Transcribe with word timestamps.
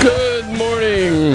Good 0.00 0.46
morning. 0.58 1.32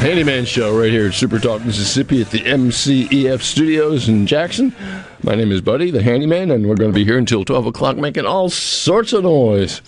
Handyman 0.00 0.44
Show 0.44 0.78
right 0.78 0.90
here 0.90 1.08
at 1.08 1.14
Super 1.14 1.38
Talk 1.38 1.64
Mississippi 1.64 2.20
at 2.20 2.30
the 2.30 2.40
MCEF 2.40 3.42
studios 3.42 4.08
in 4.08 4.26
Jackson. 4.26 4.74
My 5.22 5.34
name 5.34 5.50
is 5.50 5.60
Buddy, 5.60 5.90
the 5.90 6.02
handyman, 6.02 6.50
and 6.50 6.68
we're 6.68 6.76
going 6.76 6.90
to 6.92 6.94
be 6.94 7.04
here 7.04 7.18
until 7.18 7.44
12 7.44 7.66
o'clock 7.66 7.96
making 7.96 8.24
all 8.24 8.48
sorts 8.48 9.12
of 9.12 9.24
noise 9.24 9.82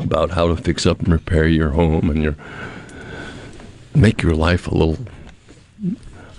about 0.00 0.30
how 0.30 0.48
to 0.48 0.56
fix 0.56 0.86
up 0.86 1.00
and 1.00 1.08
repair 1.08 1.48
your 1.48 1.70
home 1.70 2.10
and 2.10 2.22
your 2.22 2.36
make 3.94 4.22
your 4.22 4.34
life 4.34 4.66
a 4.66 4.74
little 4.74 4.98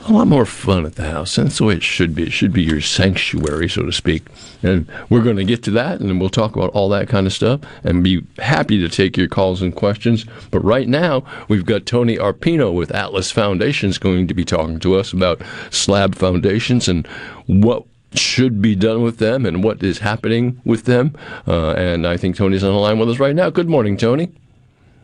a 0.07 0.13
lot 0.13 0.27
more 0.27 0.45
fun 0.45 0.85
at 0.85 0.95
the 0.95 1.09
house. 1.09 1.37
And 1.37 1.47
that's 1.47 1.57
the 1.57 1.65
way 1.65 1.75
it 1.75 1.83
should 1.83 2.15
be. 2.15 2.23
It 2.23 2.31
should 2.31 2.53
be 2.53 2.63
your 2.63 2.81
sanctuary, 2.81 3.69
so 3.69 3.83
to 3.83 3.91
speak. 3.91 4.23
And 4.63 4.87
we're 5.09 5.23
going 5.23 5.37
to 5.37 5.43
get 5.43 5.63
to 5.63 5.71
that, 5.71 5.99
and 5.99 6.19
we'll 6.19 6.29
talk 6.29 6.55
about 6.55 6.71
all 6.71 6.89
that 6.89 7.07
kind 7.07 7.27
of 7.27 7.33
stuff 7.33 7.61
and 7.83 8.03
be 8.03 8.23
happy 8.37 8.79
to 8.79 8.89
take 8.89 9.17
your 9.17 9.27
calls 9.27 9.61
and 9.61 9.75
questions. 9.75 10.25
But 10.49 10.63
right 10.63 10.87
now, 10.87 11.23
we've 11.47 11.65
got 11.65 11.85
Tony 11.85 12.17
Arpino 12.17 12.73
with 12.73 12.93
Atlas 12.93 13.31
Foundations 13.31 13.97
going 13.97 14.27
to 14.27 14.33
be 14.33 14.45
talking 14.45 14.79
to 14.79 14.95
us 14.95 15.13
about 15.13 15.41
slab 15.69 16.15
foundations 16.15 16.87
and 16.87 17.07
what 17.45 17.85
should 18.13 18.61
be 18.61 18.75
done 18.75 19.01
with 19.01 19.17
them 19.17 19.45
and 19.45 19.63
what 19.63 19.81
is 19.81 19.99
happening 19.99 20.61
with 20.65 20.83
them. 20.83 21.15
Uh, 21.47 21.71
and 21.71 22.05
I 22.05 22.17
think 22.17 22.35
Tony's 22.35 22.63
on 22.63 22.73
the 22.73 22.79
line 22.79 22.99
with 22.99 23.09
us 23.09 23.19
right 23.19 23.35
now. 23.35 23.49
Good 23.49 23.69
morning, 23.69 23.97
Tony. 23.97 24.31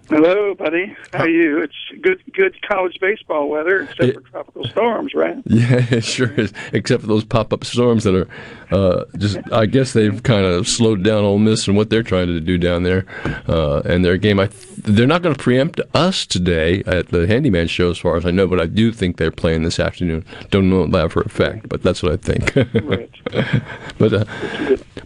Hello, 0.10 0.56
buddy. 0.56 0.96
How 1.12 1.24
are 1.24 1.30
you? 1.30 1.62
It's 1.62 1.76
good, 2.02 2.24
good 2.34 2.56
college 2.62 2.98
baseball 3.02 3.50
weather, 3.50 3.82
except 3.82 4.14
for 4.14 4.22
tropical 4.30 4.64
storms, 4.66 5.14
right? 5.14 5.36
Yeah, 5.58 5.86
it 5.90 6.04
sure 6.06 6.32
is. 6.34 6.54
Except 6.72 7.02
for 7.02 7.08
those 7.08 7.26
pop-up 7.26 7.66
storms 7.66 8.04
that 8.06 8.16
are 8.16 8.28
uh, 8.72 9.06
just, 9.18 9.38
I 9.52 9.66
guess 9.66 9.92
they've 9.94 10.22
kind 10.24 10.46
of 10.46 10.68
slowed 10.68 11.04
down 11.04 11.24
Ole 11.24 11.40
Miss 11.40 11.68
and 11.68 11.76
what 11.76 11.90
they're 11.90 12.04
trying 12.04 12.28
to 12.28 12.40
do 12.40 12.58
down 12.58 12.84
there 12.84 13.06
uh, 13.50 13.82
and 13.86 14.06
their 14.06 14.18
game. 14.18 14.40
I, 14.40 14.50
they're 14.78 15.08
not 15.08 15.24
going 15.24 15.36
to 15.36 15.42
preempt 15.44 15.82
us 15.94 16.26
today 16.26 16.84
at 16.86 17.10
the 17.10 17.28
Handyman 17.28 17.68
Show, 17.68 17.90
as 17.90 17.98
far 17.98 18.16
as 18.16 18.26
I 18.26 18.32
know, 18.32 18.48
but 18.48 18.62
I 18.62 18.68
do 18.68 18.94
think 18.94 19.18
they're 19.18 19.32
playing 19.32 19.64
this 19.64 19.80
afternoon. 19.80 20.24
Don't 20.52 20.70
know 20.70 20.86
that 20.88 21.12
for 21.12 21.22
a 21.22 21.30
fact, 21.30 21.68
but 21.68 21.84
that's 21.84 22.02
what 22.02 22.14
I 22.14 22.18
think. 22.18 22.56
Right. 22.84 23.12
but 23.98 24.14
uh, 24.14 24.26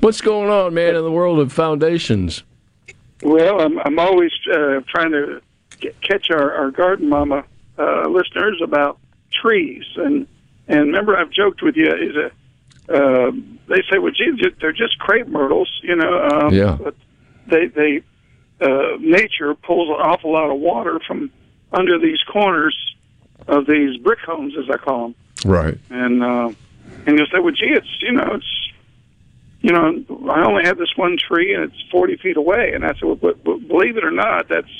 what's 0.01 0.21
going 0.21 0.49
on, 0.49 0.73
man, 0.75 0.95
in 0.95 1.03
the 1.03 1.11
world 1.11 1.39
of 1.39 1.51
foundations? 1.51 2.43
Well, 3.21 3.61
I'm 3.61 3.79
I'm 3.79 3.99
always 3.99 4.31
uh, 4.51 4.81
trying 4.87 5.11
to 5.11 5.41
get, 5.79 5.99
catch 6.01 6.31
our, 6.31 6.53
our 6.53 6.71
garden 6.71 7.09
mama 7.09 7.43
uh, 7.77 8.07
listeners 8.07 8.59
about 8.63 8.99
trees, 9.31 9.85
and 9.95 10.27
and 10.67 10.87
remember 10.87 11.15
I've 11.17 11.31
joked 11.31 11.61
with 11.61 11.75
you 11.75 11.87
is 11.87 12.15
a 12.15 12.31
uh, 12.93 13.31
they 13.67 13.81
say 13.89 13.99
well 13.99 14.11
gee 14.11 14.31
they're 14.59 14.71
just 14.71 14.97
crepe 14.99 15.27
myrtles, 15.27 15.69
you 15.83 15.95
know. 15.95 16.23
Um, 16.27 16.53
Yeah. 16.53 16.77
But 16.81 16.95
they 17.47 17.67
they 17.67 18.03
uh, 18.59 18.97
nature 18.99 19.55
pulls 19.55 19.89
an 19.89 19.95
awful 19.95 20.33
lot 20.33 20.51
of 20.51 20.59
water 20.59 20.99
from 21.07 21.31
under 21.71 21.97
these 21.99 22.21
corners 22.23 22.75
of 23.47 23.65
these 23.65 23.97
brick 23.97 24.19
homes, 24.19 24.53
as 24.57 24.69
I 24.69 24.77
call 24.77 25.09
them. 25.09 25.15
Right. 25.45 25.77
and 25.89 26.23
uh, 26.23 26.51
and 27.05 27.17
you'll 27.17 27.27
say, 27.27 27.39
well, 27.39 27.53
gee, 27.53 27.71
it's 27.71 28.01
you 28.01 28.11
know, 28.11 28.33
it's 28.33 28.60
you 29.61 29.71
know, 29.71 30.03
I 30.31 30.45
only 30.45 30.63
have 30.63 30.77
this 30.77 30.91
one 30.95 31.17
tree 31.17 31.53
and 31.53 31.63
it's 31.63 31.83
forty 31.91 32.17
feet 32.17 32.37
away, 32.37 32.71
and 32.73 32.83
I 32.83 32.93
said, 32.93 33.03
well, 33.03 33.15
but, 33.15 33.43
but 33.43 33.67
believe 33.67 33.97
it 33.97 34.03
or 34.03 34.11
not, 34.11 34.47
that's 34.49 34.71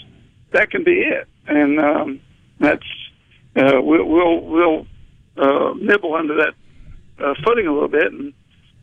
that 0.51 0.71
can 0.71 0.83
be 0.83 1.01
it, 1.01 1.27
and 1.47 1.79
um, 1.79 2.19
that's 2.59 2.85
uh, 3.55 3.81
we'll 3.81 4.05
we'll, 4.05 4.39
we'll 4.41 4.87
uh, 5.37 5.73
nibble 5.79 6.15
under 6.15 6.35
that 6.35 6.53
uh, 7.23 7.33
footing 7.45 7.67
a 7.67 7.73
little 7.73 7.87
bit, 7.89 8.11
and 8.11 8.33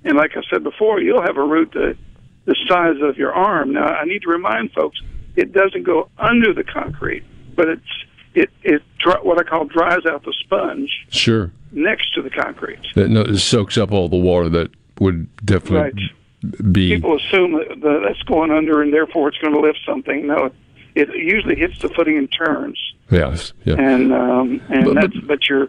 and 0.04 0.16
like 0.16 0.36
I 0.36 0.42
said 0.50 0.62
before, 0.62 1.00
you'll 1.00 1.22
have 1.22 1.36
a 1.36 1.44
root 1.44 1.72
the 1.72 1.96
the 2.44 2.56
size 2.66 2.96
of 3.02 3.18
your 3.18 3.32
arm. 3.32 3.72
Now, 3.74 3.86
I 3.86 4.04
need 4.04 4.22
to 4.22 4.28
remind 4.30 4.72
folks, 4.72 4.98
it 5.36 5.52
doesn't 5.52 5.82
go 5.82 6.08
under 6.16 6.54
the 6.54 6.64
concrete, 6.64 7.24
but 7.54 7.68
it's 7.68 8.04
it 8.34 8.50
it 8.62 8.82
what 9.22 9.38
I 9.38 9.42
call 9.42 9.64
dries 9.66 10.06
out 10.06 10.24
the 10.24 10.34
sponge 10.44 10.90
Sure. 11.10 11.50
next 11.72 12.14
to 12.14 12.22
the 12.22 12.30
concrete. 12.30 12.80
That 12.94 13.08
no, 13.08 13.22
it 13.22 13.38
soaks 13.38 13.76
up 13.76 13.92
all 13.92 14.08
the 14.08 14.16
water 14.16 14.48
that 14.50 14.70
would 15.00 15.28
definitely 15.44 16.10
be. 16.72 16.94
People 16.94 17.16
assume 17.16 17.52
that 17.52 17.80
that 17.80 18.00
that's 18.06 18.22
going 18.22 18.50
under 18.50 18.82
and 18.82 18.92
therefore 18.92 19.28
it's 19.28 19.38
going 19.38 19.54
to 19.54 19.60
lift 19.60 19.78
something. 19.86 20.26
No, 20.26 20.50
it 20.94 21.08
usually 21.14 21.56
hits 21.56 21.78
the 21.80 21.88
footing 21.88 22.16
and 22.18 22.30
turns, 22.32 22.78
Yes. 23.10 23.52
Yeah. 23.64 23.74
and 23.78 24.12
um, 24.12 24.60
and 24.68 24.84
But- 24.86 24.94
that's 24.94 25.16
but 25.26 25.48
you're 25.48 25.68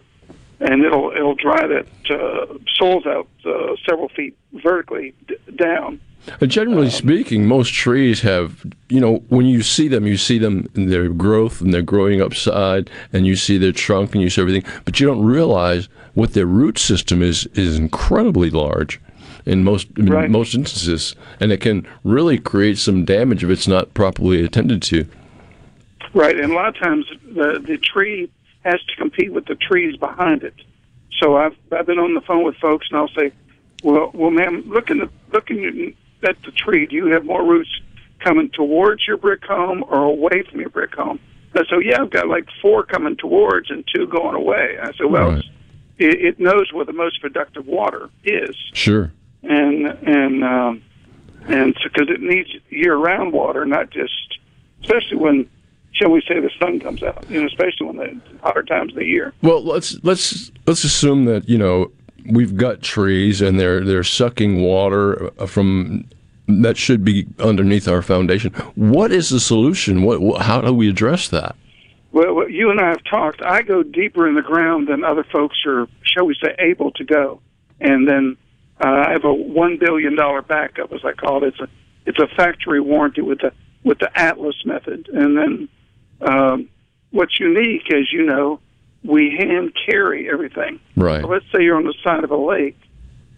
and 0.59 0.83
it'll 0.83 1.11
it'll 1.11 1.35
dry 1.35 1.67
that 1.67 1.87
uh, 2.09 2.53
soils 2.75 3.05
out 3.05 3.27
uh, 3.45 3.75
several 3.87 4.09
feet 4.09 4.35
vertically 4.53 5.13
d- 5.27 5.37
down. 5.55 5.99
Generally 6.45 6.89
speaking, 6.89 7.47
most 7.47 7.73
trees 7.73 8.21
have, 8.21 8.65
you 8.89 8.99
know, 8.99 9.23
when 9.29 9.45
you 9.45 9.61
see 9.63 9.87
them, 9.87 10.05
you 10.05 10.17
see 10.17 10.37
them 10.37 10.67
in 10.75 10.87
their 10.89 11.07
growth 11.07 11.61
and 11.61 11.73
they're 11.73 11.81
growing 11.81 12.21
upside, 12.21 12.89
and 13.13 13.25
you 13.25 13.37
see 13.37 13.57
their 13.57 13.71
trunk 13.71 14.13
and 14.13 14.21
you 14.21 14.29
see 14.29 14.41
everything, 14.41 14.63
but 14.83 14.99
you 14.99 15.07
don't 15.07 15.23
realize 15.23 15.87
what 16.15 16.33
their 16.33 16.45
root 16.45 16.77
system 16.77 17.23
is 17.23 17.45
is 17.53 17.79
incredibly 17.79 18.49
large 18.49 18.99
in 19.49 19.63
most 19.63 19.87
in 19.97 20.05
Right. 20.05 20.29
most 20.29 20.53
instances, 20.53 21.15
and 21.39 21.51
it 21.51 21.59
can 21.59 21.85
really 22.03 22.37
create 22.37 22.77
some 22.77 23.03
damage 23.03 23.43
if 23.43 23.49
it's 23.49 23.67
not 23.67 23.93
properly 23.93 24.43
attended 24.43 24.81
to. 24.83 25.05
Right, 26.13 26.39
and 26.39 26.51
a 26.51 26.55
lot 26.55 26.69
of 26.69 26.77
times 26.77 27.05
the 27.33 27.59
the 27.65 27.77
tree 27.77 28.29
has 28.63 28.79
to 28.89 28.95
compete 28.95 29.31
with 29.33 29.45
the 29.45 29.55
trees 29.55 29.95
behind 29.97 30.43
it. 30.43 30.53
So 31.19 31.35
I've 31.37 31.55
I've 31.71 31.85
been 31.87 31.99
on 31.99 32.13
the 32.13 32.21
phone 32.21 32.43
with 32.43 32.55
folks, 32.57 32.87
and 32.91 32.99
I'll 32.99 33.09
say, 33.19 33.31
"Well, 33.83 34.11
well, 34.13 34.31
ma'am, 34.31 34.63
looking 34.67 35.01
at 35.01 35.09
looking 35.33 35.93
at 36.23 36.35
the 36.43 36.51
tree, 36.51 36.85
do 36.85 36.95
you 36.95 37.07
have 37.07 37.25
more 37.25 37.43
roots 37.45 37.69
coming 38.19 38.49
towards 38.49 39.07
your 39.07 39.17
brick 39.17 39.43
home 39.43 39.83
or 39.87 40.03
away 40.03 40.43
from 40.49 40.59
your 40.61 40.69
brick 40.69 40.93
home?" 40.95 41.19
And 41.55 41.65
so, 41.67 41.79
yeah, 41.79 42.01
I've 42.01 42.11
got 42.11 42.27
like 42.27 42.45
four 42.61 42.83
coming 42.83 43.15
towards 43.15 43.71
and 43.71 43.83
two 43.93 44.05
going 44.05 44.35
away. 44.35 44.77
I 44.81 44.91
said, 44.93 45.07
"Well, 45.09 45.31
Right. 45.31 45.43
it, 45.97 46.21
it 46.21 46.39
knows 46.39 46.71
where 46.71 46.85
the 46.85 46.93
most 46.93 47.19
productive 47.21 47.65
water 47.67 48.09
is." 48.23 48.55
Sure. 48.73 49.11
And 49.43 49.85
and 49.85 50.43
um, 50.43 50.81
and 51.47 51.75
because 51.83 52.09
it 52.09 52.21
needs 52.21 52.49
year-round 52.69 53.33
water, 53.33 53.65
not 53.65 53.89
just 53.89 54.37
especially 54.81 55.17
when, 55.17 55.49
shall 55.93 56.11
we 56.11 56.21
say, 56.21 56.39
the 56.39 56.51
sun 56.59 56.79
comes 56.79 57.03
out. 57.03 57.25
You 57.29 57.41
know, 57.41 57.47
especially 57.47 57.87
when 57.87 57.97
the 57.97 58.21
hotter 58.41 58.63
times 58.63 58.91
of 58.91 58.99
the 58.99 59.05
year. 59.05 59.33
Well, 59.41 59.63
let's 59.63 59.97
let's 60.03 60.51
let's 60.65 60.83
assume 60.83 61.25
that 61.25 61.47
you 61.49 61.57
know 61.57 61.91
we've 62.29 62.55
got 62.55 62.81
trees 62.81 63.41
and 63.41 63.59
they're 63.59 63.83
they're 63.83 64.03
sucking 64.03 64.61
water 64.61 65.31
uh, 65.39 65.45
from 65.45 66.05
that 66.47 66.77
should 66.77 67.05
be 67.05 67.27
underneath 67.39 67.87
our 67.87 68.01
foundation. 68.01 68.51
What 68.75 69.11
is 69.11 69.29
the 69.29 69.39
solution? 69.39 70.03
What, 70.03 70.21
what 70.21 70.41
how 70.41 70.61
do 70.61 70.73
we 70.73 70.89
address 70.89 71.27
that? 71.29 71.55
Well, 72.11 72.49
you 72.49 72.71
and 72.71 72.79
I 72.79 72.89
have 72.89 73.03
talked. 73.03 73.41
I 73.43 73.61
go 73.61 73.83
deeper 73.83 74.27
in 74.27 74.33
the 74.33 74.41
ground 74.41 74.87
than 74.87 75.03
other 75.03 75.23
folks 75.23 75.57
are, 75.67 75.87
shall 76.01 76.25
we 76.25 76.35
say, 76.43 76.55
able 76.57 76.91
to 76.93 77.03
go. 77.03 77.39
And 77.79 78.07
then 78.07 78.35
uh, 78.79 79.05
I 79.07 79.11
have 79.11 79.25
a 79.25 79.33
one 79.33 79.77
billion 79.77 80.15
dollar 80.15 80.41
backup, 80.41 80.93
as 80.93 81.03
I 81.03 81.11
call 81.13 81.43
it. 81.43 81.47
It's 81.47 81.59
a 81.59 81.67
it's 82.05 82.19
a 82.19 82.27
factory 82.35 82.79
warranty 82.79 83.21
with 83.21 83.39
the 83.39 83.51
with 83.83 83.99
the 83.99 84.09
Atlas 84.19 84.55
method. 84.65 85.09
And 85.11 85.37
then 85.37 85.69
um, 86.21 86.69
what's 87.11 87.39
unique, 87.39 87.91
as 87.93 88.11
you 88.11 88.25
know, 88.25 88.59
we 89.03 89.35
hand 89.37 89.73
carry 89.85 90.29
everything. 90.29 90.79
Right. 90.95 91.21
So 91.21 91.27
let's 91.27 91.45
say 91.53 91.63
you're 91.63 91.77
on 91.77 91.85
the 91.85 91.93
side 92.03 92.23
of 92.23 92.31
a 92.31 92.37
lake, 92.37 92.79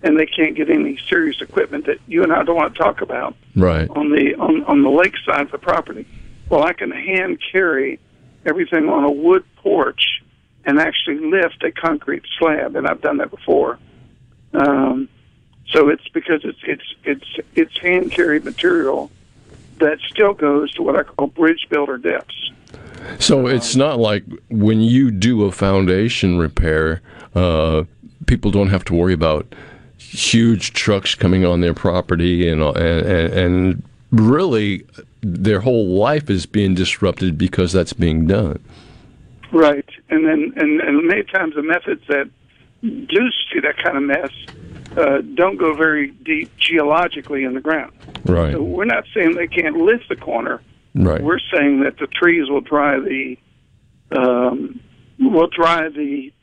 and 0.04 0.20
they 0.20 0.26
can't 0.26 0.56
get 0.56 0.70
any 0.70 0.98
serious 1.10 1.42
equipment 1.42 1.86
that 1.86 1.98
you 2.08 2.24
and 2.24 2.32
I 2.32 2.44
don't 2.44 2.56
want 2.56 2.74
to 2.74 2.80
talk 2.80 3.02
about 3.02 3.36
Right. 3.56 3.90
on 3.90 4.12
the 4.12 4.36
on, 4.36 4.64
on 4.66 4.84
the 4.84 4.90
lake 4.90 5.16
side 5.26 5.42
of 5.42 5.52
the 5.52 5.58
property. 5.58 6.06
Well, 6.50 6.64
I 6.64 6.74
can 6.74 6.92
hand 6.92 7.40
carry 7.52 8.00
everything 8.46 8.90
on 8.90 9.04
a 9.04 9.12
wood 9.12 9.44
porch 9.58 10.22
and 10.66 10.80
actually 10.80 11.20
lift 11.20 11.64
a 11.64 11.72
concrete 11.72 12.24
slab, 12.38 12.76
and 12.76 12.88
I've 12.88 13.02
done 13.02 13.18
that 13.18 13.32
before. 13.32 13.80
Um, 14.54 15.10
so 15.72 15.90
it's 15.90 16.08
because 16.10 16.42
it's 16.44 16.60
it's 16.64 16.96
it's 17.04 17.48
it's 17.56 17.78
hand 17.80 18.12
carried 18.12 18.44
material 18.44 19.12
that 19.80 20.00
still 20.10 20.34
goes 20.34 20.72
to 20.74 20.84
what 20.84 20.96
I 20.96 21.04
call 21.04 21.28
bridge 21.28 21.68
builder 21.70 21.98
depths. 21.98 22.52
So 23.20 23.48
it's 23.48 23.76
not 23.76 24.00
like 24.00 24.24
when 24.50 24.82
you 24.82 25.12
do 25.12 25.46
a 25.46 25.52
foundation 25.52 26.38
repair, 26.38 27.02
uh, 27.34 27.86
people 28.28 28.52
don't 28.52 28.70
have 28.70 28.86
to 28.86 28.94
worry 28.94 29.14
about 29.14 29.54
huge 29.98 30.74
trucks 30.74 31.16
coming 31.16 31.46
on 31.46 31.62
their 31.62 31.74
property 31.74 32.48
and 32.48 32.62
and, 32.62 33.06
and, 33.06 33.34
and 33.34 33.84
really 34.12 34.86
their 35.22 35.62
whole 35.62 35.88
life 35.88 36.30
is 36.30 36.46
being 36.46 36.76
disrupted 36.76 37.38
because 37.38 37.72
that's 37.72 37.94
being 37.94 38.28
done. 38.28 38.60
Right, 39.52 39.88
and 40.10 40.26
then 40.26 40.54
and, 40.56 40.82
and 40.82 41.08
many 41.08 41.24
times 41.24 41.56
the 41.56 41.64
methods 41.64 42.04
that 42.08 42.30
do 42.82 43.30
see 43.52 43.60
that 43.62 43.78
kind 43.84 43.98
of 43.98 44.04
mess 44.04 44.32
uh, 44.98 45.22
don't 45.36 45.58
go 45.58 45.74
very 45.76 46.12
deep 46.12 46.56
geologically 46.58 47.44
in 47.44 47.54
the 47.54 47.62
ground. 47.62 47.94
Right. 48.26 48.54
So 48.54 48.62
we're 48.62 48.86
not 48.86 49.06
saying 49.14 49.36
they 49.36 49.48
can't 49.48 49.78
lift 49.78 50.10
the 50.10 50.16
corner. 50.16 50.62
Right. 50.94 51.22
We're 51.22 51.40
saying 51.54 51.84
that 51.84 51.98
the 51.98 52.08
trees 52.08 52.50
will 52.50 52.62
dry 52.62 53.00
the 53.00 53.38
um, 54.12 54.80
will 55.20 55.48
dry 55.48 55.88
the 55.90 56.34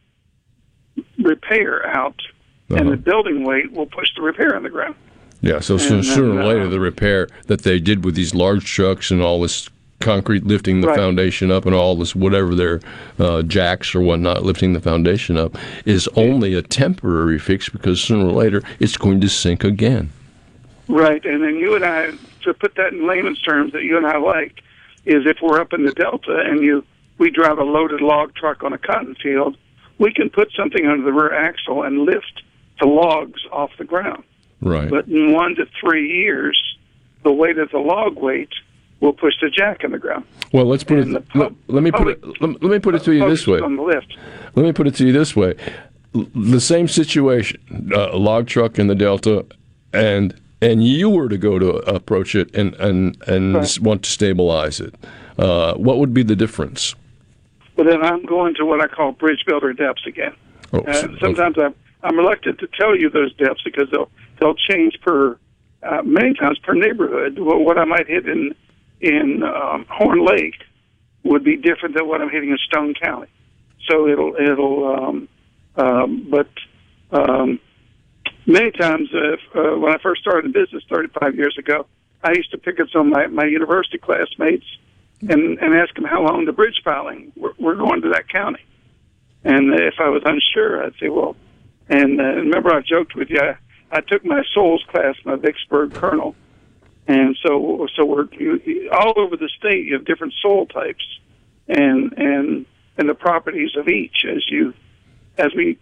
repair 1.18 1.86
out, 1.86 2.16
and 2.70 2.80
Uh-huh. 2.80 2.90
the 2.92 2.96
building 2.96 3.44
weight 3.44 3.72
will 3.72 3.86
push 3.86 4.08
the 4.16 4.22
repair 4.22 4.56
in 4.56 4.62
the 4.62 4.70
ground. 4.70 4.94
Yeah, 5.40 5.60
so 5.60 5.74
And 5.74 6.04
sooner 6.04 6.28
then, 6.34 6.38
or 6.38 6.44
later, 6.44 6.62
uh, 6.62 6.68
the 6.68 6.80
repair 6.80 7.28
that 7.46 7.62
they 7.62 7.78
did 7.78 8.04
with 8.04 8.14
these 8.16 8.34
large 8.34 8.64
trucks 8.64 9.10
and 9.10 9.20
all 9.22 9.40
this 9.42 9.68
concrete 10.00 10.46
lifting 10.46 10.80
the 10.80 10.88
Right. 10.88 10.96
foundation 10.96 11.50
up 11.50 11.66
and 11.66 11.74
all 11.74 11.96
this 11.96 12.14
whatever 12.14 12.54
their 12.54 12.80
uh, 13.18 13.42
jacks 13.42 13.94
or 13.94 14.00
whatnot 14.00 14.44
lifting 14.44 14.72
the 14.72 14.80
foundation 14.80 15.36
up 15.36 15.56
is 15.84 16.08
only 16.14 16.54
a 16.54 16.62
temporary 16.62 17.38
fix 17.38 17.68
because 17.68 18.00
sooner 18.00 18.26
or 18.26 18.32
later 18.32 18.62
it's 18.78 18.96
going 18.96 19.20
to 19.20 19.28
sink 19.28 19.64
again. 19.64 20.10
Right, 20.86 21.24
and 21.24 21.42
then 21.42 21.56
you 21.56 21.74
and 21.74 21.84
I, 21.84 22.12
to 22.44 22.54
put 22.54 22.76
that 22.76 22.92
in 22.92 23.06
layman's 23.06 23.42
terms 23.42 23.72
that 23.72 23.82
you 23.82 23.96
and 23.96 24.06
I 24.06 24.16
like, 24.18 24.62
is 25.04 25.26
if 25.26 25.38
we're 25.42 25.60
up 25.60 25.72
in 25.72 25.84
the 25.84 25.92
Delta 25.92 26.42
and 26.46 26.60
you 26.60 26.84
we 27.18 27.30
drive 27.30 27.58
a 27.58 27.64
loaded 27.64 28.00
log 28.00 28.34
truck 28.36 28.62
on 28.62 28.72
a 28.72 28.78
cotton 28.78 29.16
field, 29.16 29.56
we 29.98 30.12
can 30.12 30.30
put 30.30 30.52
something 30.52 30.86
under 30.86 31.04
the 31.04 31.12
rear 31.12 31.34
axle 31.34 31.82
and 31.82 32.02
lift 32.02 32.42
the 32.80 32.86
logs 32.86 33.44
off 33.50 33.72
the 33.76 33.84
ground. 33.84 34.22
Right. 34.60 34.88
But 34.88 35.08
in 35.08 35.32
one 35.32 35.56
to 35.56 35.66
three 35.80 36.08
years, 36.08 36.56
the 37.24 37.32
weight 37.32 37.58
of 37.58 37.72
the 37.72 37.78
log 37.78 38.16
weight 38.16 38.52
will 39.00 39.12
push 39.12 39.34
the 39.40 39.48
jack 39.50 39.84
in 39.84 39.92
the 39.92 39.98
ground. 39.98 40.24
well, 40.52 40.64
let's 40.66 40.84
put 40.84 40.98
it. 40.98 41.02
and 41.02 41.14
Let, 41.14 41.28
pub- 41.28 41.56
let 41.68 41.82
me 41.82 41.90
put 41.90 42.08
it. 42.08 42.24
Let, 42.40 42.62
let 42.62 42.70
me 42.70 42.78
put 42.78 42.94
it 42.94 43.02
to 43.04 43.12
you 43.12 43.28
this 43.28 43.46
way. 43.46 43.60
on 43.60 43.76
the 43.76 43.82
lift. 43.82 44.16
Let 44.54 44.64
me 44.64 44.72
put 44.72 44.86
it 44.86 44.94
to 44.96 45.06
you 45.06 45.12
this 45.12 45.36
way: 45.36 45.54
the 46.34 46.60
same 46.60 46.88
situation, 46.88 47.60
uh, 47.94 48.10
a 48.12 48.16
log 48.16 48.46
truck 48.46 48.78
in 48.78 48.86
the 48.88 48.94
Delta, 48.94 49.46
and 49.92 50.34
and 50.60 50.84
you 50.86 51.08
were 51.10 51.28
to 51.28 51.38
go 51.38 51.58
to 51.58 51.68
approach 51.92 52.34
it 52.34 52.54
and 52.54 52.74
and 52.74 53.16
and 53.28 53.54
Right. 53.54 53.78
want 53.80 54.02
to 54.04 54.10
stabilize 54.10 54.80
it. 54.80 54.94
Uh, 55.38 55.74
what 55.74 55.98
would 55.98 56.12
be 56.12 56.22
the 56.24 56.34
difference? 56.36 56.94
Well, 57.76 57.86
then 57.86 58.02
I'm 58.02 58.24
going 58.26 58.54
to 58.56 58.64
what 58.66 58.80
I 58.82 58.88
call 58.88 59.12
bridge 59.12 59.44
builder 59.46 59.72
depths 59.72 60.04
again. 60.06 60.32
Oh, 60.72 60.80
Uh, 60.80 60.92
so- 60.92 61.16
sometimes 61.20 61.56
I'm 61.58 61.74
I'm 62.02 62.16
reluctant 62.16 62.58
to 62.60 62.68
tell 62.78 62.96
you 62.96 63.10
those 63.10 63.32
depths 63.34 63.62
because 63.64 63.88
they'll 63.92 64.10
they'll 64.40 64.54
change 64.56 64.98
per 65.00 65.38
uh, 65.84 66.02
many 66.04 66.34
times 66.34 66.58
per 66.58 66.74
neighborhood. 66.74 67.38
What, 67.38 67.60
what 67.60 67.78
I 67.78 67.84
might 67.84 68.08
hit 68.08 68.28
in 68.28 68.52
in 69.00 69.42
um, 69.42 69.86
Horn 69.88 70.24
Lake 70.24 70.64
would 71.24 71.44
be 71.44 71.56
different 71.56 71.94
than 71.94 72.06
what 72.08 72.20
I'm 72.20 72.30
hitting 72.30 72.50
in 72.50 72.58
Stone 72.58 72.94
County. 72.94 73.28
So 73.88 74.08
it'll 74.08 74.34
it'll 74.36 74.96
um, 74.96 75.28
um, 75.76 76.26
but 76.30 76.48
um, 77.10 77.60
many 78.46 78.70
times 78.72 79.08
uh, 79.14 79.58
uh, 79.58 79.78
when 79.78 79.92
I 79.92 79.98
first 80.02 80.20
started 80.20 80.52
the 80.52 80.58
business 80.58 80.82
35 80.90 81.36
years 81.36 81.56
ago, 81.58 81.86
I 82.22 82.32
used 82.32 82.50
to 82.50 82.58
pick 82.58 82.80
up 82.80 82.88
some 82.92 83.06
of 83.08 83.12
my, 83.12 83.26
my 83.28 83.44
university 83.44 83.98
classmates 83.98 84.66
and 85.20 85.58
and 85.58 85.74
ask 85.74 85.94
them 85.94 86.04
how 86.04 86.22
long 86.22 86.44
the 86.44 86.52
bridge 86.52 86.80
piling. 86.84 87.32
We're, 87.36 87.54
we're 87.58 87.76
going 87.76 88.02
to 88.02 88.10
that 88.10 88.28
county. 88.28 88.64
And 89.44 89.72
if 89.74 89.94
I 90.00 90.08
was 90.08 90.22
unsure, 90.24 90.84
I'd 90.84 90.94
say, 91.00 91.08
well, 91.08 91.36
and 91.88 92.20
uh, 92.20 92.24
remember 92.24 92.74
I 92.74 92.80
joked 92.80 93.14
with 93.14 93.30
you, 93.30 93.40
I, 93.40 93.56
I 93.90 94.00
took 94.00 94.24
my 94.24 94.42
souls 94.52 94.84
class, 94.88 95.14
my 95.24 95.36
Vicksburg 95.36 95.94
Colonel, 95.94 96.34
and 97.08 97.36
so 97.42 97.86
so 97.96 98.04
we're 98.04 98.28
all 98.92 99.14
over 99.16 99.36
the 99.36 99.50
state. 99.58 99.86
You 99.86 99.94
have 99.94 100.04
different 100.04 100.34
soil 100.40 100.66
types, 100.66 101.04
and 101.66 102.12
and 102.16 102.66
and 102.98 103.08
the 103.08 103.14
properties 103.14 103.70
of 103.76 103.88
each. 103.88 104.24
As 104.24 104.44
you 104.48 104.74
as 105.38 105.48
we 105.56 105.78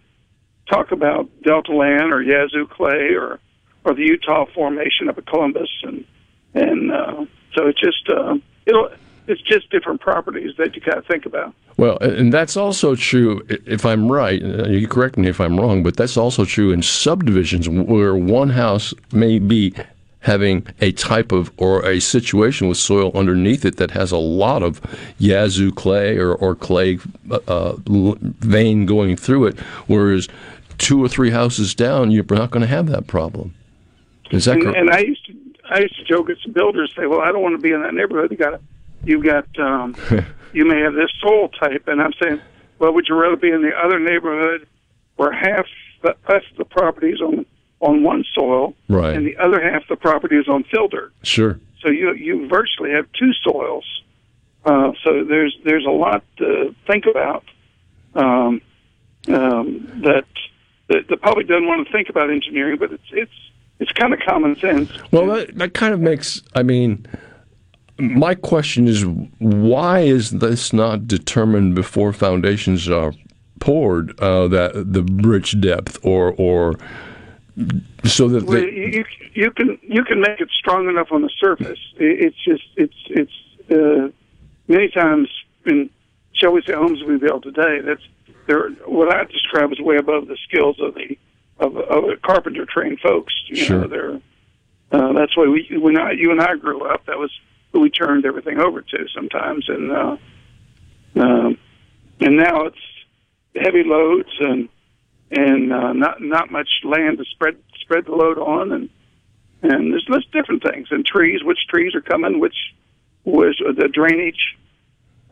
talk 0.69 0.91
about 0.91 1.29
Delta 1.43 1.73
land 1.73 2.13
or 2.13 2.21
Yazoo 2.21 2.65
clay 2.67 3.13
or 3.13 3.39
or 3.83 3.93
the 3.93 4.03
Eutaw 4.03 4.51
formation 4.53 5.09
up 5.09 5.17
at 5.17 5.25
Columbus, 5.27 5.69
and 5.83 6.05
and 6.53 6.91
uh, 6.91 7.25
so 7.53 7.67
it's 7.67 7.79
just 7.79 8.09
uh, 8.09 8.35
it'll 8.65 8.89
it's 9.27 9.41
just 9.41 9.69
different 9.69 9.99
properties 9.99 10.55
that 10.57 10.75
you 10.75 10.81
got 10.81 10.95
to 10.95 11.01
think 11.01 11.25
about. 11.25 11.53
Well, 11.75 11.97
and 11.99 12.33
that's 12.33 12.55
also 12.55 12.95
true, 12.95 13.45
if 13.49 13.85
I'm 13.85 14.09
right, 14.09 14.41
uh, 14.41 14.67
you 14.67 14.87
correct 14.87 15.17
me 15.17 15.27
if 15.27 15.41
I'm 15.41 15.59
wrong, 15.59 15.83
but 15.83 15.97
that's 15.97 16.17
also 16.17 16.45
true 16.45 16.71
in 16.71 16.81
subdivisions 16.81 17.67
where 17.69 18.15
one 18.15 18.49
house 18.49 18.93
may 19.11 19.37
be 19.37 19.73
having 20.27 20.67
a 20.81 20.91
type 20.91 21.31
of 21.31 21.49
or 21.57 21.83
a 21.85 22.01
situation 22.01 22.67
with 22.67 22.77
soil 22.77 23.11
underneath 23.15 23.63
it 23.63 23.77
that 23.77 23.91
has 23.91 24.11
a 24.11 24.17
lot 24.17 24.61
of 24.61 24.81
yazoo 25.17 25.71
clay 25.71 26.17
or, 26.17 26.35
or 26.35 26.53
clay 26.53 26.99
uh, 27.31 27.39
uh, 27.47 27.75
vein 27.87 28.85
going 28.85 29.15
through 29.15 29.45
it, 29.45 29.57
whereas 29.87 30.27
two 30.77 31.01
or 31.03 31.07
three 31.07 31.31
houses 31.31 31.73
down, 31.73 32.11
you're 32.11 32.25
not 32.29 32.51
going 32.51 32.61
to 32.61 32.67
have 32.67 32.87
that 32.87 33.07
problem. 33.07 33.55
Is 34.31 34.45
that 34.45 34.55
and, 34.55 34.63
correct? 34.63 34.77
and 34.77 34.89
I 34.91 34.99
used 34.99 35.25
to 35.27 35.33
I 35.69 35.79
used 35.79 35.95
to 35.97 36.03
joke 36.03 36.29
at 36.29 36.37
some 36.43 36.51
builders 36.51 36.93
say, 36.95 37.07
"Well, 37.07 37.21
I 37.21 37.31
don't 37.31 37.41
want 37.41 37.55
to 37.55 37.61
be 37.61 37.71
in 37.71 37.81
that 37.81 37.93
neighborhood. 37.93 38.31
You 38.31 38.37
got 38.37 38.61
you 39.03 39.23
got 39.23 39.47
um, 39.59 39.95
you 40.53 40.65
may 40.65 40.79
have 40.81 40.93
this 40.93 41.11
soil 41.21 41.47
type," 41.49 41.87
and 41.87 42.01
I'm 42.01 42.13
saying, 42.21 42.41
"Well, 42.79 42.93
would 42.93 43.05
you 43.07 43.15
rather 43.15 43.37
be 43.37 43.49
in 43.49 43.61
the 43.61 43.71
other 43.77 43.97
neighborhood 43.97 44.67
where 45.15 45.31
half 45.31 45.65
the 46.01 46.15
half 46.27 46.43
the 46.57 46.65
property 46.65 47.11
is 47.11 47.21
on 47.21 47.45
on 47.79 48.03
one 48.03 48.23
soil, 48.33 48.73
Right. 48.89 49.15
and 49.15 49.25
the 49.25 49.37
other 49.37 49.61
half 49.61 49.87
the 49.87 49.95
property 49.95 50.35
is 50.35 50.47
on 50.47 50.63
fill 50.63 50.87
dirt? 50.87 51.13
Sure. 51.23 51.59
So 51.81 51.89
you 51.89 52.13
you 52.13 52.47
virtually 52.47 52.91
have 52.91 53.05
two 53.13 53.31
soils. 53.43 53.85
Uh, 54.65 54.91
so 55.03 55.23
there's 55.23 55.55
there's 55.63 55.85
a 55.85 55.91
lot 55.91 56.23
to 56.37 56.75
think 56.87 57.05
about 57.05 57.43
um, 58.15 58.61
um, 59.27 60.01
that 60.03 60.25
the, 60.87 61.03
the 61.07 61.17
public 61.17 61.47
doesn't 61.47 61.67
want 61.67 61.85
to 61.85 61.91
think 61.93 62.09
about 62.09 62.29
engineering, 62.31 62.77
but 62.79 62.91
it's 62.91 63.03
it's 63.11 63.31
it's 63.79 63.91
kind 63.91 64.13
of 64.13 64.19
common 64.27 64.55
sense. 64.57 64.89
Well, 65.11 65.27
that, 65.27 65.55
that 65.57 65.73
kind 65.73 65.93
of 65.93 65.99
makes. 65.99 66.41
I 66.55 66.63
mean, 66.63 67.05
my 67.99 68.33
question 68.33 68.87
is, 68.87 69.05
why 69.37 69.99
is 69.99 70.31
this 70.31 70.73
not 70.73 71.07
determined 71.07 71.75
before 71.75 72.11
foundations 72.11 72.89
are 72.89 73.13
poured? 73.59 74.19
Uh, 74.19 74.47
that 74.47 74.93
the 74.93 75.03
bridge 75.03 75.59
depth, 75.61 75.99
or 76.03 76.33
or 76.37 76.73
so 78.05 78.27
that 78.29 78.43
Well, 78.43 78.61
you 78.63 79.03
you 79.33 79.51
can 79.51 79.77
you 79.81 80.03
can 80.03 80.21
make 80.21 80.39
it 80.39 80.49
strong 80.51 80.87
enough 80.89 81.11
on 81.11 81.21
the 81.21 81.29
surface. 81.39 81.79
It's 81.97 82.37
just 82.43 82.63
it's 82.75 82.93
it's 83.09 83.71
uh, 83.71 84.09
many 84.67 84.89
times 84.89 85.29
in 85.65 85.89
shall 86.33 86.51
we 86.51 86.61
say 86.61 86.73
homes 86.73 87.03
we 87.03 87.17
build 87.17 87.43
today. 87.43 87.81
That's 87.81 88.01
they're 88.45 88.69
what 88.85 89.13
I 89.13 89.23
describe 89.25 89.71
as 89.71 89.79
way 89.79 89.97
above 89.97 90.27
the 90.27 90.37
skills 90.47 90.77
of 90.79 90.93
the 90.93 91.17
of, 91.59 91.75
of 91.77 92.03
the 92.05 92.17
carpenter 92.21 92.65
trained 92.65 92.99
folks. 92.99 93.33
You 93.47 93.55
Sure. 93.55 93.81
know, 93.81 93.87
they're 93.87 94.21
uh, 94.91 95.13
that's 95.13 95.35
why 95.35 95.47
we 95.47 95.67
when 95.77 95.97
I, 95.97 96.11
you 96.11 96.31
and 96.31 96.39
I 96.41 96.55
grew 96.55 96.83
up. 96.83 97.05
That 97.07 97.17
was 97.17 97.31
who 97.73 97.81
we 97.81 97.89
turned 97.89 98.25
everything 98.25 98.59
over 98.59 98.81
to 98.81 99.07
sometimes, 99.13 99.67
and 99.67 99.91
uh, 99.91 100.17
um, 101.15 101.57
and 102.19 102.37
now 102.37 102.65
it's 102.65 102.77
heavy 103.55 103.83
loads 103.83 104.29
and 104.39 104.69
and 105.31 105.73
uh, 105.73 105.93
not 105.93 106.21
not 106.21 106.51
much 106.51 106.69
land 106.83 107.17
to 107.17 107.25
spread 107.25 107.57
spread 107.81 108.05
the 108.05 108.11
load 108.11 108.37
on, 108.37 108.71
and 108.71 108.89
and 109.61 109.91
there's 109.91 110.05
there's 110.09 110.27
different 110.31 110.63
things 110.63 110.87
and 110.91 111.05
trees. 111.05 111.43
Which 111.43 111.59
trees 111.69 111.95
are 111.95 112.01
coming? 112.01 112.39
Which 112.39 112.55
was 113.23 113.57
the 113.59 113.87
drainage? 113.87 114.57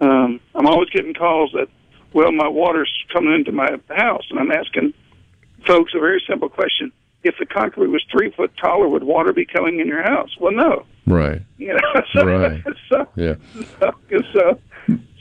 Um, 0.01 0.41
I'm 0.53 0.67
always 0.67 0.89
getting 0.89 1.13
calls 1.13 1.51
that 1.53 1.69
well, 2.13 2.31
my 2.31 2.47
water's 2.47 2.91
coming 3.11 3.33
into 3.33 3.51
my 3.51 3.67
house, 3.89 4.23
and 4.29 4.39
I'm 4.39 4.51
asking 4.51 4.93
folks 5.67 5.93
a 5.93 5.99
very 5.99 6.23
simple 6.27 6.49
question: 6.49 6.91
If 7.23 7.35
the 7.39 7.45
concrete 7.45 7.87
was 7.87 8.03
three 8.11 8.31
foot 8.31 8.51
taller, 8.57 8.87
would 8.87 9.03
water 9.03 9.33
be 9.33 9.45
coming 9.45 9.79
in 9.79 9.87
your 9.87 10.01
house? 10.01 10.35
Well, 10.39 10.53
no. 10.53 10.85
right, 11.05 11.41
You 11.57 11.73
know, 11.73 12.01
so, 12.13 12.25
Right. 12.25 12.63
so, 12.89 13.07
yeah, 13.15 13.35
so, 13.79 13.91
so, 14.33 14.59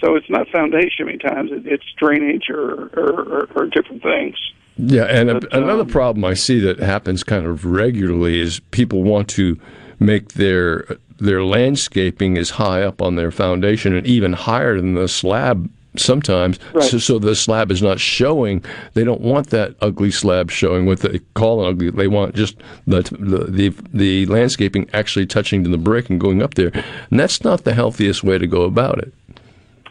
so 0.00 0.14
it's 0.16 0.30
not 0.30 0.48
foundation 0.48 1.06
many 1.06 1.18
times; 1.18 1.50
it, 1.52 1.66
it's 1.66 1.84
drainage 1.98 2.48
or, 2.48 2.90
or, 2.96 3.22
or, 3.22 3.48
or 3.56 3.66
different 3.66 4.02
things. 4.02 4.36
Yeah. 4.76 5.04
And 5.04 5.30
a, 5.30 5.56
another 5.56 5.82
um, 5.82 5.88
problem 5.88 6.24
I 6.24 6.34
see 6.34 6.58
that 6.60 6.78
happens 6.78 7.22
kind 7.22 7.46
of 7.46 7.64
regularly 7.64 8.40
is 8.40 8.60
people 8.70 9.02
want 9.02 9.28
to 9.30 9.58
make 10.00 10.32
their 10.34 10.98
their 11.18 11.44
landscaping 11.44 12.36
as 12.36 12.50
high 12.50 12.82
up 12.82 13.00
on 13.00 13.16
their 13.16 13.30
foundation 13.30 13.94
and 13.94 14.06
even 14.06 14.32
higher 14.32 14.76
than 14.76 14.94
the 14.94 15.08
slab 15.08 15.70
sometimes. 15.96 16.58
Right. 16.72 16.84
so, 16.90 16.98
so 16.98 17.18
the 17.20 17.36
slab 17.36 17.70
is 17.70 17.82
not 17.82 18.00
showing. 18.00 18.64
They 18.94 19.04
don't 19.04 19.20
want 19.20 19.50
that 19.50 19.76
ugly 19.80 20.10
slab 20.10 20.50
showing 20.50 20.86
what 20.86 21.00
they 21.00 21.20
call 21.34 21.62
an 21.62 21.68
ugly. 21.68 21.90
They 21.90 22.08
want 22.08 22.34
just 22.34 22.56
the, 22.86 23.02
the 23.02 23.44
the 23.48 23.68
the 23.92 24.26
landscaping 24.26 24.88
actually 24.92 25.26
touching 25.26 25.62
to 25.64 25.70
the 25.70 25.78
brick 25.78 26.10
and 26.10 26.20
going 26.20 26.42
up 26.42 26.54
there. 26.54 26.70
And 27.10 27.20
that's 27.20 27.44
not 27.44 27.64
the 27.64 27.74
healthiest 27.74 28.24
way 28.24 28.38
to 28.38 28.46
go 28.46 28.62
about 28.62 28.98
it. 28.98 29.12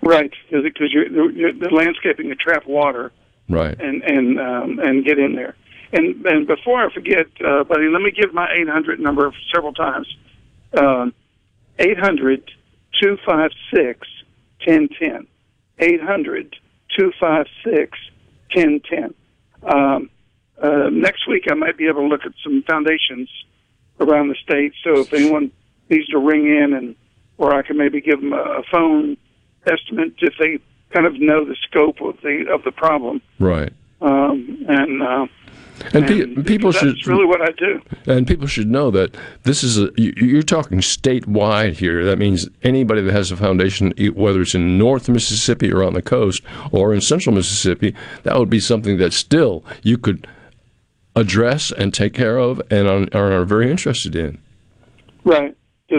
Right, 0.02 0.34
because 0.50 0.66
the 0.66 1.70
landscaping 1.72 2.28
can 2.28 2.38
trap 2.38 2.68
water 2.68 3.14
Right. 3.50 3.80
and 3.80 4.02
and 4.04 4.40
um, 4.40 4.80
and 4.80 5.06
get 5.06 5.20
in 5.20 5.36
there. 5.36 5.56
And 5.92 6.26
and 6.26 6.48
before 6.48 6.86
I 6.86 6.94
forget, 6.94 7.28
uh, 7.46 7.64
buddy, 7.64 7.88
let 7.88 8.02
me 8.02 8.12
give 8.12 8.34
my 8.34 8.52
800 8.52 9.00
number 9.00 9.32
several 9.54 9.74
times. 9.74 10.08
Um, 10.78 11.14
800 11.80 12.50
256 13.02 14.08
1010. 14.66 15.28
800 15.80 16.56
256 16.98 17.98
1010. 18.56 19.14
Um, 19.64 20.10
uh, 20.62 20.90
next 20.92 21.28
week, 21.28 21.46
I 21.50 21.56
might 21.56 21.78
be 21.78 21.88
able 21.88 22.02
to 22.02 22.08
look 22.08 22.26
at 22.26 22.34
some 22.44 22.64
foundations 22.64 23.30
around 24.00 24.30
the 24.30 24.36
state. 24.36 24.74
So 24.84 25.02
if 25.02 25.14
anyone 25.14 25.52
needs 25.90 26.08
to 26.08 26.18
ring 26.18 26.48
in, 26.48 26.74
and 26.74 26.96
or 27.38 27.54
I 27.54 27.62
can 27.62 27.78
maybe 27.78 28.02
give 28.02 28.22
them 28.22 28.34
a, 28.34 28.60
a 28.60 28.64
phone 28.72 29.18
estimate 29.66 30.14
if 30.20 30.34
they 30.40 30.60
kind 30.94 31.06
of 31.06 31.20
know 31.20 31.44
the 31.46 31.56
scope 31.68 32.02
of 32.02 32.16
the 32.22 32.46
of 32.54 32.64
the 32.64 32.72
problem. 32.72 33.22
Right. 33.40 33.74
Um, 34.02 34.66
and 34.68 35.02
uh, 35.02 35.28
And, 35.94 36.06
pe- 36.06 36.22
and 36.22 36.46
people 36.46 36.72
that's 36.72 36.84
should 36.84 37.08
really 37.08 37.26
what 37.26 37.42
I 37.42 37.52
do. 37.58 37.82
and 38.06 38.28
people 38.28 38.48
should 38.48 38.70
know 38.70 38.92
that 38.92 39.16
this 39.44 39.64
is 39.64 39.78
a 39.80 39.90
you- 39.98 40.14
you're 40.18 40.44
talking 40.44 40.80
statewide 40.80 41.74
here. 41.74 42.04
That 42.06 42.20
means 42.20 42.48
anybody 42.64 43.02
that 43.02 43.12
has 43.14 43.32
a 43.32 43.38
foundation, 43.38 43.94
whether 44.14 44.42
it's 44.42 44.56
in 44.56 44.78
North 44.78 45.08
Mississippi 45.10 45.72
or 45.72 45.84
on 45.84 45.94
the 45.94 46.02
coast 46.02 46.42
or 46.72 46.94
in 46.94 47.02
Central 47.02 47.34
Mississippi, 47.36 47.96
that 48.24 48.38
would 48.38 48.50
be 48.50 48.60
something 48.60 48.98
that 48.98 49.14
still 49.14 49.64
you 49.84 49.98
could 49.98 50.28
address 51.16 51.72
and 51.72 51.94
take 51.94 52.14
care 52.14 52.38
of 52.38 52.62
and 52.72 52.88
are, 53.14 53.32
are 53.32 53.46
very 53.46 53.70
interested 53.72 54.16
in. 54.16 54.38
Right. 55.24 55.56
uh, 55.92 55.96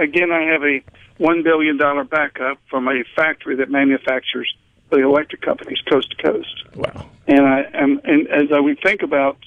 Again, 0.00 0.30
I 0.32 0.42
have 0.52 0.62
a 0.62 0.80
one 1.18 1.42
billion 1.42 1.76
dollar 1.76 2.04
backup 2.04 2.58
from 2.68 2.88
a 2.88 3.04
factory 3.16 3.56
that 3.56 3.70
manufactures 3.70 4.52
the 4.90 4.98
electric 5.02 5.40
companies 5.42 5.80
coast 5.90 6.10
to 6.10 6.22
coast. 6.22 6.64
Wow. 6.74 7.06
And 7.26 7.40
I 7.46 7.62
am, 7.74 8.00
and 8.04 8.28
as 8.28 8.52
I 8.52 8.60
would 8.60 8.78
think 8.82 9.02
about 9.02 9.38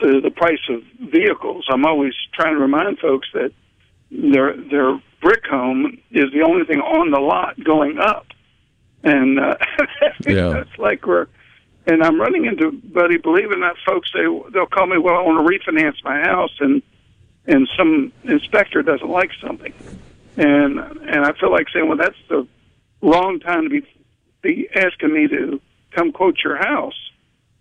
the, 0.00 0.20
the 0.22 0.30
price 0.30 0.60
of 0.68 0.82
vehicles, 1.10 1.66
I'm 1.70 1.84
always 1.86 2.12
trying 2.34 2.54
to 2.54 2.60
remind 2.60 2.98
folks 2.98 3.28
that 3.34 3.52
their 4.10 4.56
their 4.56 5.00
brick 5.22 5.44
home 5.46 5.98
is 6.10 6.26
the 6.32 6.42
only 6.42 6.64
thing 6.66 6.80
on 6.80 7.10
the 7.10 7.18
lot 7.20 7.62
going 7.62 7.98
up, 7.98 8.26
and 9.02 9.38
uh, 9.40 9.56
Yeah. 10.26 10.58
it's 10.60 10.78
like 10.78 11.06
we're. 11.06 11.26
And 11.88 12.02
I'm 12.02 12.20
running 12.20 12.46
into, 12.46 12.72
buddy, 12.72 13.16
believe 13.16 13.52
it 13.52 13.54
or 13.54 13.60
not, 13.60 13.76
folks, 13.86 14.10
they 14.12 14.24
they'll 14.52 14.66
call 14.66 14.88
me. 14.88 14.98
Well, 14.98 15.14
I 15.14 15.22
want 15.22 15.46
to 15.46 15.70
refinance 15.72 16.02
my 16.02 16.18
house, 16.20 16.50
and 16.58 16.82
and 17.46 17.68
some 17.78 18.12
inspector 18.24 18.82
doesn't 18.82 19.08
like 19.08 19.30
something, 19.40 19.72
and 20.36 20.78
and 20.78 21.24
I 21.24 21.32
feel 21.38 21.50
like 21.50 21.66
saying, 21.72 21.88
well, 21.88 21.98
that's 21.98 22.16
the 22.28 22.46
wrong 23.02 23.40
time 23.40 23.64
to 23.64 23.68
be 23.70 23.86
be 24.42 24.68
asking 24.74 25.12
me 25.12 25.28
to 25.28 25.60
come 25.92 26.12
quote 26.12 26.36
your 26.44 26.56
house 26.56 26.94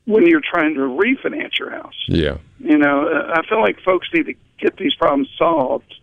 when 0.05 0.27
you're 0.27 0.41
trying 0.41 0.75
to 0.75 0.82
refinance 0.82 1.58
your 1.58 1.72
house. 1.72 1.96
Yeah. 2.08 2.38
You 2.60 2.77
know, 2.77 3.08
uh, 3.08 3.39
I 3.39 3.48
feel 3.48 3.62
like 3.62 3.79
folks 3.84 4.08
need 4.13 4.27
to 4.27 4.34
get 4.60 4.77
these 4.77 4.94
problems 4.96 5.29
solved 5.38 5.94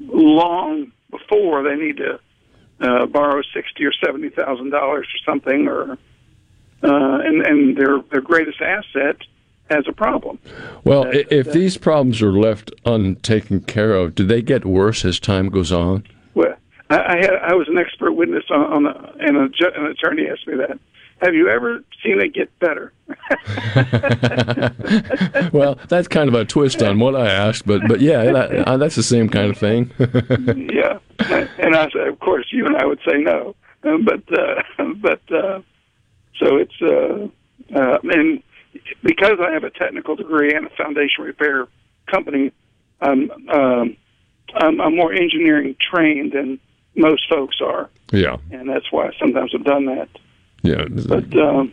long 0.00 0.92
before 1.10 1.62
they 1.62 1.76
need 1.76 1.96
to 1.98 2.20
uh, 2.80 3.06
borrow 3.06 3.42
sixty 3.54 3.84
or 3.84 3.92
seventy 4.04 4.28
thousand 4.28 4.70
dollars 4.70 5.06
or 5.06 5.32
something, 5.32 5.68
or 5.68 5.92
uh, 5.92 7.18
and 7.24 7.46
and 7.46 7.76
their 7.76 8.00
their 8.10 8.20
greatest 8.20 8.60
asset 8.60 9.16
has 9.70 9.84
a 9.88 9.92
problem. 9.92 10.38
Well, 10.84 11.06
if 11.12 11.52
these 11.52 11.76
problems 11.76 12.22
are 12.22 12.32
left 12.32 12.72
untaken 12.84 13.60
care 13.60 13.94
of, 13.94 14.14
do 14.14 14.24
they 14.24 14.42
get 14.42 14.64
worse 14.64 15.04
as 15.04 15.18
time 15.18 15.48
goes 15.48 15.72
on? 15.72 16.04
Well, 16.34 16.54
I, 16.90 16.96
I 16.96 17.16
had 17.16 17.34
I 17.42 17.54
was 17.54 17.68
an 17.68 17.78
expert 17.78 18.12
witness 18.12 18.44
on, 18.50 18.60
on 18.60 18.82
the, 18.84 18.90
and 19.20 19.36
a, 19.36 19.48
an 19.74 19.86
attorney 19.86 20.28
asked 20.28 20.46
me 20.46 20.56
that. 20.56 20.78
Have 21.22 21.34
you 21.34 21.48
ever 21.48 21.82
seen 22.04 22.20
it 22.20 22.34
get 22.34 22.50
better? 22.58 22.92
well, 25.50 25.78
that's 25.88 26.08
kind 26.08 26.28
of 26.28 26.34
a 26.34 26.44
twist 26.44 26.82
on 26.82 26.98
what 26.98 27.16
I 27.16 27.30
asked, 27.30 27.66
but 27.66 27.88
but 27.88 28.00
yeah, 28.00 28.32
that, 28.32 28.68
uh, 28.68 28.76
that's 28.76 28.96
the 28.96 29.02
same 29.02 29.30
kind 29.30 29.50
of 29.50 29.56
thing. 29.56 29.90
yeah, 29.98 30.98
and 31.58 31.74
I 31.74 31.88
said, 31.90 32.08
of 32.08 32.20
course, 32.20 32.46
you 32.52 32.66
and 32.66 32.76
I 32.76 32.84
would 32.84 33.00
say 33.08 33.16
no, 33.16 33.56
but 33.82 34.38
uh, 34.38 34.62
but 34.96 35.22
uh, 35.32 35.62
so 36.38 36.56
it's 36.56 36.82
uh, 36.82 37.28
uh, 37.74 37.98
and 38.02 38.42
because 39.02 39.38
I 39.40 39.52
have 39.52 39.64
a 39.64 39.70
technical 39.70 40.16
degree 40.16 40.54
and 40.54 40.66
a 40.66 40.70
foundation 40.70 41.24
repair 41.24 41.66
company, 42.06 42.52
I'm 43.00 43.30
um, 43.48 43.96
I'm, 44.54 44.80
I'm 44.80 44.96
more 44.96 45.12
engineering 45.12 45.76
trained 45.80 46.32
than 46.32 46.58
most 46.94 47.28
folks 47.28 47.56
are, 47.60 47.90
yeah, 48.12 48.36
and 48.50 48.68
that's 48.68 48.90
why 48.90 49.10
sometimes 49.18 49.52
I've 49.54 49.64
done 49.64 49.86
that. 49.86 50.08
yeah. 50.62 50.84
But 50.88 51.36
um, 51.38 51.72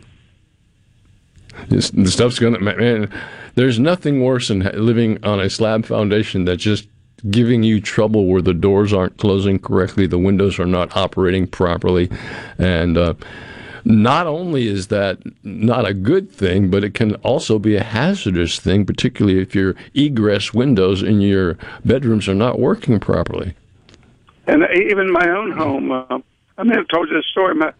the 1.68 2.10
stuff's 2.10 2.38
gonna 2.38 2.60
man. 2.60 3.12
There's 3.54 3.78
nothing 3.78 4.22
worse 4.22 4.48
than 4.48 4.60
living 4.74 5.22
on 5.24 5.40
a 5.40 5.48
slab 5.48 5.86
foundation 5.86 6.44
that's 6.44 6.62
just 6.62 6.88
giving 7.30 7.62
you 7.62 7.80
trouble 7.80 8.26
where 8.26 8.42
the 8.42 8.52
doors 8.52 8.92
aren't 8.92 9.16
closing 9.16 9.58
correctly, 9.58 10.06
the 10.06 10.18
windows 10.18 10.58
are 10.58 10.66
not 10.66 10.94
operating 10.96 11.46
properly, 11.46 12.10
and 12.58 12.98
uh, 12.98 13.14
not 13.84 14.26
only 14.26 14.66
is 14.66 14.88
that 14.88 15.18
not 15.44 15.86
a 15.86 15.94
good 15.94 16.30
thing, 16.30 16.70
but 16.70 16.84
it 16.84 16.94
can 16.94 17.14
also 17.16 17.58
be 17.58 17.76
a 17.76 17.82
hazardous 17.82 18.58
thing, 18.58 18.86
particularly 18.86 19.40
if 19.40 19.54
your 19.54 19.74
egress 19.94 20.54
windows 20.54 21.02
in 21.02 21.20
your 21.20 21.58
bedrooms 21.84 22.28
are 22.28 22.34
not 22.34 22.58
working 22.58 22.98
properly. 22.98 23.54
and 24.46 24.62
even 24.74 25.12
my 25.12 25.28
own 25.28 25.52
home. 25.52 25.92
Uh, 25.92 26.18
I 26.56 26.62
may 26.62 26.74
have 26.76 26.88
told 26.88 27.08
you 27.08 27.16
this 27.16 27.26
story. 27.30 27.54
My 27.54 27.72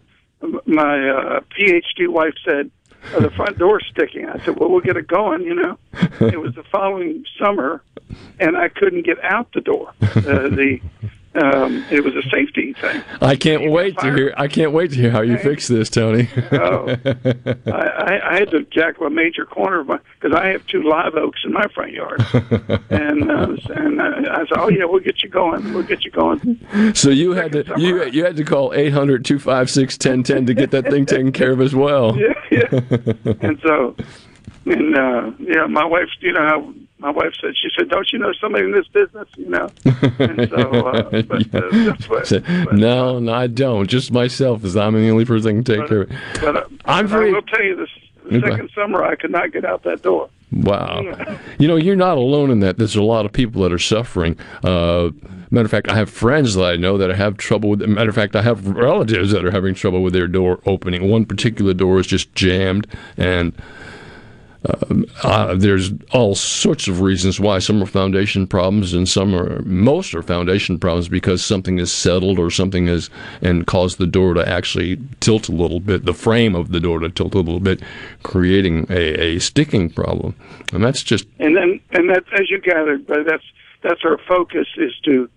my 0.66 1.08
uh, 1.08 1.40
PhD 1.56 2.08
wife 2.08 2.34
said 2.44 2.70
uh, 3.14 3.20
the 3.20 3.30
front 3.30 3.56
door's 3.58 3.86
sticking. 3.90 4.28
I 4.28 4.38
said, 4.44 4.58
"Well, 4.58 4.70
we'll 4.70 4.80
get 4.80 4.96
it 4.96 5.06
going." 5.06 5.42
You 5.42 5.54
know, 5.54 5.78
it 6.20 6.40
was 6.40 6.54
the 6.54 6.64
following 6.64 7.24
summer, 7.38 7.82
and 8.40 8.56
I 8.56 8.68
couldn't 8.68 9.06
get 9.06 9.22
out 9.22 9.52
the 9.52 9.60
door. 9.60 9.92
Uh, 10.24 10.48
the 10.48 10.80
um, 11.36 11.84
it 11.90 12.04
was 12.04 12.14
a 12.14 12.22
safety 12.30 12.74
thing. 12.74 13.02
I 13.20 13.34
can't 13.34 13.70
wait 13.70 13.98
to 13.98 14.14
hear. 14.14 14.34
I 14.36 14.46
can't 14.46 14.72
wait 14.72 14.90
to 14.92 14.96
hear 14.96 15.10
how 15.10 15.22
you 15.22 15.36
fix 15.38 15.66
this, 15.66 15.90
Tony. 15.90 16.28
Oh, 16.52 16.96
I, 17.66 17.70
I, 17.70 18.30
I 18.30 18.38
had 18.38 18.50
to 18.50 18.64
jackal 18.70 19.06
a 19.06 19.10
major 19.10 19.44
corner 19.44 19.80
of 19.80 19.88
my 19.88 19.98
because 20.20 20.36
I 20.36 20.46
have 20.48 20.64
two 20.66 20.82
live 20.82 21.14
oaks 21.14 21.40
in 21.44 21.52
my 21.52 21.66
front 21.74 21.92
yard, 21.92 22.24
and 22.90 23.30
uh, 23.30 23.56
and 23.70 24.00
uh, 24.00 24.30
I 24.30 24.46
said, 24.46 24.58
"Oh 24.58 24.68
yeah, 24.68 24.84
we'll 24.84 25.00
get 25.00 25.22
you 25.22 25.28
going. 25.28 25.74
We'll 25.74 25.82
get 25.82 26.04
you 26.04 26.10
going." 26.12 26.94
So 26.94 27.10
you 27.10 27.32
had 27.32 27.52
to 27.52 27.64
you 27.76 28.04
you 28.04 28.24
had 28.24 28.36
to 28.36 28.44
call 28.44 28.70
800-256-1010 28.70 30.46
to 30.46 30.54
get 30.54 30.70
that 30.70 30.86
thing 30.86 31.06
taken 31.06 31.32
care 31.32 31.52
of 31.52 31.60
as 31.60 31.74
well. 31.74 32.16
yeah, 32.18 32.34
yeah. 32.50 32.80
and 33.40 33.60
so, 33.66 33.96
and 34.66 34.96
uh, 34.96 35.32
yeah, 35.40 35.66
my 35.66 35.84
wife, 35.84 36.08
you 36.20 36.32
know, 36.32 36.74
my 37.04 37.10
wife 37.10 37.34
said, 37.40 37.52
she 37.54 37.68
said, 37.78 37.90
"Don't 37.90 38.10
you 38.12 38.18
know 38.18 38.32
somebody 38.40 38.64
in 38.64 38.72
this 38.72 38.86
business?" 38.88 39.28
You 39.36 39.50
know, 39.50 39.68
and 40.18 40.48
so, 40.48 40.86
uh, 40.86 41.22
but 41.22 41.54
uh, 41.54 41.68
that's 41.70 42.08
what. 42.08 42.28
But, 42.30 42.72
no, 42.74 43.18
no, 43.18 43.32
I 43.32 43.46
don't. 43.46 43.86
Just 43.88 44.10
myself, 44.10 44.64
as 44.64 44.74
I'm 44.74 44.94
the 44.94 45.10
only 45.10 45.26
person 45.26 45.58
that 45.62 45.64
can 45.64 45.78
take 45.80 45.88
care 45.88 46.02
of 46.02 46.10
it. 46.10 46.16
but, 46.40 46.56
uh, 46.56 46.64
I'm 46.86 47.04
but 47.04 47.10
very- 47.10 47.28
I 47.30 47.32
will 47.34 47.42
tell 47.42 47.62
you 47.62 47.76
this: 47.76 47.90
the 48.24 48.38
Okay. 48.38 48.48
second 48.50 48.70
summer, 48.74 49.04
I 49.04 49.16
could 49.16 49.30
not 49.30 49.52
get 49.52 49.64
out 49.66 49.82
that 49.82 50.00
door. 50.02 50.30
Wow. 50.50 51.02
You 51.58 51.68
know, 51.68 51.76
you're 51.76 51.94
not 51.96 52.16
alone 52.18 52.50
in 52.50 52.60
that. 52.60 52.78
There's 52.78 52.96
a 52.96 53.02
lot 53.02 53.24
of 53.26 53.32
people 53.32 53.62
that 53.62 53.72
are 53.72 53.78
suffering. 53.78 54.36
Uh, 54.64 55.10
matter 55.52 55.64
of 55.66 55.70
fact, 55.70 55.88
I 55.88 55.94
have 55.94 56.10
friends 56.10 56.54
that 56.56 56.64
I 56.64 56.74
know 56.76 56.98
that 56.98 57.10
have 57.14 57.36
trouble 57.36 57.70
with. 57.70 57.80
Matter 57.82 58.08
of 58.08 58.14
fact, 58.14 58.34
I 58.34 58.42
have 58.42 58.66
relatives 58.66 59.30
that 59.30 59.44
are 59.44 59.50
having 59.52 59.74
trouble 59.74 60.02
with 60.02 60.12
their 60.14 60.26
door 60.26 60.58
opening. 60.66 61.08
One 61.10 61.26
particular 61.26 61.74
door 61.74 62.00
is 62.00 62.06
just 62.08 62.34
jammed, 62.34 62.86
and 63.16 63.52
uh, 65.22 65.54
there's 65.54 65.92
all 66.12 66.34
sorts 66.34 66.88
of 66.88 67.02
reasons 67.02 67.38
why. 67.38 67.58
Some 67.58 67.82
are 67.82 67.86
foundation 67.86 68.46
problems, 68.46 68.94
and 68.94 69.06
some 69.06 69.34
are 69.34 69.60
most 69.62 70.14
are 70.14 70.22
foundation 70.22 70.78
problems 70.78 71.08
because 71.08 71.44
something 71.44 71.78
is 71.78 71.92
settled 71.92 72.38
or 72.38 72.50
something 72.50 72.88
is 72.88 73.10
and 73.42 73.66
caused 73.66 73.98
the 73.98 74.06
door 74.06 74.32
to 74.34 74.48
actually 74.48 74.98
tilt 75.20 75.48
a 75.48 75.52
little 75.52 75.80
bit, 75.80 76.06
the 76.06 76.14
frame 76.14 76.54
of 76.54 76.70
the 76.70 76.80
door 76.80 76.98
to 77.00 77.10
tilt 77.10 77.34
a 77.34 77.38
little 77.38 77.60
bit, 77.60 77.82
creating 78.22 78.86
a, 78.88 79.36
a 79.36 79.38
sticking 79.38 79.90
problem. 79.90 80.34
And 80.72 80.82
that's 80.82 81.02
just 81.02 81.26
And 81.38 81.56
then, 81.56 81.80
and 81.90 82.08
that, 82.08 82.24
as 82.32 82.50
you 82.50 82.60
gathered, 82.60 83.06
but 83.06 83.26
that's 83.26 83.44
that's 83.82 84.00
our 84.04 84.18
focus 84.26 84.66
is 84.78 84.94
to 85.04 85.28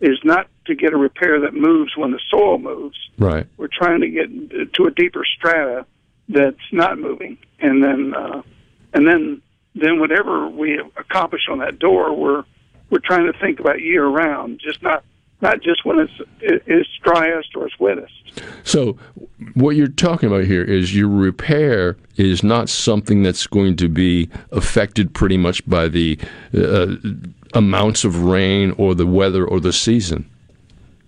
is 0.00 0.18
not 0.24 0.48
to 0.64 0.74
get 0.74 0.92
a 0.92 0.96
repair 0.96 1.38
that 1.40 1.54
moves 1.54 1.96
when 1.96 2.10
the 2.10 2.20
soil 2.28 2.58
moves. 2.58 2.98
right. 3.18 3.46
We're 3.56 3.68
trying 3.68 4.00
to 4.00 4.08
get 4.08 4.72
to 4.74 4.86
a 4.86 4.90
deeper 4.90 5.24
strata 5.24 5.86
that's 6.28 6.72
not 6.72 6.98
moving, 6.98 7.38
and 7.60 7.82
then 7.82 8.12
uh, 8.14 8.42
and 8.92 9.06
then 9.06 9.42
then 9.74 9.98
whatever 10.00 10.48
we 10.48 10.78
accomplish 10.96 11.42
on 11.50 11.58
that 11.58 11.78
door, 11.78 12.14
we're 12.14 12.44
we're 12.90 13.00
trying 13.02 13.30
to 13.30 13.38
think 13.38 13.58
about 13.60 13.80
year 13.80 14.06
round, 14.06 14.60
just 14.62 14.82
not 14.82 15.04
not 15.40 15.60
just 15.62 15.84
when 15.84 15.98
it's 15.98 16.12
it's 16.40 16.88
driest 17.02 17.48
or 17.56 17.66
it's 17.66 17.78
wettest. 17.78 18.12
So, 18.64 18.96
what 19.54 19.76
you're 19.76 19.88
talking 19.88 20.28
about 20.28 20.44
here 20.44 20.62
is 20.62 20.94
your 20.94 21.08
repair 21.08 21.96
is 22.16 22.42
not 22.42 22.68
something 22.68 23.22
that's 23.22 23.46
going 23.46 23.76
to 23.76 23.88
be 23.88 24.28
affected 24.52 25.12
pretty 25.14 25.36
much 25.36 25.66
by 25.68 25.88
the 25.88 26.18
uh, 26.56 26.94
amounts 27.54 28.04
of 28.04 28.22
rain 28.24 28.72
or 28.78 28.94
the 28.94 29.06
weather 29.06 29.44
or 29.44 29.60
the 29.60 29.72
season. 29.72 30.28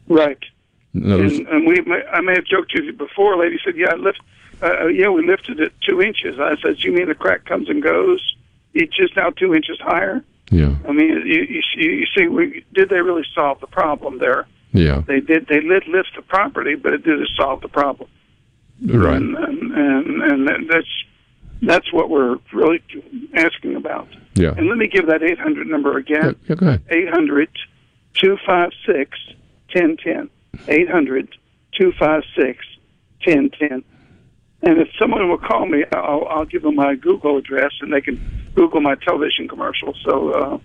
Right. 0.08 0.38
In 0.94 1.10
other 1.10 1.22
words- 1.22 1.38
And, 1.38 1.48
and 1.48 1.66
we, 1.66 1.76
I 2.12 2.20
may 2.20 2.34
have 2.34 2.44
joked 2.44 2.72
to 2.76 2.82
you 2.82 2.92
before. 2.92 3.34
A 3.34 3.38
lady 3.38 3.58
said, 3.64 3.74
"Yeah, 3.76 3.92
I 3.92 3.96
lift, 3.96 4.20
uh, 4.62 4.86
yeah, 4.86 5.08
we 5.08 5.26
lifted 5.26 5.60
it 5.60 5.72
two 5.86 6.00
inches." 6.02 6.38
I 6.38 6.56
said, 6.62 6.82
"You 6.84 6.92
mean 6.92 7.08
the 7.08 7.14
crack 7.14 7.44
comes 7.44 7.68
and 7.68 7.82
goes? 7.82 8.20
It's 8.74 8.96
just 8.96 9.16
now 9.16 9.30
two 9.30 9.54
inches 9.54 9.78
higher." 9.80 10.22
yeah, 10.50 10.74
I 10.88 10.92
mean, 10.92 11.08
you, 11.26 11.42
you, 11.48 11.62
see- 11.74 11.82
you 11.82 12.06
see, 12.16 12.28
we, 12.28 12.64
did 12.74 12.88
they 12.90 13.00
really 13.00 13.24
solve 13.34 13.60
the 13.60 13.66
problem 13.66 14.18
there? 14.18 14.46
yeah, 14.72 15.02
They 15.06 15.20
did. 15.20 15.46
They 15.46 15.60
did 15.60 15.86
lift 15.88 16.10
the 16.16 16.22
property, 16.22 16.74
but 16.74 16.92
it 16.92 17.02
didn't 17.04 17.28
solve 17.36 17.60
the 17.60 17.68
problem. 17.68 18.08
right. 18.84 19.16
And 19.16 19.36
and 19.36 19.72
and, 20.22 20.48
and 20.50 20.68
that's 20.70 21.04
that's 21.62 21.92
what 21.92 22.10
we're 22.10 22.36
really 22.52 22.82
asking 23.34 23.76
about. 23.76 24.08
Yeah. 24.34 24.52
And 24.56 24.68
let 24.68 24.76
me 24.76 24.88
give 24.88 25.06
that 25.06 25.22
800 25.22 25.66
number 25.68 25.92
Yeah, 26.06 26.16
again. 26.18 26.36
yeah, 26.48 26.54
go 26.56 26.66
ahead. 26.66 26.82
800 26.90 27.48
256 28.14 29.18
1010. 29.72 30.30
800 30.68 31.28
256 31.78 32.64
1010. 33.24 33.84
And 34.66 34.78
if 34.78 34.88
someone 34.98 35.28
will 35.28 35.38
call 35.38 35.66
me, 35.66 35.84
I'll, 35.92 36.26
I'll 36.28 36.44
give 36.46 36.62
them 36.62 36.76
my 36.76 36.94
Google 36.94 37.36
address 37.36 37.72
and 37.82 37.92
they 37.92 38.00
can 38.00 38.18
Google 38.54 38.80
my 38.80 38.94
television 38.94 39.46
commercial. 39.46 39.94
So, 40.04 40.30
uh, 40.30 40.58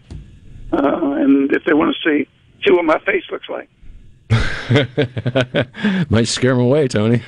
uh, 0.71 1.11
and 1.15 1.51
if 1.51 1.65
they 1.65 1.73
want 1.73 1.93
to 1.95 2.09
see, 2.09 2.29
see 2.65 2.71
what 2.71 2.85
my 2.85 2.99
face 2.99 3.23
looks 3.29 3.49
like. 3.49 3.69
might 6.09 6.27
scare 6.27 6.51
him 6.51 6.59
away, 6.59 6.87
Tony. 6.87 7.21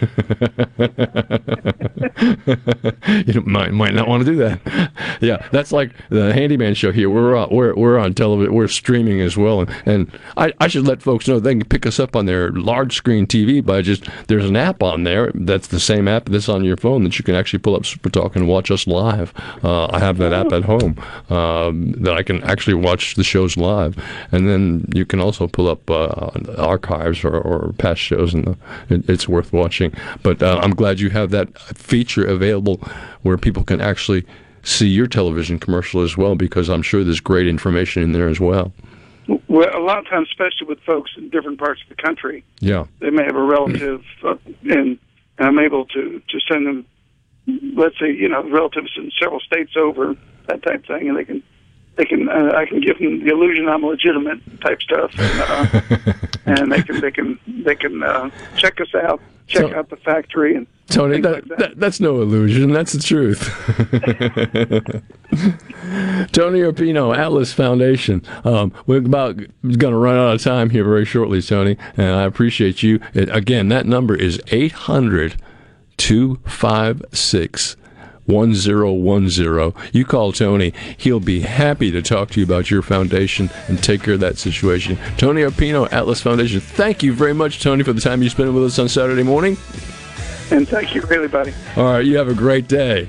you 3.25 3.41
might 3.41 3.73
might 3.73 3.93
not 3.93 4.07
want 4.07 4.25
to 4.25 4.31
do 4.31 4.37
that. 4.37 4.59
Yeah, 5.21 5.45
that's 5.51 5.71
like 5.71 5.91
the 6.09 6.33
handyman 6.33 6.73
show 6.73 6.91
here. 6.91 7.07
We're 7.07 7.35
on, 7.35 7.49
we're 7.51 7.75
we're 7.75 7.99
on 7.99 8.15
television. 8.15 8.55
We're 8.55 8.67
streaming 8.67 9.21
as 9.21 9.37
well, 9.37 9.61
and, 9.61 9.69
and 9.85 10.19
I, 10.35 10.51
I 10.59 10.67
should 10.67 10.87
let 10.87 11.03
folks 11.03 11.27
know 11.27 11.39
they 11.39 11.53
can 11.53 11.65
pick 11.65 11.85
us 11.85 11.99
up 11.99 12.15
on 12.15 12.25
their 12.25 12.49
large 12.51 12.95
screen 12.95 13.27
TV 13.27 13.63
by 13.63 13.83
just 13.83 14.09
there's 14.27 14.45
an 14.45 14.55
app 14.55 14.81
on 14.81 15.03
there 15.03 15.31
that's 15.35 15.67
the 15.67 15.79
same 15.79 16.07
app 16.07 16.25
that's 16.25 16.49
on 16.49 16.63
your 16.63 16.75
phone 16.75 17.03
that 17.03 17.19
you 17.19 17.23
can 17.23 17.35
actually 17.35 17.59
pull 17.59 17.75
up 17.75 17.85
Super 17.85 18.09
Talk 18.09 18.35
and 18.35 18.47
watch 18.47 18.71
us 18.71 18.87
live. 18.87 19.31
Uh, 19.63 19.85
I 19.91 19.99
have 19.99 20.17
that 20.17 20.33
app 20.33 20.51
at 20.51 20.63
home 20.63 20.97
um, 21.29 21.91
that 21.93 22.15
I 22.15 22.23
can 22.23 22.43
actually 22.43 22.75
watch 22.75 23.13
the 23.13 23.23
shows 23.23 23.57
live, 23.57 23.95
and 24.31 24.49
then 24.49 24.89
you 24.95 25.05
can 25.05 25.19
also 25.19 25.47
pull 25.47 25.67
up 25.67 25.87
uh, 25.89 26.31
archives 26.57 27.23
or, 27.23 27.30
or 27.39 27.73
past 27.77 28.01
shows, 28.01 28.33
and 28.33 28.57
it, 28.89 29.09
it's 29.09 29.27
worth 29.27 29.53
watching. 29.53 29.93
But 30.23 30.41
uh, 30.41 30.59
I'm 30.61 30.75
glad 30.75 30.99
you 30.99 31.09
have 31.11 31.29
that 31.31 31.57
feature 31.59 32.25
available 32.25 32.77
where 33.21 33.37
people 33.37 33.63
can 33.63 33.81
actually 33.81 34.25
see 34.63 34.87
your 34.87 35.07
television 35.07 35.59
commercial 35.59 36.01
as 36.01 36.17
well, 36.17 36.35
because 36.35 36.69
I'm 36.69 36.81
sure 36.81 37.03
there's 37.03 37.19
great 37.19 37.47
information 37.47 38.03
in 38.03 38.11
there 38.11 38.27
as 38.27 38.39
well. 38.39 38.71
Well, 39.47 39.69
a 39.75 39.79
lot 39.79 39.99
of 39.99 40.07
times, 40.07 40.27
especially 40.29 40.67
with 40.67 40.79
folks 40.81 41.11
in 41.17 41.29
different 41.29 41.59
parts 41.59 41.81
of 41.83 41.95
the 41.95 42.01
country, 42.01 42.43
Yeah, 42.59 42.85
they 42.99 43.09
may 43.09 43.23
have 43.23 43.35
a 43.35 43.43
relative, 43.43 44.03
uh, 44.23 44.35
and, 44.63 44.97
and 45.37 45.47
I'm 45.47 45.59
able 45.59 45.85
to 45.85 46.21
to 46.27 46.39
send 46.51 46.67
them, 46.67 46.85
let's 47.75 47.97
say, 47.99 48.11
you 48.11 48.27
know, 48.29 48.43
relatives 48.49 48.91
in 48.97 49.11
several 49.21 49.39
states 49.39 49.71
over, 49.77 50.15
that 50.47 50.63
type 50.63 50.85
thing, 50.85 51.07
and 51.07 51.17
they 51.17 51.23
can, 51.23 51.43
they 51.97 52.05
can, 52.05 52.29
uh, 52.29 52.53
I 52.55 52.65
can 52.65 52.79
give 52.81 52.97
them 52.99 53.23
the 53.23 53.31
illusion 53.31 53.67
I'm 53.67 53.83
legitimate 53.85 54.39
type 54.61 54.81
stuff, 54.81 55.11
and, 55.17 55.41
uh, 55.41 55.81
and 56.61 56.71
they 56.71 56.81
can, 56.81 57.01
they 57.01 57.11
can, 57.11 57.39
they 57.47 57.75
can 57.75 58.01
uh, 58.03 58.29
check 58.55 58.79
us 58.81 58.93
out, 58.95 59.19
check 59.47 59.69
So- 59.71 59.75
out 59.75 59.89
the 59.89 59.97
factory, 59.97 60.55
and 60.55 60.67
Tony, 60.87 61.21
that, 61.21 61.31
like 61.33 61.45
that. 61.45 61.57
that, 61.59 61.79
that's 61.79 61.99
no 62.01 62.21
illusion. 62.21 62.73
That's 62.73 62.91
the 62.91 63.01
truth. 63.01 63.39
Tony 66.33 66.59
Arpino, 66.59 67.15
Atlas 67.15 67.53
Foundation. 67.53 68.21
Um, 68.43 68.73
we're 68.87 68.97
about 68.97 69.37
going 69.37 69.93
to 69.93 69.95
run 69.95 70.17
out 70.17 70.35
of 70.35 70.41
time 70.41 70.69
here 70.69 70.83
very 70.83 71.05
shortly, 71.05 71.41
Tony, 71.41 71.77
and 71.95 72.13
I 72.15 72.23
appreciate 72.23 72.83
you. 72.83 72.99
It, 73.13 73.33
again, 73.33 73.69
that 73.69 73.85
number 73.85 74.15
is 74.15 74.41
800 74.47 75.41
256 75.95 77.77
1010. 78.25 79.73
You 79.93 80.05
call 80.05 80.31
Tony. 80.31 80.73
He'll 80.97 81.19
be 81.19 81.41
happy 81.41 81.91
to 81.91 82.01
talk 82.01 82.29
to 82.31 82.39
you 82.39 82.45
about 82.45 82.69
your 82.71 82.81
foundation 82.81 83.49
and 83.67 83.81
take 83.83 84.03
care 84.03 84.13
of 84.15 84.19
that 84.21 84.37
situation. 84.37 84.97
Tony 85.17 85.41
Arpino, 85.41 85.91
Atlas 85.91 86.21
Foundation. 86.21 86.59
Thank 86.59 87.03
you 87.03 87.13
very 87.13 87.33
much, 87.33 87.61
Tony, 87.61 87.83
for 87.83 87.93
the 87.93 88.01
time 88.01 88.21
you 88.21 88.29
spent 88.29 88.53
with 88.53 88.63
us 88.63 88.79
on 88.79 88.89
Saturday 88.89 89.23
morning. 89.23 89.57
and 90.51 90.67
thank 90.67 90.93
you, 90.95 91.01
really, 91.03 91.27
buddy. 91.27 91.53
All 91.77 91.85
right, 91.85 92.05
you 92.05 92.17
have 92.17 92.27
a 92.27 92.33
great 92.33 92.67
day. 92.67 93.07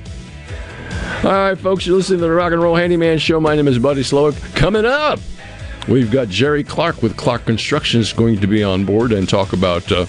All 1.24 1.30
right, 1.30 1.58
folks, 1.58 1.86
you're 1.86 1.96
listening 1.96 2.18
to 2.20 2.26
the 2.26 2.32
Rock 2.32 2.52
and 2.52 2.62
Roll 2.62 2.74
Handyman 2.74 3.18
Show. 3.18 3.38
My 3.40 3.54
name 3.54 3.68
is 3.68 3.78
Buddy 3.78 4.02
Slowick. 4.02 4.56
Coming 4.56 4.84
up, 4.84 5.20
we've 5.88 6.10
got 6.10 6.28
Jerry 6.28 6.64
Clark 6.64 7.02
with 7.02 7.16
Clark 7.16 7.44
Constructions 7.44 8.12
going 8.12 8.40
to 8.40 8.46
be 8.46 8.62
on 8.62 8.84
board 8.84 9.12
and 9.12 9.28
talk 9.28 9.52
about 9.52 9.90
uh, 9.90 10.06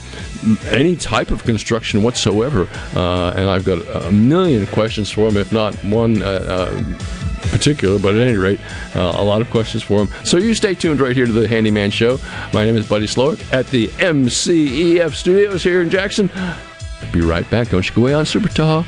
any 0.67 0.95
type 0.95 1.31
of 1.31 1.43
construction 1.43 2.03
whatsoever. 2.03 2.67
Uh, 2.95 3.33
and 3.35 3.49
I've 3.49 3.65
got 3.65 3.85
a 4.05 4.11
million 4.11 4.67
questions 4.67 5.09
for 5.11 5.27
him, 5.27 5.37
if 5.37 5.51
not 5.51 5.75
one. 5.83 6.21
Uh, 6.21 6.25
uh, 6.25 6.83
particular, 7.49 7.99
but 7.99 8.15
at 8.15 8.21
any 8.21 8.37
rate, 8.37 8.59
uh, 8.95 9.13
a 9.15 9.23
lot 9.23 9.41
of 9.41 9.49
questions 9.51 9.83
for 9.83 10.01
him. 10.01 10.09
So 10.25 10.37
you 10.37 10.53
stay 10.55 10.73
tuned 10.73 10.99
right 10.99 11.15
here 11.15 11.25
to 11.25 11.31
the 11.31 11.47
Handyman 11.47 11.91
Show. 11.91 12.17
My 12.51 12.65
name 12.65 12.75
is 12.75 12.87
Buddy 12.87 13.05
Slowick 13.05 13.51
at 13.53 13.67
the 13.67 13.89
MCEF 13.89 15.13
Studios 15.13 15.61
here 15.61 15.81
in 15.81 15.89
Jackson. 15.89 16.31
Be 17.11 17.21
right 17.21 17.47
back. 17.51 17.69
Don't 17.69 17.87
you 17.87 17.93
go 17.93 18.01
away 18.03 18.13
on 18.13 18.25
Super 18.25 18.49
Talk. 18.49 18.87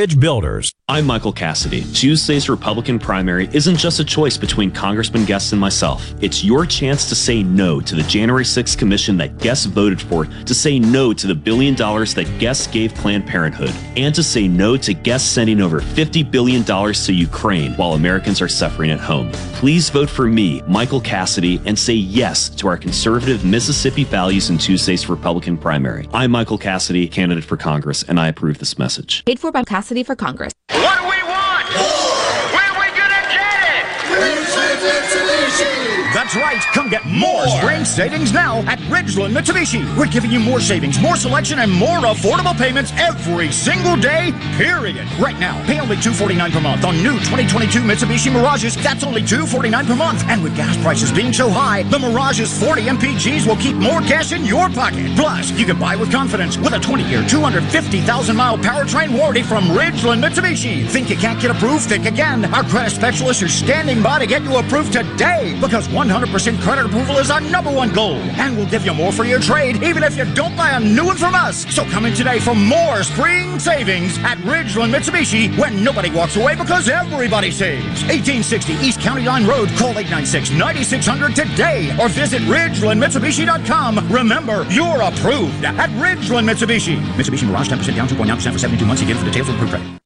Builders. 0.00 0.72
I'm 0.88 1.04
Michael 1.04 1.30
Cassidy. 1.32 1.84
Tuesday's 1.92 2.48
Republican 2.48 2.98
primary 2.98 3.50
isn't 3.52 3.76
just 3.76 4.00
a 4.00 4.04
choice 4.04 4.38
between 4.38 4.70
Congressman 4.70 5.26
Guest 5.26 5.52
and 5.52 5.60
myself. 5.60 6.14
It's 6.22 6.42
your 6.42 6.64
chance 6.64 7.06
to 7.10 7.14
say 7.14 7.42
no 7.42 7.82
to 7.82 7.94
the 7.94 8.02
January 8.04 8.44
6th 8.44 8.78
commission 8.78 9.18
that 9.18 9.36
Guest 9.36 9.66
voted 9.68 10.00
for, 10.00 10.24
to 10.24 10.54
say 10.54 10.78
no 10.78 11.12
to 11.12 11.26
the 11.26 11.34
billion 11.34 11.74
dollars 11.74 12.14
that 12.14 12.38
Guest 12.38 12.72
gave 12.72 12.94
Planned 12.94 13.26
Parenthood, 13.26 13.74
and 13.94 14.14
to 14.14 14.22
say 14.22 14.48
no 14.48 14.78
to 14.78 14.94
Guest 14.94 15.34
sending 15.34 15.60
over 15.60 15.80
$50 15.80 16.30
billion 16.30 16.64
to 16.64 17.12
Ukraine 17.12 17.74
while 17.74 17.92
Americans 17.92 18.40
are 18.40 18.48
suffering 18.48 18.90
at 18.90 19.00
home. 19.00 19.30
Please 19.52 19.90
vote 19.90 20.08
for 20.08 20.26
me, 20.26 20.62
Michael 20.62 21.02
Cassidy, 21.02 21.60
and 21.66 21.78
say 21.78 21.92
yes 21.92 22.48
to 22.48 22.68
our 22.68 22.78
conservative 22.78 23.44
Mississippi 23.44 24.04
values 24.04 24.48
in 24.48 24.56
Tuesday's 24.56 25.10
Republican 25.10 25.58
primary. 25.58 26.08
I'm 26.14 26.30
Michael 26.30 26.58
Cassidy, 26.58 27.06
candidate 27.06 27.44
for 27.44 27.58
Congress, 27.58 28.02
and 28.02 28.18
I 28.18 28.28
approve 28.28 28.58
this 28.58 28.78
message. 28.78 29.26
Paid 29.26 29.38
for 29.38 29.52
by 29.52 29.62
Cassidy 29.62 29.79
for 30.04 30.14
Congress. 30.14 30.52
What 30.70 30.98
do 30.98 31.04
we 31.08 31.20
want? 31.24 31.66
Where 32.52 32.68
are 32.68 32.80
we 32.80 32.88
gonna 32.92 33.24
get 33.32 33.60
it? 33.64 33.84
That's 36.30 36.44
right. 36.44 36.62
Come 36.74 36.88
get 36.88 37.04
more 37.06 37.44
spring 37.48 37.84
savings 37.84 38.32
now 38.32 38.58
at 38.68 38.78
Ridgeland 38.86 39.36
Mitsubishi. 39.36 39.82
We're 39.96 40.06
giving 40.06 40.30
you 40.30 40.38
more 40.38 40.60
savings, 40.60 41.00
more 41.00 41.16
selection, 41.16 41.58
and 41.58 41.72
more 41.72 41.98
affordable 41.98 42.56
payments 42.56 42.92
every 42.98 43.50
single 43.50 43.96
day, 43.96 44.32
period. 44.56 45.08
Right 45.18 45.36
now, 45.40 45.60
pay 45.66 45.80
only 45.80 45.96
249 45.96 46.52
per 46.52 46.60
month 46.60 46.84
on 46.84 47.02
new 47.02 47.18
2022 47.18 47.80
Mitsubishi 47.80 48.32
Mirages. 48.32 48.76
That's 48.76 49.02
only 49.02 49.22
249 49.22 49.86
per 49.86 49.96
month. 49.96 50.22
And 50.28 50.40
with 50.40 50.54
gas 50.54 50.76
prices 50.76 51.10
being 51.10 51.32
so 51.32 51.50
high, 51.50 51.82
the 51.82 51.98
Mirage's 51.98 52.56
40 52.62 52.82
MPGs 52.82 53.44
will 53.44 53.56
keep 53.56 53.74
more 53.74 54.00
cash 54.00 54.30
in 54.30 54.44
your 54.44 54.68
pocket. 54.68 55.10
Plus, 55.16 55.50
you 55.58 55.66
can 55.66 55.80
buy 55.80 55.96
with 55.96 56.12
confidence 56.12 56.56
with 56.56 56.74
a 56.74 56.78
20-year, 56.78 57.22
250,000-mile 57.22 58.58
powertrain 58.58 59.18
warranty 59.18 59.42
from 59.42 59.64
Ridgeland 59.64 60.22
Mitsubishi. 60.22 60.86
Think 60.86 61.10
you 61.10 61.16
can't 61.16 61.40
get 61.40 61.50
approved? 61.50 61.86
Think 61.86 62.06
again. 62.06 62.44
Our 62.54 62.62
credit 62.62 62.90
specialists 62.90 63.42
are 63.42 63.48
standing 63.48 64.00
by 64.00 64.20
to 64.20 64.26
get 64.26 64.44
you 64.44 64.56
approved 64.56 64.92
today 64.92 65.58
because 65.60 65.88
100% 65.88 66.19
credit 66.26 66.86
approval 66.86 67.16
is 67.18 67.30
our 67.30 67.40
number 67.40 67.70
one 67.70 67.92
goal. 67.92 68.16
And 68.38 68.56
we'll 68.56 68.68
give 68.68 68.84
you 68.84 68.94
more 68.94 69.12
for 69.12 69.24
your 69.24 69.40
trade, 69.40 69.82
even 69.82 70.02
if 70.02 70.16
you 70.16 70.24
don't 70.34 70.56
buy 70.56 70.70
a 70.70 70.80
new 70.80 71.06
one 71.06 71.16
from 71.16 71.34
us. 71.34 71.66
So 71.74 71.84
come 71.84 72.04
in 72.04 72.14
today 72.14 72.38
for 72.40 72.54
more 72.54 73.02
spring 73.02 73.58
savings 73.58 74.18
at 74.18 74.38
Ridgeland 74.38 74.94
Mitsubishi 74.94 75.56
when 75.58 75.82
nobody 75.82 76.10
walks 76.10 76.36
away 76.36 76.56
because 76.56 76.88
everybody 76.88 77.50
saves. 77.50 78.02
1860 78.04 78.72
East 78.74 79.00
County 79.00 79.24
Line 79.24 79.46
Road. 79.46 79.68
Call 79.76 79.94
896-9600 79.94 81.34
today 81.34 81.96
or 82.00 82.08
visit 82.08 82.42
RidgelandMitsubishi.com. 82.42 84.12
Remember, 84.12 84.66
you're 84.70 85.02
approved 85.02 85.64
at 85.64 85.90
Ridgeland 85.90 86.48
Mitsubishi. 86.50 86.96
Mitsubishi 87.14 87.46
Mirage 87.46 87.68
10% 87.68 87.96
down, 87.96 88.08
2.9% 88.08 88.52
for 88.52 88.58
72 88.58 88.86
months. 88.86 89.02
Again 89.02 89.16
for 89.16 89.24
details 89.24 89.48
of 89.48 89.54
approved 89.56 89.72
credit. 89.72 89.99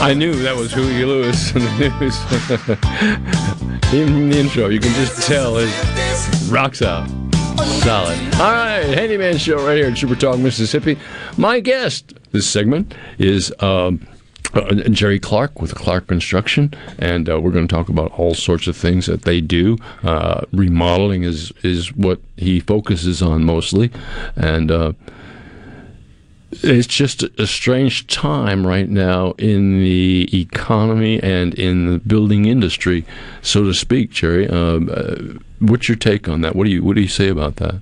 I 0.00 0.14
knew 0.14 0.34
that 0.42 0.56
was 0.56 0.72
Huey 0.72 1.04
Lewis 1.04 1.52
and 1.52 1.62
the 1.62 1.90
News. 2.00 2.18
Even 3.92 4.14
from 4.14 4.30
the 4.30 4.38
intro, 4.38 4.68
you 4.68 4.80
can 4.80 4.94
just 4.94 5.26
tell 5.26 5.58
it 5.58 5.70
rocks 6.50 6.80
out. 6.80 7.06
Solid. 7.82 8.18
All 8.36 8.50
right, 8.50 8.84
Handyman 8.86 9.36
Show 9.36 9.64
right 9.66 9.76
here 9.76 9.88
at 9.88 9.98
Super 9.98 10.14
Talk, 10.14 10.38
Mississippi. 10.38 10.98
My 11.36 11.60
guest 11.60 12.14
this 12.32 12.48
segment 12.48 12.94
is 13.18 13.52
um, 13.60 14.06
uh, 14.54 14.74
Jerry 14.88 15.18
Clark 15.18 15.60
with 15.60 15.74
Clark 15.74 16.06
Construction, 16.06 16.72
and 16.98 17.28
uh, 17.28 17.38
we're 17.38 17.50
going 17.50 17.68
to 17.68 17.74
talk 17.74 17.90
about 17.90 18.10
all 18.12 18.32
sorts 18.32 18.66
of 18.66 18.76
things 18.78 19.04
that 19.04 19.22
they 19.22 19.42
do. 19.42 19.76
Uh, 20.02 20.46
remodeling 20.52 21.24
is 21.24 21.52
is 21.62 21.92
what 21.94 22.20
he 22.38 22.58
focuses 22.58 23.20
on 23.20 23.44
mostly, 23.44 23.90
and 24.34 24.70
uh, 24.70 24.92
it's 26.52 26.86
just 26.86 27.22
a 27.22 27.46
strange 27.46 28.06
time 28.06 28.66
right 28.66 28.88
now 28.88 29.32
in 29.32 29.78
the 29.78 30.28
economy 30.38 31.22
and 31.22 31.54
in 31.54 31.92
the 31.92 31.98
building 32.00 32.46
industry, 32.46 33.04
so 33.40 33.64
to 33.64 33.74
speak. 33.74 34.10
Jerry, 34.10 34.48
um, 34.48 34.90
uh, 34.92 35.16
what's 35.60 35.88
your 35.88 35.96
take 35.96 36.28
on 36.28 36.40
that? 36.40 36.56
What 36.56 36.64
do 36.64 36.70
you 36.70 36.82
what 36.82 36.96
do 36.96 37.02
you 37.02 37.08
say 37.08 37.28
about 37.28 37.56
that? 37.56 37.80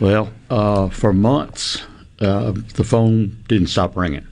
Well, 0.00 0.30
uh, 0.50 0.88
for 0.88 1.12
months, 1.12 1.82
uh, 2.20 2.52
the 2.74 2.84
phone 2.84 3.42
didn't 3.48 3.68
stop 3.68 3.96
ringing. 3.96 4.26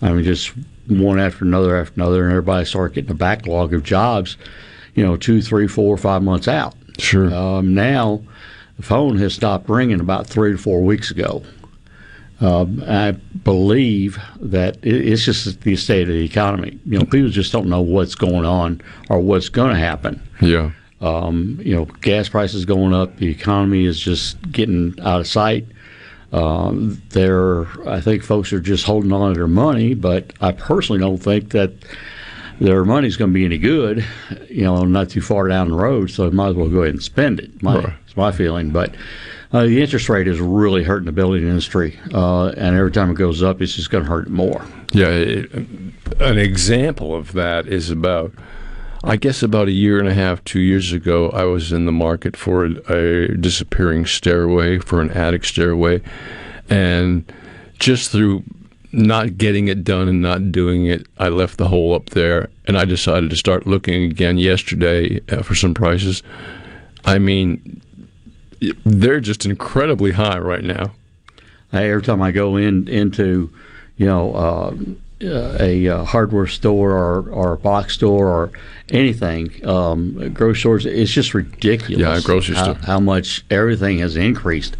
I 0.00 0.12
mean, 0.12 0.24
just 0.24 0.52
one 0.88 1.20
after 1.20 1.44
another 1.44 1.76
after 1.76 1.94
another, 1.94 2.24
and 2.24 2.32
everybody 2.32 2.64
started 2.64 2.94
getting 2.94 3.10
a 3.10 3.14
backlog 3.14 3.74
of 3.74 3.82
jobs. 3.82 4.36
You 4.94 5.04
know, 5.04 5.16
two, 5.16 5.40
three, 5.40 5.68
four, 5.68 5.96
five 5.96 6.22
months 6.22 6.48
out. 6.48 6.74
Sure. 6.98 7.32
Um, 7.34 7.74
now, 7.74 8.22
the 8.76 8.82
phone 8.82 9.16
has 9.18 9.34
stopped 9.34 9.68
ringing 9.68 10.00
about 10.00 10.26
three 10.26 10.52
to 10.52 10.58
four 10.58 10.82
weeks 10.82 11.10
ago. 11.10 11.42
Um, 12.42 12.82
I 12.88 13.12
believe 13.12 14.18
that 14.40 14.76
it's 14.82 15.24
just 15.24 15.60
the 15.60 15.76
state 15.76 16.02
of 16.02 16.14
the 16.14 16.24
economy. 16.24 16.78
You 16.84 16.98
know, 16.98 17.04
people 17.04 17.28
just 17.28 17.52
don't 17.52 17.68
know 17.68 17.80
what's 17.80 18.16
going 18.16 18.44
on 18.44 18.80
or 19.08 19.20
what's 19.20 19.48
going 19.48 19.70
to 19.72 19.78
happen. 19.78 20.20
Yeah. 20.40 20.72
Um, 21.00 21.60
you 21.62 21.74
know, 21.74 21.84
gas 21.84 22.28
prices 22.28 22.64
going 22.64 22.94
up. 22.94 23.16
The 23.16 23.28
economy 23.28 23.86
is 23.86 23.98
just 24.00 24.40
getting 24.50 24.94
out 25.00 25.20
of 25.20 25.28
sight. 25.28 25.66
Um, 26.32 27.00
there, 27.10 27.66
I 27.88 28.00
think 28.00 28.24
folks 28.24 28.52
are 28.52 28.60
just 28.60 28.86
holding 28.86 29.12
on 29.12 29.32
to 29.32 29.38
their 29.38 29.46
money, 29.46 29.94
but 29.94 30.32
I 30.40 30.50
personally 30.50 30.98
don't 30.98 31.18
think 31.18 31.50
that 31.50 31.72
their 32.58 32.84
money's 32.84 33.16
going 33.16 33.30
to 33.30 33.34
be 33.34 33.44
any 33.44 33.58
good. 33.58 34.04
You 34.48 34.62
know, 34.62 34.82
not 34.84 35.10
too 35.10 35.20
far 35.20 35.46
down 35.46 35.68
the 35.68 35.76
road, 35.76 36.10
so 36.10 36.28
they 36.28 36.34
might 36.34 36.48
as 36.48 36.54
well 36.54 36.68
go 36.68 36.82
ahead 36.82 36.94
and 36.94 37.02
spend 37.02 37.38
it. 37.38 37.62
My, 37.62 37.76
Right. 37.76 37.92
It's 38.04 38.16
my 38.16 38.32
feeling, 38.32 38.70
but 38.70 38.94
uh, 39.52 39.64
the 39.64 39.80
interest 39.82 40.08
rate 40.08 40.26
is 40.26 40.40
really 40.40 40.82
hurting 40.82 41.06
the 41.06 41.12
building 41.12 41.42
industry, 41.42 41.98
uh, 42.14 42.48
and 42.48 42.76
every 42.76 42.90
time 42.90 43.10
it 43.10 43.14
goes 43.14 43.42
up, 43.42 43.60
it's 43.60 43.74
just 43.74 43.90
going 43.90 44.04
to 44.04 44.10
hurt 44.10 44.28
more. 44.28 44.64
Yeah, 44.92 45.08
it, 45.08 45.52
an 46.20 46.38
example 46.38 47.14
of 47.14 47.32
that 47.32 47.66
is 47.66 47.90
about, 47.90 48.32
I 49.04 49.16
guess, 49.16 49.42
about 49.42 49.68
a 49.68 49.72
year 49.72 49.98
and 49.98 50.08
a 50.08 50.14
half, 50.14 50.42
two 50.44 50.60
years 50.60 50.92
ago, 50.92 51.30
I 51.30 51.44
was 51.44 51.72
in 51.72 51.84
the 51.84 51.92
market 51.92 52.36
for 52.36 52.64
a, 52.64 52.70
a 52.88 53.36
disappearing 53.36 54.06
stairway, 54.06 54.78
for 54.78 55.00
an 55.00 55.10
attic 55.10 55.44
stairway, 55.44 56.00
and 56.70 57.30
just 57.78 58.10
through 58.10 58.44
not 58.92 59.38
getting 59.38 59.68
it 59.68 59.84
done 59.84 60.08
and 60.08 60.22
not 60.22 60.52
doing 60.52 60.86
it, 60.86 61.06
I 61.18 61.28
left 61.28 61.58
the 61.58 61.68
hole 61.68 61.94
up 61.94 62.10
there, 62.10 62.48
and 62.66 62.78
I 62.78 62.84
decided 62.84 63.30
to 63.30 63.36
start 63.36 63.66
looking 63.66 64.04
again 64.04 64.38
yesterday 64.38 65.20
uh, 65.30 65.42
for 65.42 65.54
some 65.54 65.74
prices. 65.74 66.22
I 67.04 67.18
mean, 67.18 67.80
they're 68.84 69.20
just 69.20 69.44
incredibly 69.44 70.12
high 70.12 70.38
right 70.38 70.64
now. 70.64 70.92
Hey, 71.70 71.90
every 71.90 72.02
time 72.02 72.20
I 72.22 72.32
go 72.32 72.56
in 72.56 72.86
into, 72.88 73.50
you 73.96 74.06
know, 74.06 74.34
uh, 74.34 74.74
a, 75.60 75.88
uh 75.88 76.04
hardware 76.04 76.46
store 76.48 76.92
or, 76.92 77.30
or 77.30 77.52
a 77.52 77.56
box 77.56 77.94
store 77.94 78.28
or 78.28 78.50
anything, 78.88 79.66
um, 79.66 80.32
grocery 80.34 80.60
stores, 80.60 80.86
it's 80.86 81.12
just 81.12 81.32
ridiculous. 81.34 82.00
Yeah, 82.00 82.20
grocery 82.24 82.56
how, 82.56 82.64
store. 82.64 82.74
How 82.74 83.00
much 83.00 83.44
everything 83.50 83.98
has 84.00 84.16
increased. 84.16 84.76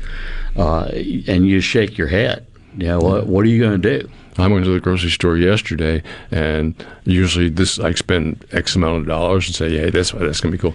uh, 0.57 0.91
and 1.29 1.47
you 1.47 1.61
shake 1.61 1.97
your 1.97 2.09
head. 2.09 2.47
You 2.77 2.89
know, 2.89 2.99
what, 3.01 3.27
what 3.27 3.45
are 3.45 3.49
you 3.49 3.61
going 3.63 3.81
to 3.81 4.01
do? 4.01 4.11
I 4.39 4.49
went 4.49 4.65
to 4.65 4.73
the 4.73 4.81
grocery 4.81 5.11
store 5.11 5.37
yesterday, 5.37 6.03
and 6.31 6.75
usually 7.05 7.51
this 7.51 7.79
I 7.79 7.93
spend 7.93 8.45
X 8.53 8.75
amount 8.77 9.03
of 9.03 9.07
dollars 9.07 9.47
and 9.47 9.55
say, 9.55 9.77
"Hey, 9.77 9.91
that's 9.91 10.13
that's 10.13 10.41
gonna 10.41 10.53
be 10.53 10.59
cool." 10.59 10.75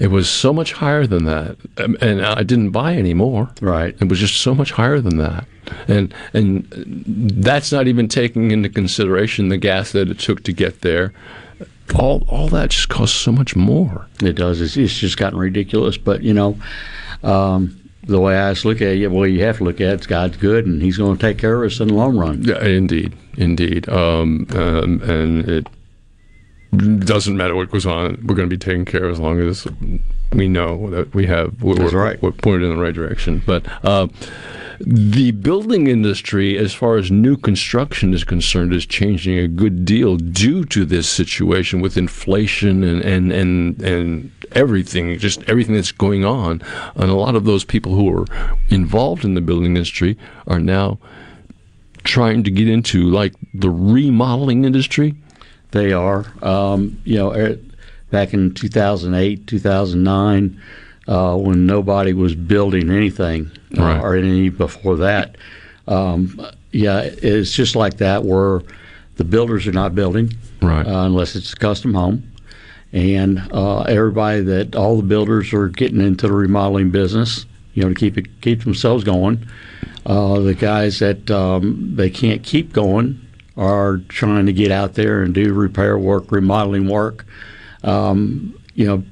It 0.00 0.10
was 0.10 0.30
so 0.30 0.54
much 0.54 0.72
higher 0.72 1.06
than 1.06 1.26
that, 1.26 1.58
Um, 1.76 1.94
and 2.00 2.24
I 2.24 2.42
didn't 2.42 2.70
buy 2.70 2.94
any 2.94 3.12
more. 3.12 3.50
Right. 3.60 3.94
It 4.00 4.08
was 4.08 4.18
just 4.18 4.38
so 4.38 4.54
much 4.54 4.72
higher 4.72 4.98
than 4.98 5.18
that, 5.18 5.44
and 5.86 6.14
and 6.32 6.66
that's 7.44 7.70
not 7.70 7.86
even 7.86 8.08
taking 8.08 8.50
into 8.50 8.70
consideration 8.70 9.50
the 9.50 9.58
gas 9.58 9.92
that 9.92 10.08
it 10.08 10.18
took 10.18 10.42
to 10.44 10.52
get 10.54 10.80
there. 10.80 11.12
All 11.94 12.24
all 12.28 12.48
that 12.48 12.70
just 12.70 12.88
costs 12.88 13.18
so 13.18 13.30
much 13.30 13.54
more. 13.54 14.06
It 14.22 14.36
does. 14.36 14.62
It's, 14.62 14.78
it's 14.78 14.98
just 14.98 15.18
gotten 15.18 15.38
ridiculous. 15.38 15.98
But 15.98 16.22
you 16.22 16.32
know, 16.32 16.56
um, 17.22 17.78
the 18.04 18.20
way 18.20 18.38
I 18.38 18.52
look 18.64 18.80
at 18.80 18.96
it, 18.96 19.08
well, 19.08 19.26
you 19.26 19.44
have 19.44 19.58
to 19.58 19.64
look 19.64 19.82
at 19.82 20.00
it. 20.00 20.08
God's 20.08 20.38
good, 20.38 20.64
and 20.64 20.80
He's 20.80 20.96
going 20.96 21.18
to 21.18 21.20
take 21.20 21.36
care 21.36 21.62
of 21.62 21.70
us 21.70 21.78
in 21.78 21.88
the 21.88 21.94
long 21.94 22.16
run. 22.16 22.42
Yeah, 22.42 22.64
indeed, 22.64 23.12
indeed. 23.36 23.86
Um, 23.90 24.46
um, 24.54 25.02
and 25.02 25.46
it 25.46 25.66
doesn't 26.76 27.36
matter 27.36 27.56
what 27.56 27.70
goes 27.70 27.86
on. 27.86 28.22
We're 28.24 28.34
going 28.34 28.48
to 28.48 28.56
be 28.56 28.58
taken 28.58 28.84
care 28.84 29.04
of 29.04 29.12
as 29.12 29.20
long 29.20 29.40
as 29.40 29.66
we 30.32 30.48
know 30.48 30.88
that 30.90 31.14
we 31.14 31.26
have. 31.26 31.62
We're, 31.62 31.74
That's 31.74 31.92
right. 31.92 32.22
We're 32.22 32.32
pointed 32.32 32.70
in 32.70 32.76
the 32.76 32.82
right 32.82 32.94
direction. 32.94 33.42
But 33.44 33.66
uh, 33.84 34.08
the 34.80 35.32
building 35.32 35.88
industry, 35.88 36.56
as 36.56 36.72
far 36.72 36.96
as 36.96 37.10
new 37.10 37.36
construction 37.36 38.14
is 38.14 38.24
concerned, 38.24 38.72
is 38.72 38.86
changing 38.86 39.38
a 39.38 39.48
good 39.48 39.84
deal 39.84 40.16
due 40.16 40.64
to 40.66 40.84
this 40.84 41.08
situation 41.08 41.80
with 41.80 41.96
inflation 41.96 42.84
and 42.84 43.02
and 43.02 43.32
and 43.32 43.82
and 43.82 44.32
everything, 44.52 45.18
just 45.18 45.42
everything 45.44 45.74
that's 45.74 45.92
going 45.92 46.24
on. 46.24 46.62
And 46.94 47.10
a 47.10 47.14
lot 47.14 47.34
of 47.34 47.44
those 47.44 47.64
people 47.64 47.94
who 47.94 48.16
are 48.16 48.26
involved 48.68 49.24
in 49.24 49.34
the 49.34 49.40
building 49.40 49.76
industry 49.76 50.16
are 50.46 50.60
now 50.60 50.98
trying 52.04 52.42
to 52.44 52.50
get 52.50 52.68
into 52.68 53.10
like 53.10 53.34
the 53.52 53.70
remodeling 53.70 54.64
industry. 54.64 55.14
They 55.72 55.92
are. 55.92 56.26
Um, 56.42 57.00
you 57.04 57.16
know, 57.16 57.32
er, 57.32 57.58
back 58.10 58.34
in 58.34 58.54
2008, 58.54 59.46
2009, 59.46 60.60
uh, 61.08 61.36
when 61.36 61.66
nobody 61.66 62.12
was 62.12 62.34
building 62.34 62.90
anything, 62.90 63.50
uh, 63.78 63.82
Right. 63.82 64.00
or 64.00 64.16
any 64.16 64.48
before 64.48 64.96
that. 64.96 65.36
Um, 65.88 66.40
yeah, 66.72 67.00
it's 67.00 67.52
just 67.52 67.76
like 67.76 67.96
that 67.98 68.24
where 68.24 68.62
the 69.16 69.24
builders 69.24 69.66
are 69.66 69.72
not 69.72 69.94
building, 69.94 70.32
Right. 70.62 70.86
uh, 70.86 71.04
unless 71.04 71.36
it's 71.36 71.52
a 71.52 71.56
custom 71.56 71.94
home. 71.94 72.22
And 72.92 73.40
uh, 73.52 73.82
everybody 73.82 74.40
that 74.42 74.74
all 74.74 74.96
the 74.96 75.02
builders 75.04 75.52
are 75.52 75.68
getting 75.68 76.00
into 76.00 76.26
the 76.26 76.32
remodeling 76.32 76.90
business, 76.90 77.46
you 77.74 77.82
know, 77.84 77.90
to 77.90 77.94
keep 77.94 78.18
it 78.18 78.26
keep 78.40 78.64
themselves 78.64 79.04
going. 79.04 79.38
Uh, 80.04 80.40
the 80.40 80.54
guys 80.54 80.98
that 80.98 81.30
um, 81.30 81.92
they 81.94 82.10
can't 82.10 82.42
keep 82.42 82.72
going 82.72 83.20
are 83.56 83.98
trying 84.08 84.46
to 84.46 84.52
get 84.52 84.70
out 84.70 84.94
there 84.94 85.22
and 85.22 85.34
do 85.34 85.52
repair 85.52 85.98
work, 85.98 86.30
remodeling 86.30 86.88
work. 86.88 87.26
Um, 87.82 88.58
you 88.74 88.86
know, 88.86 89.02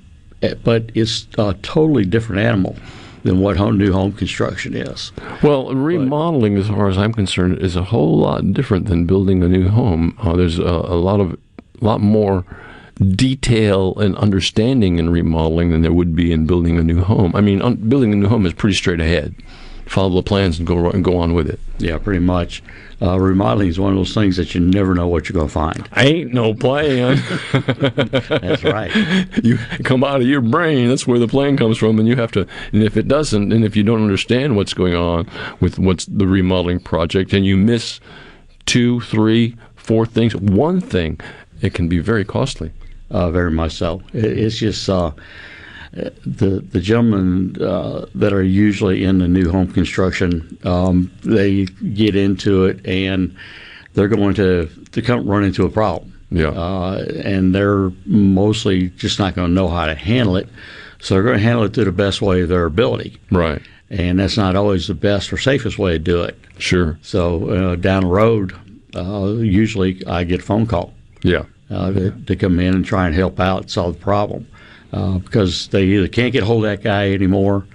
eh, 0.42 0.54
but 0.62 0.90
it's 0.94 1.26
a 1.36 1.54
totally 1.62 2.04
different 2.04 2.42
animal 2.42 2.76
than 3.24 3.40
what 3.40 3.56
home, 3.56 3.78
new 3.78 3.92
home 3.92 4.12
construction 4.12 4.74
is. 4.74 5.12
Well, 5.42 5.74
remodeling, 5.74 6.56
as 6.56 6.68
far 6.68 6.88
as 6.88 6.96
I'm 6.96 7.12
concerned, 7.12 7.58
is 7.58 7.76
a 7.76 7.84
whole 7.84 8.18
lot 8.18 8.52
different 8.52 8.86
than 8.86 9.06
building 9.06 9.42
a 9.42 9.48
new 9.48 9.68
home. 9.68 10.16
Uh, 10.22 10.36
there's 10.36 10.58
a, 10.58 10.62
a 10.62 10.96
lot 10.96 11.20
of, 11.20 11.38
lot 11.80 12.00
more 12.00 12.44
detail 12.98 13.96
and 13.98 14.16
understanding 14.16 14.98
in 14.98 15.10
remodeling 15.10 15.70
than 15.70 15.82
there 15.82 15.92
would 15.92 16.16
be 16.16 16.32
in 16.32 16.46
building 16.46 16.78
a 16.78 16.82
new 16.82 17.02
home. 17.02 17.32
I 17.34 17.40
mean, 17.40 17.62
un- 17.62 17.76
building 17.76 18.12
a 18.12 18.16
new 18.16 18.28
home 18.28 18.46
is 18.46 18.52
pretty 18.52 18.74
straight 18.74 19.00
ahead. 19.00 19.34
Follow 19.86 20.16
the 20.16 20.22
plans 20.22 20.58
and 20.58 20.66
go 20.66 20.90
and 20.90 21.04
go 21.04 21.16
on 21.16 21.32
with 21.34 21.48
it. 21.48 21.60
Yeah, 21.78 21.98
pretty 21.98 22.20
much. 22.20 22.62
Uh, 23.00 23.18
remodeling 23.18 23.68
is 23.68 23.78
one 23.78 23.92
of 23.92 23.96
those 23.96 24.12
things 24.12 24.36
that 24.36 24.54
you 24.54 24.60
never 24.60 24.92
know 24.92 25.06
what 25.06 25.28
you're 25.28 25.34
going 25.34 25.46
to 25.46 25.52
find. 25.52 25.88
Ain't 25.96 26.32
no 26.34 26.52
plan. 26.52 27.22
That's 27.52 28.64
right. 28.64 28.90
You 29.44 29.56
come 29.84 30.02
out 30.02 30.20
of 30.20 30.26
your 30.26 30.40
brain. 30.40 30.88
That's 30.88 31.06
where 31.06 31.20
the 31.20 31.28
plan 31.28 31.56
comes 31.56 31.78
from, 31.78 32.00
and 32.00 32.08
you 32.08 32.16
have 32.16 32.32
to. 32.32 32.46
And 32.72 32.82
if 32.82 32.96
it 32.96 33.06
doesn't, 33.06 33.52
and 33.52 33.64
if 33.64 33.76
you 33.76 33.84
don't 33.84 34.02
understand 34.02 34.56
what's 34.56 34.74
going 34.74 34.96
on 34.96 35.30
with 35.60 35.78
what's 35.78 36.06
the 36.06 36.26
remodeling 36.26 36.80
project, 36.80 37.32
and 37.32 37.46
you 37.46 37.56
miss 37.56 38.00
two, 38.66 39.00
three, 39.02 39.56
four 39.76 40.04
things, 40.04 40.34
one 40.34 40.80
thing, 40.80 41.20
it 41.60 41.74
can 41.74 41.88
be 41.88 42.00
very 42.00 42.24
costly. 42.24 42.72
Uh, 43.10 43.30
very 43.30 43.50
much 43.50 43.72
so. 43.72 44.02
It, 44.12 44.24
it's 44.24 44.58
just 44.58 44.88
uh, 44.88 45.12
the 45.92 46.64
the 46.70 46.80
gentlemen 46.80 47.56
uh, 47.62 48.06
that 48.14 48.32
are 48.32 48.42
usually 48.42 49.04
in 49.04 49.18
the 49.18 49.28
new 49.28 49.50
home 49.50 49.72
construction, 49.72 50.58
um, 50.64 51.10
they 51.24 51.64
get 51.94 52.14
into 52.14 52.66
it 52.66 52.84
and 52.86 53.34
they're 53.94 54.08
going 54.08 54.34
to 54.34 54.68
to 54.92 55.02
come 55.02 55.26
run 55.26 55.44
into 55.44 55.64
a 55.64 55.70
problem. 55.70 56.12
Yeah. 56.30 56.48
Uh, 56.48 57.06
and 57.24 57.54
they're 57.54 57.90
mostly 58.04 58.90
just 58.90 59.18
not 59.18 59.34
going 59.34 59.48
to 59.48 59.54
know 59.54 59.68
how 59.68 59.86
to 59.86 59.94
handle 59.94 60.36
it, 60.36 60.48
so 61.00 61.14
they're 61.14 61.22
going 61.22 61.38
to 61.38 61.42
handle 61.42 61.64
it 61.64 61.72
to 61.74 61.84
the 61.84 61.92
best 61.92 62.20
way 62.20 62.42
of 62.42 62.48
their 62.50 62.66
ability. 62.66 63.18
Right. 63.30 63.62
And 63.90 64.18
that's 64.18 64.36
not 64.36 64.54
always 64.54 64.86
the 64.88 64.94
best 64.94 65.32
or 65.32 65.38
safest 65.38 65.78
way 65.78 65.92
to 65.92 65.98
do 65.98 66.22
it. 66.22 66.36
Sure. 66.58 66.98
So 67.00 67.48
uh, 67.48 67.76
down 67.76 68.02
the 68.02 68.08
road, 68.08 68.52
uh, 68.94 69.36
usually 69.38 70.04
I 70.06 70.24
get 70.24 70.40
a 70.40 70.42
phone 70.42 70.66
call 70.66 70.92
Yeah. 71.22 71.44
uh, 71.70 71.92
to, 71.92 72.10
to 72.10 72.36
come 72.36 72.60
in 72.60 72.74
and 72.74 72.84
try 72.84 73.06
and 73.06 73.14
help 73.14 73.40
out 73.40 73.70
solve 73.70 73.94
the 73.94 74.00
problem 74.00 74.46
uh, 74.92 75.18
because 75.18 75.68
they 75.68 75.84
either 75.84 76.08
can't 76.08 76.32
get 76.32 76.42
hold 76.42 76.64
of 76.64 76.70
that 76.70 76.82
guy 76.82 77.12
anymore 77.12 77.66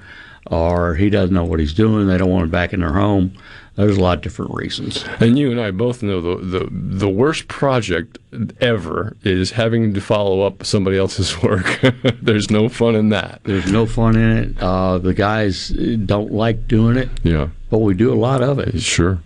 or 0.48 0.96
he 0.96 1.10
doesn't 1.10 1.34
know 1.34 1.46
what 1.46 1.60
he's 1.60 1.74
doing. 1.74 2.08
They 2.08 2.18
don't 2.18 2.30
want 2.30 2.44
him 2.46 2.50
back 2.52 2.74
in 2.74 2.82
their 2.82 2.94
home. 2.94 3.34
There's 3.76 3.98
a 3.98 4.02
lot 4.02 4.18
of 4.18 4.24
different 4.24 4.54
reasons. 4.54 5.04
And 5.20 5.40
you 5.40 5.50
and 5.50 5.60
I 5.60 5.72
both 5.72 6.04
know 6.04 6.22
the, 6.22 6.60
the 6.60 6.68
the 6.72 7.10
worst 7.10 7.48
project 7.48 8.20
ever 8.62 9.16
is 9.24 9.50
having 9.52 9.96
to 9.96 10.02
follow 10.02 10.42
up 10.42 10.64
somebody 10.64 10.96
else's 10.98 11.42
work. 11.44 11.80
There's 12.22 12.52
no 12.52 12.70
fun 12.70 12.94
in 12.96 13.10
that. 13.10 13.42
There's 13.46 13.72
no 13.72 13.88
fun 13.88 14.16
in 14.16 14.38
it. 14.38 14.62
Uh, 14.62 15.00
the 15.00 15.16
guys 15.16 15.70
don't 15.70 16.32
like 16.32 16.68
doing 16.68 16.98
it, 16.98 17.10
Yeah. 17.24 17.48
but 17.72 17.80
we 17.80 17.96
do 17.96 18.14
a 18.14 18.20
lot 18.20 18.44
of 18.44 18.60
it. 18.60 18.80
Sure. 18.80 19.18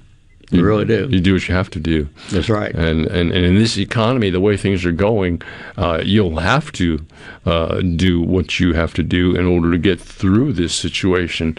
We 0.51 0.61
really 0.61 0.85
do. 0.85 1.09
You 1.11 1.19
do 1.19 1.33
what 1.33 1.47
you 1.49 1.55
have 1.55 1.69
to 1.71 1.79
do. 1.79 2.07
That's 2.31 2.47
right. 2.47 2.73
And 2.73 3.05
and, 3.07 3.31
and 3.31 3.45
in 3.45 3.55
this 3.55 3.77
economy, 3.77 4.29
the 4.29 4.39
way 4.39 4.55
things 4.55 4.85
are 4.85 4.93
going, 4.93 5.41
uh, 5.75 6.01
you'll 6.05 6.37
have 6.37 6.71
to 6.73 7.05
uh, 7.45 7.81
do 7.81 8.21
what 8.21 8.59
you 8.59 8.73
have 8.73 8.93
to 8.93 9.03
do 9.03 9.35
in 9.35 9.45
order 9.45 9.71
to 9.71 9.77
get 9.77 9.99
through 9.99 10.53
this 10.53 10.73
situation, 10.73 11.57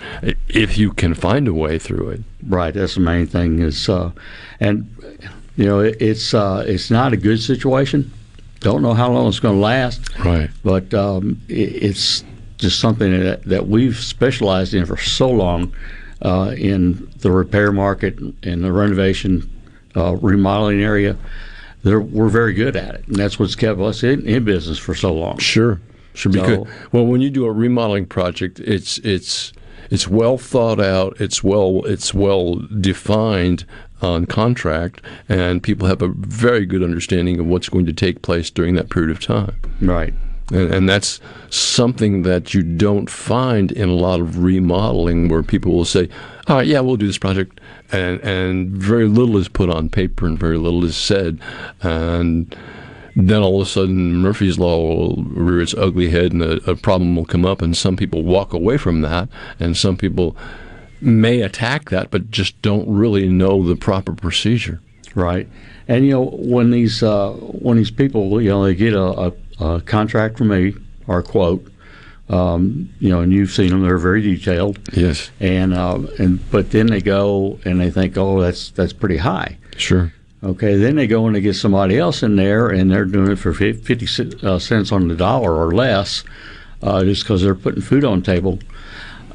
if 0.48 0.79
you 0.79 0.92
can 0.92 1.12
find 1.12 1.46
a 1.48 1.53
way 1.53 1.79
through 1.79 2.09
it. 2.09 2.22
Right. 2.46 2.72
That's 2.72 2.94
the 2.94 3.01
main 3.01 3.27
thing. 3.27 3.59
Is 3.59 3.90
uh, 3.90 4.11
and 4.59 4.90
you 5.57 5.66
know 5.66 5.81
it, 5.81 6.01
it's 6.01 6.33
uh, 6.33 6.64
it's 6.66 6.90
not 6.90 7.12
a 7.12 7.18
good 7.18 7.42
situation. 7.42 8.11
Don't 8.61 8.81
know 8.81 8.94
how 8.94 9.12
long 9.12 9.29
it's 9.29 9.38
going 9.38 9.57
to 9.57 9.61
last. 9.61 10.18
Right. 10.18 10.51
But 10.64 10.94
um, 10.94 11.40
it, 11.48 11.83
it's 11.83 12.24
just 12.57 12.81
something 12.81 13.20
that, 13.20 13.44
that 13.44 13.68
we've 13.68 13.96
specialized 13.96 14.74
in 14.74 14.85
for 14.85 14.96
so 14.96 15.31
long 15.31 15.72
uh, 16.22 16.54
in 16.57 17.09
the 17.18 17.31
repair 17.31 17.72
market 17.72 18.18
and 18.42 18.64
the 18.64 18.72
renovation, 18.72 19.48
uh, 19.96 20.16
remodeling 20.16 20.81
area. 20.83 21.16
They're, 21.85 22.00
we're 22.00 22.28
very 22.28 22.54
good 22.54 22.74
at 22.76 22.96
it, 22.96 23.07
and 23.07 23.16
that's 23.16 23.38
what's 23.38 23.54
kept 23.54 23.78
us 23.81 24.02
in, 24.02 24.26
in 24.26 24.44
business 24.44 24.78
for 24.78 24.94
so 24.96 25.12
long. 25.14 25.38
Sure, 25.38 25.81
sure. 26.14 26.33
So- 26.33 26.40
Because 26.40 26.66
well, 26.92 27.07
when 27.07 27.20
you 27.20 27.31
do 27.31 27.46
a 27.46 27.52
remodeling 27.52 28.07
project, 28.07 28.59
it's 28.61 28.98
it's 28.98 29.52
it's 29.90 30.09
well 30.09 30.38
thought 30.38 30.81
out. 30.81 31.16
It's 31.20 31.42
well 31.44 31.83
it's 31.87 32.12
well 32.12 32.57
defined 32.81 33.64
on 34.02 34.26
contract, 34.26 35.02
and 35.28 35.62
people 35.62 35.87
have 35.87 36.02
a 36.02 36.09
very 36.09 36.66
good 36.66 36.83
understanding 36.83 37.38
of 37.38 37.46
what's 37.46 37.68
going 37.68 37.87
to 37.87 37.92
take 37.92 38.22
place 38.22 38.50
during 38.50 38.74
that 38.74 38.90
period 38.90 39.11
of 39.11 39.20
time. 39.20 39.54
Right. 39.81 40.14
And, 40.50 40.72
and 40.72 40.88
that's 40.88 41.20
something 41.50 42.22
that 42.22 42.54
you 42.54 42.62
don't 42.62 43.11
find 43.11 43.70
in 43.72 43.88
a 43.88 43.94
lot 43.94 44.20
of 44.20 44.42
remodeling, 44.42 45.28
where 45.28 45.42
people 45.42 45.72
will 45.72 45.84
say, 45.84 46.08
"All 46.46 46.56
right, 46.56 46.66
yeah, 46.66 46.80
we'll 46.80 46.96
do 46.96 47.06
this 47.06 47.18
project," 47.18 47.61
and 47.92 48.20
and 48.20 48.70
very 48.70 49.06
little 49.06 49.37
is 49.37 49.48
put 49.48 49.70
on 49.70 49.88
paper 49.88 50.26
and 50.26 50.38
very 50.38 50.58
little 50.58 50.84
is 50.84 50.96
said, 50.96 51.38
and 51.82 52.54
then 53.16 53.42
all 53.42 53.61
of 53.61 53.66
a 53.66 53.70
sudden 53.70 54.14
Murphy's 54.14 54.58
Law 54.58 54.78
will 54.78 55.24
rear 55.24 55.61
its 55.61 55.74
ugly 55.74 56.08
head 56.11 56.32
and 56.32 56.42
a, 56.42 56.70
a 56.70 56.76
problem 56.76 57.16
will 57.16 57.24
come 57.24 57.44
up, 57.44 57.61
and 57.61 57.76
some 57.76 57.96
people 57.96 58.22
walk 58.22 58.52
away 58.52 58.76
from 58.76 59.00
that, 59.02 59.28
and 59.58 59.76
some 59.76 59.96
people 59.96 60.37
may 61.00 61.40
attack 61.40 61.90
that, 61.90 62.11
but 62.11 62.30
just 62.30 62.61
don't 62.62 62.88
really 62.88 63.28
know 63.28 63.62
the 63.62 63.76
proper 63.76 64.12
procedure. 64.12 64.80
Right. 65.14 65.48
And 65.88 66.04
you 66.04 66.12
know 66.12 66.26
when 66.26 66.70
these 66.70 67.02
uh, 67.02 67.32
when 67.32 67.76
these 67.76 67.90
people 67.90 68.40
you 68.40 68.50
know 68.50 68.64
they 68.64 68.74
get 68.74 68.92
a, 68.92 69.02
a, 69.02 69.32
a 69.60 69.80
contract 69.80 70.38
from 70.38 70.48
me 70.48 70.74
or 71.06 71.18
a 71.20 71.22
quote, 71.22 71.70
um, 72.28 72.88
you 73.00 73.08
know, 73.08 73.20
and 73.20 73.32
you've 73.32 73.50
seen 73.50 73.70
them; 73.70 73.82
they're 73.82 73.98
very 73.98 74.20
detailed. 74.22 74.78
Yes. 74.92 75.30
And 75.40 75.72
uh, 75.74 76.00
and 76.18 76.38
but 76.50 76.70
then 76.70 76.86
they 76.88 77.00
go 77.00 77.58
and 77.64 77.80
they 77.80 77.90
think, 77.90 78.16
oh, 78.16 78.40
that's 78.40 78.70
that's 78.70 78.92
pretty 78.92 79.16
high. 79.18 79.56
Sure. 79.76 80.12
Okay. 80.44 80.76
Then 80.76 80.96
they 80.96 81.06
go 81.06 81.26
and 81.26 81.34
they 81.34 81.40
get 81.40 81.54
somebody 81.54 81.98
else 81.98 82.22
in 82.22 82.36
there, 82.36 82.68
and 82.68 82.90
they're 82.90 83.04
doing 83.06 83.32
it 83.32 83.36
for 83.38 83.52
fifty 83.54 84.06
uh, 84.46 84.58
cents 84.58 84.92
on 84.92 85.08
the 85.08 85.16
dollar 85.16 85.54
or 85.54 85.72
less, 85.72 86.22
uh, 86.82 87.02
just 87.04 87.22
because 87.24 87.42
they're 87.42 87.54
putting 87.54 87.80
food 87.82 88.04
on 88.04 88.20
the 88.20 88.26
table. 88.26 88.58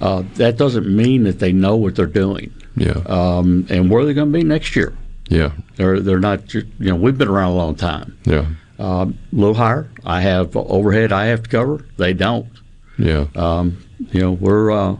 uh, 0.01 0.23
that 0.35 0.57
doesn't 0.57 0.87
mean 0.87 1.23
that 1.23 1.39
they 1.39 1.51
know 1.51 1.75
what 1.75 1.95
they're 1.95 2.05
doing. 2.05 2.53
Yeah. 2.75 3.01
Um, 3.05 3.65
and 3.69 3.89
where 3.89 4.03
they're 4.05 4.13
going 4.13 4.31
to 4.31 4.37
be 4.37 4.43
next 4.43 4.75
year. 4.75 4.95
Yeah. 5.29 5.51
They're 5.77 5.99
they're 5.99 6.19
not. 6.19 6.53
You 6.53 6.65
know, 6.79 6.95
we've 6.95 7.17
been 7.17 7.27
around 7.27 7.51
a 7.53 7.55
long 7.55 7.75
time. 7.75 8.17
Yeah. 8.25 8.45
Uh, 8.83 9.05
a 9.05 9.13
little 9.31 9.53
higher. 9.55 9.89
I 10.05 10.19
have 10.21 10.57
overhead. 10.57 11.13
I 11.13 11.25
have 11.27 11.43
to 11.43 11.49
cover. 11.49 11.85
They 11.97 12.13
don't. 12.13 12.49
Yeah. 12.97 13.27
Um, 13.33 13.81
you 14.11 14.19
know, 14.19 14.31
we're 14.33 14.71
uh, 14.71 14.97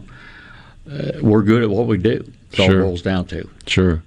uh, 0.90 1.12
we're 1.20 1.42
good 1.42 1.62
at 1.62 1.68
what 1.70 1.86
we 1.86 1.98
do. 1.98 2.24
It 2.52 2.56
Sure. 2.56 2.82
boils 2.82 3.02
down 3.02 3.26
to. 3.26 3.48
Sure. 3.66 4.02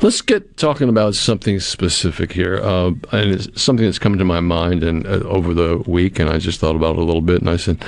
Let's 0.00 0.22
get 0.22 0.56
talking 0.56 0.88
about 0.88 1.14
something 1.14 1.60
specific 1.60 2.32
here, 2.32 2.56
uh, 2.62 2.92
and 3.12 3.30
it's 3.32 3.62
something 3.62 3.84
that's 3.84 3.98
come 3.98 4.18
to 4.18 4.24
my 4.24 4.40
mind 4.40 4.82
and 4.82 5.06
uh, 5.06 5.20
over 5.24 5.54
the 5.54 5.82
week, 5.86 6.18
and 6.18 6.28
I 6.30 6.38
just 6.38 6.58
thought 6.60 6.76
about 6.76 6.96
it 6.96 7.02
a 7.02 7.04
little 7.04 7.20
bit, 7.20 7.40
and 7.40 7.50
I 7.50 7.56
said, 7.56 7.84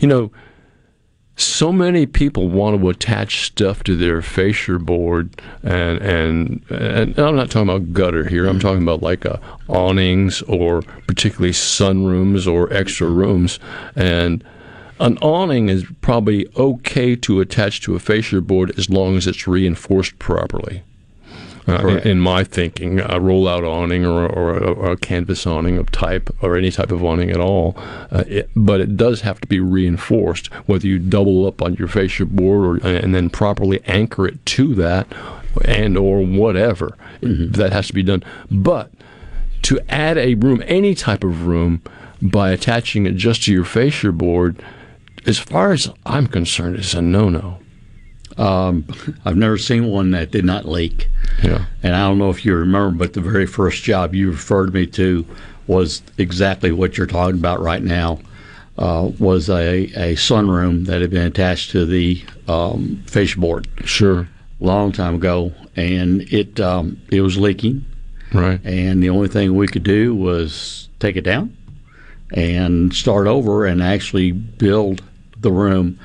you 0.00 0.08
know, 0.08 0.30
so 1.40 1.72
many 1.72 2.06
people 2.06 2.48
want 2.48 2.80
to 2.80 2.88
attach 2.88 3.46
stuff 3.46 3.82
to 3.84 3.96
their 3.96 4.22
fascia 4.22 4.78
board, 4.78 5.40
and 5.62 5.98
and 6.00 6.70
and 6.70 7.18
I'm 7.18 7.36
not 7.36 7.50
talking 7.50 7.68
about 7.68 7.92
gutter 7.92 8.28
here. 8.28 8.46
I'm 8.46 8.60
talking 8.60 8.82
about 8.82 9.02
like 9.02 9.24
uh, 9.26 9.36
awnings 9.68 10.42
or 10.42 10.82
particularly 11.06 11.52
sunrooms 11.52 12.46
or 12.46 12.72
extra 12.72 13.08
rooms, 13.08 13.58
and 13.96 14.44
an 14.98 15.16
awning 15.18 15.68
is 15.68 15.86
probably 16.02 16.46
okay 16.56 17.16
to 17.16 17.40
attach 17.40 17.80
to 17.82 17.94
a 17.94 17.98
fascia 17.98 18.40
board 18.40 18.78
as 18.78 18.90
long 18.90 19.16
as 19.16 19.26
it's 19.26 19.46
reinforced 19.46 20.18
properly. 20.18 20.82
Uh, 21.68 22.00
in, 22.04 22.18
my 22.18 22.42
thinking, 22.42 23.00
a 23.00 23.20
roll-out 23.20 23.64
awning 23.64 24.04
or, 24.04 24.26
or, 24.26 24.56
a, 24.56 24.72
or 24.72 24.92
a 24.92 24.96
canvas 24.96 25.46
awning 25.46 25.76
of 25.78 25.90
type 25.92 26.30
or 26.42 26.56
any 26.56 26.70
type 26.70 26.90
of 26.90 27.04
awning 27.04 27.30
at 27.30 27.38
all, 27.38 27.74
uh, 28.10 28.24
it, 28.26 28.50
but 28.56 28.80
it 28.80 28.96
does 28.96 29.20
have 29.20 29.40
to 29.40 29.46
be 29.46 29.60
reinforced. 29.60 30.46
Whether 30.66 30.86
you 30.86 30.98
double 30.98 31.46
up 31.46 31.62
on 31.62 31.74
your 31.74 31.86
fascia 31.86 32.26
board 32.26 32.84
or, 32.84 32.86
and 32.88 33.14
then 33.14 33.30
properly 33.30 33.80
anchor 33.86 34.26
it 34.26 34.44
to 34.46 34.74
that, 34.76 35.06
and 35.64 35.96
or 35.96 36.24
whatever, 36.24 36.96
that 37.20 37.72
has 37.72 37.88
to 37.88 37.92
be 37.92 38.02
done. 38.02 38.22
But 38.50 38.90
to 39.62 39.78
add 39.88 40.16
a 40.16 40.34
room, 40.34 40.62
any 40.66 40.94
type 40.94 41.22
of 41.22 41.46
room, 41.46 41.82
by 42.22 42.50
attaching 42.50 43.06
it 43.06 43.16
just 43.16 43.44
to 43.44 43.52
your 43.52 43.64
fascia 43.64 44.12
board, 44.12 44.62
as 45.26 45.38
far 45.38 45.72
as 45.72 45.90
I'm 46.06 46.26
concerned, 46.26 46.76
is 46.76 46.94
a 46.94 47.02
no-no. 47.02 47.58
Um, 48.40 48.86
I've 49.26 49.36
never 49.36 49.58
seen 49.58 49.86
one 49.88 50.12
that 50.12 50.30
did 50.30 50.46
not 50.46 50.66
leak. 50.66 51.08
Yeah. 51.42 51.66
And 51.82 51.94
I 51.94 52.08
don't 52.08 52.18
know 52.18 52.30
if 52.30 52.44
you 52.44 52.54
remember, 52.54 52.96
but 52.96 53.12
the 53.12 53.20
very 53.20 53.46
first 53.46 53.82
job 53.82 54.14
you 54.14 54.30
referred 54.30 54.72
me 54.72 54.86
to 54.86 55.26
was 55.66 56.02
exactly 56.16 56.72
what 56.72 56.96
you're 56.96 57.06
talking 57.06 57.38
about 57.38 57.60
right 57.60 57.82
now. 57.82 58.18
Uh, 58.78 59.10
was 59.18 59.50
a, 59.50 59.84
a 59.94 60.14
sunroom 60.14 60.86
that 60.86 61.02
had 61.02 61.10
been 61.10 61.26
attached 61.26 61.70
to 61.70 61.84
the 61.84 62.24
um, 62.48 63.02
fascia 63.06 63.38
board. 63.38 63.68
Sure. 63.84 64.26
Long 64.58 64.90
time 64.90 65.16
ago, 65.16 65.52
and 65.76 66.22
it 66.32 66.58
um, 66.60 66.98
it 67.10 67.20
was 67.20 67.36
leaking. 67.36 67.84
Right. 68.32 68.58
And 68.64 69.02
the 69.02 69.10
only 69.10 69.28
thing 69.28 69.54
we 69.54 69.68
could 69.68 69.82
do 69.82 70.14
was 70.14 70.88
take 70.98 71.16
it 71.16 71.24
down 71.24 71.54
and 72.32 72.94
start 72.94 73.26
over 73.26 73.66
and 73.66 73.82
actually 73.82 74.32
build 74.32 75.02
the 75.38 75.52
room 75.52 75.98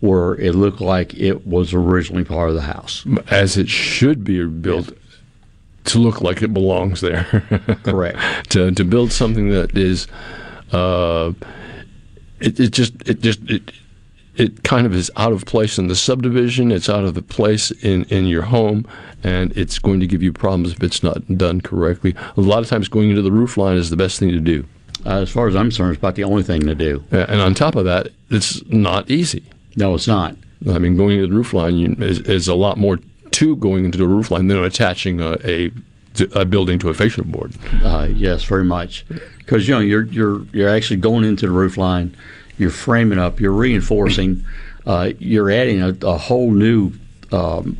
where 0.00 0.34
it 0.36 0.54
looked 0.54 0.80
like 0.80 1.14
it 1.14 1.46
was 1.46 1.74
originally 1.74 2.24
part 2.24 2.48
of 2.48 2.54
the 2.54 2.62
house. 2.62 3.06
As 3.30 3.56
it 3.56 3.68
should 3.68 4.24
be 4.24 4.44
built 4.46 4.92
to 5.84 5.98
look 5.98 6.20
like 6.20 6.42
it 6.42 6.52
belongs 6.52 7.00
there. 7.00 7.24
Correct. 7.82 8.50
to 8.50 8.70
to 8.72 8.84
build 8.84 9.12
something 9.12 9.50
that 9.50 9.76
is, 9.76 10.06
uh, 10.72 11.32
it, 12.40 12.58
it 12.58 12.70
just 12.70 12.94
it 13.06 13.20
just 13.20 13.40
it. 13.48 13.72
It 14.36 14.62
kind 14.62 14.86
of 14.86 14.94
is 14.94 15.10
out 15.16 15.32
of 15.32 15.44
place 15.44 15.76
in 15.76 15.88
the 15.88 15.96
subdivision. 15.96 16.72
It's 16.72 16.88
out 16.88 17.04
of 17.04 17.12
the 17.12 17.20
place 17.20 17.72
in, 17.72 18.04
in 18.04 18.26
your 18.26 18.42
home, 18.42 18.86
and 19.22 19.54
it's 19.54 19.78
going 19.78 20.00
to 20.00 20.06
give 20.06 20.22
you 20.22 20.32
problems 20.32 20.72
if 20.72 20.82
it's 20.82 21.02
not 21.02 21.36
done 21.36 21.60
correctly. 21.60 22.14
A 22.38 22.40
lot 22.40 22.62
of 22.62 22.68
times, 22.68 22.88
going 22.88 23.10
into 23.10 23.20
the 23.20 23.32
roof 23.32 23.58
line 23.58 23.76
is 23.76 23.90
the 23.90 23.98
best 23.98 24.18
thing 24.18 24.30
to 24.30 24.40
do. 24.40 24.64
Uh, 25.04 25.20
as 25.22 25.30
far 25.30 25.46
as 25.48 25.56
I'm 25.56 25.66
concerned, 25.66 25.90
it's 25.90 25.98
about 25.98 26.14
the 26.14 26.24
only 26.24 26.42
thing 26.42 26.62
to 26.62 26.74
do. 26.74 27.04
And 27.10 27.40
on 27.40 27.52
top 27.52 27.74
of 27.74 27.84
that, 27.84 28.08
it's 28.30 28.64
not 28.66 29.10
easy. 29.10 29.44
No, 29.76 29.94
it's 29.94 30.08
not. 30.08 30.36
I 30.68 30.78
mean, 30.78 30.96
going 30.96 31.16
into 31.16 31.28
the 31.28 31.34
roof 31.34 31.54
line 31.54 31.96
is, 32.02 32.20
is 32.20 32.48
a 32.48 32.54
lot 32.54 32.76
more 32.76 32.98
to 33.30 33.56
going 33.56 33.84
into 33.84 33.98
the 33.98 34.06
roof 34.06 34.30
line 34.30 34.48
than 34.48 34.62
attaching 34.62 35.20
a, 35.20 35.38
a, 35.44 35.70
a 36.34 36.44
building 36.44 36.78
to 36.80 36.90
a 36.90 36.94
fascia 36.94 37.22
board. 37.24 37.54
Uh, 37.82 38.08
yes, 38.10 38.44
very 38.44 38.64
much. 38.64 39.06
Because 39.38 39.66
you 39.66 39.74
know 39.74 39.80
you're 39.80 40.04
you're 40.04 40.42
you're 40.52 40.68
actually 40.68 40.98
going 40.98 41.24
into 41.24 41.46
the 41.46 41.52
roof 41.52 41.76
line, 41.76 42.16
you're 42.58 42.70
framing 42.70 43.18
up, 43.18 43.40
you're 43.40 43.52
reinforcing, 43.52 44.44
uh, 44.86 45.10
you're 45.18 45.50
adding 45.50 45.80
a, 45.80 45.96
a 46.02 46.18
whole 46.18 46.50
new 46.50 46.92
um, 47.32 47.76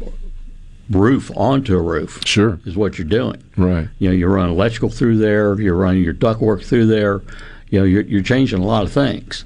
roof 0.88 1.30
onto 1.36 1.76
a 1.76 1.82
roof. 1.82 2.20
Sure, 2.24 2.60
is 2.64 2.76
what 2.76 2.98
you're 2.98 3.06
doing. 3.06 3.42
Right. 3.56 3.88
You 3.98 4.08
know, 4.08 4.14
you're 4.14 4.30
running 4.30 4.54
electrical 4.54 4.88
through 4.88 5.18
there, 5.18 5.60
you're 5.60 5.76
running 5.76 6.02
your 6.02 6.14
ductwork 6.14 6.64
through 6.64 6.86
there. 6.86 7.20
You 7.68 7.80
know, 7.80 7.84
you're 7.84 8.02
you're 8.02 8.22
changing 8.22 8.60
a 8.60 8.66
lot 8.66 8.84
of 8.84 8.92
things. 8.92 9.44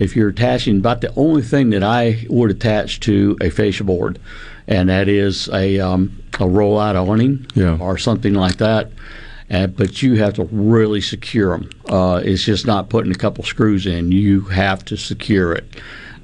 If 0.00 0.16
you're 0.16 0.30
attaching, 0.30 0.78
about 0.78 1.02
the 1.02 1.12
only 1.14 1.42
thing 1.42 1.70
that 1.70 1.84
I 1.84 2.26
would 2.28 2.50
attach 2.50 2.98
to 3.00 3.36
a 3.40 3.50
fascia 3.50 3.84
board, 3.84 4.18
and 4.66 4.88
that 4.88 5.06
is 5.08 5.48
a 5.52 5.78
um, 5.78 6.20
a 6.34 6.44
rollout 6.44 6.96
awning 6.96 7.46
Yeah. 7.54 7.76
or 7.78 7.96
something 7.98 8.34
like 8.34 8.56
that. 8.56 8.90
Uh, 9.50 9.66
but 9.66 10.00
you 10.02 10.14
have 10.14 10.34
to 10.34 10.44
really 10.52 11.00
secure 11.00 11.50
them. 11.58 11.68
Uh, 11.88 12.20
it's 12.24 12.44
just 12.44 12.66
not 12.66 12.88
putting 12.88 13.10
a 13.12 13.16
couple 13.16 13.42
screws 13.44 13.84
in. 13.84 14.10
You 14.12 14.42
have 14.42 14.84
to 14.86 14.96
secure 14.96 15.52
it. 15.52 15.64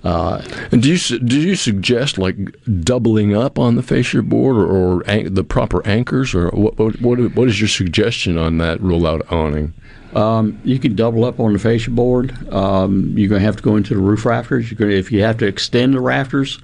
Uh, 0.05 0.41
And 0.71 0.81
do 0.83 0.89
you 0.89 0.97
su- 0.97 1.19
do 1.19 1.39
you 1.41 1.57
suggest 1.57 2.17
like 2.19 2.37
doubling 2.83 3.35
up 3.37 3.59
on 3.59 3.75
the 3.75 3.83
fascia 3.83 4.23
board 4.23 4.57
or, 4.57 4.67
or 4.67 5.01
an- 5.11 5.35
the 5.35 5.43
proper 5.45 5.85
anchors, 5.87 6.35
or 6.35 6.49
what, 6.51 6.79
what 6.79 7.01
what 7.03 7.19
what 7.35 7.49
is 7.49 7.61
your 7.61 7.69
suggestion 7.69 8.39
on 8.39 8.59
that 8.59 8.79
rollout 8.81 9.23
awning? 9.33 9.73
Um, 10.17 10.59
you 10.65 10.79
can 10.79 10.97
double 10.97 11.27
up 11.27 11.39
on 11.39 11.53
the 11.53 11.59
fascia 11.59 11.91
board. 11.91 12.35
Um, 12.51 13.17
you're 13.19 13.29
going 13.29 13.43
to 13.43 13.47
have 13.47 13.57
to 13.57 13.63
go 13.63 13.77
into 13.77 13.95
the 13.95 14.01
roof 14.01 14.25
rafters. 14.25 14.71
You're 14.71 14.79
going 14.79 14.91
to, 14.91 14.97
if 14.97 15.13
you 15.13 15.23
have 15.23 15.37
to 15.39 15.47
extend 15.47 15.93
the 15.93 16.01
rafters, 16.01 16.59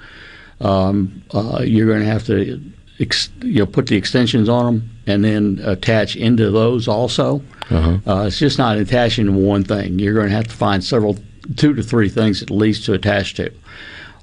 um, 0.62 1.22
uh, 1.34 1.60
you're 1.62 1.86
going 1.86 2.00
to 2.00 2.06
have 2.06 2.24
to 2.26 2.62
ex, 2.98 3.28
you 3.42 3.58
know 3.58 3.66
put 3.66 3.88
the 3.88 3.96
extensions 3.96 4.48
on 4.48 4.64
them 4.64 4.90
and 5.06 5.22
then 5.22 5.60
attach 5.64 6.16
into 6.16 6.50
those 6.50 6.88
also. 6.88 7.42
Uh-huh. 7.68 7.98
Uh, 8.06 8.26
it's 8.26 8.38
just 8.38 8.56
not 8.56 8.78
attaching 8.78 9.26
to 9.26 9.32
one 9.32 9.64
thing. 9.64 9.98
You're 9.98 10.14
going 10.14 10.28
to 10.28 10.34
have 10.34 10.48
to 10.48 10.54
find 10.54 10.82
several, 10.82 11.18
two 11.56 11.74
to 11.74 11.82
three 11.82 12.08
things 12.08 12.42
at 12.42 12.50
least 12.50 12.86
to 12.86 12.94
attach 12.94 13.34
to. 13.34 13.52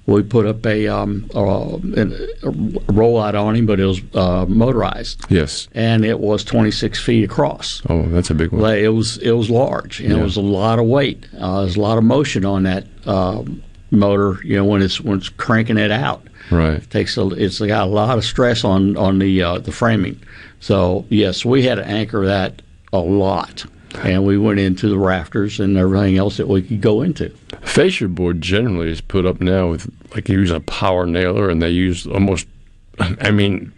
We 0.05 0.23
put 0.23 0.45
up 0.47 0.65
a, 0.65 0.87
um, 0.87 1.29
a, 1.35 1.39
a 1.39 2.51
rollout 2.91 3.35
awning, 3.35 3.65
but 3.67 3.79
it 3.79 3.85
was 3.85 4.01
uh, 4.15 4.45
motorized 4.47 5.23
Yes. 5.29 5.67
and 5.75 6.03
it 6.03 6.19
was 6.19 6.43
26 6.43 6.99
feet 6.99 7.23
across. 7.25 7.81
Oh, 7.89 8.03
that's 8.09 8.31
a 8.31 8.33
big 8.33 8.51
one. 8.51 8.73
It 8.75 8.87
was 8.87 9.17
it 9.17 9.31
was 9.33 9.49
large, 9.51 9.99
and 9.99 10.11
Yeah. 10.11 10.19
it 10.19 10.23
was 10.23 10.35
a 10.37 10.41
lot 10.41 10.79
of 10.79 10.85
weight. 10.85 11.25
Uh, 11.37 11.61
there's 11.61 11.75
a 11.75 11.81
lot 11.81 11.97
of 11.99 12.03
motion 12.03 12.43
on 12.43 12.63
that 12.63 12.85
um 13.05 13.61
motor. 13.91 14.39
You 14.43 14.55
know, 14.57 14.65
when 14.65 14.81
it's 14.81 14.99
when 14.99 15.19
it's 15.19 15.29
cranking 15.29 15.77
it 15.77 15.91
out, 15.91 16.23
Right. 16.49 16.77
it 16.81 16.89
takes 16.89 17.15
a, 17.17 17.27
it's 17.29 17.59
got 17.59 17.83
a 17.83 17.91
lot 17.91 18.17
of 18.17 18.25
stress 18.25 18.63
on 18.63 18.97
on 18.97 19.19
the 19.19 19.43
uh, 19.43 19.59
the 19.59 19.71
framing. 19.71 20.19
So 20.59 21.05
yes, 21.09 21.45
we 21.45 21.63
had 21.63 21.75
to 21.75 21.85
anchor 21.85 22.25
that 22.25 22.61
a 22.91 22.97
lot, 22.99 23.63
and 23.95 24.25
we 24.25 24.37
went 24.37 24.59
into 24.59 24.89
the 24.89 24.97
rafters 24.97 25.59
and 25.59 25.77
everything 25.77 26.17
else 26.17 26.37
that 26.37 26.47
we 26.47 26.61
could 26.61 26.81
go 26.81 27.01
into. 27.01 27.29
Fascia 27.61 28.07
board 28.07 28.41
generally 28.41 28.91
is 28.91 29.01
put 29.01 29.25
up 29.25 29.41
now 29.41 29.69
with 29.69 29.91
like 30.15 30.29
you 30.29 30.39
use 30.39 30.51
a 30.51 30.59
power 30.61 31.05
nailer, 31.05 31.49
and 31.49 31.61
they 31.61 31.69
use 31.69 32.07
almost, 32.07 32.47
I 32.99 33.31
mean, 33.31 33.71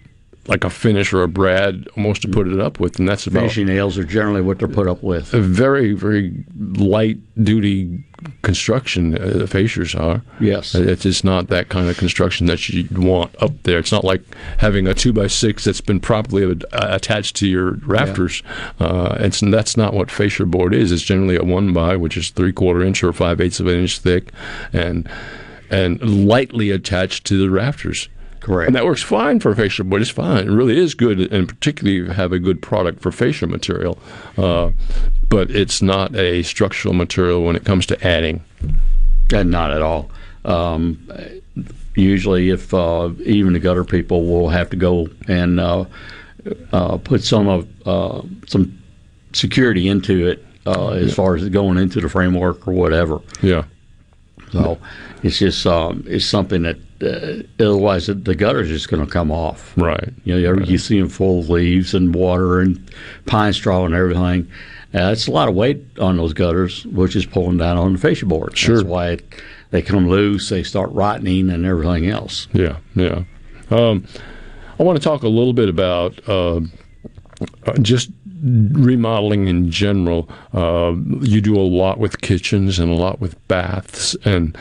like 0.51 0.63
a 0.65 0.69
finish 0.69 1.13
or 1.13 1.23
a 1.23 1.27
brad 1.29 1.87
almost 1.95 2.21
to 2.23 2.27
put 2.27 2.45
it 2.47 2.59
up 2.59 2.77
with, 2.79 2.99
and 2.99 3.07
that's 3.07 3.25
about 3.25 3.39
Finishing 3.39 3.67
nails 3.67 3.97
are 3.97 4.03
generally 4.03 4.41
what 4.41 4.59
they're 4.59 4.67
put 4.67 4.87
up 4.87 5.01
with. 5.01 5.33
a 5.33 5.39
very 5.39 5.93
very 5.93 6.43
light 6.57 7.17
duty 7.41 8.03
construction. 8.41 9.15
Uh, 9.15 9.37
the 9.37 9.45
fascias 9.45 9.97
are. 9.99 10.21
Yes. 10.41 10.75
Uh, 10.75 10.81
It's 10.83 11.03
just 11.03 11.23
not 11.23 11.47
that 11.47 11.69
kind 11.69 11.89
of 11.89 11.97
construction 11.97 12.47
that 12.47 12.67
you'd 12.69 12.97
want 12.97 13.33
up 13.41 13.53
there. 13.63 13.79
It's 13.79 13.91
not 13.93 14.03
like 14.03 14.21
having 14.57 14.87
a 14.87 14.93
two 14.93 15.13
by 15.13 15.27
six 15.27 15.63
that's 15.63 15.81
been 15.81 15.99
properly 16.01 16.43
uh, 16.43 16.55
attached 16.73 17.35
to 17.37 17.47
your 17.47 17.71
rafters. 17.85 18.43
Uh, 18.79 19.15
it's 19.21 19.39
that's 19.39 19.77
not 19.77 19.93
what 19.93 20.11
fascia 20.11 20.45
board 20.45 20.73
is. 20.75 20.91
It's 20.91 21.01
generally 21.01 21.37
a 21.37 21.43
one 21.43 21.71
by, 21.73 21.95
which 21.95 22.17
is 22.17 22.29
three 22.29 22.51
quarter 22.53 22.81
inch 22.83 23.03
or 23.03 23.13
five 23.13 23.39
eighths 23.39 23.59
of 23.61 23.67
an 23.67 23.79
inch 23.79 23.99
thick, 23.99 24.31
and 24.73 25.09
and 25.69 26.27
lightly 26.27 26.71
attached 26.71 27.23
to 27.27 27.37
the 27.39 27.49
rafters. 27.49 28.09
Correct. 28.41 28.67
And 28.67 28.75
that 28.75 28.85
works 28.85 29.03
fine 29.03 29.39
for 29.39 29.55
fascia 29.55 29.83
but 29.83 30.01
It's 30.01 30.09
fine. 30.09 30.47
It 30.47 30.51
really 30.51 30.77
is 30.77 30.95
good, 30.95 31.31
and 31.31 31.47
particularly 31.47 31.97
if 31.97 32.07
you 32.07 32.11
have 32.13 32.31
a 32.33 32.39
good 32.39 32.61
product 32.61 33.01
for 33.01 33.11
fascia 33.11 33.47
material. 33.47 33.97
Uh, 34.37 34.71
but 35.29 35.49
it's 35.51 35.81
not 35.81 36.13
a 36.15 36.43
structural 36.43 36.93
material 36.93 37.45
when 37.45 37.55
it 37.55 37.63
comes 37.63 37.85
to 37.85 38.05
adding. 38.07 38.43
And 39.33 39.49
not 39.49 39.71
at 39.71 39.81
all. 39.81 40.11
Um, 40.43 41.07
usually, 41.95 42.49
if 42.49 42.73
uh, 42.73 43.11
even 43.23 43.53
the 43.53 43.59
gutter 43.59 43.83
people 43.83 44.25
will 44.25 44.49
have 44.49 44.69
to 44.71 44.75
go 44.75 45.07
and 45.27 45.59
uh, 45.59 45.85
uh, 46.73 46.97
put 46.97 47.23
some 47.23 47.47
of 47.47 47.67
uh, 47.87 48.21
some 48.47 48.77
security 49.33 49.87
into 49.87 50.27
it 50.27 50.45
uh, 50.65 50.89
as 50.89 51.13
far 51.13 51.35
as 51.35 51.47
going 51.49 51.77
into 51.77 52.01
the 52.01 52.09
framework 52.09 52.67
or 52.67 52.73
whatever. 52.73 53.19
Yeah. 53.41 53.65
So 54.51 54.77
it's 55.23 55.39
just 55.39 55.65
um, 55.65 56.03
it's 56.07 56.25
something 56.25 56.63
that 56.63 56.77
uh, 57.01 57.43
otherwise 57.63 58.07
the, 58.07 58.13
the 58.13 58.35
gutter's 58.35 58.67
just 58.67 58.89
going 58.89 59.05
to 59.05 59.11
come 59.11 59.31
off. 59.31 59.73
Right. 59.77 60.09
You 60.23 60.33
know, 60.33 60.39
you, 60.39 60.51
right. 60.51 60.67
you 60.67 60.77
see 60.77 60.99
them 60.99 61.09
full 61.09 61.39
of 61.39 61.49
leaves 61.49 61.93
and 61.93 62.13
water 62.13 62.59
and 62.59 62.93
pine 63.25 63.53
straw 63.53 63.85
and 63.85 63.95
everything. 63.95 64.49
Uh, 64.93 65.11
it's 65.11 65.27
a 65.27 65.31
lot 65.31 65.47
of 65.47 65.55
weight 65.55 65.81
on 65.99 66.17
those 66.17 66.33
gutters, 66.33 66.85
which 66.87 67.15
is 67.15 67.25
pulling 67.25 67.57
down 67.57 67.77
on 67.77 67.93
the 67.93 67.99
fascia 67.99 68.25
board. 68.25 68.57
Sure. 68.57 68.75
That's 68.75 68.87
why 68.87 69.11
it, 69.11 69.41
they 69.69 69.81
come 69.81 70.09
loose, 70.09 70.49
they 70.49 70.63
start 70.63 70.91
rotting 70.91 71.49
and 71.49 71.65
everything 71.65 72.09
else. 72.09 72.47
Yeah, 72.51 72.77
yeah. 72.93 73.23
Um, 73.69 74.05
I 74.77 74.83
want 74.83 74.99
to 74.99 75.03
talk 75.03 75.23
a 75.23 75.29
little 75.29 75.53
bit 75.53 75.69
about 75.69 76.19
uh, 76.27 76.59
just 77.81 78.09
remodeling 78.41 79.47
in 79.47 79.69
general. 79.71 80.29
Uh, 80.53 80.95
you 81.21 81.41
do 81.41 81.55
a 81.55 81.61
lot 81.61 81.97
with 81.97 82.21
kitchens 82.21 82.79
and 82.79 82.91
a 82.91 82.95
lot 82.95 83.19
with 83.19 83.47
baths, 83.47 84.15
and 84.25 84.57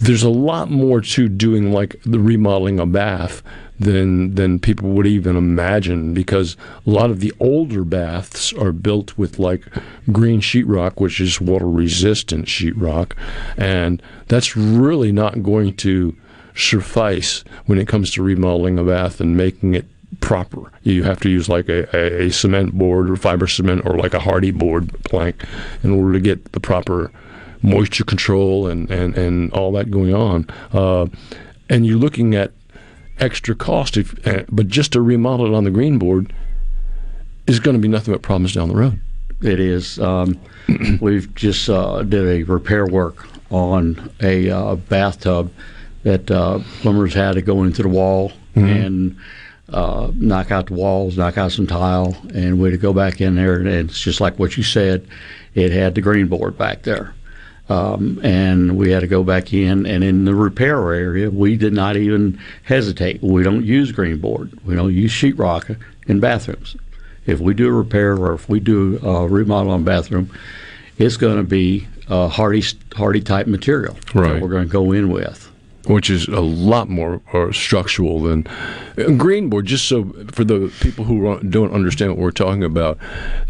there's 0.00 0.22
a 0.22 0.30
lot 0.30 0.70
more 0.70 1.00
to 1.00 1.28
doing 1.28 1.72
like 1.72 1.96
the 2.04 2.18
remodeling 2.18 2.78
a 2.78 2.86
bath 2.86 3.42
than 3.78 4.34
than 4.34 4.58
people 4.58 4.90
would 4.90 5.06
even 5.06 5.36
imagine 5.36 6.14
because 6.14 6.56
a 6.86 6.90
lot 6.90 7.10
of 7.10 7.20
the 7.20 7.32
older 7.40 7.84
baths 7.84 8.52
are 8.54 8.72
built 8.72 9.16
with 9.18 9.38
like 9.38 9.64
green 10.12 10.40
sheetrock, 10.40 11.00
which 11.00 11.20
is 11.20 11.40
water 11.40 11.68
resistant 11.68 12.46
sheetrock, 12.46 13.12
and 13.56 14.02
that's 14.28 14.56
really 14.56 15.12
not 15.12 15.42
going 15.42 15.74
to 15.76 16.16
suffice 16.54 17.44
when 17.66 17.78
it 17.78 17.86
comes 17.86 18.10
to 18.10 18.22
remodeling 18.22 18.78
a 18.78 18.84
bath 18.84 19.20
and 19.20 19.36
making 19.36 19.74
it 19.74 19.84
proper. 20.20 20.70
You 20.82 21.02
have 21.04 21.20
to 21.20 21.28
use 21.28 21.48
like 21.48 21.68
a, 21.68 21.84
a, 21.96 22.26
a 22.26 22.30
cement 22.30 22.72
board 22.72 23.10
or 23.10 23.16
fiber 23.16 23.46
cement 23.46 23.86
or 23.86 23.96
like 23.96 24.14
a 24.14 24.18
Hardie 24.18 24.56
board 24.56 24.92
plank 25.04 25.44
in 25.82 25.90
order 25.90 26.12
to 26.12 26.20
get 26.20 26.52
the 26.52 26.60
proper 26.60 27.10
moisture 27.62 28.04
control 28.04 28.66
and, 28.66 28.90
and, 28.90 29.16
and 29.16 29.52
all 29.52 29.72
that 29.72 29.90
going 29.90 30.14
on. 30.14 30.46
Uh, 30.72 31.06
and 31.68 31.86
you're 31.86 31.98
looking 31.98 32.34
at 32.34 32.52
extra 33.18 33.54
cost, 33.54 33.96
if, 33.96 34.26
uh, 34.26 34.44
but 34.50 34.68
just 34.68 34.92
to 34.92 35.00
remodel 35.00 35.46
it 35.46 35.54
on 35.54 35.64
the 35.64 35.70
green 35.70 35.98
board 35.98 36.32
is 37.46 37.60
going 37.60 37.76
to 37.76 37.80
be 37.80 37.88
nothing 37.88 38.12
but 38.12 38.22
problems 38.22 38.54
down 38.54 38.68
the 38.68 38.74
road. 38.74 39.00
It 39.42 39.60
is. 39.60 39.98
Um, 39.98 40.38
we've 41.00 41.34
just 41.34 41.68
uh, 41.68 42.02
did 42.02 42.26
a 42.26 42.42
repair 42.44 42.86
work 42.86 43.26
on 43.50 44.10
a 44.20 44.50
uh, 44.50 44.74
bathtub 44.76 45.52
that 46.02 46.30
uh, 46.30 46.60
plumbers 46.80 47.14
had 47.14 47.32
to 47.32 47.42
go 47.42 47.64
into 47.64 47.82
the 47.82 47.88
wall 47.88 48.30
mm-hmm. 48.54 48.66
and 48.66 49.16
uh, 49.72 50.10
knock 50.14 50.50
out 50.50 50.66
the 50.66 50.74
walls, 50.74 51.16
knock 51.16 51.38
out 51.38 51.52
some 51.52 51.66
tile, 51.66 52.16
and 52.34 52.60
we 52.60 52.70
had 52.70 52.78
to 52.78 52.82
go 52.82 52.92
back 52.92 53.20
in 53.20 53.34
there. 53.34 53.56
And 53.56 53.68
it's 53.68 54.00
just 54.00 54.20
like 54.20 54.38
what 54.38 54.56
you 54.56 54.62
said, 54.62 55.06
it 55.54 55.72
had 55.72 55.94
the 55.94 56.00
green 56.00 56.28
board 56.28 56.56
back 56.56 56.82
there. 56.82 57.14
Um, 57.68 58.20
and 58.22 58.76
we 58.76 58.90
had 58.90 59.00
to 59.00 59.08
go 59.08 59.24
back 59.24 59.52
in. 59.52 59.86
And 59.86 60.04
in 60.04 60.24
the 60.24 60.34
repair 60.34 60.78
area, 60.92 61.30
we 61.30 61.56
did 61.56 61.72
not 61.72 61.96
even 61.96 62.38
hesitate. 62.62 63.22
We 63.22 63.42
don't 63.42 63.64
use 63.64 63.90
green 63.90 64.18
board. 64.18 64.56
We 64.64 64.76
don't 64.76 64.94
use 64.94 65.10
sheetrock 65.10 65.76
in 66.06 66.20
bathrooms. 66.20 66.76
If 67.26 67.40
we 67.40 67.54
do 67.54 67.66
a 67.66 67.72
repair 67.72 68.14
or 68.16 68.34
if 68.34 68.48
we 68.48 68.60
do 68.60 69.00
a 69.02 69.26
remodel 69.26 69.72
on 69.72 69.80
a 69.80 69.84
bathroom, 69.84 70.30
it's 70.96 71.16
going 71.16 71.38
to 71.38 71.42
be 71.42 71.88
a 72.08 72.28
Hardie, 72.28 72.74
Hardie 72.90 73.24
type 73.24 73.48
material 73.48 73.96
right. 74.14 74.34
that 74.34 74.42
we're 74.42 74.48
going 74.48 74.66
to 74.66 74.72
go 74.72 74.92
in 74.92 75.10
with 75.10 75.45
which 75.86 76.10
is 76.10 76.28
a 76.28 76.40
lot 76.40 76.88
more 76.88 77.20
uh, 77.32 77.52
structural 77.52 78.22
than 78.22 78.46
green 79.16 79.48
board. 79.48 79.66
Just 79.66 79.86
so 79.86 80.12
for 80.32 80.44
the 80.44 80.72
people 80.80 81.04
who 81.04 81.40
don't 81.40 81.72
understand 81.72 82.12
what 82.12 82.18
we're 82.18 82.30
talking 82.30 82.64
about, 82.64 82.98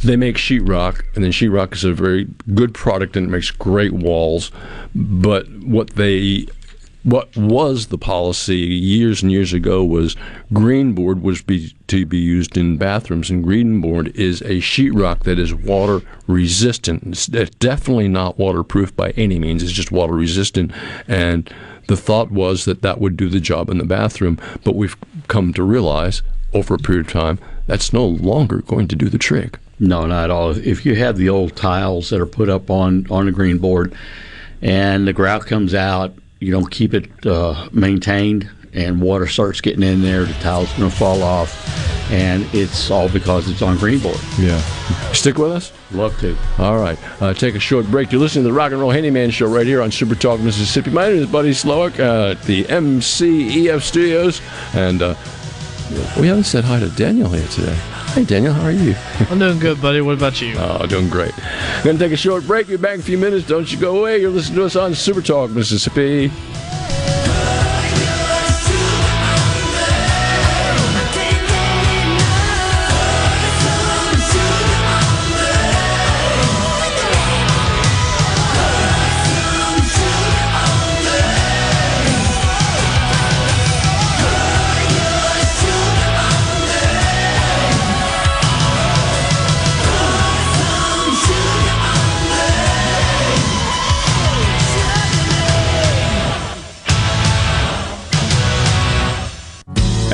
they 0.03 0.17
make 0.17 0.37
sheetrock, 0.37 1.03
and 1.15 1.25
then 1.25 1.33
sheetrock 1.33 1.75
is 1.75 1.85
a 1.85 1.93
very 1.93 2.29
good 2.55 2.75
product 2.75 3.17
and 3.17 3.27
it 3.27 3.31
makes 3.31 3.51
great 3.51 3.93
walls. 3.93 4.51
But 4.95 5.49
what 5.51 5.91
they 5.91 6.47
what 7.07 7.37
was 7.37 7.87
the 7.87 7.99
policy 7.99 8.57
years 8.57 9.23
and 9.23 9.31
years 9.31 9.53
ago 9.53 9.85
was 9.85 10.17
green 10.53 10.93
board 10.93 11.23
was 11.23 11.41
be, 11.41 11.73
to 11.87 12.05
be 12.05 12.19
used 12.19 12.57
in 12.57 12.77
bathrooms, 12.79 13.31
and 13.31 13.45
green 13.45 13.81
board 13.81 14.09
is 14.17 14.43
a 14.43 14.57
sheetrock 14.57 15.21
that 15.21 15.39
is 15.39 15.55
water 15.55 16.03
resistant. 16.27 17.07
It's 17.07 17.29
definitely 17.29 18.09
not 18.09 18.41
waterproof 18.41 18.97
by 18.97 19.11
any 19.11 19.39
means. 19.39 19.63
It's 19.63 19.71
just 19.71 19.93
water 19.93 20.15
resistant, 20.15 20.73
and 21.07 21.49
the 21.87 21.97
thought 21.97 22.31
was 22.31 22.65
that 22.65 22.83
that 22.83 23.01
would 23.01 23.17
do 23.17 23.29
the 23.29 23.41
job 23.41 23.71
in 23.71 23.79
the 23.79 23.85
bathroom, 23.85 24.39
but 24.65 24.75
we've 24.75 24.97
come 25.29 25.53
to 25.55 25.63
realize 25.63 26.23
over 26.53 26.75
a 26.75 26.79
period 26.79 27.07
of 27.07 27.13
time 27.13 27.39
that's 27.67 27.93
no 27.93 28.05
longer 28.07 28.63
going 28.63 28.89
to 28.89 28.97
do 28.97 29.09
the 29.09 29.19
trick. 29.19 29.59
No, 29.79 30.07
not 30.07 30.25
at 30.25 30.31
all. 30.31 30.57
If 30.57 30.87
you 30.87 30.95
have 30.97 31.19
the 31.19 31.29
old 31.29 31.55
tiles 31.55 32.11
that 32.11 32.21
are 32.21 32.27
put 32.27 32.49
up 32.49 32.71
on 32.71 33.07
on 33.11 33.27
the 33.27 33.33
green 33.33 33.59
board, 33.59 33.95
and 34.63 35.07
the 35.07 35.13
grout 35.13 35.47
comes 35.47 35.75
out, 35.75 36.15
you 36.41 36.51
don't 36.51 36.71
keep 36.71 36.95
it 36.95 37.27
uh, 37.27 37.69
maintained, 37.73 38.49
and 38.77 39.01
water 39.01 39.27
starts 39.27 39.61
getting 39.61 39.83
in 39.83 40.03
there, 40.03 40.25
the 40.25 40.35
tile's 40.35 40.71
going 40.75 40.91
to 40.91 40.97
fall 40.97 41.23
off, 41.23 42.11
and 42.13 42.47
it's 42.55 42.91
all 42.91 43.09
because 43.09 43.49
it's 43.49 43.63
on 43.63 43.79
green 43.79 43.99
board. 43.99 44.21
Yeah. 44.39 44.61
Stick 45.13 45.39
with 45.39 45.51
us. 45.51 45.73
Love 45.93 46.19
to. 46.21 46.37
All 46.59 46.79
right. 46.79 46.99
Uh, 47.23 47.33
take 47.33 47.55
a 47.55 47.59
short 47.59 47.87
break. 47.87 48.13
You're 48.13 48.21
listening 48.21 48.45
to 48.45 48.51
the 48.51 48.57
Rock 48.57 48.73
and 48.73 48.81
Roll 48.81 48.91
Handyman 48.91 49.31
Show 49.31 49.47
right 49.47 49.67
here 49.67 49.81
on 49.81 49.91
Super 49.91 50.15
Talk 50.15 50.41
Mississippi. 50.41 50.91
My 50.91 51.09
name 51.09 51.23
is 51.23 51.27
Buddy 51.27 51.53
Slowick 51.53 51.99
uh, 51.99 52.33
at 52.33 52.43
the 52.43 52.65
MCEF 52.65 53.81
Studios, 53.81 54.43
and 54.75 55.01
uh, 55.01 55.15
we 56.21 56.27
haven't 56.27 56.45
said 56.45 56.65
hi 56.65 56.79
to 56.79 56.91
Daniel 56.91 57.31
here 57.31 57.47
today. 57.49 57.75
Hey, 58.13 58.25
Daniel, 58.25 58.53
how 58.53 58.65
are 58.65 58.73
you? 58.73 58.95
I'm 59.31 59.39
doing 59.39 59.59
good, 59.59 59.81
buddy. 59.81 60.01
What 60.01 60.17
about 60.17 60.41
you? 60.41 60.55
Oh, 60.59 60.87
doing 60.87 61.09
great. 61.09 61.33
Going 61.83 61.99
to 61.99 62.05
take 62.05 62.13
a 62.13 62.17
short 62.17 62.47
break. 62.47 62.67
Be 62.67 62.77
back 62.77 62.95
in 62.95 63.01
a 63.01 63.03
few 63.03 63.19
minutes. 63.19 63.47
Don't 63.47 63.71
you 63.71 63.79
go 63.79 63.99
away. 64.01 64.21
You're 64.21 64.31
listening 64.31 64.57
to 64.59 64.65
us 64.65 64.77
on 64.77 64.95
Super 64.95 65.23
Talk 65.23 65.51
Mississippi. 65.51 66.31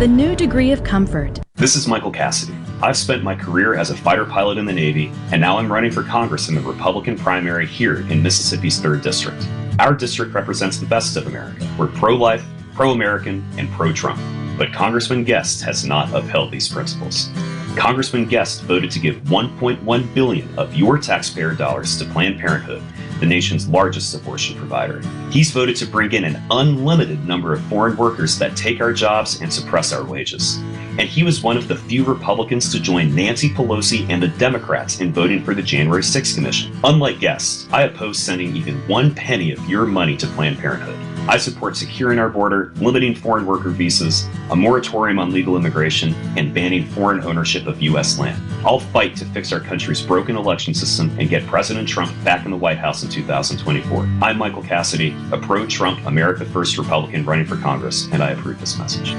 the 0.00 0.08
new 0.08 0.34
degree 0.34 0.72
of 0.72 0.82
comfort. 0.82 1.38
This 1.54 1.76
is 1.76 1.86
Michael 1.86 2.10
Cassidy. 2.10 2.52
I've 2.82 2.96
spent 2.96 3.22
my 3.22 3.36
career 3.36 3.76
as 3.76 3.90
a 3.90 3.96
fighter 3.96 4.24
pilot 4.24 4.58
in 4.58 4.64
the 4.64 4.72
Navy, 4.72 5.12
and 5.30 5.40
now 5.40 5.56
I'm 5.56 5.72
running 5.72 5.92
for 5.92 6.02
Congress 6.02 6.48
in 6.48 6.56
the 6.56 6.60
Republican 6.62 7.16
primary 7.16 7.64
here 7.64 8.00
in 8.10 8.20
Mississippi's 8.20 8.80
3rd 8.80 9.04
District. 9.04 9.48
Our 9.78 9.94
district 9.94 10.34
represents 10.34 10.78
the 10.78 10.86
best 10.86 11.16
of 11.16 11.28
America. 11.28 11.72
We're 11.78 11.86
pro 11.86 12.16
life, 12.16 12.44
pro 12.74 12.90
American, 12.90 13.48
and 13.56 13.70
pro 13.70 13.92
Trump. 13.92 14.20
But 14.58 14.72
Congressman 14.72 15.22
Guest 15.22 15.62
has 15.62 15.84
not 15.84 16.12
upheld 16.12 16.50
these 16.50 16.68
principles. 16.68 17.30
Congressman 17.76 18.24
Guest 18.24 18.62
voted 18.62 18.90
to 18.90 18.98
give 18.98 19.22
1.1 19.22 20.14
billion 20.14 20.58
of 20.58 20.74
your 20.74 20.98
taxpayer 20.98 21.54
dollars 21.54 21.96
to 21.98 22.04
Planned 22.06 22.40
Parenthood, 22.40 22.82
the 23.20 23.26
nation's 23.26 23.68
largest 23.68 24.14
abortion 24.14 24.56
provider. 24.56 25.00
He's 25.30 25.50
voted 25.50 25.76
to 25.76 25.86
bring 25.86 26.12
in 26.12 26.24
an 26.24 26.42
unlimited 26.50 27.26
number 27.26 27.52
of 27.52 27.62
foreign 27.66 27.96
workers 27.96 28.38
that 28.38 28.56
take 28.56 28.80
our 28.80 28.92
jobs 28.92 29.40
and 29.40 29.52
suppress 29.52 29.92
our 29.92 30.04
wages. 30.04 30.56
And 30.98 31.08
he 31.08 31.22
was 31.22 31.42
one 31.42 31.56
of 31.56 31.68
the 31.68 31.76
few 31.76 32.04
Republicans 32.04 32.70
to 32.72 32.80
join 32.80 33.14
Nancy 33.14 33.50
Pelosi 33.50 34.08
and 34.08 34.22
the 34.22 34.28
Democrats 34.28 35.00
in 35.00 35.12
voting 35.12 35.42
for 35.42 35.54
the 35.54 35.62
January 35.62 36.02
6th 36.02 36.34
Commission. 36.34 36.78
Unlike 36.84 37.20
Guest, 37.20 37.68
I 37.72 37.82
oppose 37.82 38.18
sending 38.18 38.54
even 38.56 38.76
one 38.88 39.14
penny 39.14 39.52
of 39.52 39.68
your 39.68 39.86
money 39.86 40.16
to 40.16 40.26
Planned 40.28 40.58
Parenthood. 40.58 41.03
I 41.26 41.38
support 41.38 41.74
securing 41.74 42.18
our 42.18 42.28
border, 42.28 42.72
limiting 42.76 43.14
foreign 43.14 43.46
worker 43.46 43.70
visas, 43.70 44.28
a 44.50 44.56
moratorium 44.56 45.18
on 45.18 45.32
legal 45.32 45.56
immigration, 45.56 46.14
and 46.36 46.52
banning 46.52 46.84
foreign 46.84 47.24
ownership 47.24 47.66
of 47.66 47.80
U.S. 47.80 48.18
land. 48.18 48.40
I'll 48.64 48.78
fight 48.78 49.16
to 49.16 49.24
fix 49.24 49.50
our 49.50 49.60
country's 49.60 50.02
broken 50.02 50.36
election 50.36 50.74
system 50.74 51.10
and 51.18 51.30
get 51.30 51.46
President 51.46 51.88
Trump 51.88 52.12
back 52.24 52.44
in 52.44 52.50
the 52.50 52.56
White 52.58 52.78
House 52.78 53.02
in 53.02 53.08
2024. 53.08 54.06
I'm 54.20 54.36
Michael 54.36 54.62
Cassidy, 54.62 55.16
a 55.32 55.38
pro 55.38 55.66
Trump, 55.66 56.04
America 56.06 56.44
First 56.44 56.76
Republican 56.76 57.24
running 57.24 57.46
for 57.46 57.56
Congress, 57.56 58.06
and 58.12 58.22
I 58.22 58.32
approve 58.32 58.60
this 58.60 58.78
message. 58.78 59.14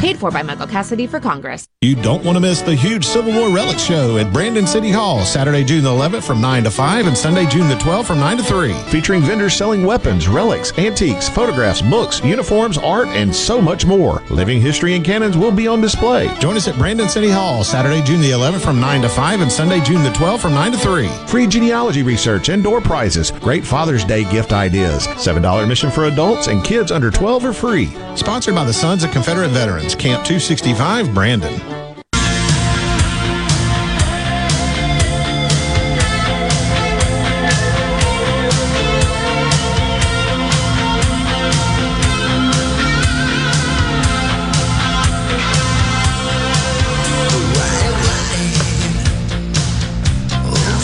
Paid 0.00 0.16
for 0.16 0.30
by 0.30 0.42
Michael 0.42 0.66
Cassidy 0.66 1.06
for 1.06 1.20
Congress. 1.20 1.66
You 1.82 1.94
don't 1.94 2.24
want 2.24 2.36
to 2.36 2.40
miss 2.40 2.62
the 2.62 2.74
huge 2.74 3.04
Civil 3.04 3.34
War 3.34 3.54
Relics 3.54 3.82
Show 3.82 4.16
at 4.16 4.32
Brandon 4.32 4.66
City 4.66 4.90
Hall, 4.90 5.26
Saturday, 5.26 5.62
June 5.62 5.84
the 5.84 5.90
11th 5.90 6.22
from 6.22 6.40
9 6.40 6.64
to 6.64 6.70
5 6.70 7.06
and 7.06 7.16
Sunday, 7.16 7.44
June 7.44 7.68
the 7.68 7.74
12th 7.74 8.06
from 8.06 8.18
9 8.18 8.38
to 8.38 8.42
3. 8.42 8.72
Featuring 8.90 9.20
vendors 9.20 9.54
selling 9.54 9.84
weapons, 9.84 10.26
relics, 10.26 10.72
antiques, 10.78 11.28
photographs, 11.28 11.82
books, 11.82 12.24
uniforms, 12.24 12.78
art, 12.78 13.08
and 13.08 13.34
so 13.34 13.60
much 13.60 13.84
more. 13.84 14.22
Living 14.30 14.58
history 14.58 14.94
and 14.94 15.04
cannons 15.04 15.36
will 15.36 15.52
be 15.52 15.68
on 15.68 15.82
display. 15.82 16.34
Join 16.38 16.56
us 16.56 16.66
at 16.66 16.78
Brandon 16.78 17.08
City 17.08 17.28
Hall, 17.28 17.62
Saturday, 17.62 18.02
June 18.02 18.22
the 18.22 18.30
11th 18.30 18.62
from 18.62 18.80
9 18.80 19.02
to 19.02 19.08
5 19.10 19.40
and 19.42 19.52
Sunday, 19.52 19.80
June 19.80 20.02
the 20.02 20.08
12th 20.10 20.40
from 20.40 20.54
9 20.54 20.72
to 20.72 20.78
3. 20.78 21.08
Free 21.26 21.46
genealogy 21.46 22.02
research 22.02 22.48
and 22.48 22.62
door 22.62 22.80
prizes. 22.80 23.32
Great 23.32 23.66
Father's 23.66 24.04
Day 24.04 24.24
gift 24.30 24.54
ideas. 24.54 25.06
$7 25.08 25.62
admission 25.62 25.90
for 25.90 26.06
adults 26.06 26.46
and 26.46 26.64
kids 26.64 26.90
under 26.90 27.10
12 27.10 27.44
are 27.44 27.52
free. 27.52 27.90
Sponsored 28.16 28.54
by 28.54 28.64
the 28.64 28.72
Sons 28.72 29.04
of 29.04 29.10
Confederate 29.10 29.50
Veterans, 29.50 29.89
Camp 29.94 30.24
265, 30.24 31.14
Brandon. 31.14 31.79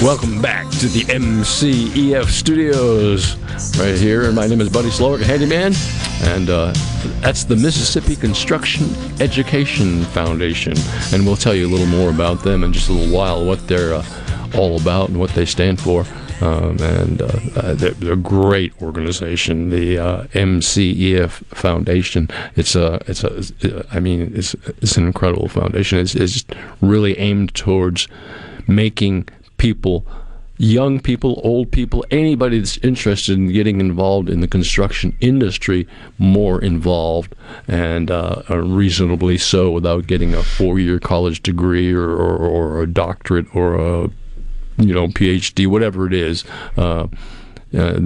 Welcome 0.07 0.41
back 0.41 0.71
to 0.79 0.87
the 0.87 1.01
MCEF 1.01 2.27
studios 2.27 3.37
right 3.77 3.99
here. 3.99 4.27
And 4.27 4.37
my 4.37 4.47
name 4.47 4.61
is 4.61 4.71
Buddy 4.71 4.89
Slowick, 4.89 5.21
handyman. 5.21 5.73
And 6.33 6.49
uh, 6.49 6.73
that's 7.21 7.43
the 7.43 7.57
Mississippi 7.57 8.15
Construction 8.15 8.87
Education 9.21 10.05
Foundation. 10.05 10.75
And 11.13 11.27
we'll 11.27 11.35
tell 11.35 11.57
you 11.57 11.67
a 11.67 11.71
little 11.73 11.89
more 11.89 12.11
about 12.11 12.45
them 12.45 12.63
in 12.63 12.73
just 12.73 12.89
a 12.89 12.93
little 12.93 13.13
while, 13.13 13.45
what 13.45 13.67
they're 13.67 13.95
uh, 13.95 14.05
all 14.55 14.81
about 14.81 15.09
and 15.09 15.19
what 15.19 15.31
they 15.31 15.45
stand 15.45 15.81
for. 15.81 16.05
Um, 16.41 16.79
and 16.79 17.21
uh, 17.21 17.27
uh, 17.57 17.75
they're, 17.75 17.91
they're, 17.91 18.13
a 18.13 18.17
great 18.17 18.81
organization, 18.81 19.71
the 19.71 19.99
uh, 19.99 20.23
MCEF 20.29 21.31
Foundation. 21.47 22.29
It's 22.55 22.77
a, 22.77 23.01
it's 23.09 23.25
a, 23.25 23.85
I 23.91 23.99
mean, 23.99 24.31
it's, 24.37 24.55
it's 24.81 24.97
an 24.99 25.09
incredible 25.09 25.49
foundation. 25.49 25.99
It's, 25.99 26.15
it's 26.15 26.45
really 26.81 27.19
aimed 27.19 27.57
towards 27.57 28.07
making 28.69 29.29
people 29.57 30.07
young 30.59 31.01
people, 31.01 31.41
old 31.45 31.71
people, 31.71 32.05
anybody 32.11 32.59
that's 32.59 32.79
interested 32.79 33.37
in 33.37 33.53
getting 33.53 33.81
involved 33.81 34.29
in 34.29 34.41
the 34.41 34.49
construction 34.49 35.17
industry 35.21 35.87
more 36.19 36.61
involved 36.61 37.35
and 37.69 38.11
uh, 38.11 38.43
reasonably 38.49 39.37
so 39.37 39.71
without 39.71 40.07
getting 40.07 40.35
a 40.35 40.43
four-year 40.43 40.99
college 40.99 41.43
degree 41.43 41.93
or, 41.93 42.09
or, 42.09 42.37
or, 42.37 42.83
a 42.83 42.87
doctorate 42.87 43.47
or 43.55 43.75
a 43.75 44.11
you 44.79 44.95
know 44.95 45.09
PhD, 45.09 45.67
whatever 45.67 46.07
it 46.07 46.15
is. 46.15 46.45
Uh, 46.77 47.07
uh, 47.77 48.01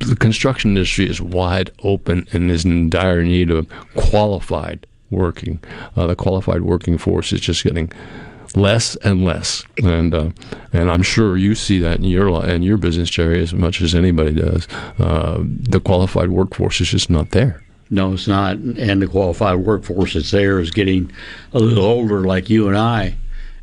the 0.00 0.16
construction 0.16 0.70
industry 0.70 1.08
is 1.08 1.20
wide 1.20 1.70
open 1.82 2.28
and 2.32 2.50
is 2.50 2.64
in 2.64 2.88
dire 2.88 3.24
need 3.24 3.50
of 3.50 3.68
qualified 3.96 4.86
working. 5.10 5.60
Uh, 5.96 6.06
the 6.06 6.14
qualified 6.14 6.62
working 6.62 6.98
force 6.98 7.32
is 7.32 7.40
just 7.40 7.64
getting 7.64 7.90
less 8.56 8.96
and 8.96 9.24
less, 9.24 9.64
and 9.82 10.14
uh, 10.14 10.30
and 10.72 10.90
I'm 10.90 11.02
sure 11.02 11.36
you 11.36 11.54
see 11.54 11.78
that 11.80 11.98
in 11.98 12.04
your 12.04 12.44
in 12.46 12.62
your 12.62 12.76
business, 12.76 13.10
Jerry, 13.10 13.42
as 13.42 13.52
much 13.52 13.80
as 13.80 13.94
anybody 13.94 14.32
does. 14.32 14.66
Uh, 14.98 15.38
the 15.42 15.80
qualified 15.80 16.30
workforce 16.30 16.80
is 16.80 16.88
just 16.88 17.10
not 17.10 17.30
there. 17.30 17.62
No, 17.90 18.12
it's 18.12 18.28
not, 18.28 18.56
and 18.56 19.00
the 19.00 19.06
qualified 19.06 19.60
workforce 19.60 20.12
that's 20.14 20.30
there 20.30 20.60
is 20.60 20.70
getting 20.70 21.10
a 21.54 21.58
little 21.58 21.84
older, 21.84 22.20
like 22.24 22.50
you 22.50 22.68
and 22.68 22.76
I, 22.76 23.16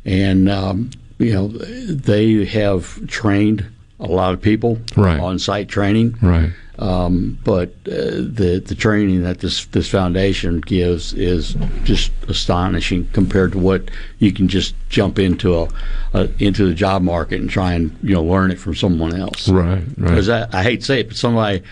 and 0.04 0.48
um, 0.48 0.90
you 1.18 1.32
know 1.32 1.48
they 1.48 2.44
have 2.44 3.06
trained 3.06 3.66
a 4.00 4.06
lot 4.06 4.34
of 4.34 4.40
people 4.42 4.78
right. 4.96 5.18
on 5.18 5.38
site 5.38 5.68
training, 5.68 6.16
right. 6.20 6.52
Um, 6.78 7.38
but 7.42 7.70
uh, 7.86 8.20
the 8.20 8.62
the 8.64 8.74
training 8.74 9.22
that 9.22 9.38
this 9.38 9.64
this 9.66 9.88
foundation 9.88 10.60
gives 10.60 11.14
is 11.14 11.56
just 11.84 12.12
astonishing 12.28 13.08
compared 13.14 13.52
to 13.52 13.58
what 13.58 13.90
you 14.18 14.30
can 14.30 14.46
just 14.46 14.74
jump 14.90 15.18
into 15.18 15.56
a, 15.56 15.68
a 16.12 16.28
into 16.38 16.66
the 16.66 16.74
job 16.74 17.00
market 17.00 17.40
and 17.40 17.48
try 17.48 17.72
and 17.72 17.96
you 18.02 18.12
know 18.12 18.22
learn 18.22 18.50
it 18.50 18.58
from 18.58 18.74
someone 18.74 19.18
else. 19.18 19.48
Right, 19.48 19.78
right. 19.78 19.96
Because 19.96 20.28
I, 20.28 20.48
I 20.52 20.62
hate 20.62 20.80
to 20.80 20.86
say 20.86 21.00
it, 21.00 21.08
but 21.08 21.16
somebody, 21.16 21.62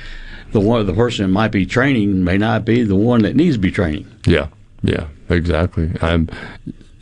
the 0.53 0.61
one 0.61 0.87
the 0.87 0.95
person 0.95 1.27
that 1.27 1.33
might 1.33 1.53
be 1.53 1.66
training 1.66 2.25
may 2.25 2.39
not 2.39 2.64
be 2.64 2.83
the 2.83 2.97
one 2.97 3.22
that 3.22 3.37
needs 3.37 3.57
to 3.57 3.61
be 3.61 3.70
training. 3.70 4.11
Yeah, 4.27 4.49
yeah, 4.83 5.09
exactly. 5.29 5.91
I'm 6.01 6.31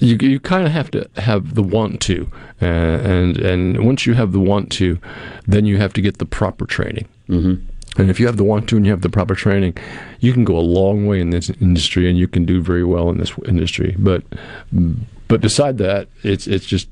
you 0.03 0.17
you 0.21 0.41
kind 0.41 0.67
of 0.67 0.73
have 0.73 0.91
to 0.93 1.09
have 1.17 1.55
the 1.55 1.63
want 1.63 2.01
to, 2.03 2.31
uh, 2.61 2.65
and 2.65 3.39
and 3.39 3.87
once 3.87 4.07
you 4.07 4.15
have 4.15 4.33
the 4.33 4.41
want 4.41 4.71
to, 4.73 4.99
then 5.47 5.65
you 5.67 5.79
have 5.79 5.93
to 5.95 6.01
get 6.01 6.19
the 6.19 6.27
proper 6.27 6.67
training. 6.67 7.09
Mm-hmm. 7.29 8.01
And 8.01 8.11
if 8.11 8.19
you 8.19 8.27
have 8.27 8.39
the 8.39 8.45
want 8.45 8.69
to 8.71 8.77
and 8.77 8.87
you 8.87 8.93
have 8.93 9.03
the 9.03 9.11
proper 9.11 9.35
training, 9.35 9.77
you 10.21 10.33
can 10.33 10.45
go 10.45 10.57
a 10.57 10.61
long 10.61 11.07
way 11.07 11.21
in 11.21 11.31
this 11.31 11.51
industry, 11.61 12.09
and 12.09 12.19
you 12.19 12.27
can 12.27 12.45
do 12.45 12.63
very 12.63 12.85
well 12.85 13.11
in 13.11 13.19
this 13.19 13.33
industry. 13.47 13.95
But 13.99 14.23
but 15.29 15.41
beside 15.41 15.79
that, 15.79 16.09
it's 16.23 16.47
it's 16.47 16.67
just 16.67 16.89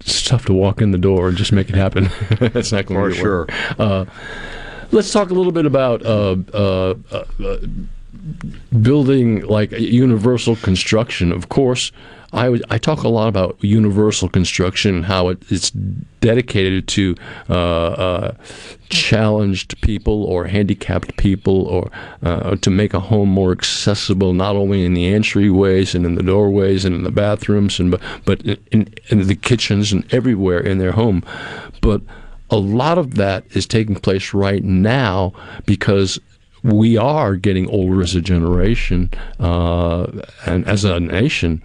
it's 0.00 0.22
tough 0.22 0.46
to 0.46 0.52
walk 0.52 0.80
in 0.82 0.90
the 0.90 0.98
door 0.98 1.28
and 1.28 1.36
just 1.36 1.52
make 1.52 1.68
it 1.68 1.76
happen. 1.76 2.10
That's 2.40 2.72
not 2.72 2.86
going 2.86 3.12
to 3.12 3.16
sure. 3.16 3.46
Uh, 3.78 4.04
Let's 4.92 5.10
talk 5.10 5.30
a 5.30 5.34
little 5.34 5.52
bit 5.52 5.64
about 5.64 6.04
uh, 6.04 6.36
uh, 6.52 6.94
uh, 7.10 7.24
uh, 7.42 7.56
building 8.82 9.40
like 9.46 9.72
universal 9.72 10.54
construction. 10.56 11.32
Of 11.32 11.48
course, 11.48 11.92
I, 12.32 12.58
I 12.70 12.78
talk 12.78 13.02
a 13.02 13.08
lot 13.08 13.28
about 13.28 13.58
universal 13.60 14.28
construction 14.28 14.94
and 14.94 15.04
how 15.04 15.28
it, 15.28 15.42
it's 15.50 15.70
dedicated 15.70 16.88
to 16.88 17.14
uh, 17.50 17.52
uh, 17.52 18.34
challenged 18.88 19.80
people 19.82 20.24
or 20.24 20.46
handicapped 20.46 21.16
people 21.18 21.66
or 21.66 21.90
uh, 22.22 22.56
to 22.56 22.70
make 22.70 22.94
a 22.94 23.00
home 23.00 23.28
more 23.28 23.52
accessible, 23.52 24.32
not 24.32 24.56
only 24.56 24.84
in 24.84 24.94
the 24.94 25.12
entryways 25.12 25.94
and 25.94 26.06
in 26.06 26.14
the 26.14 26.22
doorways 26.22 26.84
and 26.84 26.94
in 26.94 27.02
the 27.02 27.10
bathrooms 27.10 27.78
and 27.78 27.90
but, 27.90 28.00
but 28.24 28.40
in, 28.70 28.92
in 29.08 29.26
the 29.26 29.36
kitchens 29.36 29.92
and 29.92 30.12
everywhere 30.12 30.60
in 30.60 30.78
their 30.78 30.92
home. 30.92 31.22
But 31.82 32.00
a 32.50 32.56
lot 32.56 32.98
of 32.98 33.16
that 33.16 33.44
is 33.50 33.66
taking 33.66 33.96
place 33.96 34.32
right 34.32 34.62
now 34.62 35.32
because 35.66 36.18
we 36.62 36.96
are 36.96 37.36
getting 37.36 37.68
older 37.68 38.02
as 38.02 38.14
a 38.14 38.20
generation 38.20 39.10
uh, 39.40 40.06
and 40.46 40.66
as 40.66 40.84
a 40.84 41.00
nation. 41.00 41.62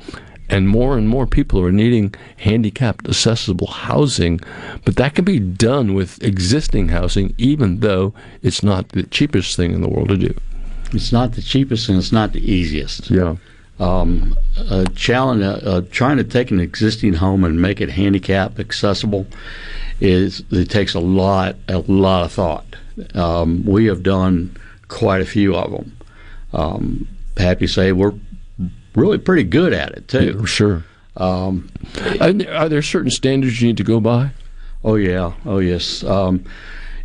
And 0.50 0.70
more 0.70 0.98
and 0.98 1.10
more 1.10 1.28
people 1.28 1.60
are 1.62 1.72
needing 1.72 2.16
handicapped 2.38 3.08
accessible 3.08 3.68
housing, 3.68 4.40
but 4.86 4.96
that 4.96 5.16
can 5.16 5.26
be 5.26 5.40
done 5.40 5.94
with 5.94 6.24
existing 6.24 6.90
housing, 6.90 7.34
even 7.38 7.82
though 7.82 8.14
it's 8.42 8.64
not 8.64 8.90
the 8.90 9.04
cheapest 9.04 9.56
thing 9.58 9.74
in 9.74 9.82
the 9.82 9.90
world 9.90 10.10
to 10.10 10.18
do. 10.18 10.34
It's 10.94 11.12
not 11.12 11.34
the 11.34 11.42
cheapest 11.42 11.90
and 11.90 11.98
it's 11.98 12.14
not 12.14 12.32
the 12.32 12.52
easiest. 12.52 13.10
Yeah. 13.10 13.36
Um, 13.80 14.36
a 14.70 14.86
challenge, 14.96 15.44
uh, 15.44 15.70
uh, 15.70 15.82
trying 15.92 16.18
to 16.18 16.24
take 16.24 16.50
an 16.50 16.60
existing 16.60 17.14
home 17.14 17.44
and 17.44 17.62
make 17.62 17.80
it 17.80 17.90
handicap 17.90 18.60
accessible 18.60 19.28
is 20.00 20.44
it 20.50 20.70
takes 20.70 20.94
a 20.94 21.00
lot, 21.00 21.56
a 21.68 21.80
lot 21.80 22.26
of 22.26 22.32
thought. 22.32 22.66
Um, 23.14 23.64
we 23.66 23.86
have 23.86 24.02
done 24.02 24.56
quite 24.88 25.22
a 25.22 25.26
few 25.26 25.56
of 25.56 25.72
them. 25.72 25.98
Um, 26.54 27.08
happy 27.36 27.68
to 27.68 27.72
say 27.72 27.92
we're 27.92 28.14
really 28.98 29.18
pretty 29.18 29.44
good 29.44 29.72
at 29.74 29.92
it 29.94 30.08
too. 30.10 30.46
sure. 30.46 30.84
Um, 31.16 31.70
And 32.20 32.46
are 32.48 32.68
there 32.70 32.82
certain 32.82 33.12
standards 33.12 33.62
you 33.62 33.68
need 33.70 33.78
to 33.78 33.84
go 33.84 34.00
by? 34.00 34.32
Oh 34.84 34.96
yeah, 34.96 35.32
oh 35.46 35.60
yes. 35.60 36.04
Um, 36.04 36.44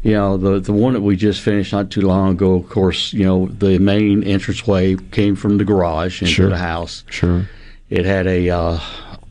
you 0.03 0.12
know 0.12 0.36
the 0.36 0.59
the 0.61 0.72
one 0.72 0.95
that 0.95 1.01
we 1.01 1.16
just 1.16 1.40
finished 1.40 1.72
not 1.72 1.90
too 1.90 2.01
long 2.03 2.32
ago. 2.32 2.55
Of 2.57 2.68
course, 2.68 3.12
you 3.12 3.24
know 3.24 3.47
the 3.47 3.78
main 3.78 4.22
entranceway 4.24 4.97
came 5.12 5.36
from 5.36 5.59
the 5.59 5.64
garage 5.64 6.20
into 6.22 6.32
Sure. 6.34 6.49
the 6.51 6.59
house. 6.59 7.05
Sure. 7.09 7.47
It 7.88 8.05
had 8.05 8.26
a 8.26 8.51
uh, 8.51 8.80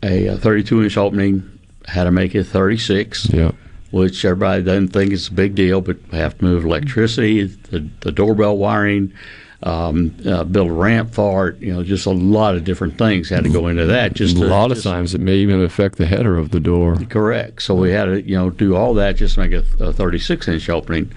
a 0.01 0.37
32 0.37 0.83
inch 0.83 0.97
opening. 0.97 1.43
Had 1.87 2.05
to 2.05 2.11
make 2.11 2.33
it 2.35 2.45
36. 2.45 3.29
Yeah. 3.33 3.51
Which 3.91 4.23
everybody 4.23 4.63
doesn't 4.63 4.89
think 4.89 5.11
is 5.11 5.27
a 5.27 5.33
big 5.33 5.53
deal, 5.55 5.81
but 5.81 5.97
we 6.11 6.17
have 6.19 6.37
to 6.37 6.45
move 6.45 6.63
electricity, 6.63 7.43
the, 7.43 7.85
the 7.99 8.11
doorbell 8.11 8.55
wiring, 8.57 9.11
um, 9.63 10.15
uh, 10.25 10.43
build 10.43 10.69
a 10.69 10.73
ramp 10.73 11.13
for 11.13 11.49
it. 11.49 11.59
You 11.59 11.73
know, 11.73 11.83
just 11.83 12.05
a 12.05 12.11
lot 12.11 12.55
of 12.55 12.63
different 12.63 12.97
things 12.97 13.29
had 13.29 13.43
to 13.43 13.49
go 13.49 13.67
into 13.67 13.85
that. 13.85 14.13
Just 14.13 14.37
a 14.37 14.39
to- 14.41 14.45
lot 14.47 14.71
of 14.71 14.77
just- 14.77 14.85
times 14.87 15.13
it 15.13 15.21
may 15.21 15.35
even 15.37 15.61
affect 15.63 15.97
the 15.97 16.05
header 16.05 16.37
of 16.37 16.51
the 16.51 16.59
door. 16.59 16.95
Correct. 17.09 17.61
So 17.61 17.75
we 17.75 17.91
had 17.91 18.05
to, 18.05 18.21
you 18.21 18.35
know, 18.35 18.49
do 18.49 18.75
all 18.75 18.93
that 18.95 19.17
just 19.17 19.35
to 19.35 19.41
make 19.41 19.51
a, 19.51 19.63
a 19.83 19.93
36 19.93 20.47
inch 20.47 20.69
opening, 20.69 21.11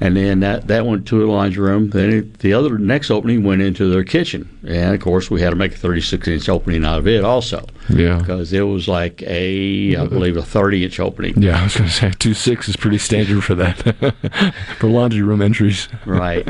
and 0.00 0.16
then 0.16 0.40
that 0.40 0.66
that 0.68 0.86
went 0.86 1.06
to 1.08 1.18
the 1.20 1.26
laundry 1.26 1.62
room. 1.62 1.90
Then 1.90 2.10
it, 2.10 2.38
the 2.38 2.52
other 2.54 2.78
next 2.78 3.10
opening 3.10 3.44
went 3.44 3.60
into 3.62 3.88
their 3.90 4.02
kitchen, 4.04 4.48
and 4.66 4.94
of 4.94 5.00
course 5.00 5.30
we 5.30 5.40
had 5.42 5.50
to 5.50 5.56
make 5.56 5.72
a 5.74 5.76
36 5.76 6.26
inch 6.28 6.48
opening 6.48 6.84
out 6.84 6.98
of 7.00 7.06
it 7.06 7.24
also. 7.24 7.66
Yeah. 7.88 8.18
Because 8.18 8.52
it 8.52 8.62
was 8.62 8.88
like 8.88 9.22
a, 9.22 9.96
I 9.96 10.06
believe, 10.06 10.36
a 10.36 10.42
30 10.42 10.84
inch 10.84 11.00
opening. 11.00 11.42
Yeah, 11.42 11.60
I 11.60 11.64
was 11.64 11.76
going 11.76 11.88
to 11.90 11.94
say 11.94 12.10
two 12.18 12.34
six 12.34 12.68
is 12.68 12.76
pretty 12.76 12.98
standard 12.98 13.42
for 13.44 13.54
that 13.56 13.76
for 14.78 14.88
laundry 14.88 15.22
room 15.22 15.42
entries. 15.42 15.88
Right. 16.06 16.48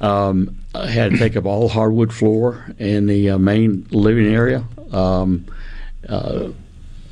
Um, 0.00 0.58
I 0.74 0.86
had 0.88 1.12
to 1.12 1.18
take 1.18 1.36
up 1.36 1.44
all 1.44 1.68
hardwood 1.68 2.12
floor 2.12 2.66
in 2.78 3.06
the 3.06 3.30
uh, 3.30 3.38
main 3.38 3.86
living 3.90 4.26
area. 4.32 4.64
Um, 4.92 5.46
uh, 6.08 6.48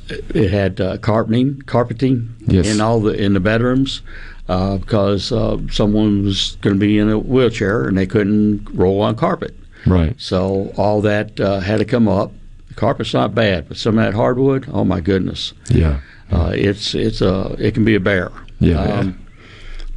it 0.09 0.51
had 0.51 0.81
uh, 0.81 0.97
carpeting, 0.97 1.61
carpeting 1.61 2.35
Yes. 2.47 2.67
in 2.67 2.81
all 2.81 2.99
the 2.99 3.13
in 3.13 3.33
the 3.33 3.39
bedrooms 3.39 4.01
uh, 4.49 4.77
because 4.77 5.31
uh, 5.31 5.57
someone 5.69 6.23
was 6.23 6.57
going 6.61 6.75
to 6.75 6.79
be 6.79 6.97
in 6.97 7.09
a 7.09 7.17
wheelchair 7.19 7.87
and 7.87 7.97
they 7.97 8.05
couldn't 8.07 8.67
roll 8.73 9.01
on 9.01 9.15
carpet. 9.15 9.55
Right. 9.85 10.13
So 10.19 10.73
all 10.77 11.01
that 11.01 11.39
uh, 11.39 11.59
had 11.59 11.79
to 11.79 11.85
come 11.85 12.07
up. 12.07 12.31
The 12.67 12.73
carpet's 12.75 13.13
not 13.13 13.33
bad, 13.35 13.67
but 13.67 13.77
some 13.77 13.97
of 13.97 14.05
that 14.05 14.13
hardwood, 14.13 14.67
oh 14.71 14.85
my 14.85 15.01
goodness, 15.01 15.53
Yeah. 15.69 15.99
uh, 16.31 16.51
it's 16.55 16.95
it's 16.95 17.21
a 17.21 17.55
it 17.59 17.73
can 17.73 17.83
be 17.83 17.95
a 17.95 17.99
bear. 17.99 18.31
Yeah, 18.59 18.79
Um, 18.81 19.17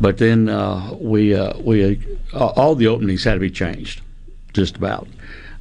But 0.00 0.18
then 0.18 0.48
uh, 0.48 0.94
we 1.00 1.34
uh, 1.34 1.52
we 1.60 1.98
uh, 2.32 2.46
all 2.46 2.74
the 2.74 2.88
openings 2.88 3.22
had 3.24 3.34
to 3.34 3.40
be 3.40 3.50
changed, 3.50 4.00
just 4.52 4.76
about, 4.76 5.06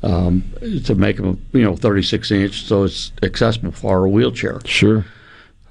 um, 0.01 0.43
to 0.85 0.95
make 0.95 1.17
them 1.17 1.39
you 1.53 1.61
know 1.61 1.75
36 1.75 2.31
inch 2.31 2.63
so 2.65 2.83
it's 2.83 3.11
accessible 3.21 3.71
for 3.73 4.05
a 4.05 4.09
wheelchair. 4.09 4.59
Sure. 4.65 5.05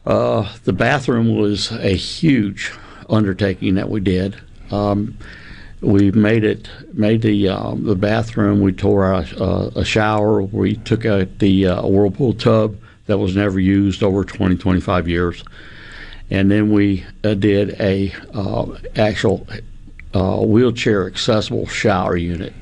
Uh, 0.07 0.47
the 0.65 0.73
bathroom 0.73 1.35
was 1.37 1.73
a 1.73 1.97
huge 1.97 2.71
undertaking 3.13 3.75
that 3.77 3.89
we 3.89 4.01
did. 4.01 4.37
Um, 4.71 5.17
we 5.81 6.11
made 6.13 6.45
it 6.45 6.69
made 6.93 7.23
the 7.23 7.49
um, 7.49 7.85
the 7.85 7.97
bathroom. 7.97 8.61
We 8.61 8.73
tore 8.73 9.13
out 9.13 9.41
uh, 9.41 9.71
a 9.75 9.85
shower. 9.85 10.43
We 10.43 10.77
took 10.77 11.05
out 11.05 11.39
the 11.39 11.67
uh, 11.67 11.87
whirlpool 11.87 12.35
tub 12.35 12.79
that 13.07 13.19
was 13.19 13.35
never 13.35 13.59
used 13.59 14.03
over 14.03 14.25
20 14.25 14.57
25 14.57 15.09
years, 15.09 15.45
and 16.31 16.51
then 16.51 16.73
we 16.73 17.05
uh, 17.25 17.35
did 17.35 17.81
a 17.81 18.13
uh, 18.33 18.79
actual 18.97 19.47
uh, 20.15 20.39
wheelchair 20.39 21.07
accessible 21.07 21.67
shower 21.67 22.17
unit. 22.17 22.55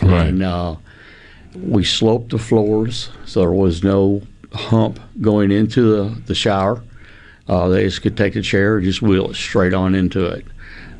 Right. 0.00 0.26
And 0.26 0.42
uh, 0.42 0.76
we 1.54 1.84
sloped 1.84 2.30
the 2.30 2.38
floors 2.38 3.10
so 3.26 3.40
there 3.40 3.52
was 3.52 3.82
no 3.82 4.22
hump 4.52 5.00
going 5.20 5.50
into 5.50 5.82
the, 5.82 6.20
the 6.22 6.34
shower. 6.34 6.82
Uh, 7.48 7.68
they 7.68 7.84
just 7.84 8.02
could 8.02 8.16
take 8.16 8.34
the 8.34 8.42
chair 8.42 8.76
and 8.76 8.84
just 8.84 9.02
wheel 9.02 9.30
it 9.30 9.34
straight 9.34 9.74
on 9.74 9.94
into 9.94 10.24
it. 10.26 10.46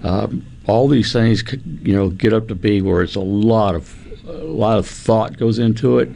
Um, 0.03 0.45
all 0.67 0.89
these 0.89 1.13
things, 1.13 1.43
you 1.83 1.95
know, 1.95 2.11
get 2.11 2.33
up 2.33 2.49
to 2.49 2.55
be 2.55 2.83
where 2.83 3.03
it's 3.03 3.17
a 3.17 3.21
lot 3.21 3.75
of 3.75 3.95
a 4.27 4.33
lot 4.33 4.79
of 4.79 4.87
thought 4.87 5.37
goes 5.37 5.59
into 5.59 5.99
it, 5.99 6.11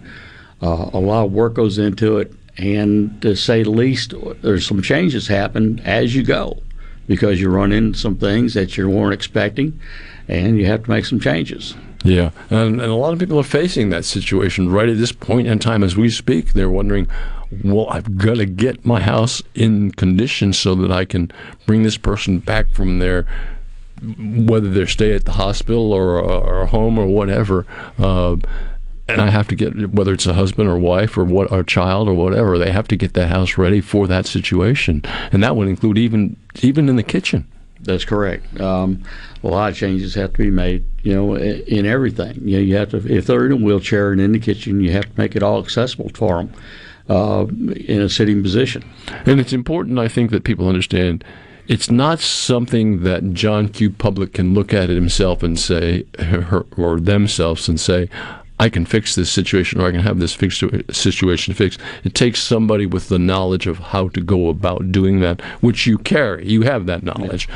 uh, 0.62 0.90
a 0.92 0.98
lot 0.98 1.26
of 1.26 1.32
work 1.32 1.54
goes 1.54 1.78
into 1.78 2.18
it, 2.18 2.32
and 2.56 3.20
to 3.22 3.36
say 3.36 3.62
the 3.62 3.70
least, 3.70 4.14
there's 4.42 4.66
some 4.66 4.82
changes 4.82 5.28
happen 5.28 5.80
as 5.80 6.14
you 6.14 6.22
go 6.22 6.62
because 7.06 7.40
you 7.40 7.50
run 7.50 7.72
into 7.72 7.98
some 7.98 8.16
things 8.16 8.54
that 8.54 8.76
you 8.76 8.88
weren't 8.88 9.14
expecting, 9.14 9.78
and 10.26 10.58
you 10.58 10.66
have 10.66 10.84
to 10.84 10.90
make 10.90 11.04
some 11.04 11.20
changes. 11.20 11.74
Yeah, 12.04 12.30
and, 12.50 12.80
and 12.80 12.90
a 12.90 12.94
lot 12.94 13.12
of 13.12 13.18
people 13.18 13.38
are 13.38 13.44
facing 13.44 13.90
that 13.90 14.04
situation 14.04 14.70
right 14.70 14.88
at 14.88 14.98
this 14.98 15.12
point 15.12 15.48
in 15.48 15.58
time 15.58 15.82
as 15.82 15.96
we 15.96 16.10
speak. 16.10 16.52
They're 16.52 16.70
wondering, 16.70 17.08
well, 17.64 17.88
I've 17.88 18.18
got 18.18 18.36
to 18.36 18.46
get 18.46 18.84
my 18.84 19.00
house 19.00 19.42
in 19.54 19.90
condition 19.92 20.52
so 20.52 20.74
that 20.76 20.92
I 20.92 21.04
can 21.04 21.32
bring 21.66 21.82
this 21.82 21.96
person 21.96 22.38
back 22.38 22.68
from 22.70 22.98
their 22.98 23.26
whether 24.18 24.70
they 24.70 24.86
stay 24.86 25.12
at 25.12 25.24
the 25.24 25.32
hospital 25.32 25.92
or, 25.92 26.20
or 26.20 26.66
home 26.66 26.98
or 26.98 27.06
whatever. 27.06 27.66
Uh, 27.98 28.36
and 29.08 29.20
I 29.22 29.30
have 29.30 29.48
to 29.48 29.54
get 29.54 29.92
whether 29.92 30.12
it's 30.12 30.26
a 30.26 30.34
husband 30.34 30.68
or 30.68 30.78
wife 30.78 31.16
or 31.16 31.24
what 31.24 31.50
or 31.50 31.62
child 31.62 32.08
or 32.08 32.14
whatever. 32.14 32.58
They 32.58 32.70
have 32.70 32.86
to 32.88 32.96
get 32.96 33.14
that 33.14 33.28
house 33.28 33.56
ready 33.56 33.80
for 33.80 34.06
that 34.06 34.26
situation, 34.26 35.02
and 35.32 35.42
that 35.42 35.56
would 35.56 35.66
include 35.66 35.96
even 35.96 36.36
even 36.60 36.90
in 36.90 36.96
the 36.96 37.02
kitchen. 37.02 37.48
That's 37.80 38.04
correct. 38.04 38.60
Um, 38.60 39.02
a 39.42 39.46
lot 39.46 39.70
of 39.70 39.76
changes 39.76 40.14
have 40.16 40.32
to 40.32 40.38
be 40.38 40.50
made, 40.50 40.84
you 41.02 41.14
know, 41.14 41.36
in 41.36 41.86
everything. 41.86 42.36
You 42.46 42.56
know, 42.56 42.62
you 42.62 42.76
have 42.76 42.90
to, 42.90 42.96
if 43.10 43.26
they're 43.26 43.46
in 43.46 43.52
a 43.52 43.56
wheelchair 43.56 44.10
and 44.10 44.20
in 44.20 44.32
the 44.32 44.40
kitchen, 44.40 44.80
you 44.80 44.90
have 44.92 45.04
to 45.04 45.12
make 45.16 45.36
it 45.36 45.42
all 45.42 45.62
accessible 45.62 46.10
for 46.12 46.38
them 46.38 46.52
uh, 47.08 47.46
in 47.48 48.00
a 48.00 48.08
sitting 48.08 48.42
position. 48.42 48.84
And 49.26 49.40
it's 49.40 49.52
important, 49.52 49.98
I 49.98 50.08
think, 50.08 50.30
that 50.30 50.44
people 50.44 50.68
understand 50.68 51.24
it's 51.68 51.90
not 51.90 52.18
something 52.18 53.02
that 53.02 53.34
John 53.34 53.68
Q. 53.68 53.90
Public 53.90 54.32
can 54.32 54.54
look 54.54 54.72
at 54.72 54.88
it 54.88 54.94
himself 54.94 55.42
and 55.42 55.58
say, 55.58 56.06
or 56.78 56.98
themselves 56.98 57.68
and 57.68 57.78
say, 57.78 58.08
I 58.60 58.68
can 58.68 58.84
fix 58.84 59.14
this 59.14 59.30
situation 59.30 59.80
or 59.80 59.86
I 59.86 59.92
can 59.92 60.00
have 60.00 60.18
this 60.18 60.34
fixed 60.34 60.62
situation 60.90 61.54
fixed. 61.54 61.80
It 62.02 62.14
takes 62.14 62.42
somebody 62.42 62.86
with 62.86 63.08
the 63.08 63.18
knowledge 63.18 63.66
of 63.66 63.78
how 63.78 64.08
to 64.08 64.20
go 64.20 64.48
about 64.48 64.90
doing 64.90 65.20
that, 65.20 65.40
which 65.60 65.86
you 65.86 65.98
carry. 65.98 66.48
You 66.48 66.62
have 66.62 66.86
that 66.86 67.02
knowledge. 67.04 67.48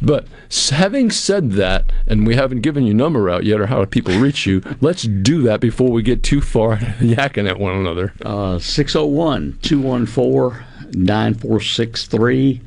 But 0.00 0.26
having 0.70 1.10
said 1.10 1.52
that, 1.52 1.90
and 2.06 2.26
we 2.26 2.36
haven't 2.36 2.60
given 2.60 2.84
your 2.86 2.94
number 2.94 3.28
out 3.28 3.44
yet 3.44 3.60
or 3.60 3.66
how 3.66 3.84
people 3.84 4.16
reach 4.18 4.46
you, 4.46 4.62
let's 4.80 5.02
do 5.02 5.42
that 5.42 5.60
before 5.60 5.90
we 5.90 6.02
get 6.02 6.22
too 6.22 6.40
far 6.40 6.76
yakking 7.00 7.48
at 7.48 7.58
one 7.58 7.74
another. 7.74 8.12
Uh, 8.24 8.58
601 8.58 9.58
214 9.62 10.64
9463. 10.92 12.60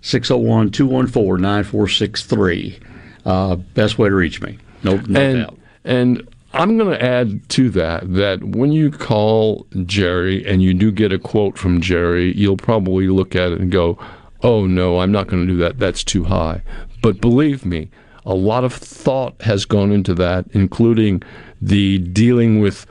601 0.00 0.70
214 0.70 1.42
9463. 1.42 2.78
Uh, 3.26 3.56
Best 3.56 3.98
way 3.98 4.08
to 4.08 4.14
reach 4.14 4.40
me. 4.40 4.58
No, 4.82 4.96
no 4.96 5.20
and, 5.20 5.38
doubt. 5.38 5.58
And 5.84 6.28
I'm 6.54 6.78
going 6.78 6.90
to 6.90 7.04
add 7.04 7.48
to 7.50 7.68
that 7.70 8.14
that 8.14 8.42
when 8.42 8.70
you 8.70 8.90
call 8.90 9.66
Jerry 9.84 10.46
and 10.46 10.62
you 10.62 10.72
do 10.72 10.92
get 10.92 11.12
a 11.12 11.18
quote 11.18 11.58
from 11.58 11.80
Jerry, 11.80 12.32
you'll 12.36 12.56
probably 12.56 13.08
look 13.08 13.34
at 13.34 13.50
it 13.50 13.60
and 13.60 13.72
go, 13.72 13.98
oh 14.42 14.66
no, 14.66 15.00
I'm 15.00 15.10
not 15.10 15.26
going 15.26 15.44
to 15.46 15.52
do 15.52 15.58
that. 15.58 15.80
That's 15.80 16.04
too 16.04 16.24
high. 16.24 16.62
But 17.02 17.20
believe 17.20 17.66
me, 17.66 17.90
a 18.24 18.34
lot 18.34 18.62
of 18.62 18.72
thought 18.72 19.40
has 19.42 19.64
gone 19.64 19.90
into 19.90 20.14
that, 20.14 20.46
including 20.52 21.22
the 21.60 21.98
dealing 21.98 22.60
with 22.60 22.86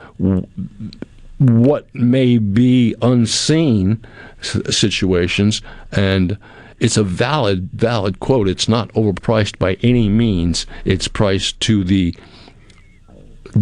what 1.38 1.92
may 1.94 2.38
be 2.38 2.94
unseen 3.02 4.04
situations 4.40 5.62
and 5.92 6.38
it's 6.78 6.96
a 6.96 7.04
valid 7.04 7.70
valid 7.72 8.20
quote 8.20 8.48
it's 8.48 8.68
not 8.68 8.88
overpriced 8.92 9.58
by 9.58 9.74
any 9.82 10.08
means 10.08 10.66
it's 10.84 11.08
priced 11.08 11.58
to 11.60 11.82
the 11.82 12.14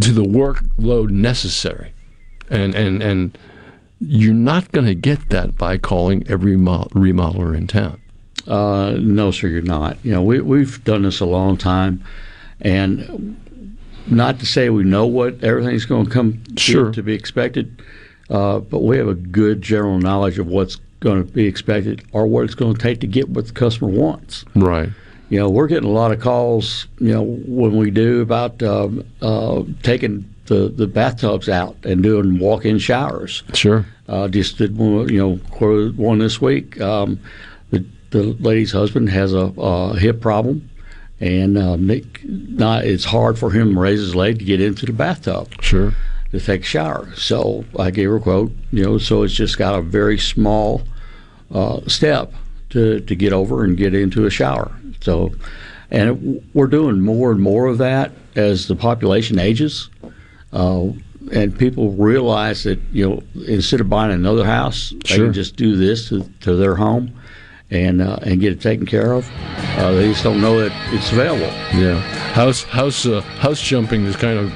to 0.00 0.12
the 0.12 0.22
workload 0.24 1.10
necessary 1.10 1.92
and 2.50 2.74
and 2.74 3.02
and 3.02 3.38
you're 4.00 4.34
not 4.34 4.70
going 4.72 4.86
to 4.86 4.94
get 4.94 5.28
that 5.30 5.56
by 5.56 5.78
calling 5.78 6.24
every 6.28 6.56
mo- 6.56 6.88
remodeler 6.92 7.56
in 7.56 7.66
town 7.66 8.00
Uh, 8.48 8.96
no, 8.98 9.30
sir, 9.30 9.46
you're 9.46 9.62
not. 9.62 9.96
You 10.02 10.10
know, 10.12 10.22
we, 10.22 10.40
we've 10.40 10.82
done 10.82 11.02
this 11.02 11.20
a 11.20 11.24
long 11.26 11.56
time, 11.56 12.02
and 12.60 13.36
not 14.08 14.40
to 14.40 14.46
say 14.46 14.68
we 14.70 14.82
know 14.82 15.06
what 15.06 15.44
everything's 15.44 15.84
going 15.84 16.06
to 16.06 16.10
come 16.10 16.42
to- 16.56 16.60
Sure. 16.60 16.90
to, 16.92 17.02
be 17.04 17.14
expected, 17.14 17.80
uh, 18.30 18.58
but 18.58 18.80
we 18.82 18.96
have 18.98 19.06
a 19.06 19.14
good 19.14 19.62
general 19.62 19.98
knowledge 20.00 20.40
of 20.40 20.48
what's 20.48 20.76
going 20.98 21.24
to 21.24 21.32
be 21.32 21.46
expected 21.46 22.02
or 22.10 22.26
what 22.26 22.42
it's 22.44 22.56
going 22.56 22.74
to 22.74 22.80
take 22.82 22.98
to 23.00 23.06
get 23.06 23.28
what 23.28 23.46
the 23.46 23.52
customer 23.52 23.88
wants. 23.90 24.44
right 24.56 24.88
You 25.32 25.38
know, 25.38 25.48
we're 25.48 25.66
getting 25.66 25.88
a 25.88 25.92
lot 25.92 26.12
of 26.12 26.20
calls, 26.20 26.86
you 26.98 27.10
know, 27.10 27.22
when 27.22 27.78
we 27.78 27.90
do 27.90 28.20
about 28.20 28.62
um, 28.62 29.02
uh, 29.22 29.62
taking 29.82 30.30
the, 30.44 30.68
the 30.68 30.86
bathtubs 30.86 31.48
out 31.48 31.74
and 31.84 32.02
doing 32.02 32.38
walk-in 32.38 32.78
showers. 32.78 33.42
Sure. 33.54 33.86
Uh, 34.06 34.28
just 34.28 34.58
did 34.58 34.76
one, 34.76 35.08
you 35.08 35.18
know, 35.18 35.36
one 35.96 36.18
this 36.18 36.38
week. 36.38 36.78
Um, 36.82 37.18
the 37.70 37.82
the 38.10 38.24
lady's 38.40 38.72
husband 38.72 39.08
has 39.08 39.32
a, 39.32 39.50
a 39.56 39.98
hip 39.98 40.20
problem, 40.20 40.68
and 41.18 41.56
um, 41.56 41.90
not 42.24 42.84
it's 42.84 43.06
hard 43.06 43.38
for 43.38 43.50
him 43.50 43.72
to 43.72 43.80
raise 43.80 44.00
his 44.00 44.14
leg 44.14 44.38
to 44.40 44.44
get 44.44 44.60
into 44.60 44.84
the 44.84 44.92
bathtub. 44.92 45.48
Sure. 45.62 45.94
To 46.32 46.40
take 46.40 46.60
a 46.60 46.64
shower. 46.64 47.10
So 47.16 47.64
I 47.78 47.90
gave 47.90 48.10
her 48.10 48.16
a 48.16 48.20
quote. 48.20 48.52
You 48.70 48.84
know, 48.84 48.98
so 48.98 49.22
it's 49.22 49.32
just 49.32 49.56
got 49.56 49.78
a 49.78 49.80
very 49.80 50.18
small 50.18 50.82
uh, 51.50 51.80
step 51.86 52.34
to 52.68 53.00
to 53.00 53.14
get 53.16 53.32
over 53.32 53.64
and 53.64 53.78
get 53.78 53.94
into 53.94 54.26
a 54.26 54.30
shower. 54.30 54.76
So, 55.02 55.32
and 55.90 56.10
it, 56.10 56.42
we're 56.54 56.66
doing 56.66 57.00
more 57.00 57.30
and 57.30 57.40
more 57.40 57.66
of 57.66 57.78
that 57.78 58.12
as 58.36 58.68
the 58.68 58.76
population 58.76 59.38
ages. 59.38 59.90
Uh, 60.52 60.88
and 61.32 61.56
people 61.56 61.92
realize 61.92 62.64
that 62.64 62.80
you 62.92 63.08
know 63.08 63.22
instead 63.46 63.80
of 63.80 63.88
buying 63.88 64.12
another 64.12 64.44
house, 64.44 64.92
they 65.08 65.16
can 65.16 65.32
just 65.32 65.56
do 65.56 65.76
this 65.76 66.08
to, 66.08 66.24
to 66.40 66.56
their 66.56 66.74
home, 66.74 67.16
and 67.70 68.02
uh, 68.02 68.18
and 68.22 68.40
get 68.40 68.52
it 68.52 68.60
taken 68.60 68.86
care 68.86 69.12
of. 69.12 69.30
Uh, 69.78 69.92
they 69.92 70.08
just 70.10 70.24
don't 70.24 70.40
know 70.40 70.60
that 70.60 70.72
it's 70.92 71.12
available. 71.12 71.46
Yeah, 71.78 72.00
house 72.32 72.64
house 72.64 73.06
uh, 73.06 73.20
house 73.20 73.62
jumping 73.62 74.04
is 74.04 74.16
kind 74.16 74.38
of 74.38 74.52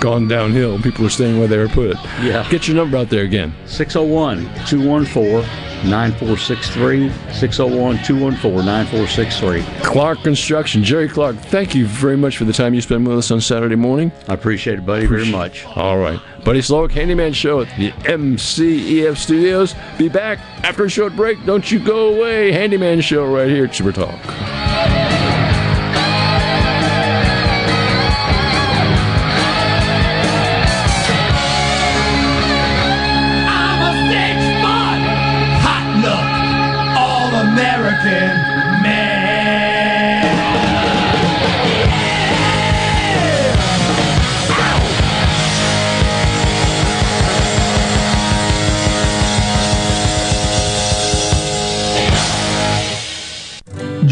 gone 0.00 0.28
downhill. 0.28 0.80
People 0.80 1.06
are 1.06 1.10
staying 1.10 1.38
where 1.38 1.48
they 1.48 1.58
were 1.58 1.68
put. 1.68 1.96
Yeah. 2.22 2.46
Get 2.50 2.68
your 2.68 2.76
number 2.76 2.96
out 2.96 3.10
there 3.10 3.24
again. 3.24 3.54
601 3.66 4.44
214 4.66 5.42
9463. 5.88 7.10
601 7.32 7.98
214 8.04 8.66
9463. 8.66 9.62
Clark 9.84 10.22
Construction, 10.22 10.82
Jerry 10.82 11.08
Clark. 11.08 11.36
Thank 11.36 11.74
you 11.74 11.86
very 11.86 12.16
much 12.16 12.36
for 12.36 12.44
the 12.44 12.52
time 12.52 12.74
you 12.74 12.80
spend 12.80 13.06
with 13.06 13.18
us 13.18 13.30
on 13.30 13.40
Saturday 13.40 13.76
morning. 13.76 14.10
I 14.28 14.34
appreciate 14.34 14.78
it, 14.78 14.86
buddy, 14.86 15.06
very 15.06 15.30
much. 15.30 15.64
All 15.76 15.98
right, 15.98 16.20
Buddy 16.44 16.60
Slowick, 16.60 16.90
Handyman 16.92 17.32
Show 17.32 17.60
at 17.60 17.68
the 17.76 17.90
MCEF 17.92 19.16
Studios. 19.16 19.74
Be 19.98 20.08
back 20.08 20.38
after 20.64 20.84
a 20.84 20.90
short 20.90 21.14
break. 21.14 21.44
Don't 21.44 21.70
you 21.70 21.78
go 21.78 22.14
away. 22.14 22.52
Handyman 22.52 23.00
Show 23.00 23.32
right 23.32 23.48
here 23.48 23.64
at 23.64 23.74
Super 23.74 23.92
Talk. 23.92 25.17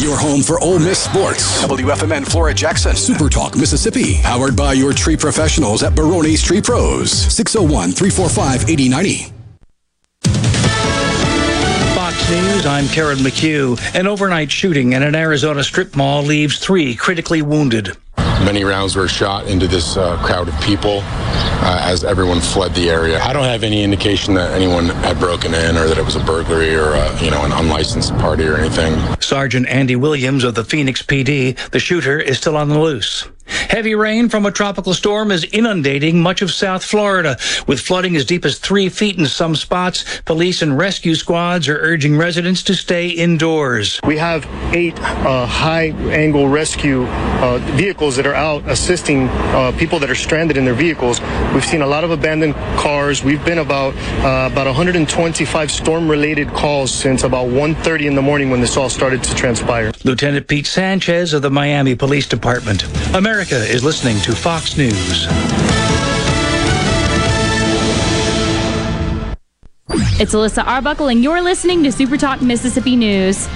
Your 0.00 0.16
home 0.16 0.42
for 0.42 0.60
Ole 0.60 0.78
Miss 0.78 0.98
sports. 0.98 1.64
WFMN 1.64 2.26
Flora 2.26 2.54
Jackson. 2.54 2.94
Super 2.96 3.28
Talk 3.28 3.56
Mississippi. 3.56 4.20
Powered 4.22 4.56
by 4.56 4.72
your 4.72 4.92
tree 4.92 5.16
professionals 5.16 5.82
at 5.82 5.94
Baroni's 5.94 6.42
Tree 6.42 6.60
Pros. 6.60 7.10
601 7.12 7.92
345 7.92 8.68
8090. 8.68 9.32
Fox 11.94 12.30
News, 12.30 12.66
I'm 12.66 12.86
Karen 12.88 13.18
McHugh. 13.18 13.80
An 13.94 14.06
overnight 14.06 14.50
shooting 14.50 14.92
in 14.92 15.02
an 15.02 15.14
Arizona 15.14 15.64
strip 15.64 15.96
mall 15.96 16.22
leaves 16.22 16.58
three 16.58 16.94
critically 16.94 17.42
wounded. 17.42 17.96
Many 18.46 18.62
rounds 18.62 18.94
were 18.94 19.08
shot 19.08 19.48
into 19.48 19.66
this 19.66 19.96
uh, 19.96 20.16
crowd 20.18 20.46
of 20.46 20.54
people 20.60 21.00
uh, 21.02 21.80
as 21.82 22.04
everyone 22.04 22.40
fled 22.40 22.72
the 22.76 22.88
area. 22.88 23.20
I 23.20 23.32
don't 23.32 23.42
have 23.42 23.64
any 23.64 23.82
indication 23.82 24.34
that 24.34 24.52
anyone 24.52 24.86
had 24.86 25.18
broken 25.18 25.52
in 25.52 25.76
or 25.76 25.88
that 25.88 25.98
it 25.98 26.04
was 26.04 26.14
a 26.14 26.22
burglary 26.22 26.76
or 26.76 26.92
uh, 26.92 27.20
you 27.20 27.32
know 27.32 27.44
an 27.44 27.50
unlicensed 27.50 28.12
party 28.18 28.46
or 28.46 28.56
anything. 28.56 28.94
Sergeant 29.20 29.66
Andy 29.66 29.96
Williams 29.96 30.44
of 30.44 30.54
the 30.54 30.62
Phoenix 30.62 31.02
PD, 31.02 31.58
the 31.70 31.80
shooter 31.80 32.20
is 32.20 32.38
still 32.38 32.56
on 32.56 32.68
the 32.68 32.78
loose. 32.78 33.26
Heavy 33.76 33.94
rain 33.94 34.28
from 34.28 34.46
a 34.46 34.50
tropical 34.50 34.94
storm 34.94 35.30
is 35.30 35.44
inundating 35.44 36.20
much 36.20 36.40
of 36.40 36.50
South 36.50 36.84
Florida, 36.84 37.36
with 37.66 37.80
flooding 37.80 38.16
as 38.16 38.24
deep 38.24 38.44
as 38.44 38.58
three 38.58 38.88
feet 38.88 39.18
in 39.18 39.26
some 39.26 39.54
spots. 39.54 40.20
Police 40.24 40.62
and 40.62 40.78
rescue 40.78 41.14
squads 41.14 41.68
are 41.68 41.76
urging 41.76 42.16
residents 42.16 42.62
to 42.62 42.74
stay 42.74 43.08
indoors. 43.08 44.00
We 44.04 44.18
have 44.18 44.46
eight 44.74 44.98
uh, 45.00 45.46
high 45.46 45.88
angle 46.10 46.48
rescue 46.48 47.04
uh, 47.06 47.58
vehicles 47.76 48.16
that 48.16 48.26
are 48.26 48.34
out 48.34 48.66
assisting 48.66 49.28
uh, 49.28 49.72
people 49.78 49.98
that 49.98 50.10
are 50.10 50.14
stranded 50.14 50.56
in 50.56 50.64
their 50.64 50.74
vehicles. 50.74 51.20
We've 51.52 51.64
seen 51.64 51.82
a 51.82 51.86
lot 51.86 52.02
of 52.02 52.10
abandoned 52.10 52.54
cars. 52.78 53.22
We've 53.22 53.44
been 53.44 53.58
about 53.58 53.94
uh, 54.24 54.48
about 54.50 54.66
125 54.66 55.70
storm 55.70 56.08
related 56.08 56.48
calls 56.48 56.94
since 56.94 57.24
about 57.24 57.48
1:30 57.48 58.06
in 58.06 58.14
the 58.14 58.22
morning 58.22 58.48
when 58.48 58.60
this 58.60 58.76
all 58.76 58.88
started 58.88 59.22
to 59.24 59.34
transpire. 59.34 59.92
Lieutenant 60.04 60.48
Pete 60.48 60.66
Sanchez 60.66 61.34
of 61.34 61.42
the 61.42 61.50
Miami 61.50 61.94
Police 61.94 62.26
Department. 62.26 62.84
America 63.14 63.35
is 63.40 63.84
listening 63.84 64.18
to 64.22 64.34
Fox 64.34 64.78
News. 64.78 65.26
It's 70.18 70.32
Alyssa 70.32 70.66
Arbuckle, 70.66 71.08
and 71.08 71.22
you're 71.22 71.42
listening 71.42 71.82
to 71.84 71.92
Super 71.92 72.16
Talk 72.16 72.40
Mississippi 72.40 72.96
News. 72.96 73.46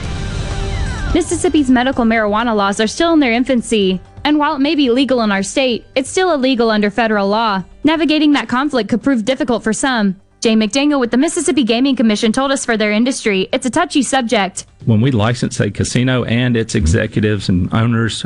Mississippi's 1.15 1.71
medical 1.71 2.05
marijuana 2.05 2.55
laws 2.55 2.79
are 2.79 2.87
still 2.87 3.15
in 3.15 3.21
their 3.21 3.33
infancy, 3.33 3.99
and 4.25 4.39
while 4.39 4.55
it 4.57 4.61
may 4.61 4.75
be 4.75 4.91
legal 4.91 5.23
in 5.23 5.33
our 5.33 5.43
state, 5.43 5.87
it's 5.95 6.11
still 6.11 6.35
illegal 6.35 6.71
under 6.71 6.91
federal 6.91 7.29
law. 7.29 7.65
Navigating 7.83 8.33
that 8.33 8.51
conflict 8.51 8.91
could 8.91 9.03
prove 9.03 9.25
difficult 9.25 9.63
for 9.63 9.73
some. 9.73 10.21
Jay 10.41 10.55
McDaniel 10.55 10.99
with 10.99 11.11
the 11.11 11.19
Mississippi 11.19 11.65
Gaming 11.65 11.95
Commission 11.95 12.33
told 12.33 12.51
us 12.51 12.65
for 12.65 12.75
their 12.75 12.93
industry, 12.93 13.51
it's 13.53 13.67
a 13.67 13.71
touchy 13.71 14.03
subject. 14.03 14.65
When 14.87 15.03
we 15.03 15.11
license 15.11 15.61
a 15.61 15.71
casino 15.71 16.25
and 16.25 16.57
its 16.57 16.75
executives 16.75 17.51
and 17.51 17.71
owners, 17.75 18.23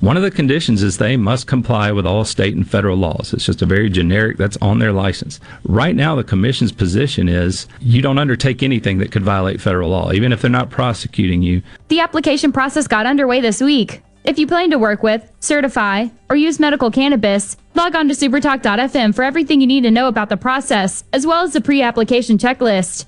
one 0.00 0.16
of 0.16 0.22
the 0.22 0.30
conditions 0.30 0.82
is 0.82 0.96
they 0.96 1.18
must 1.18 1.46
comply 1.46 1.92
with 1.92 2.06
all 2.06 2.24
state 2.24 2.56
and 2.56 2.68
federal 2.68 2.96
laws. 2.96 3.34
It's 3.34 3.44
just 3.44 3.60
a 3.60 3.66
very 3.66 3.90
generic 3.90 4.38
that's 4.38 4.56
on 4.62 4.78
their 4.78 4.92
license. 4.92 5.40
Right 5.64 5.94
now, 5.94 6.14
the 6.14 6.24
commission's 6.24 6.72
position 6.72 7.28
is 7.28 7.66
you 7.80 8.00
don't 8.00 8.16
undertake 8.16 8.62
anything 8.62 8.96
that 8.98 9.12
could 9.12 9.22
violate 9.22 9.60
federal 9.60 9.90
law, 9.90 10.10
even 10.12 10.32
if 10.32 10.40
they're 10.40 10.50
not 10.50 10.70
prosecuting 10.70 11.42
you. 11.42 11.60
The 11.88 12.00
application 12.00 12.50
process 12.50 12.86
got 12.86 13.04
underway 13.04 13.42
this 13.42 13.60
week. 13.60 14.00
If 14.28 14.38
you 14.38 14.46
plan 14.46 14.72
to 14.72 14.78
work 14.78 15.02
with, 15.02 15.26
certify, 15.40 16.08
or 16.28 16.36
use 16.36 16.60
medical 16.60 16.90
cannabis, 16.90 17.56
log 17.74 17.96
on 17.96 18.08
to 18.08 18.14
supertalk.fm 18.14 19.14
for 19.14 19.22
everything 19.22 19.62
you 19.62 19.66
need 19.66 19.84
to 19.84 19.90
know 19.90 20.06
about 20.06 20.28
the 20.28 20.36
process, 20.36 21.02
as 21.14 21.26
well 21.26 21.44
as 21.44 21.54
the 21.54 21.62
pre 21.62 21.80
application 21.80 22.36
checklist. 22.36 23.06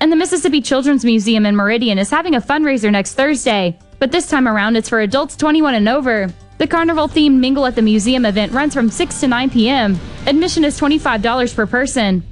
And 0.00 0.10
the 0.10 0.16
Mississippi 0.16 0.60
Children's 0.60 1.04
Museum 1.04 1.46
in 1.46 1.54
Meridian 1.54 1.96
is 1.96 2.10
having 2.10 2.34
a 2.34 2.40
fundraiser 2.40 2.90
next 2.90 3.14
Thursday, 3.14 3.78
but 4.00 4.10
this 4.10 4.28
time 4.28 4.48
around 4.48 4.74
it's 4.74 4.88
for 4.88 4.98
adults 4.98 5.36
21 5.36 5.76
and 5.76 5.88
over. 5.88 6.28
The 6.58 6.66
carnival 6.66 7.06
themed 7.06 7.38
Mingle 7.38 7.64
at 7.64 7.76
the 7.76 7.82
Museum 7.82 8.26
event 8.26 8.50
runs 8.50 8.74
from 8.74 8.90
6 8.90 9.20
to 9.20 9.28
9 9.28 9.50
p.m. 9.50 9.96
Admission 10.26 10.64
is 10.64 10.76
$25 10.80 11.54
per 11.54 11.66
person. 11.68 12.24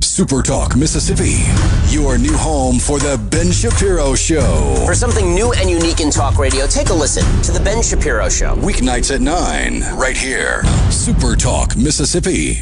Super 0.00 0.42
Talk 0.42 0.76
Mississippi, 0.76 1.44
your 1.90 2.18
new 2.18 2.36
home 2.36 2.78
for 2.78 2.98
the 2.98 3.18
Ben 3.30 3.50
Shapiro 3.50 4.14
Show. 4.14 4.82
For 4.84 4.94
something 4.94 5.34
new 5.34 5.52
and 5.52 5.70
unique 5.70 6.00
in 6.00 6.10
talk 6.10 6.38
radio, 6.38 6.66
take 6.66 6.90
a 6.90 6.94
listen 6.94 7.24
to 7.42 7.52
The 7.52 7.60
Ben 7.60 7.82
Shapiro 7.82 8.28
Show. 8.28 8.54
Weeknights 8.56 9.14
at 9.14 9.20
9, 9.20 9.96
right 9.96 10.16
here. 10.16 10.62
Super 10.90 11.34
Talk 11.34 11.76
Mississippi. 11.76 12.58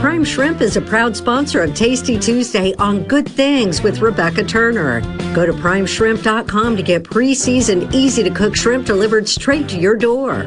Prime 0.00 0.24
Shrimp 0.24 0.60
is 0.60 0.76
a 0.76 0.82
proud 0.82 1.16
sponsor 1.16 1.62
of 1.62 1.74
Tasty 1.74 2.18
Tuesday 2.18 2.74
on 2.74 3.04
Good 3.04 3.28
Things 3.28 3.82
with 3.82 4.00
Rebecca 4.00 4.44
Turner. 4.44 5.00
Go 5.34 5.46
to 5.46 5.52
primeshrimp.com 5.52 6.76
to 6.76 6.82
get 6.82 7.04
pre 7.04 7.34
seasoned, 7.34 7.94
easy 7.94 8.22
to 8.22 8.30
cook 8.30 8.54
shrimp 8.54 8.86
delivered 8.86 9.28
straight 9.28 9.68
to 9.70 9.78
your 9.78 9.96
door. 9.96 10.46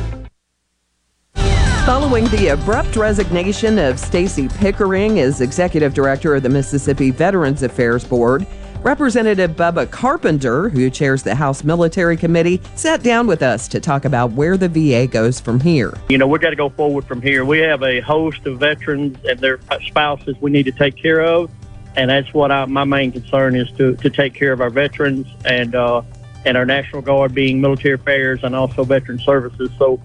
Following 1.85 2.25
the 2.25 2.49
abrupt 2.49 2.95
resignation 2.95 3.79
of 3.79 3.99
Stacy 3.99 4.47
Pickering 4.47 5.19
as 5.19 5.41
executive 5.41 5.95
director 5.95 6.35
of 6.35 6.43
the 6.43 6.49
Mississippi 6.49 7.09
Veterans 7.09 7.63
Affairs 7.63 8.03
Board, 8.03 8.45
Representative 8.83 9.51
Bubba 9.51 9.89
Carpenter, 9.89 10.69
who 10.69 10.91
chairs 10.91 11.23
the 11.23 11.33
House 11.33 11.63
Military 11.63 12.15
Committee, 12.15 12.61
sat 12.75 13.01
down 13.01 13.25
with 13.25 13.41
us 13.41 13.67
to 13.67 13.79
talk 13.79 14.05
about 14.05 14.31
where 14.33 14.57
the 14.57 14.69
VA 14.69 15.07
goes 15.07 15.39
from 15.39 15.59
here. 15.59 15.91
You 16.07 16.19
know, 16.19 16.27
we've 16.27 16.39
got 16.39 16.51
to 16.51 16.55
go 16.55 16.69
forward 16.69 17.05
from 17.05 17.19
here. 17.19 17.45
We 17.45 17.57
have 17.59 17.81
a 17.81 17.99
host 17.99 18.45
of 18.45 18.59
veterans 18.59 19.17
and 19.27 19.39
their 19.39 19.59
spouses 19.87 20.35
we 20.39 20.51
need 20.51 20.67
to 20.67 20.71
take 20.71 20.95
care 20.95 21.21
of, 21.21 21.49
and 21.95 22.11
that's 22.11 22.31
what 22.31 22.51
I, 22.51 22.65
my 22.65 22.83
main 22.83 23.11
concern 23.11 23.55
is 23.55 23.71
to, 23.73 23.95
to 23.95 24.09
take 24.11 24.35
care 24.35 24.53
of 24.53 24.61
our 24.61 24.69
veterans 24.69 25.25
and 25.45 25.73
uh, 25.73 26.03
and 26.45 26.57
our 26.57 26.65
National 26.65 27.01
Guard 27.01 27.33
being 27.33 27.61
military 27.61 27.95
affairs 27.95 28.43
and 28.43 28.55
also 28.55 28.83
veteran 28.83 29.19
services. 29.19 29.69
So 29.77 30.01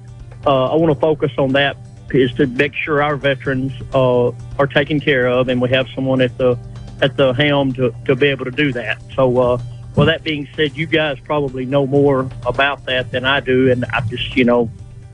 I 0.53 0.75
want 0.77 0.93
to 0.93 1.01
focus 1.01 1.33
on 1.39 1.53
that 1.53 1.77
is 2.11 2.33
to 2.35 2.47
make 2.47 2.75
sure 2.75 3.03
our 3.03 3.17
veterans 3.17 3.73
uh, 3.93 4.29
are 4.59 4.67
taken 4.67 5.01
care 5.01 5.27
of, 5.27 5.49
and 5.49 5.61
we 5.61 5.69
have 5.71 5.89
someone 5.95 6.21
at 6.21 6.37
the 6.39 6.59
at 7.03 7.17
the 7.17 7.33
helm 7.35 7.73
to, 7.75 7.95
to 8.07 8.17
be 8.17 8.29
able 8.29 8.45
to 8.45 8.51
do 8.51 8.73
that. 8.73 9.03
So, 9.15 9.39
uh, 9.39 9.59
well, 9.95 10.07
that 10.07 10.25
being 10.25 10.49
said, 10.57 10.77
you 10.77 10.87
guys 10.87 11.19
probably 11.21 11.67
know 11.67 11.87
more 11.87 12.31
about 12.47 12.87
that 12.87 13.11
than 13.11 13.25
I 13.25 13.41
do, 13.41 13.71
and 13.71 13.85
I 13.93 14.01
just, 14.03 14.35
you 14.35 14.45
know, 14.45 14.71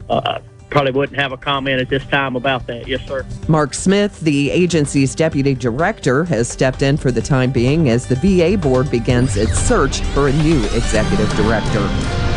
uh, 0.08 0.40
probably 0.70 0.92
wouldn't 0.92 1.18
have 1.18 1.32
a 1.32 1.36
comment 1.36 1.80
at 1.80 1.88
this 1.88 2.04
time 2.06 2.36
about 2.36 2.66
that. 2.66 2.86
Yes, 2.86 3.06
sir. 3.06 3.26
Mark 3.48 3.74
Smith, 3.74 4.20
the 4.20 4.50
agency's 4.50 5.14
deputy 5.14 5.54
director, 5.54 6.24
has 6.24 6.48
stepped 6.48 6.82
in 6.82 6.96
for 6.96 7.10
the 7.10 7.20
time 7.20 7.50
being 7.50 7.90
as 7.90 8.06
the 8.06 8.16
VA 8.16 8.56
board 8.56 8.90
begins 8.90 9.36
its 9.36 9.58
search 9.58 10.00
for 10.14 10.28
a 10.28 10.32
new 10.32 10.62
executive 10.66 11.30
director. 11.36 11.86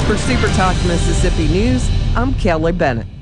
For 0.06 0.18
Super 0.18 0.48
Talk 0.50 0.76
Mississippi 0.86 1.48
News, 1.48 1.90
I'm 2.18 2.34
Kelly 2.36 2.72
Bennett. 2.72 3.15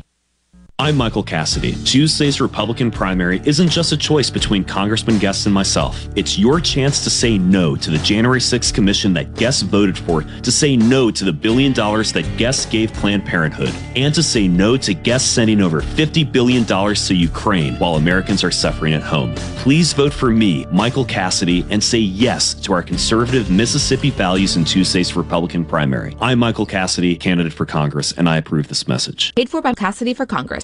I'm 0.79 0.97
Michael 0.97 1.21
Cassidy. 1.21 1.75
Tuesday's 1.85 2.41
Republican 2.41 2.89
primary 2.89 3.43
isn't 3.45 3.69
just 3.69 3.91
a 3.91 3.97
choice 3.97 4.31
between 4.31 4.63
Congressman 4.63 5.19
Guest 5.19 5.45
and 5.45 5.53
myself. 5.53 6.07
It's 6.15 6.39
your 6.39 6.59
chance 6.59 7.03
to 7.03 7.11
say 7.11 7.37
no 7.37 7.75
to 7.75 7.91
the 7.91 7.99
January 7.99 8.39
6th 8.39 8.73
commission 8.73 9.13
that 9.13 9.35
Guest 9.35 9.63
voted 9.65 9.95
for, 9.95 10.23
to 10.23 10.51
say 10.51 10.75
no 10.75 11.11
to 11.11 11.25
the 11.25 11.31
billion 11.31 11.73
dollars 11.73 12.11
that 12.13 12.25
Guest 12.37 12.71
gave 12.71 12.91
Planned 12.91 13.23
Parenthood, 13.23 13.71
and 13.95 14.15
to 14.15 14.23
say 14.23 14.47
no 14.47 14.75
to 14.77 14.95
Guest 14.95 15.35
sending 15.35 15.61
over 15.61 15.79
$50 15.79 16.29
billion 16.31 16.65
to 16.65 17.13
Ukraine 17.13 17.75
while 17.75 17.95
Americans 17.95 18.43
are 18.43 18.51
suffering 18.51 18.95
at 18.95 19.03
home. 19.03 19.35
Please 19.57 19.93
vote 19.93 20.11
for 20.11 20.31
me, 20.31 20.65
Michael 20.71 21.05
Cassidy, 21.05 21.63
and 21.69 21.83
say 21.83 21.99
yes 21.99 22.55
to 22.55 22.73
our 22.73 22.81
conservative 22.81 23.51
Mississippi 23.51 24.09
values 24.09 24.57
in 24.57 24.65
Tuesday's 24.65 25.15
Republican 25.15 25.65
primary. 25.65 26.17
I'm 26.19 26.39
Michael 26.39 26.65
Cassidy, 26.65 27.15
candidate 27.15 27.53
for 27.53 27.67
Congress, 27.67 28.11
and 28.11 28.27
I 28.27 28.37
approve 28.37 28.69
this 28.69 28.87
message. 28.87 29.35
Paid 29.35 29.49
for 29.49 29.61
by 29.61 29.75
Cassidy 29.75 30.15
for 30.15 30.25
Congress. 30.25 30.63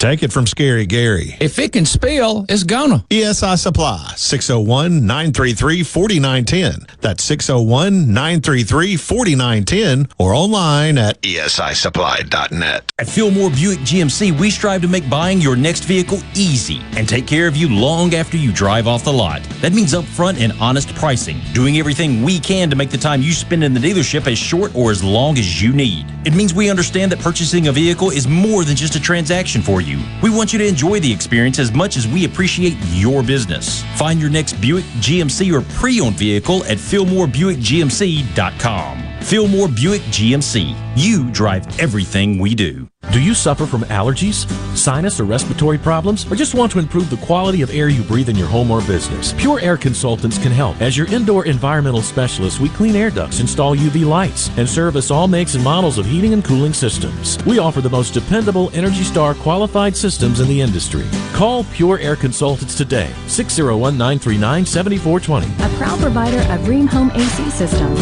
Take 0.00 0.22
it 0.22 0.32
from 0.32 0.46
Scary 0.46 0.86
Gary. 0.86 1.36
If 1.40 1.58
it 1.58 1.74
can 1.74 1.84
spill, 1.84 2.46
it's 2.48 2.62
gonna. 2.62 3.04
ESI 3.10 3.58
Supply, 3.58 4.14
601 4.16 5.06
933 5.06 5.82
4910. 5.82 6.86
That's 7.02 7.22
601 7.22 8.06
933 8.06 8.96
4910 8.96 10.08
or 10.16 10.32
online 10.32 10.96
at 10.96 11.20
esisupply.net. 11.20 12.90
At 12.98 13.08
Fillmore 13.10 13.50
Buick 13.50 13.80
GMC, 13.80 14.40
we 14.40 14.48
strive 14.48 14.80
to 14.80 14.88
make 14.88 15.08
buying 15.10 15.38
your 15.38 15.54
next 15.54 15.84
vehicle 15.84 16.20
easy 16.34 16.80
and 16.96 17.06
take 17.06 17.26
care 17.26 17.46
of 17.46 17.54
you 17.54 17.68
long 17.68 18.14
after 18.14 18.38
you 18.38 18.52
drive 18.52 18.86
off 18.86 19.04
the 19.04 19.12
lot. 19.12 19.42
That 19.60 19.74
means 19.74 19.92
upfront 19.92 20.40
and 20.40 20.54
honest 20.62 20.94
pricing, 20.94 21.42
doing 21.52 21.76
everything 21.76 22.22
we 22.22 22.38
can 22.38 22.70
to 22.70 22.76
make 22.76 22.88
the 22.88 22.96
time 22.96 23.20
you 23.20 23.32
spend 23.32 23.62
in 23.64 23.74
the 23.74 23.80
dealership 23.80 24.26
as 24.26 24.38
short 24.38 24.74
or 24.74 24.90
as 24.90 25.04
long 25.04 25.36
as 25.36 25.60
you 25.60 25.74
need. 25.74 26.06
It 26.24 26.34
means 26.34 26.54
we 26.54 26.70
understand 26.70 27.12
that 27.12 27.20
purchasing 27.20 27.68
a 27.68 27.72
vehicle 27.72 28.08
is 28.08 28.26
more 28.26 28.64
than 28.64 28.76
just 28.76 28.96
a 28.96 29.00
transaction 29.00 29.60
for 29.60 29.82
you. 29.82 29.89
We 30.22 30.30
want 30.30 30.52
you 30.52 30.58
to 30.58 30.66
enjoy 30.66 31.00
the 31.00 31.12
experience 31.12 31.58
as 31.58 31.72
much 31.72 31.96
as 31.96 32.06
we 32.06 32.24
appreciate 32.24 32.76
your 32.92 33.22
business. 33.22 33.82
Find 33.96 34.20
your 34.20 34.30
next 34.30 34.60
Buick, 34.60 34.84
GMC, 35.00 35.52
or 35.52 35.62
pre-owned 35.76 36.16
vehicle 36.16 36.64
at 36.64 36.78
FillmoreBuickGMC.com. 36.78 39.09
Fillmore 39.20 39.68
Buick 39.68 40.02
GMC. 40.02 40.76
You 40.96 41.30
drive 41.30 41.78
everything 41.78 42.38
we 42.38 42.54
do. 42.54 42.88
Do 43.12 43.20
you 43.20 43.34
suffer 43.34 43.66
from 43.66 43.82
allergies, 43.84 44.48
sinus, 44.76 45.18
or 45.18 45.24
respiratory 45.24 45.78
problems, 45.78 46.30
or 46.30 46.36
just 46.36 46.54
want 46.54 46.70
to 46.72 46.78
improve 46.78 47.10
the 47.10 47.16
quality 47.16 47.60
of 47.60 47.70
air 47.70 47.88
you 47.88 48.04
breathe 48.04 48.28
in 48.28 48.36
your 48.36 48.46
home 48.46 48.70
or 48.70 48.80
business? 48.82 49.32
Pure 49.32 49.60
Air 49.60 49.76
Consultants 49.76 50.38
can 50.38 50.52
help. 50.52 50.80
As 50.80 50.96
your 50.96 51.08
indoor 51.08 51.44
environmental 51.44 52.02
specialists, 52.02 52.60
we 52.60 52.68
clean 52.68 52.94
air 52.94 53.10
ducts, 53.10 53.40
install 53.40 53.74
UV 53.74 54.06
lights, 54.06 54.48
and 54.56 54.68
service 54.68 55.10
all 55.10 55.26
makes 55.26 55.56
and 55.56 55.64
models 55.64 55.98
of 55.98 56.06
heating 56.06 56.34
and 56.34 56.44
cooling 56.44 56.72
systems. 56.72 57.36
We 57.44 57.58
offer 57.58 57.80
the 57.80 57.90
most 57.90 58.14
dependable 58.14 58.70
Energy 58.74 59.02
Star 59.02 59.34
qualified 59.34 59.96
systems 59.96 60.38
in 60.38 60.46
the 60.46 60.60
industry. 60.60 61.04
Call 61.32 61.64
Pure 61.64 61.98
Air 61.98 62.14
Consultants 62.14 62.76
today, 62.76 63.12
601 63.26 63.98
939 63.98 64.66
7420. 64.66 65.46
A 65.64 65.76
proud 65.78 65.98
provider 65.98 66.38
of 66.52 66.60
Rheem 66.68 66.88
Home 66.88 67.10
AC 67.12 67.50
systems. 67.50 67.98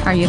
Are 0.06 0.14
you 0.14 0.28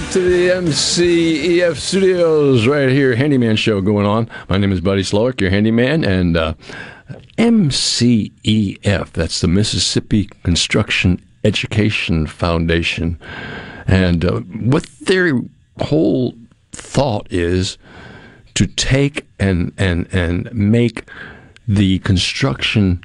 back 0.00 0.12
to 0.12 0.20
the 0.20 0.48
MCEF 0.48 1.76
studios 1.76 2.66
right 2.66 2.90
here, 2.90 3.16
Handyman 3.16 3.56
Show 3.56 3.80
going 3.80 4.04
on. 4.04 4.28
My 4.46 4.58
name 4.58 4.70
is 4.70 4.82
Buddy 4.82 5.00
Slowick, 5.00 5.40
your 5.40 5.48
handyman, 5.48 6.04
and 6.04 6.36
uh, 6.36 6.52
MCEF, 7.38 9.12
that's 9.12 9.40
the 9.40 9.48
Mississippi 9.48 10.28
Construction 10.42 11.24
Education 11.44 12.26
Foundation. 12.26 13.18
And 13.86 14.22
uh, 14.22 14.40
what 14.40 14.84
their 15.00 15.40
whole 15.80 16.34
thought 16.72 17.26
is 17.32 17.78
to 18.52 18.66
take 18.66 19.26
and, 19.38 19.72
and, 19.78 20.12
and 20.12 20.52
make 20.52 21.08
the 21.66 22.00
construction 22.00 23.02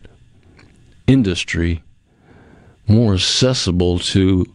industry 1.08 1.84
more 2.86 3.14
accessible 3.14 3.98
to 4.00 4.46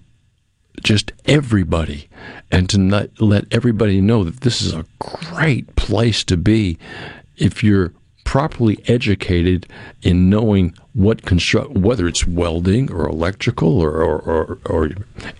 just 0.83 1.12
everybody 1.27 2.09
and 2.51 2.68
to 2.70 3.09
let 3.18 3.45
everybody 3.51 4.01
know 4.01 4.24
that 4.24 4.41
this 4.41 4.61
is 4.61 4.74
a 4.74 4.85
great 4.99 5.74
place 5.77 6.24
to 6.24 6.37
be 6.37 6.79
if 7.37 7.62
you're 7.62 7.93
properly 8.24 8.79
educated 8.87 9.66
in 10.03 10.29
knowing 10.29 10.74
what 10.97 11.22
construct 11.26 11.72
whether 11.72 12.09
it's 12.09 12.26
welding 12.26 12.90
or 12.90 13.07
electrical 13.07 13.80
or 13.82 14.03
or, 14.03 14.18
or, 14.18 14.59
or 14.64 14.88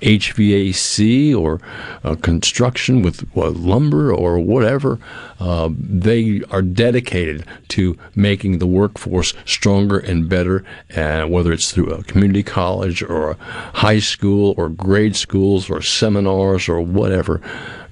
HVAC 0.03 1.35
or 1.35 1.61
uh, 2.05 2.15
construction 2.17 3.01
with 3.01 3.25
uh, 3.35 3.51
lumber 3.51 4.13
or 4.13 4.39
whatever 4.39 4.99
uh, 5.41 5.71
they 5.73 6.43
are 6.51 6.61
dedicated 6.61 7.47
to 7.69 7.97
making 8.15 8.59
the 8.59 8.67
workforce 8.67 9.33
stronger 9.47 9.99
and 9.99 10.29
better 10.29 10.63
and 10.91 11.31
whether 11.31 11.53
it's 11.53 11.73
through 11.73 11.91
a 11.91 12.05
community 12.05 12.43
college 12.43 13.03
or 13.03 13.31
a 13.31 13.35
high 13.75 13.99
school 13.99 14.55
or 14.59 14.69
grade 14.69 15.17
schools 15.17 15.71
or 15.71 15.81
seminars 15.81 16.69
or 16.69 16.83
whatever 16.83 17.41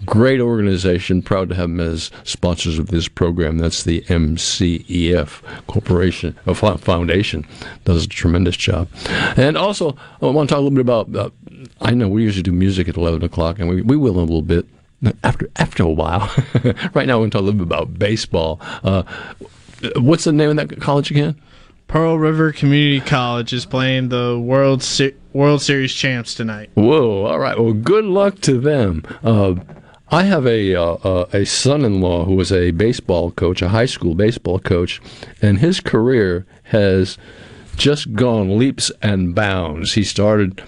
great 0.07 0.41
organization. 0.41 1.23
Proud 1.23 1.49
to 1.51 1.55
have 1.55 1.69
them 1.69 1.81
as 1.81 2.11
sponsors 2.25 2.79
of 2.79 2.89
this 2.89 3.09
program. 3.09 3.59
That's 3.59 3.85
the 3.85 4.03
MCEF 4.03 5.67
Corporation 5.67 6.37
uh, 6.47 6.55
Foundation. 6.77 7.47
Does 7.85 8.05
a 8.05 8.09
tremendous 8.09 8.57
job. 8.57 8.89
And 9.37 9.57
also, 9.57 9.97
I 10.23 10.27
want 10.27 10.49
to 10.49 10.55
talk 10.55 10.61
a 10.61 10.63
little 10.63 10.77
bit 10.77 10.81
about. 10.81 11.15
Uh, 11.15 11.31
I 11.81 11.93
know 11.93 12.09
we 12.09 12.23
usually 12.23 12.43
do 12.43 12.53
music 12.53 12.89
at 12.89 12.97
eleven 12.97 13.23
o'clock, 13.23 13.59
and 13.59 13.69
we 13.69 13.83
we 13.83 13.97
will 13.97 14.15
in 14.15 14.19
a 14.19 14.33
little 14.33 14.43
bit 14.43 14.67
after 15.23 15.49
after 15.57 15.83
a 15.83 15.91
while. 15.91 16.33
right 16.95 17.07
now, 17.07 17.19
we're 17.19 17.29
going 17.29 17.31
to 17.31 17.39
talk 17.39 17.43
a 17.43 17.45
little 17.45 17.59
bit 17.59 17.67
about 17.67 17.99
baseball. 17.99 18.61
Uh, 18.83 19.03
what's 19.97 20.25
the 20.25 20.33
name 20.33 20.51
of 20.51 20.57
that 20.57 20.81
college 20.81 21.11
again? 21.11 21.41
Pearl 21.87 22.19
River 22.19 22.51
Community 22.51 23.01
College 23.01 23.53
is 23.53 23.67
playing 23.67 24.09
the 24.09 24.39
World 24.39 24.83
Se- 24.83 25.15
World 25.33 25.63
Series 25.63 25.93
champs 25.93 26.35
tonight. 26.35 26.71
Whoa! 26.75 27.25
All 27.25 27.39
right. 27.39 27.59
Well, 27.59 27.73
good 27.73 28.05
luck 28.05 28.41
to 28.43 28.59
them. 28.59 29.05
Uh, 29.23 29.57
I 30.15 30.23
have 30.23 30.47
a 30.47 30.77
uh, 30.77 31.27
a 31.33 31.45
son-in-law 31.45 32.27
who 32.27 32.37
was 32.37 32.53
a 32.53 32.71
baseball 32.71 33.33
coach, 33.33 33.63
a 33.63 33.71
high 33.71 33.87
school 33.87 34.15
baseball 34.15 34.61
coach, 34.61 35.01
and 35.43 35.59
his 35.59 35.81
career 35.81 36.47
has 36.67 37.19
just 37.77 38.13
gone 38.13 38.57
leaps 38.57 38.93
and 39.03 39.35
bounds. 39.35 39.95
He 39.95 40.05
started 40.05 40.63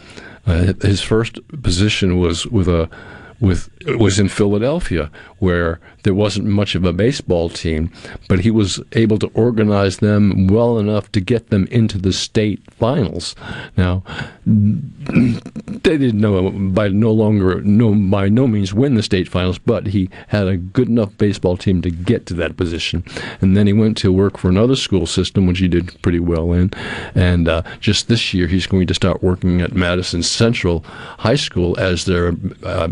uh, 0.49 0.73
his 0.83 1.01
first 1.01 1.39
position 1.63 2.19
was 2.19 2.45
with 2.49 2.67
a 2.67 2.91
with 3.39 3.71
was 3.87 4.19
in 4.19 4.29
Philadelphia, 4.29 5.11
where 5.39 5.81
there 6.03 6.15
wasn't 6.15 6.47
much 6.47 6.75
of 6.75 6.85
a 6.85 6.93
baseball 6.93 7.49
team, 7.49 7.91
but 8.29 8.41
he 8.41 8.51
was 8.51 8.81
able 8.93 9.19
to 9.19 9.27
organize 9.35 9.99
them 9.99 10.47
well 10.47 10.79
enough 10.79 11.11
to 11.13 11.21
get 11.21 11.51
them 11.51 11.67
into 11.71 11.99
the 11.99 12.13
state 12.13 12.63
finals. 12.75 13.35
Now, 13.77 14.03
they 14.47 15.99
didn't 15.99 16.21
know 16.21 16.51
by 16.51 16.89
no 16.89 17.11
longer 17.11 17.61
no 17.63 17.95
by 17.95 18.29
no 18.29 18.47
means 18.47 18.73
win 18.73 18.95
the 18.95 19.03
state 19.03 19.29
finals, 19.29 19.59
but 19.59 19.89
he 19.89 20.09
had 20.29 20.47
a 20.47 20.57
good 20.57 20.89
enough 20.89 21.17
baseball 21.19 21.57
team 21.57 21.83
to 21.83 21.91
get 21.91 22.27
to 22.27 22.35
that 22.35 22.57
position. 22.57 23.05
And 23.41 23.57
then 23.57 23.67
he 23.67 23.73
went 23.73 23.97
to 23.99 24.13
work 24.13 24.39
for 24.39 24.49
another 24.49 24.77
school 24.77 25.07
system, 25.07 25.47
which 25.47 25.59
he 25.59 25.69
did 25.69 26.01
pretty 26.03 26.21
well 26.21 26.53
in. 26.53 26.71
And 27.15 27.49
uh, 27.49 27.63
just 27.81 28.09
this 28.09 28.33
year, 28.33 28.47
he's 28.47 28.67
going 28.67 28.87
to 28.87 28.95
start 28.95 29.23
working 29.23 29.61
at 29.61 29.75
Madison 29.75 30.23
Central 30.23 30.81
High 31.19 31.37
School 31.37 31.79
as 31.79 32.05
their 32.05 32.35
uh, 32.63 32.89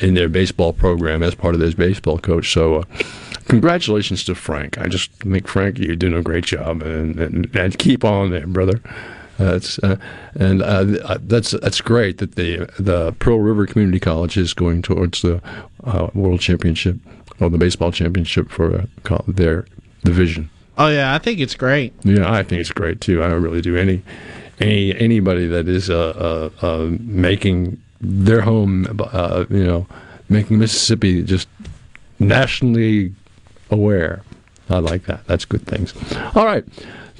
in 0.00 0.14
their 0.14 0.28
baseball 0.40 0.72
program 0.72 1.22
as 1.22 1.34
part 1.34 1.54
of 1.54 1.60
their 1.60 1.72
baseball 1.72 2.18
coach. 2.18 2.52
So. 2.52 2.64
Uh, 2.76 2.84
congratulations 3.48 4.24
to 4.24 4.34
Frank. 4.34 4.76
I 4.76 4.88
just 4.88 5.12
think 5.12 5.46
Frank, 5.46 5.78
you're 5.78 5.94
doing 5.94 6.14
a 6.14 6.22
great 6.22 6.44
job, 6.44 6.82
and, 6.82 7.16
and, 7.20 7.56
and 7.56 7.78
keep 7.78 8.04
on 8.04 8.30
there, 8.30 8.46
brother. 8.46 8.80
That's 9.38 9.78
uh, 9.80 9.96
and 10.34 10.62
uh, 10.62 11.18
that's 11.20 11.50
that's 11.50 11.80
great 11.80 12.18
that 12.18 12.36
the 12.36 12.68
the 12.78 13.12
Pearl 13.18 13.40
River 13.40 13.66
Community 13.66 14.00
College 14.00 14.36
is 14.36 14.54
going 14.54 14.82
towards 14.82 15.22
the 15.22 15.42
uh, 15.84 16.08
World 16.14 16.40
Championship 16.40 16.96
or 17.38 17.50
the 17.50 17.58
baseball 17.58 17.92
championship 17.92 18.50
for 18.50 18.86
uh, 19.10 19.18
their 19.28 19.66
division. 20.04 20.48
Oh 20.78 20.88
yeah, 20.88 21.14
I 21.14 21.18
think 21.18 21.40
it's 21.40 21.54
great. 21.54 21.92
Yeah, 22.02 22.32
I 22.32 22.42
think 22.42 22.60
it's 22.60 22.72
great 22.72 23.00
too. 23.00 23.22
I 23.22 23.28
don't 23.28 23.42
really 23.42 23.60
do. 23.60 23.76
Any 23.76 24.02
any 24.58 24.96
anybody 24.96 25.46
that 25.48 25.68
is 25.68 25.90
uh, 25.90 26.50
uh, 26.62 26.96
making 27.00 27.80
their 28.00 28.40
home, 28.40 28.86
you 29.50 29.64
know, 29.64 29.86
making 30.28 30.58
Mississippi 30.58 31.22
just 31.22 31.48
nationally 32.18 33.14
aware. 33.70 34.22
I 34.68 34.78
like 34.78 35.04
that. 35.04 35.26
That's 35.26 35.44
good 35.44 35.66
things. 35.66 35.94
All 36.34 36.44
right 36.44 36.64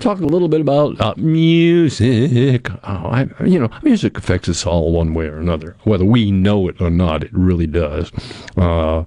talk 0.00 0.20
a 0.20 0.26
little 0.26 0.48
bit 0.48 0.60
about 0.60 1.00
uh, 1.00 1.14
music. 1.16 2.70
Oh, 2.70 2.76
I, 2.84 3.28
you 3.44 3.58
know, 3.58 3.70
music 3.82 4.18
affects 4.18 4.48
us 4.48 4.66
all 4.66 4.92
one 4.92 5.14
way 5.14 5.26
or 5.26 5.38
another, 5.38 5.76
whether 5.84 6.04
we 6.04 6.30
know 6.30 6.68
it 6.68 6.80
or 6.80 6.90
not. 6.90 7.24
It 7.24 7.32
really 7.32 7.66
does. 7.66 8.12
Uh, 8.56 9.04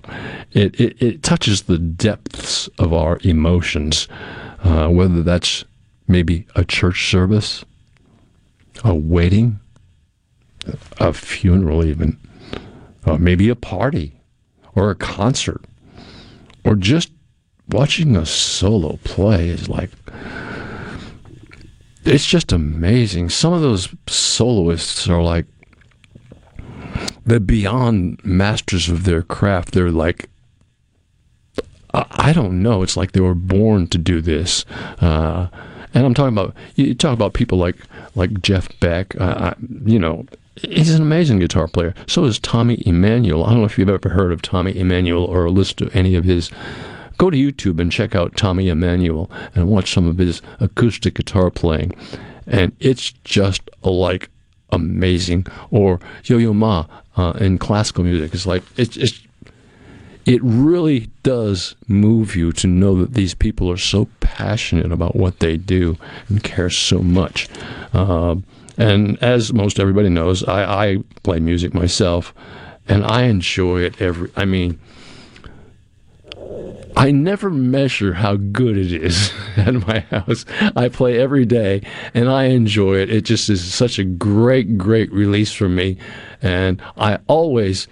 it, 0.52 0.80
it, 0.80 1.02
it 1.02 1.24
touches 1.24 1.64
the 1.64 1.78
depths 1.78 2.68
of 2.80 2.94
our 2.94 3.20
emotions, 3.24 4.08
uh, 4.64 4.88
whether 4.90 5.22
that's 5.22 5.66
maybe 6.08 6.48
a 6.56 6.66
church 6.66 7.10
service, 7.10 7.64
a 8.84 8.96
wedding, 8.96 9.60
a 10.98 11.14
funeral, 11.14 11.86
even, 11.86 12.18
or 13.06 13.18
maybe 13.18 13.50
a 13.50 13.56
party, 13.56 14.22
or 14.76 14.90
a 14.90 14.96
concert, 14.96 15.64
or 16.64 16.76
just 16.76 17.12
watching 17.70 18.16
a 18.16 18.26
solo 18.26 19.00
play 19.04 19.50
is 19.50 19.70
like 19.70 19.92
it's 22.06 22.26
just 22.26 22.52
amazing. 22.52 23.30
Some 23.30 23.54
of 23.54 23.62
those 23.62 23.90
soloists 24.08 25.08
are 25.08 25.22
like 25.22 25.46
they're 27.26 27.40
beyond 27.40 28.20
masters 28.24 28.90
of 28.90 29.04
their 29.04 29.22
craft. 29.22 29.74
They're 29.74 29.92
like 29.92 30.30
I 31.94 32.06
I 32.12 32.34
don't 32.34 32.62
know. 32.62 32.84
It's 32.84 32.98
like 32.98 33.12
they 33.12 33.22
were 33.22 33.36
born 33.36 33.88
to 33.88 33.98
do 33.98 34.22
this. 34.22 34.66
Uh, 35.00 35.48
and 35.94 36.06
I'm 36.06 36.14
talking 36.14 36.38
about 36.38 36.56
you 36.76 36.94
talk 36.94 37.14
about 37.14 37.34
people 37.34 37.58
like 37.58 37.78
like 38.16 38.42
Jeff 38.42 38.68
Beck. 38.80 39.20
I, 39.20 39.56
you 39.86 40.00
know, 40.00 40.26
he's 40.56 40.94
an 40.94 41.02
amazing 41.02 41.40
guitar 41.40 41.68
player. 41.68 41.94
So 42.08 42.26
is 42.26 42.40
Tommy 42.40 42.84
Emmanuel. 42.86 43.44
I 43.46 43.50
don't 43.52 43.60
know 43.60 43.66
if 43.66 43.78
you've 43.78 43.90
ever 43.90 44.10
heard 44.10 44.32
of 44.32 44.42
Tommy 44.42 44.78
Emmanuel 44.78 45.26
or 45.26 45.50
listened 45.50 45.90
to 45.90 45.98
any 45.98 46.16
of 46.16 46.24
his. 46.24 46.52
Go 47.18 47.30
to 47.30 47.38
YouTube 47.38 47.82
and 47.82 47.92
check 47.92 48.16
out 48.16 48.38
Tommy 48.38 48.70
Emmanuel 48.70 49.30
and 49.54 49.68
watch 49.68 49.94
some 49.94 50.08
of 50.08 50.18
his 50.18 50.42
acoustic 50.62 51.16
guitar 51.16 51.52
playing, 51.52 51.92
and 52.48 52.72
it's 52.80 53.12
just 53.24 53.62
like 53.84 54.30
amazing. 54.72 55.46
Or 55.70 56.00
Yo 56.24 56.38
Yo 56.38 56.54
Ma 56.54 56.86
uh, 57.18 57.34
in 57.40 57.58
classical 57.58 58.04
music. 58.04 58.34
It's 58.34 58.46
like 58.46 58.64
it's 58.78 58.96
it's 58.96 59.22
it 60.30 60.44
really 60.44 61.10
does 61.24 61.76
move 61.88 62.36
you 62.36 62.52
to 62.52 62.68
know 62.68 62.96
that 62.98 63.16
these 63.16 63.34
people 63.34 63.72
are 63.72 63.78
so 63.78 64.08
passionate 64.20 64.92
about 64.92 65.16
what 65.16 65.40
they 65.40 65.58
do 65.58 65.98
and 66.28 66.44
care 66.44 66.70
so 66.70 67.00
much. 67.00 67.50
Uh, 67.94 68.36
and 68.78 69.18
as 69.24 69.52
most 69.52 69.80
everybody 69.80 70.08
knows, 70.08 70.44
I, 70.44 70.86
I 70.86 70.98
play 71.24 71.40
music 71.40 71.74
myself, 71.74 72.32
and 72.88 73.04
I 73.04 73.24
enjoy 73.24 73.82
it 73.82 74.00
every. 74.00 74.30
I 74.36 74.46
mean, 74.46 74.80
I 76.96 77.10
never 77.10 77.50
measure 77.50 78.14
how 78.14 78.36
good 78.36 78.78
it 78.78 78.94
is 78.94 79.34
at 79.58 79.74
my 79.88 80.02
house. 80.12 80.46
I 80.76 80.90
play 80.90 81.20
every 81.20 81.46
day 81.46 81.82
and 82.14 82.30
I 82.30 82.46
enjoy 82.46 82.98
it. 82.98 83.10
It 83.10 83.22
just 83.22 83.50
is 83.50 83.74
such 83.74 83.98
a 83.98 84.04
great, 84.04 84.78
great 84.78 85.12
release 85.12 85.54
for 85.54 85.70
me. 85.70 85.98
And 86.42 86.82
I 86.98 87.18
always, 87.28 87.88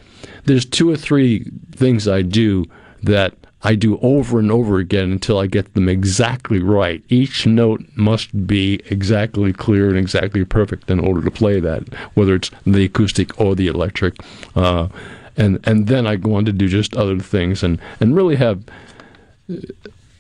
there's 0.47 0.65
two 0.65 0.89
or 0.89 0.97
three 0.97 1.49
things 1.71 2.07
I 2.07 2.21
do 2.21 2.65
that 3.03 3.33
I 3.63 3.75
do 3.75 3.99
over 3.99 4.39
and 4.39 4.51
over 4.51 4.77
again 4.77 5.11
until 5.11 5.39
I 5.39 5.47
get 5.47 5.73
them 5.73 5.89
exactly 5.89 6.59
right. 6.59 7.03
Each 7.09 7.45
note 7.45 7.83
must 7.95 8.47
be 8.47 8.81
exactly 8.85 9.51
clear 9.51 9.89
and 9.89 9.97
exactly 9.97 10.45
perfect 10.45 10.89
in 10.89 10.99
order 10.99 11.21
to 11.21 11.31
play 11.31 11.59
that, 11.59 11.83
whether 12.13 12.35
it's 12.35 12.51
the 12.65 12.85
acoustic 12.85 13.39
or 13.39 13.55
the 13.55 13.67
electric. 13.67 14.15
Uh, 14.55 14.87
and 15.35 15.59
and 15.67 15.87
then 15.87 16.07
I 16.07 16.15
go 16.15 16.35
on 16.35 16.45
to 16.45 16.51
do 16.51 16.67
just 16.67 16.95
other 16.95 17.19
things 17.19 17.61
and, 17.61 17.79
and 17.99 18.15
really 18.15 18.37
have 18.37 18.63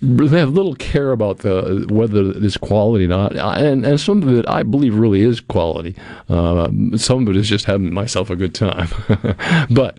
have 0.01 0.53
little 0.53 0.75
care 0.75 1.11
about 1.11 1.39
the 1.39 1.85
whether 1.89 2.31
it's 2.31 2.57
quality 2.57 3.05
or 3.05 3.09
not, 3.09 3.35
and 3.35 3.85
and 3.85 3.99
some 3.99 4.21
of 4.21 4.29
it 4.29 4.47
I 4.47 4.63
believe 4.63 4.95
really 4.95 5.21
is 5.21 5.39
quality. 5.39 5.95
Uh, 6.29 6.69
some 6.95 7.27
of 7.27 7.35
it 7.35 7.39
is 7.39 7.49
just 7.49 7.65
having 7.65 7.93
myself 7.93 8.29
a 8.29 8.35
good 8.35 8.53
time, 8.53 8.89
but 9.69 9.97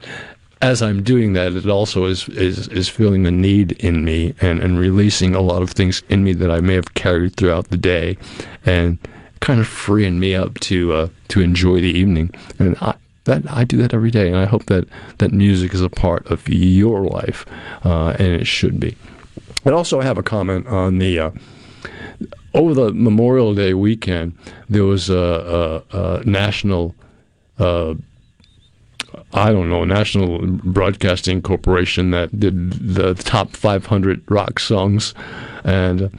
as 0.60 0.82
I'm 0.82 1.02
doing 1.02 1.34
that, 1.34 1.52
it 1.52 1.66
also 1.66 2.06
is 2.06 2.28
is 2.30 2.68
is 2.68 2.88
feeling 2.88 3.26
a 3.26 3.30
need 3.30 3.72
in 3.72 4.04
me 4.04 4.34
and 4.40 4.60
and 4.60 4.78
releasing 4.78 5.34
a 5.34 5.40
lot 5.40 5.62
of 5.62 5.70
things 5.70 6.02
in 6.08 6.24
me 6.24 6.32
that 6.34 6.50
I 6.50 6.60
may 6.60 6.74
have 6.74 6.94
carried 6.94 7.36
throughout 7.36 7.68
the 7.68 7.76
day, 7.76 8.16
and 8.64 8.98
kind 9.40 9.60
of 9.60 9.68
freeing 9.68 10.18
me 10.18 10.34
up 10.34 10.58
to 10.60 10.92
uh, 10.92 11.08
to 11.28 11.40
enjoy 11.40 11.80
the 11.80 11.90
evening. 11.90 12.30
And 12.58 12.76
I, 12.80 12.94
that 13.24 13.42
I 13.50 13.64
do 13.64 13.76
that 13.78 13.94
every 13.94 14.10
day, 14.10 14.28
and 14.28 14.36
I 14.36 14.46
hope 14.46 14.66
that 14.66 14.88
that 15.18 15.32
music 15.32 15.74
is 15.74 15.82
a 15.82 15.90
part 15.90 16.26
of 16.26 16.48
your 16.48 17.04
life, 17.04 17.46
uh, 17.84 18.10
and 18.18 18.28
it 18.28 18.46
should 18.46 18.80
be. 18.80 18.96
And 19.68 19.76
also, 19.76 20.00
I 20.00 20.04
have 20.04 20.16
a 20.16 20.22
comment 20.22 20.66
on 20.66 20.96
the. 20.96 21.18
Uh, 21.18 21.30
over 22.54 22.72
the 22.72 22.90
Memorial 22.94 23.54
Day 23.54 23.74
weekend, 23.74 24.32
there 24.66 24.84
was 24.84 25.10
a, 25.10 25.84
a, 25.92 25.98
a 25.98 26.24
national, 26.24 26.94
uh, 27.58 27.92
I 29.34 29.52
don't 29.52 29.68
know, 29.68 29.84
National 29.84 30.46
Broadcasting 30.46 31.42
Corporation 31.42 32.12
that 32.12 32.40
did 32.40 32.72
the 32.94 33.12
top 33.12 33.50
500 33.50 34.24
rock 34.30 34.58
songs. 34.58 35.12
And 35.64 36.18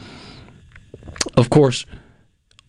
of 1.34 1.50
course, 1.50 1.88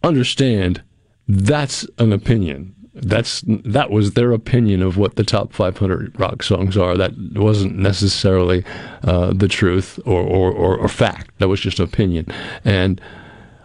understand 0.02 0.82
that's 1.28 1.86
an 1.98 2.10
opinion 2.10 2.74
that's 2.94 3.44
that 3.46 3.90
was 3.90 4.12
their 4.14 4.32
opinion 4.32 4.82
of 4.82 4.96
what 4.96 5.16
the 5.16 5.24
top 5.24 5.52
500 5.52 6.18
rock 6.18 6.42
songs 6.42 6.76
are. 6.76 6.96
That 6.96 7.12
wasn't 7.34 7.76
necessarily 7.78 8.64
uh, 9.04 9.32
the 9.32 9.48
truth 9.48 10.00
or, 10.04 10.20
or, 10.20 10.50
or, 10.50 10.76
or, 10.76 10.88
fact. 10.88 11.30
That 11.38 11.48
was 11.48 11.60
just 11.60 11.78
opinion. 11.78 12.26
And 12.64 13.00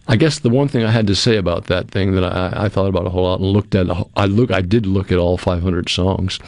I 0.07 0.15
guess 0.15 0.39
the 0.39 0.49
one 0.49 0.67
thing 0.67 0.83
I 0.83 0.91
had 0.91 1.07
to 1.07 1.15
say 1.15 1.37
about 1.37 1.65
that 1.65 1.89
thing 1.89 2.13
that 2.13 2.23
I, 2.23 2.65
I 2.65 2.69
thought 2.69 2.87
about 2.87 3.07
a 3.07 3.09
whole 3.09 3.23
lot 3.23 3.39
and 3.39 3.49
looked 3.49 3.73
at, 3.73 3.87
I 4.15 4.25
look, 4.25 4.51
I 4.51 4.61
did 4.61 4.85
look 4.85 5.11
at 5.11 5.17
all 5.17 5.37
500 5.37 5.89
songs, 5.89 6.39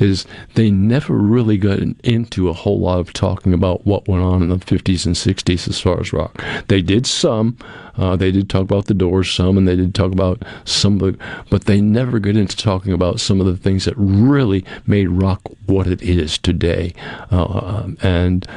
is 0.00 0.26
they 0.54 0.70
never 0.70 1.14
really 1.14 1.56
got 1.56 1.78
into 2.02 2.48
a 2.48 2.52
whole 2.52 2.80
lot 2.80 3.00
of 3.00 3.12
talking 3.12 3.52
about 3.52 3.86
what 3.86 4.08
went 4.08 4.22
on 4.22 4.42
in 4.42 4.48
the 4.48 4.56
50s 4.56 5.06
and 5.06 5.14
60s 5.14 5.68
as 5.68 5.80
far 5.80 6.00
as 6.00 6.12
rock. 6.12 6.42
They 6.68 6.82
did 6.82 7.06
some. 7.06 7.56
Uh, 7.96 8.16
they 8.16 8.32
did 8.32 8.50
talk 8.50 8.62
about 8.62 8.86
the 8.86 8.94
Doors 8.94 9.30
some, 9.30 9.56
and 9.56 9.68
they 9.68 9.76
did 9.76 9.94
talk 9.94 10.12
about 10.12 10.42
some 10.64 11.00
of 11.00 11.00
the, 11.00 11.18
but 11.50 11.64
they 11.66 11.80
never 11.80 12.18
get 12.18 12.36
into 12.36 12.56
talking 12.56 12.92
about 12.92 13.20
some 13.20 13.40
of 13.40 13.46
the 13.46 13.56
things 13.56 13.84
that 13.84 13.94
really 13.96 14.64
made 14.86 15.08
rock 15.08 15.40
what 15.66 15.86
it 15.86 16.02
is 16.02 16.38
today. 16.38 16.92
Uh, 17.30 17.88
and 18.02 18.48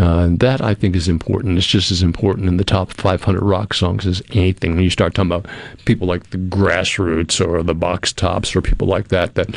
uh, 0.00 0.28
that 0.30 0.60
I 0.60 0.74
think 0.74 0.96
is 0.96 1.08
important. 1.08 1.58
It's 1.58 1.66
just 1.66 1.90
as 1.90 2.02
important 2.02 2.48
in 2.48 2.56
the 2.56 2.64
top 2.64 2.92
500 2.92 3.42
rock 3.42 3.74
songs 3.74 4.06
as 4.06 4.22
anything. 4.30 4.74
When 4.74 4.84
you 4.84 4.90
start 4.90 5.14
talking 5.14 5.30
about 5.30 5.46
people 5.84 6.06
like 6.06 6.30
the 6.30 6.38
Grassroots 6.38 7.44
or 7.44 7.62
the 7.62 7.74
Box 7.74 8.12
Tops 8.12 8.54
or 8.54 8.62
people 8.62 8.88
like 8.88 9.08
that, 9.08 9.34
that 9.34 9.48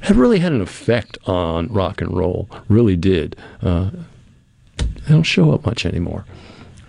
have 0.00 0.16
really 0.16 0.38
had 0.38 0.52
an 0.52 0.60
effect 0.60 1.18
on 1.26 1.68
rock 1.68 2.00
and 2.00 2.16
roll. 2.16 2.48
Really 2.68 2.96
did. 2.96 3.36
Uh, 3.62 3.90
they 4.78 5.08
don't 5.08 5.22
show 5.22 5.52
up 5.52 5.66
much 5.66 5.84
anymore. 5.84 6.24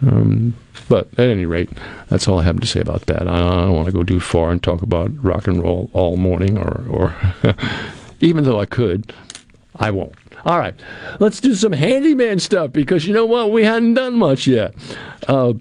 Um, 0.01 0.55
but 0.89 1.07
at 1.13 1.27
any 1.27 1.45
rate, 1.45 1.69
that's 2.09 2.27
all 2.27 2.39
I 2.39 2.43
have 2.43 2.59
to 2.59 2.67
say 2.67 2.79
about 2.79 3.05
that. 3.05 3.27
I, 3.27 3.35
I 3.35 3.39
don't 3.39 3.73
want 3.73 3.85
to 3.85 3.91
go 3.91 4.03
too 4.03 4.19
far 4.19 4.51
and 4.51 4.61
talk 4.61 4.81
about 4.81 5.11
rock 5.23 5.47
and 5.47 5.61
roll 5.61 5.89
all 5.93 6.17
morning, 6.17 6.57
or, 6.57 6.85
or 6.89 7.15
even 8.19 8.43
though 8.43 8.59
I 8.59 8.65
could, 8.65 9.13
I 9.75 9.91
won't. 9.91 10.15
All 10.43 10.57
right, 10.57 10.73
let's 11.19 11.39
do 11.39 11.53
some 11.53 11.71
handyman 11.71 12.39
stuff 12.39 12.71
because 12.71 13.05
you 13.05 13.13
know 13.13 13.27
what? 13.27 13.51
We 13.51 13.63
hadn't 13.63 13.93
done 13.93 14.15
much 14.15 14.47
yet. 14.47 14.73
Uh, 15.27 15.53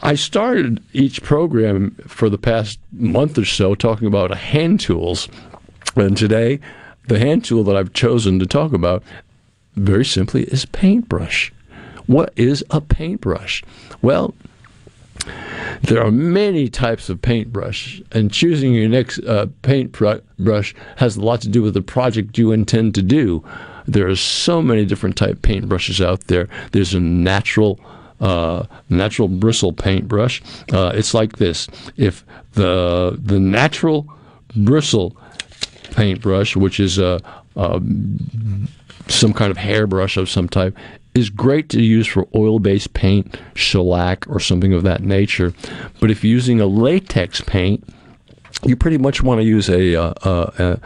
I 0.00 0.14
started 0.14 0.82
each 0.94 1.22
program 1.22 1.94
for 2.06 2.30
the 2.30 2.38
past 2.38 2.78
month 2.92 3.36
or 3.36 3.44
so 3.44 3.74
talking 3.74 4.06
about 4.06 4.34
hand 4.34 4.80
tools 4.80 5.28
and 5.96 6.16
today, 6.16 6.60
the 7.08 7.18
hand 7.18 7.44
tool 7.44 7.64
that 7.64 7.76
I've 7.76 7.92
chosen 7.92 8.38
to 8.38 8.46
talk 8.46 8.72
about, 8.72 9.02
very 9.74 10.04
simply, 10.04 10.44
is 10.44 10.66
paintbrush. 10.66 11.52
What 12.06 12.32
is 12.36 12.64
a 12.70 12.80
paintbrush? 12.80 13.62
Well, 14.00 14.34
there 15.82 16.02
are 16.04 16.10
many 16.10 16.68
types 16.68 17.08
of 17.08 17.20
paintbrush, 17.20 18.00
and 18.12 18.32
choosing 18.32 18.74
your 18.74 18.88
next 18.88 19.20
uh, 19.20 19.46
paintbrush 19.62 20.74
has 20.96 21.16
a 21.16 21.20
lot 21.20 21.40
to 21.42 21.48
do 21.48 21.62
with 21.62 21.74
the 21.74 21.82
project 21.82 22.38
you 22.38 22.52
intend 22.52 22.94
to 22.94 23.02
do. 23.02 23.44
There 23.86 24.08
are 24.08 24.16
so 24.16 24.60
many 24.60 24.84
different 24.84 25.16
type 25.16 25.38
paintbrushes 25.38 26.04
out 26.04 26.24
there. 26.24 26.48
There's 26.72 26.94
a 26.94 27.00
natural 27.00 27.80
uh, 28.20 28.64
natural 28.90 29.28
bristle 29.28 29.72
paintbrush. 29.72 30.42
Uh, 30.72 30.92
it's 30.94 31.14
like 31.14 31.36
this: 31.36 31.68
if 31.96 32.24
the 32.54 33.18
the 33.22 33.38
natural 33.38 34.06
bristle 34.56 35.16
paintbrush, 35.92 36.56
which 36.56 36.80
is 36.80 36.98
a, 36.98 37.20
a 37.56 37.80
some 39.08 39.32
kind 39.32 39.50
of 39.50 39.56
hairbrush 39.56 40.16
of 40.16 40.28
some 40.28 40.48
type, 40.48 40.76
is 41.14 41.30
great 41.30 41.68
to 41.70 41.82
use 41.82 42.06
for 42.06 42.28
oil-based 42.34 42.94
paint, 42.94 43.38
shellac, 43.54 44.26
or 44.28 44.38
something 44.38 44.72
of 44.72 44.82
that 44.84 45.02
nature. 45.02 45.52
But 46.00 46.10
if 46.10 46.22
you're 46.22 46.32
using 46.32 46.60
a 46.60 46.66
latex 46.66 47.40
paint, 47.40 47.84
you 48.64 48.76
pretty 48.76 48.98
much 48.98 49.22
want 49.22 49.40
to 49.40 49.44
use 49.44 49.68
a, 49.68 49.94
a, 49.94 50.12
a 50.24 50.80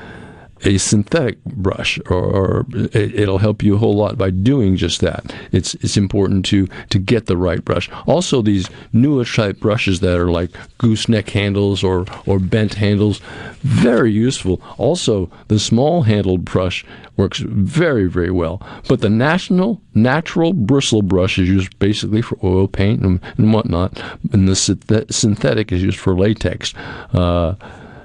a 0.65 0.79
synthetic 0.79 1.43
brush, 1.45 1.99
or, 2.07 2.23
or 2.23 2.67
it, 2.73 3.29
will 3.29 3.39
help 3.39 3.63
you 3.63 3.75
a 3.75 3.79
whole 3.79 3.97
lot 3.97 4.17
by 4.17 4.31
doing 4.31 4.77
just 4.77 5.01
that. 5.01 5.35
It's 5.51 5.75
it's 5.77 5.97
important 5.97 6.45
to 6.47 6.69
to 6.91 6.99
get 6.99 7.27
the 7.27 7.37
right 7.37 7.65
brush. 7.65 7.91
Also, 8.07 8.43
these 8.43 8.69
newer 8.93 9.25
type 9.25 9.61
brushes 9.61 10.01
that 10.01 10.19
are 10.19 10.31
like 10.31 10.51
gooseneck 10.79 11.31
handles 11.31 11.83
or 11.83 12.07
or 12.27 12.39
bent 12.39 12.75
handles, 12.75 13.21
very 13.63 14.13
useful. 14.13 14.61
Also, 14.79 15.31
the 15.49 15.59
small 15.59 16.03
handled 16.03 16.45
brush 16.45 16.85
works 17.17 17.39
very 17.39 18.09
very 18.09 18.31
well. 18.31 18.63
But 18.89 19.01
the 19.01 19.11
national 19.11 19.81
natural 19.95 20.53
bristle 20.53 21.03
brush 21.03 21.39
is 21.39 21.49
used 21.49 21.79
basically 21.79 22.23
for 22.23 22.39
oil 22.43 22.69
paint 22.69 23.03
and, 23.03 23.21
and 23.37 23.53
whatnot, 23.53 24.03
and 24.33 24.49
the 24.49 25.07
synthetic 25.11 25.73
is 25.73 25.83
used 25.83 25.99
for 25.99 26.15
latex. 26.15 26.75
Uh, 27.13 27.55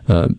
uh, 0.08 0.30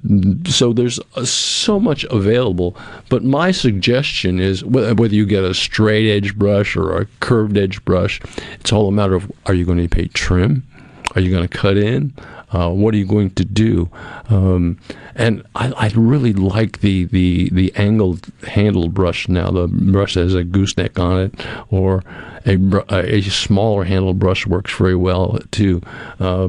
so 0.46 0.72
there's 0.72 0.98
uh, 1.16 1.24
so 1.24 1.78
much 1.78 2.04
available. 2.04 2.76
But 3.08 3.24
my 3.24 3.50
suggestion 3.50 4.40
is 4.40 4.64
whether 4.64 5.14
you 5.14 5.26
get 5.26 5.44
a 5.44 5.54
straight 5.54 6.10
edge 6.10 6.36
brush 6.36 6.76
or 6.76 6.98
a 6.98 7.06
curved 7.20 7.56
edge 7.56 7.84
brush, 7.84 8.20
it's 8.60 8.72
all 8.72 8.88
a 8.88 8.92
matter 8.92 9.14
of 9.14 9.30
are 9.46 9.54
you 9.54 9.64
going 9.64 9.78
to 9.78 9.88
pay 9.88 10.08
trim? 10.08 10.64
Are 11.14 11.20
you 11.20 11.30
going 11.30 11.46
to 11.46 11.56
cut 11.56 11.76
in? 11.76 12.14
Uh, 12.50 12.70
what 12.70 12.94
are 12.94 12.96
you 12.96 13.06
going 13.06 13.30
to 13.30 13.44
do? 13.44 13.90
Um, 14.28 14.78
and 15.14 15.42
I, 15.54 15.72
I, 15.72 15.92
really 15.94 16.32
like 16.32 16.80
the, 16.80 17.04
the, 17.04 17.50
the 17.50 17.72
angled 17.76 18.26
handled 18.46 18.94
brush 18.94 19.28
now. 19.28 19.50
The 19.50 19.68
brush 19.68 20.14
has 20.14 20.34
a 20.34 20.44
gooseneck 20.44 20.98
on 20.98 21.20
it, 21.20 21.46
or 21.70 22.04
a, 22.46 22.56
a 22.88 23.20
smaller 23.22 23.84
handle 23.84 24.14
brush 24.14 24.46
works 24.46 24.74
very 24.74 24.96
well 24.96 25.38
too. 25.50 25.82
Uh, 26.20 26.48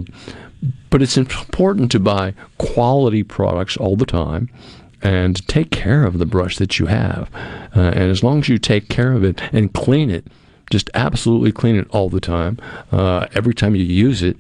but 0.90 1.02
it's 1.02 1.18
important 1.18 1.91
to 1.91 1.99
buy 1.99 2.34
quality 2.57 3.23
products 3.23 3.77
all 3.77 3.95
the 3.95 4.06
time 4.06 4.49
and 5.02 5.48
take 5.48 5.72
care 5.72 6.03
of 6.03 6.19
the 6.19 6.26
brush 6.26 6.57
that 6.57 6.80
you 6.80 6.88
have. 6.88 7.30
Uh, 7.76 7.81
and 7.81 8.11
as 8.11 8.23
long 8.23 8.40
as 8.40 8.49
you 8.49 8.57
take 8.57 8.90
care 8.90 9.14
of 9.14 9.23
it 9.23 9.41
and 9.53 9.73
clean 9.73 10.10
it, 10.10 10.27
just 10.69 10.90
absolutely 10.94 11.52
clean 11.52 11.76
it 11.76 11.88
all 11.91 12.10
the 12.10 12.19
time, 12.19 12.57
uh, 12.91 13.27
every 13.34 13.53
time 13.53 13.76
you 13.76 13.84
use 13.84 14.22
it, 14.22 14.38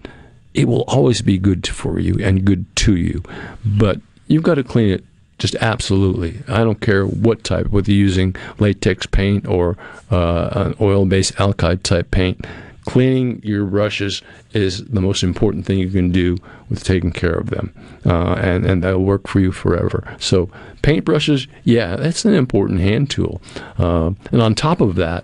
it 0.53 0.67
will 0.67 0.83
always 0.87 1.21
be 1.21 1.37
good 1.37 1.65
for 1.67 1.99
you 1.99 2.17
and 2.23 2.45
good 2.45 2.65
to 2.75 2.95
you. 2.95 3.23
But 3.65 4.01
you've 4.27 4.43
got 4.43 4.55
to 4.55 4.63
clean 4.63 4.89
it 4.89 5.03
just 5.37 5.55
absolutely. 5.55 6.41
I 6.47 6.63
don't 6.63 6.81
care 6.81 7.05
what 7.05 7.43
type, 7.43 7.67
whether 7.67 7.91
you're 7.91 8.05
using 8.05 8.35
latex 8.59 9.05
paint 9.05 9.47
or 9.47 9.77
uh, 10.11 10.49
an 10.51 10.75
oil 10.81 11.05
based 11.05 11.35
alkyd 11.35 11.83
type 11.83 12.11
paint 12.11 12.45
cleaning 12.89 13.39
your 13.43 13.65
brushes 13.65 14.23
is 14.53 14.83
the 14.85 14.99
most 14.99 15.21
important 15.21 15.63
thing 15.63 15.77
you 15.77 15.91
can 15.91 16.11
do 16.11 16.35
with 16.71 16.83
taking 16.83 17.11
care 17.11 17.35
of 17.35 17.51
them, 17.51 17.71
uh, 18.03 18.33
and 18.33 18.65
and 18.65 18.83
that'll 18.83 19.03
work 19.03 19.27
for 19.27 19.39
you 19.39 19.51
forever. 19.51 20.15
So 20.19 20.49
paint 20.81 21.05
brushes, 21.05 21.47
yeah, 21.63 21.95
that's 21.95 22.25
an 22.25 22.33
important 22.33 22.79
hand 22.79 23.11
tool, 23.11 23.41
uh, 23.77 24.11
and 24.31 24.41
on 24.41 24.55
top 24.55 24.81
of 24.81 24.95
that, 24.95 25.23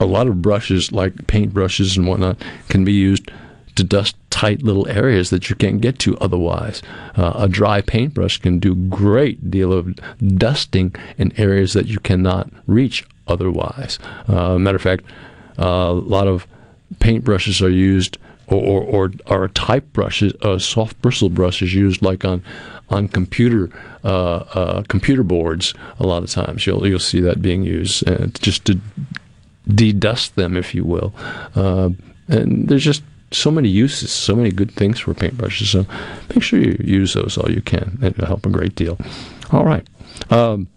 a 0.00 0.06
lot 0.06 0.26
of 0.26 0.40
brushes 0.40 0.90
like 0.90 1.26
paint 1.26 1.52
brushes 1.52 1.98
and 1.98 2.06
whatnot 2.06 2.38
can 2.70 2.82
be 2.82 2.94
used 2.94 3.30
to 3.74 3.84
dust 3.84 4.16
tight 4.30 4.62
little 4.62 4.88
areas 4.88 5.28
that 5.28 5.50
you 5.50 5.56
can't 5.56 5.82
get 5.82 5.98
to 5.98 6.16
otherwise. 6.16 6.82
Uh, 7.14 7.32
a 7.34 7.48
dry 7.48 7.82
paintbrush 7.82 8.38
can 8.38 8.58
do 8.58 8.74
great 8.74 9.50
deal 9.50 9.70
of 9.70 9.94
dusting 10.38 10.94
in 11.18 11.30
areas 11.38 11.74
that 11.74 11.88
you 11.88 11.98
cannot 11.98 12.48
reach 12.66 13.04
otherwise. 13.26 13.98
Uh, 14.28 14.56
matter 14.56 14.76
of 14.76 14.82
fact, 14.82 15.04
uh, 15.58 15.90
a 15.90 15.92
lot 15.92 16.26
of 16.26 16.46
paintbrushes 16.96 17.62
are 17.62 17.68
used, 17.68 18.18
or, 18.46 18.62
or, 18.62 18.82
or, 18.82 19.12
or 19.26 19.48
type 19.48 19.92
brushes, 19.92 20.32
uh, 20.42 20.58
soft 20.58 21.00
bristle 21.00 21.30
brushes 21.30 21.74
used 21.74 22.02
like 22.02 22.24
on 22.24 22.42
on 22.90 23.08
computer 23.08 23.70
uh, 24.04 24.44
uh, 24.54 24.82
computer 24.88 25.22
boards. 25.22 25.74
A 25.98 26.06
lot 26.06 26.22
of 26.22 26.30
times 26.30 26.66
you'll 26.66 26.86
you'll 26.86 26.98
see 26.98 27.20
that 27.20 27.40
being 27.40 27.62
used 27.62 28.08
uh, 28.08 28.26
just 28.40 28.64
to 28.66 28.78
de-dust 29.66 30.36
them, 30.36 30.56
if 30.56 30.74
you 30.74 30.84
will. 30.84 31.14
Uh, 31.54 31.90
and 32.28 32.68
there's 32.68 32.84
just 32.84 33.02
so 33.30 33.50
many 33.50 33.68
uses, 33.68 34.12
so 34.12 34.36
many 34.36 34.50
good 34.50 34.70
things 34.70 35.00
for 35.00 35.14
paintbrushes. 35.14 35.72
So 35.72 35.86
make 36.28 36.42
sure 36.42 36.58
you 36.58 36.76
use 36.84 37.14
those 37.14 37.38
all 37.38 37.50
you 37.50 37.62
can. 37.62 37.98
It'll 38.02 38.26
help 38.26 38.46
a 38.46 38.50
great 38.50 38.74
deal. 38.74 38.98
All 39.50 39.64
right. 39.64 39.86
Um, 40.30 40.68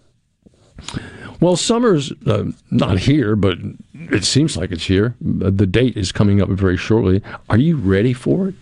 well, 1.40 1.56
summer's 1.56 2.12
uh, 2.26 2.46
not 2.72 3.00
here, 3.00 3.36
but 3.36 3.58
it 3.94 4.24
seems 4.24 4.58
like 4.58 4.72
it's 4.72 4.86
here. 4.86 5.16
The 5.22 5.66
date 5.66 5.98
is 5.98 6.12
coming 6.12 6.42
up 6.42 6.50
very 6.50 6.78
shortly. 6.78 7.22
Are 7.50 7.58
you 7.58 7.78
ready 7.78 8.14
for 8.14 8.50
it? 8.50 8.56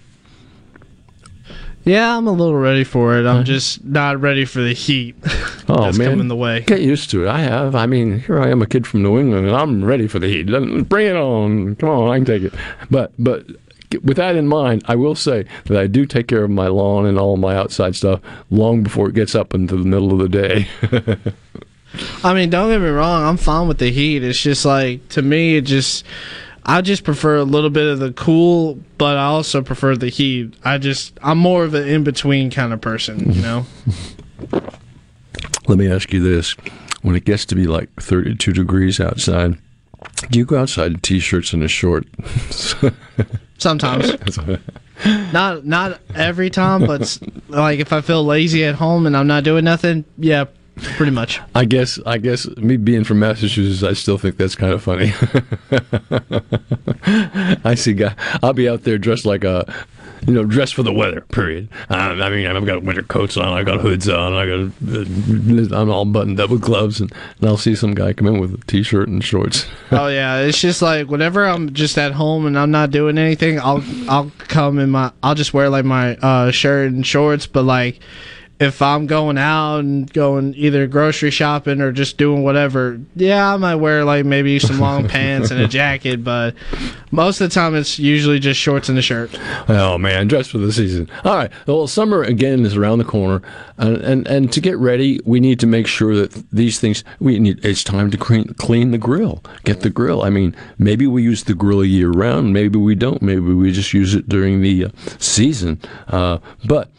Yeah, 1.85 2.17
I'm 2.17 2.27
a 2.27 2.31
little 2.31 2.55
ready 2.55 2.83
for 2.83 3.15
it. 3.15 3.27
I'm 3.27 3.45
just 3.45 3.85
not 3.85 4.19
ready 4.19 4.45
for 4.45 4.61
the 4.61 4.73
heat. 4.73 5.15
Oh 5.67 5.85
that's 5.85 5.97
man, 5.97 6.11
coming 6.11 6.27
the 6.27 6.35
way. 6.35 6.61
Get 6.61 6.81
used 6.81 7.09
to 7.09 7.25
it. 7.25 7.27
I 7.27 7.39
have. 7.39 7.73
I 7.73 7.87
mean, 7.87 8.19
here 8.19 8.39
I 8.39 8.49
am, 8.49 8.61
a 8.61 8.67
kid 8.67 8.85
from 8.85 9.01
New 9.01 9.17
England, 9.17 9.47
and 9.47 9.55
I'm 9.55 9.83
ready 9.83 10.07
for 10.07 10.19
the 10.19 10.27
heat. 10.27 10.43
Bring 10.87 11.07
it 11.07 11.15
on. 11.15 11.75
Come 11.77 11.89
on, 11.89 12.11
I 12.11 12.17
can 12.17 12.25
take 12.25 12.43
it. 12.43 12.53
But 12.91 13.13
but 13.17 13.47
with 14.03 14.17
that 14.17 14.35
in 14.35 14.47
mind, 14.47 14.83
I 14.87 14.95
will 14.95 15.15
say 15.15 15.45
that 15.65 15.75
I 15.75 15.87
do 15.87 16.05
take 16.05 16.27
care 16.27 16.43
of 16.43 16.51
my 16.51 16.67
lawn 16.67 17.07
and 17.07 17.17
all 17.17 17.35
my 17.35 17.55
outside 17.55 17.95
stuff 17.95 18.21
long 18.51 18.83
before 18.83 19.09
it 19.09 19.15
gets 19.15 19.33
up 19.33 19.55
into 19.55 19.75
the 19.75 19.85
middle 19.85 20.13
of 20.13 20.19
the 20.19 20.29
day. 20.29 20.67
I 22.23 22.33
mean, 22.33 22.49
don't 22.49 22.69
get 22.69 22.81
me 22.81 22.89
wrong. 22.89 23.23
I'm 23.23 23.37
fine 23.37 23.67
with 23.67 23.77
the 23.77 23.91
heat. 23.91 24.23
It's 24.23 24.41
just 24.41 24.65
like 24.65 25.07
to 25.09 25.21
me, 25.21 25.57
it 25.57 25.61
just 25.61 26.05
I 26.65 26.81
just 26.81 27.03
prefer 27.03 27.37
a 27.37 27.43
little 27.43 27.69
bit 27.69 27.85
of 27.87 27.99
the 27.99 28.11
cool, 28.13 28.79
but 28.97 29.17
I 29.17 29.25
also 29.25 29.61
prefer 29.61 29.95
the 29.95 30.09
heat. 30.09 30.55
I 30.63 30.79
just 30.79 31.17
I'm 31.21 31.37
more 31.37 31.63
of 31.63 31.73
an 31.75 31.87
in 31.87 32.03
between 32.03 32.49
kind 32.49 32.73
of 32.73 32.81
person, 32.81 33.31
you 33.31 33.41
know. 33.41 33.65
Let 35.67 35.77
me 35.77 35.91
ask 35.91 36.11
you 36.11 36.21
this: 36.21 36.55
When 37.03 37.15
it 37.15 37.25
gets 37.25 37.45
to 37.45 37.55
be 37.55 37.67
like 37.67 37.89
32 38.01 38.53
degrees 38.53 38.99
outside, 38.99 39.57
do 40.31 40.39
you 40.39 40.45
go 40.45 40.59
outside 40.59 40.91
in 40.93 40.99
t-shirts 40.99 41.53
and 41.53 41.63
a 41.63 41.67
short? 41.67 42.07
Sometimes. 43.57 44.37
not 45.31 45.65
not 45.65 45.99
every 46.15 46.49
time, 46.49 46.85
but 46.85 47.19
like 47.47 47.79
if 47.79 47.93
I 47.93 48.01
feel 48.01 48.25
lazy 48.25 48.65
at 48.65 48.75
home 48.75 49.05
and 49.05 49.15
I'm 49.15 49.27
not 49.27 49.43
doing 49.43 49.65
nothing, 49.65 50.03
yeah, 50.17 50.45
pretty 50.75 51.11
much. 51.11 51.41
I 51.53 51.65
guess 51.65 51.99
I 52.05 52.17
guess 52.17 52.47
me 52.57 52.77
being 52.77 53.03
from 53.03 53.19
Massachusetts, 53.19 53.83
I 53.83 53.93
still 53.93 54.17
think 54.17 54.37
that's 54.37 54.55
kind 54.55 54.73
of 54.73 54.81
funny. 54.83 55.13
I 57.63 57.75
see 57.75 57.93
guy. 57.93 58.15
I'll 58.41 58.53
be 58.53 58.69
out 58.69 58.83
there 58.83 58.97
dressed 58.97 59.25
like 59.25 59.43
a 59.43 59.71
you 60.27 60.33
know, 60.33 60.43
dressed 60.43 60.73
for 60.73 60.83
the 60.83 60.93
weather. 60.93 61.21
Period. 61.21 61.69
Uh, 61.89 61.93
I 61.93 62.29
mean, 62.29 62.47
I've 62.47 62.65
got 62.65 62.83
winter 62.83 63.03
coats 63.03 63.37
on, 63.37 63.47
I've 63.53 63.65
got 63.65 63.79
hoods 63.79 64.09
on, 64.09 64.33
I 64.33 64.45
got 64.45 65.73
I'm 65.73 65.89
all 65.89 66.05
buttoned 66.05 66.39
up 66.39 66.49
with 66.49 66.61
gloves, 66.61 66.99
and, 66.99 67.11
and 67.39 67.49
I'll 67.49 67.57
see 67.57 67.75
some 67.75 67.93
guy 67.93 68.13
come 68.13 68.27
in 68.27 68.39
with 68.39 68.53
a 68.53 68.65
t-shirt 68.65 69.07
and 69.07 69.23
shorts. 69.23 69.67
oh 69.91 70.07
yeah, 70.07 70.39
it's 70.39 70.59
just 70.59 70.81
like 70.81 71.07
whenever 71.09 71.45
I'm 71.45 71.73
just 71.73 71.97
at 71.97 72.13
home 72.13 72.45
and 72.45 72.57
I'm 72.57 72.71
not 72.71 72.91
doing 72.91 73.17
anything, 73.17 73.59
I'll 73.59 73.83
I'll 74.09 74.31
come 74.39 74.79
in 74.79 74.89
my 74.89 75.11
I'll 75.21 75.35
just 75.35 75.53
wear 75.53 75.69
like 75.69 75.85
my 75.85 76.15
uh, 76.17 76.51
shirt 76.51 76.91
and 76.91 77.05
shorts, 77.05 77.45
but 77.45 77.63
like 77.63 77.99
if 78.57 78.81
I'm 78.81 79.05
going 79.05 79.37
out 79.37 79.79
and 79.79 80.11
going 80.13 80.53
either 80.55 80.87
grocery 80.87 81.29
shopping 81.29 81.81
or 81.81 81.91
just 81.91 82.17
doing 82.17 82.43
whatever, 82.43 82.99
yeah, 83.15 83.53
I 83.53 83.57
might 83.57 83.75
wear 83.75 84.05
like 84.05 84.25
maybe 84.25 84.59
some 84.59 84.79
long 84.79 85.07
pants 85.09 85.51
and 85.51 85.59
a 85.59 85.67
jacket, 85.67 86.23
but 86.23 86.55
most 87.11 87.41
of 87.41 87.49
the 87.49 87.53
time 87.53 87.75
it's 87.75 87.99
usually 87.99 88.39
just 88.39 88.59
shorts 88.59 88.87
and 88.87 88.97
a 88.97 89.01
shirt. 89.01 89.37
Oh 89.67 89.97
man, 89.97 90.27
dress 90.27 90.47
for 90.47 90.57
the 90.57 90.71
season. 90.71 91.09
All 91.25 91.35
right. 91.35 91.51
Well, 91.67 91.85
summer 91.87 92.23
again 92.23 92.65
is 92.65 92.77
around 92.77 92.99
the 92.99 93.05
corner, 93.05 93.41
and 93.77 93.97
and, 93.97 94.27
and 94.27 94.53
to 94.53 94.61
get 94.61 94.77
ready, 94.77 95.19
we 95.25 95.41
need 95.41 95.59
to 95.59 95.67
make 95.67 95.85
sure 95.85 96.15
that 96.15 96.31
these 96.51 96.79
things 96.79 97.03
we 97.19 97.37
need. 97.39 97.63
It's 97.65 97.83
time 97.83 98.09
to 98.11 98.17
clean, 98.17 98.53
clean 98.53 98.91
the 98.91 98.97
grill. 98.97 99.43
Get 99.65 99.81
the 99.81 99.89
grill. 99.89 100.21
I 100.21 100.29
mean, 100.29 100.55
maybe 100.77 101.07
we 101.07 101.23
use 101.23 101.43
the 101.43 101.55
grill 101.55 101.83
year 101.83 102.09
round. 102.09 102.53
Maybe 102.53 102.79
we 102.79 102.95
don't. 102.95 103.21
Maybe 103.21 103.41
we 103.41 103.71
just 103.73 103.93
use 103.93 104.15
it 104.15 104.29
during 104.29 104.61
the 104.61 104.85
uh, 104.85 104.89
season. 105.19 105.81
Uh, 106.07 106.37
but 106.63 106.89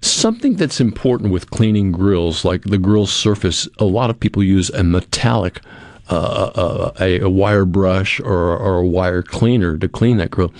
Something 0.00 0.56
that's 0.56 0.80
important 0.80 1.32
with 1.32 1.50
cleaning 1.50 1.92
grills, 1.92 2.44
like 2.44 2.62
the 2.62 2.78
grill 2.78 3.06
surface, 3.06 3.68
a 3.78 3.84
lot 3.84 4.10
of 4.10 4.20
people 4.20 4.42
use 4.42 4.70
a 4.70 4.84
metallic, 4.84 5.60
uh, 6.08 6.50
uh, 6.54 6.92
a, 7.00 7.20
a, 7.20 7.28
wire 7.28 7.64
brush 7.64 8.20
or, 8.20 8.56
or 8.56 8.78
a 8.78 8.86
wire 8.86 9.22
cleaner 9.22 9.76
to 9.76 9.88
clean 9.88 10.16
that 10.18 10.30
grill. 10.30 10.52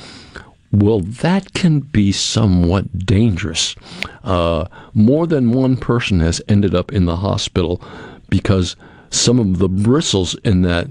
Well, 0.70 1.00
that 1.00 1.54
can 1.54 1.80
be 1.80 2.12
somewhat 2.12 3.06
dangerous. 3.06 3.74
Uh, 4.22 4.66
more 4.92 5.26
than 5.26 5.52
one 5.52 5.76
person 5.76 6.20
has 6.20 6.42
ended 6.48 6.74
up 6.74 6.92
in 6.92 7.06
the 7.06 7.16
hospital 7.16 7.82
because 8.28 8.76
some 9.10 9.38
of 9.38 9.58
the 9.58 9.68
bristles 9.68 10.34
in 10.44 10.62
that 10.62 10.88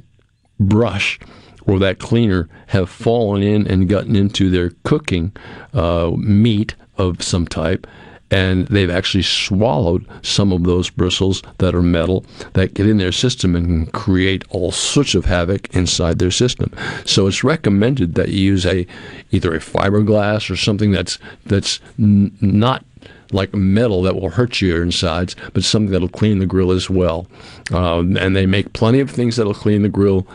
brush 0.59 1.19
or 1.67 1.77
that 1.79 1.99
cleaner 1.99 2.49
have 2.67 2.89
fallen 2.89 3.43
in 3.43 3.67
and 3.67 3.89
gotten 3.89 4.15
into 4.15 4.49
their 4.49 4.71
cooking 4.83 5.33
uh, 5.73 6.11
meat 6.17 6.75
of 6.97 7.21
some 7.21 7.45
type 7.45 7.85
and 8.29 8.67
they've 8.67 8.89
actually 8.89 9.23
swallowed 9.23 10.05
some 10.21 10.51
of 10.51 10.63
those 10.63 10.89
bristles 10.89 11.41
that 11.59 11.73
are 11.73 11.81
metal 11.81 12.25
that 12.53 12.73
get 12.73 12.87
in 12.87 12.97
their 12.97 13.11
system 13.11 13.55
and 13.55 13.91
create 13.93 14.43
all 14.49 14.71
sorts 14.71 15.15
of 15.15 15.25
havoc 15.25 15.73
inside 15.75 16.19
their 16.19 16.31
system. 16.31 16.71
So 17.05 17.27
it's 17.27 17.43
recommended 17.43 18.15
that 18.15 18.29
you 18.29 18.41
use 18.41 18.65
a 18.65 18.85
either 19.31 19.53
a 19.53 19.59
fiberglass 19.59 20.49
or 20.49 20.57
something 20.57 20.91
that's 20.91 21.19
that's 21.45 21.79
n- 21.97 22.35
not 22.41 22.83
like 23.31 23.53
metal 23.53 24.01
that 24.03 24.15
will 24.15 24.29
hurt 24.29 24.61
your 24.61 24.83
insides, 24.83 25.35
but 25.53 25.63
something 25.63 25.91
that'll 25.91 26.07
clean 26.07 26.39
the 26.39 26.45
grill 26.45 26.71
as 26.71 26.89
well. 26.89 27.27
Um, 27.73 28.15
and 28.17 28.35
they 28.35 28.45
make 28.45 28.73
plenty 28.73 28.99
of 28.99 29.11
things 29.11 29.35
that'll 29.35 29.53
clean 29.53 29.81
the 29.81 29.89
grill 29.89 30.27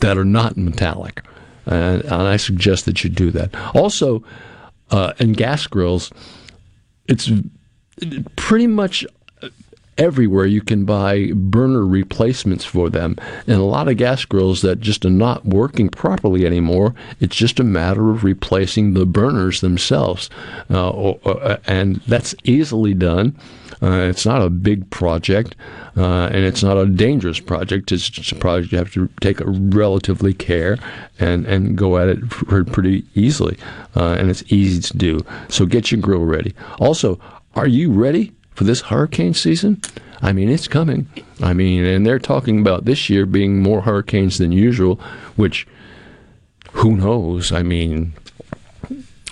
that 0.00 0.18
are 0.18 0.24
not 0.24 0.56
metallic. 0.56 1.22
And, 1.66 2.02
and 2.02 2.14
I 2.14 2.36
suggest 2.36 2.84
that 2.84 3.02
you 3.02 3.10
do 3.10 3.30
that. 3.32 3.54
Also, 3.74 4.24
uh, 4.90 5.12
in 5.18 5.32
gas 5.32 5.66
grills, 5.66 6.12
it's 7.08 7.30
pretty 8.36 8.66
much 8.66 9.06
everywhere 9.98 10.46
you 10.46 10.60
can 10.60 10.84
buy 10.84 11.30
burner 11.34 11.84
replacements 11.84 12.64
for 12.64 12.90
them. 12.90 13.16
And 13.46 13.56
a 13.56 13.64
lot 13.64 13.88
of 13.88 13.96
gas 13.96 14.24
grills 14.24 14.62
that 14.62 14.80
just 14.80 15.04
are 15.04 15.10
not 15.10 15.44
working 15.44 15.88
properly 15.88 16.46
anymore, 16.46 16.94
it's 17.20 17.36
just 17.36 17.60
a 17.60 17.64
matter 17.64 18.10
of 18.10 18.24
replacing 18.24 18.94
the 18.94 19.06
burners 19.06 19.60
themselves. 19.60 20.30
Uh, 20.70 20.90
or, 20.90 21.20
or, 21.24 21.58
and 21.66 21.96
that's 22.06 22.34
easily 22.44 22.94
done. 22.94 23.36
Uh, 23.82 24.06
it's 24.08 24.24
not 24.24 24.40
a 24.40 24.48
big 24.48 24.88
project, 24.90 25.54
uh, 25.96 26.26
and 26.26 26.44
it's 26.44 26.62
not 26.62 26.78
a 26.78 26.86
dangerous 26.86 27.40
project. 27.40 27.92
It's 27.92 28.08
just 28.08 28.32
a 28.32 28.36
project 28.36 28.72
you 28.72 28.78
have 28.78 28.92
to 28.94 29.08
take 29.20 29.40
a 29.40 29.46
relatively 29.46 30.32
care 30.32 30.78
and, 31.18 31.44
and 31.46 31.76
go 31.76 31.98
at 31.98 32.08
it 32.08 32.26
pretty 32.72 33.04
easily, 33.14 33.58
uh, 33.94 34.16
and 34.18 34.30
it's 34.30 34.44
easy 34.50 34.80
to 34.80 34.96
do. 34.96 35.20
So 35.48 35.66
get 35.66 35.90
your 35.90 36.00
grill 36.00 36.24
ready. 36.24 36.54
Also, 36.78 37.20
are 37.54 37.66
you 37.66 37.92
ready 37.92 38.32
for 38.56 38.64
this 38.64 38.80
hurricane 38.80 39.34
season? 39.34 39.80
I 40.22 40.32
mean, 40.32 40.48
it's 40.48 40.66
coming. 40.66 41.06
I 41.42 41.52
mean, 41.52 41.84
and 41.84 42.06
they're 42.06 42.18
talking 42.18 42.58
about 42.58 42.86
this 42.86 43.08
year 43.10 43.26
being 43.26 43.62
more 43.62 43.82
hurricanes 43.82 44.38
than 44.38 44.50
usual, 44.50 44.98
which 45.36 45.66
who 46.72 46.96
knows? 46.96 47.52
I 47.52 47.62
mean, 47.62 48.14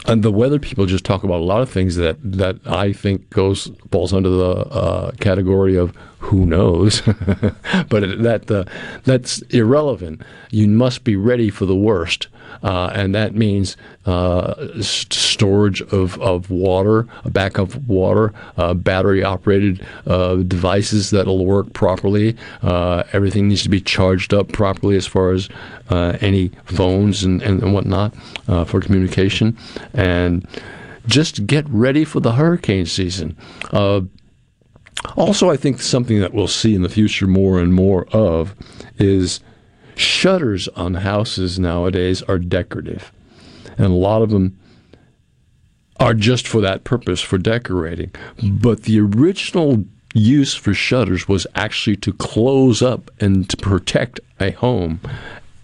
and 0.07 0.23
the 0.23 0.31
weather 0.31 0.59
people 0.59 0.85
just 0.85 1.05
talk 1.05 1.25
about 1.25 1.41
a 1.41 1.45
lot 1.45 1.63
of 1.63 1.71
things 1.71 1.97
that, 1.97 2.19
that 2.23 2.59
I 2.67 2.93
think 2.93 3.31
goes 3.31 3.71
falls 3.91 4.13
under 4.13 4.29
the 4.29 4.51
uh, 4.51 5.11
category 5.13 5.77
of 5.77 5.97
who 6.19 6.45
knows, 6.47 7.01
but 7.89 8.23
that 8.23 8.51
uh, 8.51 8.65
that's 9.05 9.41
irrelevant. 9.43 10.23
You 10.51 10.69
must 10.69 11.05
be 11.05 11.17
ready 11.17 11.51
for 11.51 11.67
the 11.67 11.77
worst, 11.77 12.29
uh, 12.63 12.91
and 12.95 13.15
that 13.15 13.35
means 13.35 13.77
uh, 14.07 14.55
storage 14.81 15.81
of, 15.83 16.21
of 16.21 16.51
water, 16.51 17.07
backup 17.27 17.75
water, 17.87 18.33
uh, 18.57 18.75
battery 18.75 19.23
operated 19.23 19.85
uh, 20.07 20.37
devices 20.37 21.11
that'll 21.11 21.45
work 21.45 21.73
properly. 21.73 22.37
everything 22.63 23.49
needs 23.49 23.63
to 23.63 23.69
be 23.69 23.81
charged 23.81 24.33
up 24.33 24.53
properly 24.53 24.97
as 24.97 25.07
far 25.07 25.33
as 25.33 25.49
any 25.91 26.51
phones 26.65 27.25
and, 27.25 27.43
and, 27.43 27.75
whatnot 27.75 28.15
for 28.67 28.81
communication, 28.81 29.57
and 29.93 30.47
just 31.07 31.47
get 31.47 31.69
ready 31.69 32.05
for 32.05 32.21
the 32.21 32.33
hurricane 32.33 32.87
season. 32.87 33.37
Uh, 33.73 34.03
also, 35.17 35.51
I 35.51 35.57
think 35.57 35.81
something 35.81 36.21
that 36.21 36.33
we'll 36.33 36.49
see 36.49 36.75
in 36.75 36.83
the 36.83 36.89
future 36.89 37.27
more 37.27 37.61
and 37.61 37.75
more 37.75 38.07
of 38.13 38.55
is 38.99 39.41
shutters 39.97 40.69
on 40.69 40.95
houses 40.95 41.59
nowadays 41.59 42.23
are 42.23 42.39
decorative. 42.39 43.13
And 43.77 43.87
a 43.87 43.97
lot 43.97 44.23
of 44.23 44.31
them 44.31 44.59
are 46.01 46.15
just 46.15 46.47
for 46.47 46.61
that 46.61 46.85
purpose, 46.85 47.21
for 47.21 47.39
decorating. 47.39 48.11
But 48.43 48.83
the 48.83 49.01
original 49.01 49.85
use 50.13 50.55
for 50.55 50.75
shutters 50.75 51.29
was 51.29 51.47
actually 51.55 51.97
to 51.97 52.13
close 52.13 52.83
up 52.83 53.11
and 53.21 53.49
to 53.51 53.57
protect 53.57 54.21
a 54.41 54.53
home 54.53 55.01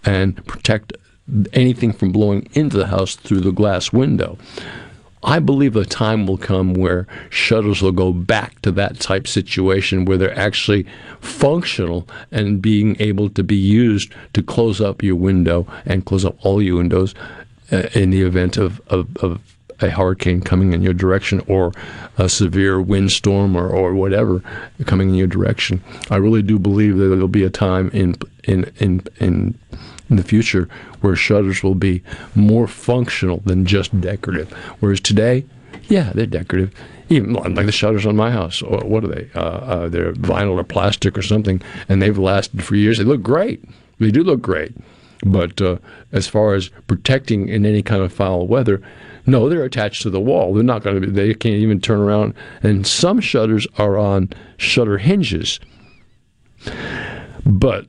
and 0.03 0.45
protect 0.45 0.93
anything 1.53 1.93
from 1.93 2.11
blowing 2.11 2.47
into 2.53 2.77
the 2.77 2.87
house 2.87 3.15
through 3.15 3.41
the 3.41 3.51
glass 3.51 3.93
window. 3.93 4.37
I 5.23 5.39
believe 5.39 5.75
a 5.75 5.85
time 5.85 6.25
will 6.25 6.37
come 6.37 6.73
where 6.73 7.05
shutters 7.29 7.81
will 7.81 7.91
go 7.91 8.11
back 8.11 8.59
to 8.61 8.71
that 8.73 8.99
type 8.99 9.27
situation 9.27 10.05
where 10.05 10.17
they're 10.17 10.37
actually 10.37 10.87
functional 11.19 12.07
and 12.31 12.61
being 12.61 12.95
able 12.99 13.29
to 13.31 13.43
be 13.43 13.55
used 13.55 14.11
to 14.33 14.41
close 14.41 14.81
up 14.81 15.03
your 15.03 15.15
window 15.15 15.67
and 15.85 16.05
close 16.05 16.25
up 16.25 16.43
all 16.43 16.61
your 16.61 16.77
windows 16.77 17.13
uh, 17.71 17.87
in 17.93 18.09
the 18.09 18.21
event 18.21 18.57
of, 18.57 18.81
of, 18.87 19.15
of, 19.17 19.39
a 19.83 19.89
hurricane 19.89 20.41
coming 20.41 20.73
in 20.73 20.83
your 20.83 20.93
direction 20.93 21.41
or 21.47 21.71
a 22.17 22.29
severe 22.29 22.79
windstorm 22.79 23.55
or, 23.55 23.67
or 23.67 23.95
whatever 23.95 24.43
coming 24.85 25.09
in 25.09 25.15
your 25.15 25.25
direction. 25.25 25.83
I 26.11 26.17
really 26.17 26.43
do 26.43 26.59
believe 26.59 26.97
that 26.97 27.07
there'll 27.07 27.27
be 27.27 27.43
a 27.43 27.49
time 27.49 27.89
in 27.89 28.15
in 28.43 28.71
in 28.77 29.01
in 29.19 29.57
in 30.11 30.17
the 30.17 30.23
future 30.23 30.69
where 30.99 31.15
shutters 31.15 31.63
will 31.63 31.73
be 31.73 32.03
more 32.35 32.67
functional 32.67 33.37
than 33.45 33.65
just 33.65 33.99
decorative. 33.99 34.51
Whereas 34.79 34.99
today, 34.99 35.45
yeah, 35.85 36.11
they're 36.13 36.27
decorative. 36.27 36.71
Even 37.09 37.33
like 37.33 37.65
the 37.65 37.71
shutters 37.71 38.05
on 38.05 38.15
my 38.15 38.29
house, 38.29 38.61
what 38.61 39.03
are 39.03 39.07
they? 39.07 39.29
Uh, 39.33 39.39
uh, 39.39 39.89
they're 39.89 40.13
vinyl 40.13 40.59
or 40.59 40.63
plastic 40.63 41.17
or 41.17 41.21
something, 41.21 41.61
and 41.89 42.01
they've 42.01 42.17
lasted 42.17 42.63
for 42.63 42.75
years. 42.75 42.99
They 42.99 43.03
look 43.03 43.23
great. 43.23 43.63
They 43.99 44.11
do 44.11 44.23
look 44.23 44.41
great. 44.41 44.73
But 45.23 45.61
uh, 45.61 45.77
as 46.11 46.27
far 46.27 46.53
as 46.53 46.69
protecting 46.87 47.47
in 47.47 47.65
any 47.65 47.81
kind 47.81 48.01
of 48.01 48.13
foul 48.13 48.47
weather, 48.47 48.81
no, 49.25 49.49
they're 49.49 49.63
attached 49.63 50.01
to 50.03 50.09
the 50.09 50.19
wall. 50.19 50.53
They're 50.53 50.63
not 50.63 50.83
going 50.83 50.99
to 50.99 51.07
be. 51.07 51.11
They 51.11 51.33
can't 51.33 51.55
even 51.55 51.79
turn 51.79 51.99
around. 51.99 52.33
And 52.63 52.87
some 52.87 53.19
shutters 53.19 53.67
are 53.77 53.97
on 53.97 54.29
shutter 54.57 54.97
hinges. 54.97 55.59
But 57.45 57.85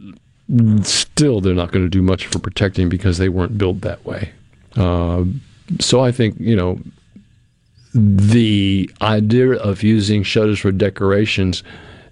still 0.83 1.41
they're 1.41 1.55
not 1.55 1.73
going 1.73 1.85
to 1.85 1.91
do 1.91 2.03
much 2.03 2.27
for 2.27 2.39
protecting 2.39 2.89
because 2.89 3.19
they 3.19 3.29
weren't 3.29 3.59
built 3.59 3.81
that 3.83 4.05
way. 4.05 4.33
Uh, 4.77 5.25
so 5.81 6.01
I 6.01 6.13
think 6.13 6.37
you 6.39 6.57
know 6.57 6.79
the 7.95 8.91
idea 9.01 9.53
of 9.53 9.83
using 9.83 10.23
shutters 10.23 10.61
for 10.61 10.73
decorations, 10.73 11.63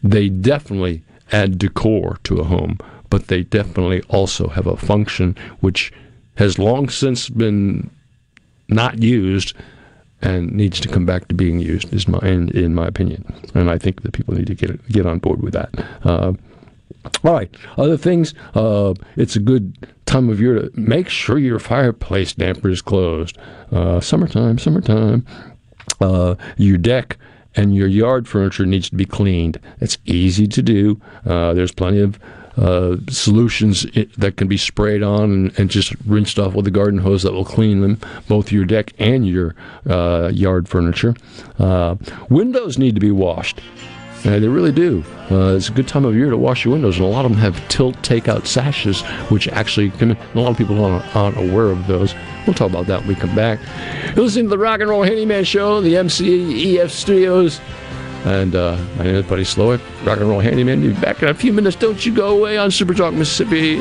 they 0.03 0.29
definitely 0.29 1.03
add 1.33 1.59
decor 1.59 2.19
to 2.25 2.39
a 2.39 2.45
home, 2.45 2.79
but 3.09 3.29
they 3.29 3.43
definitely 3.43 4.03
also 4.09 4.49
have 4.49 4.67
a 4.67 4.77
function 4.77 5.37
which 5.61 5.93
has 6.37 6.59
long 6.59 6.89
since 6.89 7.29
been 7.29 7.91
not 8.69 9.03
used 9.03 9.55
and 10.23 10.53
needs 10.53 10.81
to 10.81 10.89
come 10.89 11.07
back 11.07 11.29
to 11.29 11.35
being 11.35 11.59
used 11.59 11.93
is 11.93 12.07
my 12.07 12.19
in, 12.21 12.51
in 12.51 12.75
my 12.75 12.87
opinion 12.87 13.25
and 13.55 13.71
I 13.71 13.79
think 13.79 14.03
that 14.03 14.13
people 14.13 14.35
need 14.35 14.47
to 14.47 14.55
get 14.55 14.87
get 14.89 15.07
on 15.07 15.19
board 15.19 15.43
with 15.43 15.55
that 15.55 15.71
uh, 16.05 16.33
all 17.25 17.33
right. 17.33 17.55
Other 17.77 17.97
things. 17.97 18.35
Uh, 18.55 18.95
it's 19.17 19.37
a 19.37 19.41
good 19.41 19.89
time 20.07 20.29
of 20.29 20.41
year 20.41 20.55
to 20.55 20.71
make 20.75 21.09
sure 21.09 21.39
your 21.39 21.59
fireplace 21.59 22.33
damper 22.35 22.69
is 22.69 22.83
closed. 22.83 23.39
Uh, 23.71 24.01
summertime, 24.01 24.59
summertime. 24.59 25.27
Uh, 26.01 26.35
your 26.57 26.79
deck 26.79 27.17
and 27.57 27.75
your 27.75 27.89
yard 27.89 28.29
furniture 28.29 28.67
needs 28.67 28.89
to 28.91 28.97
be 28.97 29.05
cleaned. 29.05 29.61
It's 29.81 29.99
easy 30.05 30.47
to 30.49 30.63
do. 30.63 31.01
Uh, 31.27 31.53
there's 31.53 31.73
plenty 31.73 32.01
of 32.01 32.19
uh, 32.57 32.97
solutions 33.09 33.87
that 34.17 34.37
can 34.37 34.49
be 34.49 34.57
sprayed 34.57 35.03
on 35.03 35.25
and, 35.25 35.59
and, 35.59 35.71
just 35.71 35.95
rinsed 36.05 36.39
off 36.39 36.53
with 36.53 36.67
a 36.67 36.71
garden 36.71 36.99
hose 36.99 37.23
that 37.23 37.33
will 37.33 37.45
clean 37.45 37.81
them, 37.81 37.99
both 38.29 38.53
your 38.53 38.65
deck 38.65 38.93
and 38.99 39.27
your 39.27 39.55
uh, 39.89 40.31
yard 40.33 40.69
furniture. 40.69 41.15
Windows 42.29 42.77
need 42.77 42.95
to 42.95 43.01
be 43.01 43.13
washed. 43.13 43.61
Uh, 44.25 44.39
they 44.39 44.49
really 44.49 44.73
do. 44.73 45.03
Uh, 45.31 45.55
it's 45.57 45.71
a 45.71 45.73
good 45.73 45.89
time 45.89 46.05
of 46.05 46.15
year 46.15 46.29
to 46.29 46.37
wash 46.37 46.65
your 46.65 46.73
windows, 46.75 46.97
and 46.97 47.05
a 47.07 47.09
lot 47.09 47.25
of 47.25 47.31
them 47.33 47.41
have 47.41 47.69
tilt 47.69 47.97
takeout 48.03 48.47
sashes, 48.47 49.01
which 49.31 49.49
actually 49.49 49.91
can. 49.91 50.13
A 50.13 50.39
lot 50.39 50.51
of 50.51 50.59
people 50.59 50.85
aren't, 50.85 51.17
aren't 51.17 51.39
aware 51.39 51.71
of 51.71 51.87
those. 51.87 52.15
We'll 52.47 52.55
talk 52.55 52.71
about 52.71 52.87
that 52.87 53.01
when 53.01 53.09
we 53.09 53.15
come 53.15 53.35
back. 53.35 53.61
You're 54.15 54.25
listening 54.25 54.47
to 54.47 54.51
the 54.51 54.59
Rock 54.59 54.81
and 54.81 54.91
Roll 54.91 55.03
Handyman 55.03 55.45
Show, 55.45 55.81
the 55.81 55.95
MCEF 55.95 56.91
Studios. 56.91 57.61
And 58.25 58.55
uh, 58.55 58.77
my 58.99 59.05
name 59.05 59.15
is 59.15 59.27
Buddy 59.27 59.45
Slowick, 59.45 59.81
Rock 60.05 60.21
and 60.21 60.29
Roll 60.29 60.41
Handyman. 60.41 60.83
Be 60.83 60.93
back 61.01 61.23
in 61.23 61.29
a 61.29 61.35
few 61.35 61.55
minutes. 61.55 61.77
Don't 61.77 62.05
you 62.05 62.15
go 62.15 62.37
away 62.37 62.59
on 62.59 62.71
Super 62.71 62.93
Talk 62.93 63.15
Mississippi. 63.15 63.81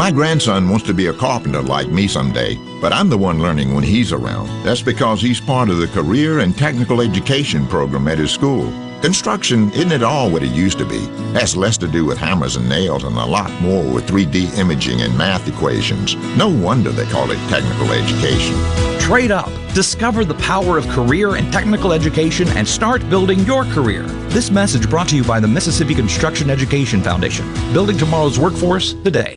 My 0.00 0.10
grandson 0.10 0.70
wants 0.70 0.86
to 0.86 0.94
be 0.94 1.08
a 1.08 1.12
carpenter 1.12 1.60
like 1.60 1.88
me 1.88 2.08
someday, 2.08 2.56
but 2.80 2.90
I'm 2.90 3.10
the 3.10 3.18
one 3.18 3.42
learning 3.42 3.74
when 3.74 3.84
he's 3.84 4.14
around. 4.14 4.48
That's 4.64 4.80
because 4.80 5.20
he's 5.20 5.42
part 5.42 5.68
of 5.68 5.76
the 5.76 5.88
career 5.88 6.38
and 6.38 6.56
technical 6.56 7.02
education 7.02 7.66
program 7.66 8.08
at 8.08 8.16
his 8.16 8.30
school. 8.30 8.72
Construction 9.02 9.70
isn't 9.72 9.92
at 9.92 10.02
all 10.02 10.30
what 10.30 10.42
it 10.42 10.52
used 10.52 10.78
to 10.78 10.86
be. 10.86 11.00
Has 11.38 11.54
less 11.54 11.76
to 11.76 11.86
do 11.86 12.06
with 12.06 12.16
hammers 12.16 12.56
and 12.56 12.66
nails 12.66 13.04
and 13.04 13.14
a 13.14 13.26
lot 13.26 13.52
more 13.60 13.84
with 13.92 14.08
3D 14.08 14.56
imaging 14.56 15.02
and 15.02 15.18
math 15.18 15.46
equations. 15.46 16.16
No 16.34 16.48
wonder 16.48 16.88
they 16.92 17.04
call 17.04 17.30
it 17.30 17.48
technical 17.50 17.92
education. 17.92 18.56
Trade 19.00 19.30
up. 19.30 19.50
Discover 19.74 20.24
the 20.24 20.34
power 20.36 20.78
of 20.78 20.88
career 20.88 21.34
and 21.36 21.52
technical 21.52 21.92
education 21.92 22.48
and 22.56 22.66
start 22.66 23.06
building 23.10 23.40
your 23.40 23.64
career. 23.64 24.04
This 24.30 24.50
message 24.50 24.88
brought 24.88 25.08
to 25.08 25.16
you 25.16 25.24
by 25.24 25.40
the 25.40 25.48
Mississippi 25.48 25.94
Construction 25.94 26.48
Education 26.48 27.02
Foundation. 27.02 27.46
Building 27.74 27.98
tomorrow's 27.98 28.38
workforce 28.38 28.94
today. 28.94 29.36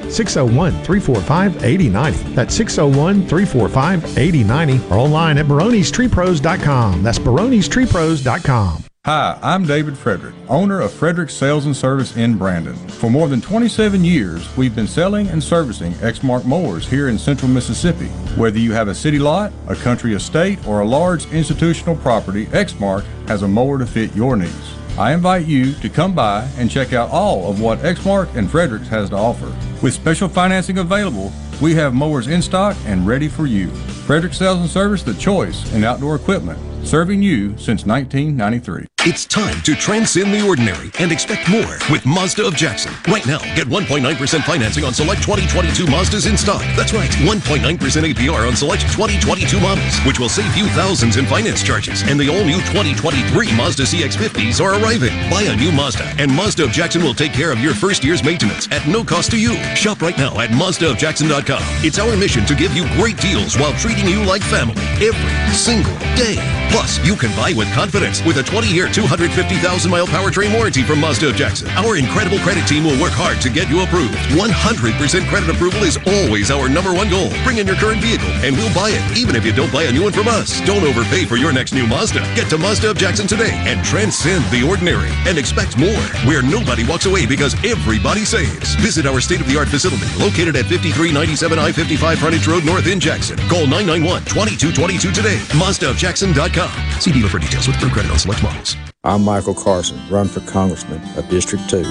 601 0.11 0.71
345 0.83 1.63
8090. 1.63 2.33
That's 2.33 2.53
601 2.55 3.27
345 3.27 4.17
8090 4.17 4.93
or 4.93 4.97
online 4.97 5.37
at 5.37 5.45
baronestreepros.com. 5.45 7.03
That's 7.03 7.19
baronestreepros.com. 7.19 8.83
Hi, 9.03 9.39
I'm 9.41 9.65
David 9.65 9.97
Frederick, 9.97 10.35
owner 10.47 10.79
of 10.79 10.93
Frederick 10.93 11.31
Sales 11.31 11.65
and 11.65 11.75
Service 11.75 12.15
in 12.17 12.37
Brandon. 12.37 12.75
For 12.75 13.09
more 13.09 13.27
than 13.27 13.41
27 13.41 14.05
years, 14.05 14.55
we've 14.55 14.75
been 14.75 14.85
selling 14.85 15.27
and 15.29 15.43
servicing 15.43 15.93
Exmark 15.93 16.45
mowers 16.45 16.87
here 16.87 17.09
in 17.09 17.17
central 17.17 17.49
Mississippi. 17.49 18.09
Whether 18.37 18.59
you 18.59 18.73
have 18.73 18.89
a 18.89 18.93
city 18.93 19.17
lot, 19.17 19.53
a 19.67 19.75
country 19.75 20.13
estate, 20.13 20.59
or 20.67 20.81
a 20.81 20.85
large 20.85 21.25
institutional 21.31 21.95
property, 21.95 22.45
Exmark 22.47 23.03
has 23.27 23.41
a 23.41 23.47
mower 23.47 23.79
to 23.79 23.87
fit 23.87 24.15
your 24.15 24.35
needs. 24.35 24.80
I 25.01 25.13
invite 25.13 25.47
you 25.47 25.73
to 25.73 25.89
come 25.89 26.13
by 26.13 26.47
and 26.57 26.69
check 26.69 26.93
out 26.93 27.09
all 27.09 27.49
of 27.49 27.59
what 27.59 27.79
Exmark 27.79 28.35
and 28.35 28.47
Fredericks 28.47 28.87
has 28.89 29.09
to 29.09 29.15
offer. 29.15 29.47
With 29.81 29.95
special 29.95 30.29
financing 30.29 30.77
available, 30.77 31.33
we 31.59 31.73
have 31.73 31.95
mowers 31.95 32.27
in 32.27 32.39
stock 32.39 32.77
and 32.85 33.07
ready 33.07 33.27
for 33.27 33.47
you. 33.47 33.69
Frederick 34.05 34.35
Sales 34.35 34.59
and 34.59 34.69
Service, 34.69 35.01
the 35.01 35.15
choice 35.15 35.73
in 35.73 35.83
outdoor 35.83 36.17
equipment, 36.17 36.59
serving 36.85 37.23
you 37.23 37.57
since 37.57 37.83
1993. 37.83 38.85
It's 39.03 39.25
time 39.25 39.59
to 39.63 39.73
transcend 39.73 40.31
the 40.31 40.45
ordinary 40.45 40.91
and 40.99 41.11
expect 41.11 41.49
more 41.49 41.79
with 41.89 42.05
Mazda 42.05 42.45
of 42.45 42.55
Jackson. 42.55 42.93
Right 43.11 43.25
now, 43.25 43.39
get 43.55 43.65
1.9% 43.65 44.05
financing 44.43 44.83
on 44.83 44.93
select 44.93 45.23
2022 45.23 45.87
Mazdas 45.87 46.29
in 46.29 46.37
stock. 46.37 46.61
That's 46.77 46.93
right, 46.93 47.09
1.9% 47.25 47.65
APR 47.81 48.47
on 48.47 48.55
select 48.55 48.83
2022 48.93 49.59
models, 49.59 49.97
which 50.05 50.19
will 50.19 50.29
save 50.29 50.55
you 50.55 50.67
thousands 50.77 51.17
in 51.17 51.25
finance 51.25 51.63
charges. 51.63 52.03
And 52.03 52.19
the 52.19 52.29
all-new 52.29 52.61
2023 52.69 53.57
Mazda 53.57 53.89
CX-50s 53.89 54.61
are 54.61 54.77
arriving. 54.77 55.17
Buy 55.31 55.49
a 55.49 55.55
new 55.55 55.71
Mazda, 55.71 56.05
and 56.19 56.31
Mazda 56.31 56.65
of 56.65 56.69
Jackson 56.69 57.01
will 57.01 57.15
take 57.15 57.33
care 57.33 57.51
of 57.51 57.57
your 57.57 57.73
first 57.73 58.03
year's 58.03 58.23
maintenance 58.23 58.71
at 58.71 58.85
no 58.85 59.03
cost 59.03 59.31
to 59.31 59.41
you. 59.41 59.55
Shop 59.73 60.03
right 60.03 60.17
now 60.19 60.39
at 60.39 60.51
MazdaofJackson.com. 60.51 61.63
It's 61.81 61.97
our 61.97 62.15
mission 62.17 62.45
to 62.45 62.53
give 62.53 62.77
you 62.77 62.85
great 63.01 63.17
deals 63.17 63.57
while 63.57 63.73
treating 63.81 64.05
you 64.05 64.23
like 64.25 64.43
family 64.43 64.77
every 65.01 65.55
single 65.57 65.97
day. 66.13 66.37
Plus, 66.69 67.03
you 67.03 67.15
can 67.15 67.35
buy 67.35 67.51
with 67.57 67.67
confidence 67.73 68.23
with 68.23 68.37
a 68.37 68.43
20-year 68.43 68.90
250,000 68.93 69.89
mile 69.89 70.07
powertrain 70.07 70.53
warranty 70.53 70.83
from 70.83 70.99
Mazda 70.99 71.29
of 71.29 71.35
Jackson. 71.35 71.67
Our 71.79 71.95
incredible 71.97 72.39
credit 72.39 72.67
team 72.67 72.83
will 72.83 72.99
work 72.99 73.15
hard 73.15 73.39
to 73.41 73.49
get 73.49 73.69
you 73.69 73.81
approved. 73.83 74.15
100% 74.35 75.27
credit 75.27 75.49
approval 75.49 75.83
is 75.83 75.97
always 76.05 76.51
our 76.51 76.67
number 76.67 76.93
one 76.93 77.09
goal. 77.09 77.31
Bring 77.43 77.57
in 77.57 77.67
your 77.67 77.79
current 77.79 78.01
vehicle 78.03 78.27
and 78.43 78.55
we'll 78.55 78.73
buy 78.75 78.91
it, 78.91 79.03
even 79.17 79.35
if 79.35 79.45
you 79.45 79.53
don't 79.55 79.71
buy 79.71 79.83
a 79.87 79.91
new 79.91 80.03
one 80.03 80.11
from 80.11 80.27
us. 80.27 80.59
Don't 80.67 80.83
overpay 80.83 81.25
for 81.25 81.37
your 81.37 81.53
next 81.53 81.73
new 81.73 81.87
Mazda. 81.87 82.19
Get 82.35 82.49
to 82.51 82.57
Mazda 82.57 82.91
of 82.91 82.97
Jackson 82.97 83.27
today 83.27 83.55
and 83.69 83.83
transcend 83.83 84.43
the 84.51 84.67
ordinary 84.67 85.09
and 85.23 85.37
expect 85.37 85.77
more, 85.77 86.03
where 86.27 86.43
nobody 86.43 86.83
walks 86.83 87.05
away 87.05 87.25
because 87.25 87.55
everybody 87.63 88.25
saves. 88.25 88.75
Visit 88.83 89.05
our 89.05 89.21
state 89.21 89.39
of 89.39 89.47
the 89.47 89.57
art 89.57 89.69
facility 89.69 90.07
located 90.19 90.55
at 90.55 90.67
5397 90.67 91.59
I 91.59 91.71
55 91.71 92.19
Frontage 92.19 92.47
Road 92.47 92.65
North 92.65 92.87
in 92.87 92.99
Jackson. 92.99 93.37
Call 93.47 93.67
991 93.67 94.25
2222 94.25 95.11
today. 95.11 95.37
MazdaofJackson.com. 95.55 96.99
See 96.99 97.11
dealer 97.11 97.29
for 97.29 97.39
details 97.39 97.67
with 97.67 97.77
approved 97.77 97.93
credit 97.93 98.11
on 98.11 98.19
select 98.19 98.43
models. 98.43 98.80
I'm 99.03 99.23
Michael 99.23 99.55
Carson, 99.55 99.99
run 100.11 100.27
for 100.27 100.41
Congressman 100.41 101.01
of 101.17 101.27
District 101.27 101.67
2. 101.71 101.81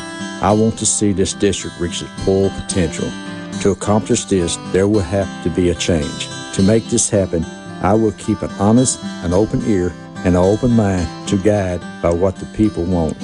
I 0.42 0.52
want 0.52 0.78
to 0.78 0.86
see 0.86 1.10
this 1.10 1.34
district 1.34 1.80
reach 1.80 2.02
its 2.02 2.24
full 2.24 2.50
potential. 2.50 3.10
To 3.62 3.72
accomplish 3.72 4.26
this, 4.26 4.56
there 4.70 4.86
will 4.86 5.00
have 5.00 5.42
to 5.42 5.50
be 5.50 5.70
a 5.70 5.74
change. 5.74 6.28
To 6.54 6.62
make 6.62 6.84
this 6.84 7.10
happen, 7.10 7.44
I 7.82 7.94
will 7.94 8.12
keep 8.12 8.42
an 8.42 8.50
honest, 8.60 9.02
an 9.24 9.32
open 9.32 9.60
ear, 9.68 9.92
and 10.18 10.28
an 10.28 10.36
open 10.36 10.70
mind 10.70 11.28
to 11.30 11.36
guide 11.36 11.80
by 12.00 12.10
what 12.10 12.36
the 12.36 12.46
people 12.56 12.84
want. 12.84 13.16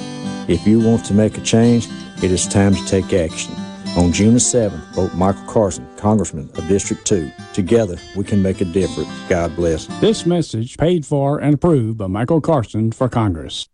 If 0.49 0.67
you 0.67 0.81
want 0.81 1.05
to 1.05 1.13
make 1.13 1.37
a 1.37 1.41
change, 1.41 1.87
it 2.21 2.29
is 2.29 2.45
time 2.45 2.75
to 2.75 2.85
take 2.87 3.13
action. 3.13 3.55
On 3.95 4.11
June 4.11 4.33
the 4.33 4.39
7th, 4.39 4.83
vote 4.93 5.13
Michael 5.15 5.45
Carson, 5.47 5.87
Congressman 5.97 6.49
of 6.55 6.67
District 6.67 7.05
2. 7.05 7.31
Together, 7.53 7.97
we 8.15 8.23
can 8.23 8.41
make 8.41 8.61
a 8.61 8.65
difference. 8.65 9.09
God 9.27 9.55
bless. 9.55 9.87
This 9.99 10.25
message 10.25 10.77
paid 10.77 11.05
for 11.05 11.39
and 11.39 11.55
approved 11.55 11.97
by 11.97 12.07
Michael 12.07 12.41
Carson 12.41 12.91
for 12.91 13.09
Congress. 13.09 13.67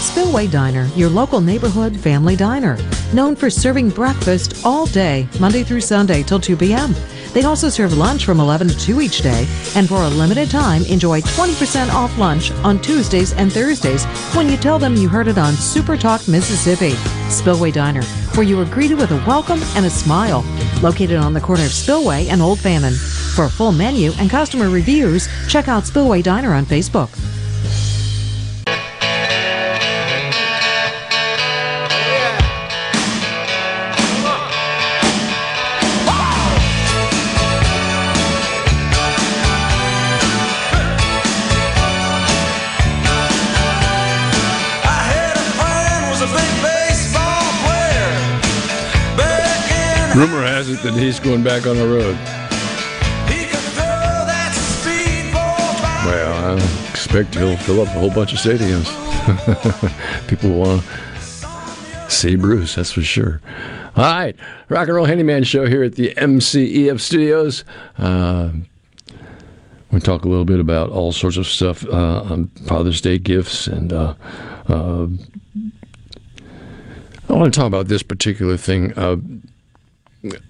Spillway 0.00 0.46
Diner, 0.46 0.86
your 0.96 1.10
local 1.10 1.40
neighborhood 1.40 1.94
family 1.96 2.34
diner. 2.34 2.78
Known 3.12 3.36
for 3.36 3.50
serving 3.50 3.90
breakfast 3.90 4.64
all 4.64 4.86
day, 4.86 5.28
Monday 5.38 5.62
through 5.62 5.82
Sunday 5.82 6.22
till 6.22 6.40
2 6.40 6.56
p.m. 6.56 6.94
They 7.32 7.44
also 7.44 7.68
serve 7.68 7.96
lunch 7.96 8.24
from 8.24 8.40
11 8.40 8.68
to 8.68 8.76
2 8.78 9.00
each 9.00 9.22
day, 9.22 9.46
and 9.76 9.88
for 9.88 10.02
a 10.02 10.08
limited 10.08 10.50
time, 10.50 10.84
enjoy 10.86 11.20
20% 11.20 11.92
off 11.92 12.16
lunch 12.18 12.50
on 12.64 12.80
Tuesdays 12.80 13.32
and 13.32 13.52
Thursdays 13.52 14.04
when 14.34 14.48
you 14.48 14.56
tell 14.56 14.78
them 14.78 14.96
you 14.96 15.08
heard 15.08 15.28
it 15.28 15.38
on 15.38 15.54
Super 15.54 15.96
Talk 15.96 16.26
Mississippi. 16.26 16.96
Spillway 17.30 17.70
Diner, 17.70 18.02
where 18.34 18.46
you 18.46 18.60
are 18.60 18.64
greeted 18.64 18.98
with 18.98 19.12
a 19.12 19.24
welcome 19.26 19.60
and 19.76 19.86
a 19.86 19.90
smile. 19.90 20.44
Located 20.82 21.18
on 21.18 21.32
the 21.32 21.40
corner 21.40 21.62
of 21.62 21.72
Spillway 21.72 22.26
and 22.28 22.42
Old 22.42 22.58
Fannin. 22.58 22.94
For 22.94 23.44
a 23.44 23.50
full 23.50 23.72
menu 23.72 24.12
and 24.18 24.28
customer 24.28 24.68
reviews, 24.68 25.28
check 25.48 25.68
out 25.68 25.86
Spillway 25.86 26.22
Diner 26.22 26.52
on 26.52 26.66
Facebook. 26.66 27.10
It 50.70 50.82
that 50.82 50.94
he's 50.94 51.18
going 51.18 51.42
back 51.42 51.66
on 51.66 51.76
the 51.76 51.86
road. 51.86 52.16
Well, 56.06 56.58
I 56.58 56.90
expect 56.90 57.34
he'll 57.34 57.56
fill 57.56 57.80
up 57.80 57.88
a 57.88 57.98
whole 57.98 58.10
bunch 58.10 58.32
of 58.32 58.38
stadiums. 58.38 58.86
People 60.28 60.50
want 60.50 60.84
to 60.84 62.10
see 62.10 62.36
Bruce, 62.36 62.76
that's 62.76 62.92
for 62.92 63.02
sure. 63.02 63.40
All 63.96 64.04
right, 64.04 64.36
Rock 64.68 64.86
and 64.86 64.94
Roll 64.94 65.06
Handyman 65.06 65.42
Show 65.42 65.66
here 65.66 65.82
at 65.82 65.96
the 65.96 66.14
MCEF 66.14 67.00
Studios. 67.00 67.64
Uh, 67.98 68.50
we 69.90 69.98
talk 69.98 70.24
a 70.24 70.28
little 70.28 70.44
bit 70.44 70.60
about 70.60 70.90
all 70.90 71.10
sorts 71.10 71.36
of 71.36 71.48
stuff 71.48 71.84
uh, 71.86 72.22
on 72.22 72.46
Father's 72.66 73.00
Day 73.00 73.18
gifts, 73.18 73.66
and 73.66 73.92
uh, 73.92 74.14
uh 74.68 75.08
I 77.28 77.32
want 77.32 77.52
to 77.52 77.58
talk 77.58 77.66
about 77.66 77.88
this 77.88 78.04
particular 78.04 78.56
thing. 78.56 78.92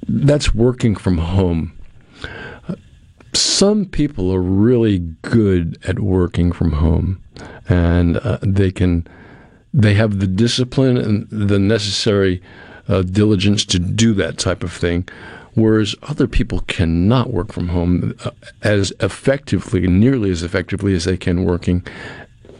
That's 0.09 0.55
working 0.55 0.97
from 0.97 1.19
home. 1.19 1.73
some 3.33 3.87
people 3.87 4.33
are 4.33 4.43
really 4.43 4.99
good 5.23 5.79
at 5.87 6.01
working 6.01 6.53
from 6.53 6.73
home, 6.73 7.23
and 7.69 8.17
uh, 8.19 8.39
they 8.43 8.71
can 8.71 9.07
they 9.73 9.95
have 9.95 10.19
the 10.19 10.27
discipline 10.27 10.97
and 10.97 11.29
the 11.31 11.59
necessary 11.59 12.43
uh, 12.89 13.03
diligence 13.03 13.65
to 13.65 13.79
do 13.79 14.13
that 14.15 14.39
type 14.39 14.65
of 14.65 14.73
thing. 14.73 15.09
Whereas 15.55 15.95
other 16.05 16.27
people 16.27 16.61
cannot 16.61 17.33
work 17.33 17.53
from 17.53 17.69
home 17.69 18.15
uh, 18.25 18.31
as 18.63 18.93
effectively, 19.01 19.87
nearly 19.87 20.31
as 20.31 20.43
effectively 20.43 20.95
as 20.95 21.05
they 21.05 21.17
can 21.17 21.45
working 21.45 21.85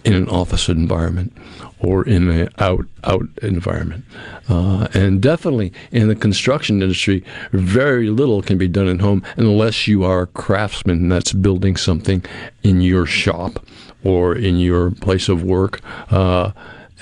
in 0.05 0.15
an 0.15 0.29
office 0.29 0.69
environment 0.69 1.37
or 1.81 2.07
in 2.07 2.31
an 2.31 2.49
out 2.59 2.87
out 3.05 3.27
environment. 3.43 4.05
Uh, 4.49 4.89
and 4.95 5.21
definitely 5.21 5.73
in 5.91 6.09
the 6.09 6.15
construction 6.15 6.83
industry, 6.83 7.25
very 7.53 8.11
little 8.11 8.43
can 8.43 8.59
be 8.59 8.69
done 8.69 8.89
at 8.89 9.01
home 9.01 9.23
unless 9.37 9.89
you 9.89 10.05
are 10.05 10.23
a 10.23 10.27
craftsman 10.27 11.09
that's 11.09 11.33
building 11.33 11.77
something 11.77 12.25
in 12.63 12.81
your 12.81 13.07
shop 13.07 13.65
or 14.05 14.35
in 14.35 14.59
your 14.59 14.91
place 14.91 15.29
of 15.29 15.43
work, 15.43 15.81
uh, 16.11 16.53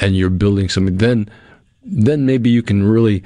and 0.00 0.16
you're 0.16 0.30
building 0.30 0.68
something. 0.68 0.96
Then 0.98 1.28
then 1.90 2.26
maybe 2.26 2.50
you 2.50 2.62
can 2.62 2.86
really 2.86 3.22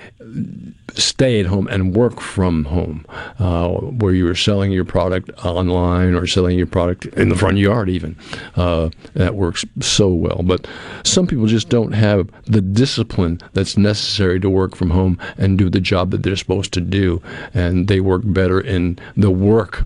stay 0.94 1.40
at 1.40 1.46
home 1.46 1.68
and 1.68 1.94
work 1.94 2.20
from 2.20 2.64
home, 2.64 3.06
uh, 3.38 3.68
where 3.68 4.12
you 4.12 4.28
are 4.28 4.34
selling 4.34 4.72
your 4.72 4.84
product 4.84 5.30
online 5.44 6.14
or 6.14 6.26
selling 6.26 6.58
your 6.58 6.66
product 6.66 7.06
in 7.06 7.28
the 7.28 7.36
front 7.36 7.58
yard, 7.58 7.88
even. 7.88 8.16
Uh, 8.56 8.90
that 9.14 9.34
works 9.34 9.64
so 9.80 10.08
well. 10.08 10.42
But 10.42 10.66
some 11.04 11.26
people 11.26 11.46
just 11.46 11.68
don't 11.68 11.92
have 11.92 12.28
the 12.44 12.60
discipline 12.60 13.40
that's 13.52 13.76
necessary 13.76 14.40
to 14.40 14.50
work 14.50 14.76
from 14.76 14.90
home 14.90 15.18
and 15.38 15.58
do 15.58 15.70
the 15.70 15.80
job 15.80 16.10
that 16.10 16.22
they're 16.22 16.36
supposed 16.36 16.72
to 16.74 16.80
do, 16.80 17.22
and 17.54 17.88
they 17.88 18.00
work 18.00 18.22
better 18.24 18.60
in 18.60 18.98
the 19.16 19.30
work. 19.30 19.84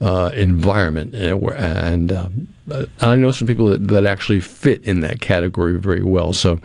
Uh, 0.00 0.30
environment 0.34 1.12
and 1.12 2.12
uh, 2.12 2.28
I 3.00 3.16
know 3.16 3.32
some 3.32 3.48
people 3.48 3.66
that, 3.66 3.88
that 3.88 4.06
actually 4.06 4.38
fit 4.38 4.84
in 4.84 5.00
that 5.00 5.20
category 5.20 5.76
very 5.76 6.04
well. 6.04 6.32
So 6.32 6.60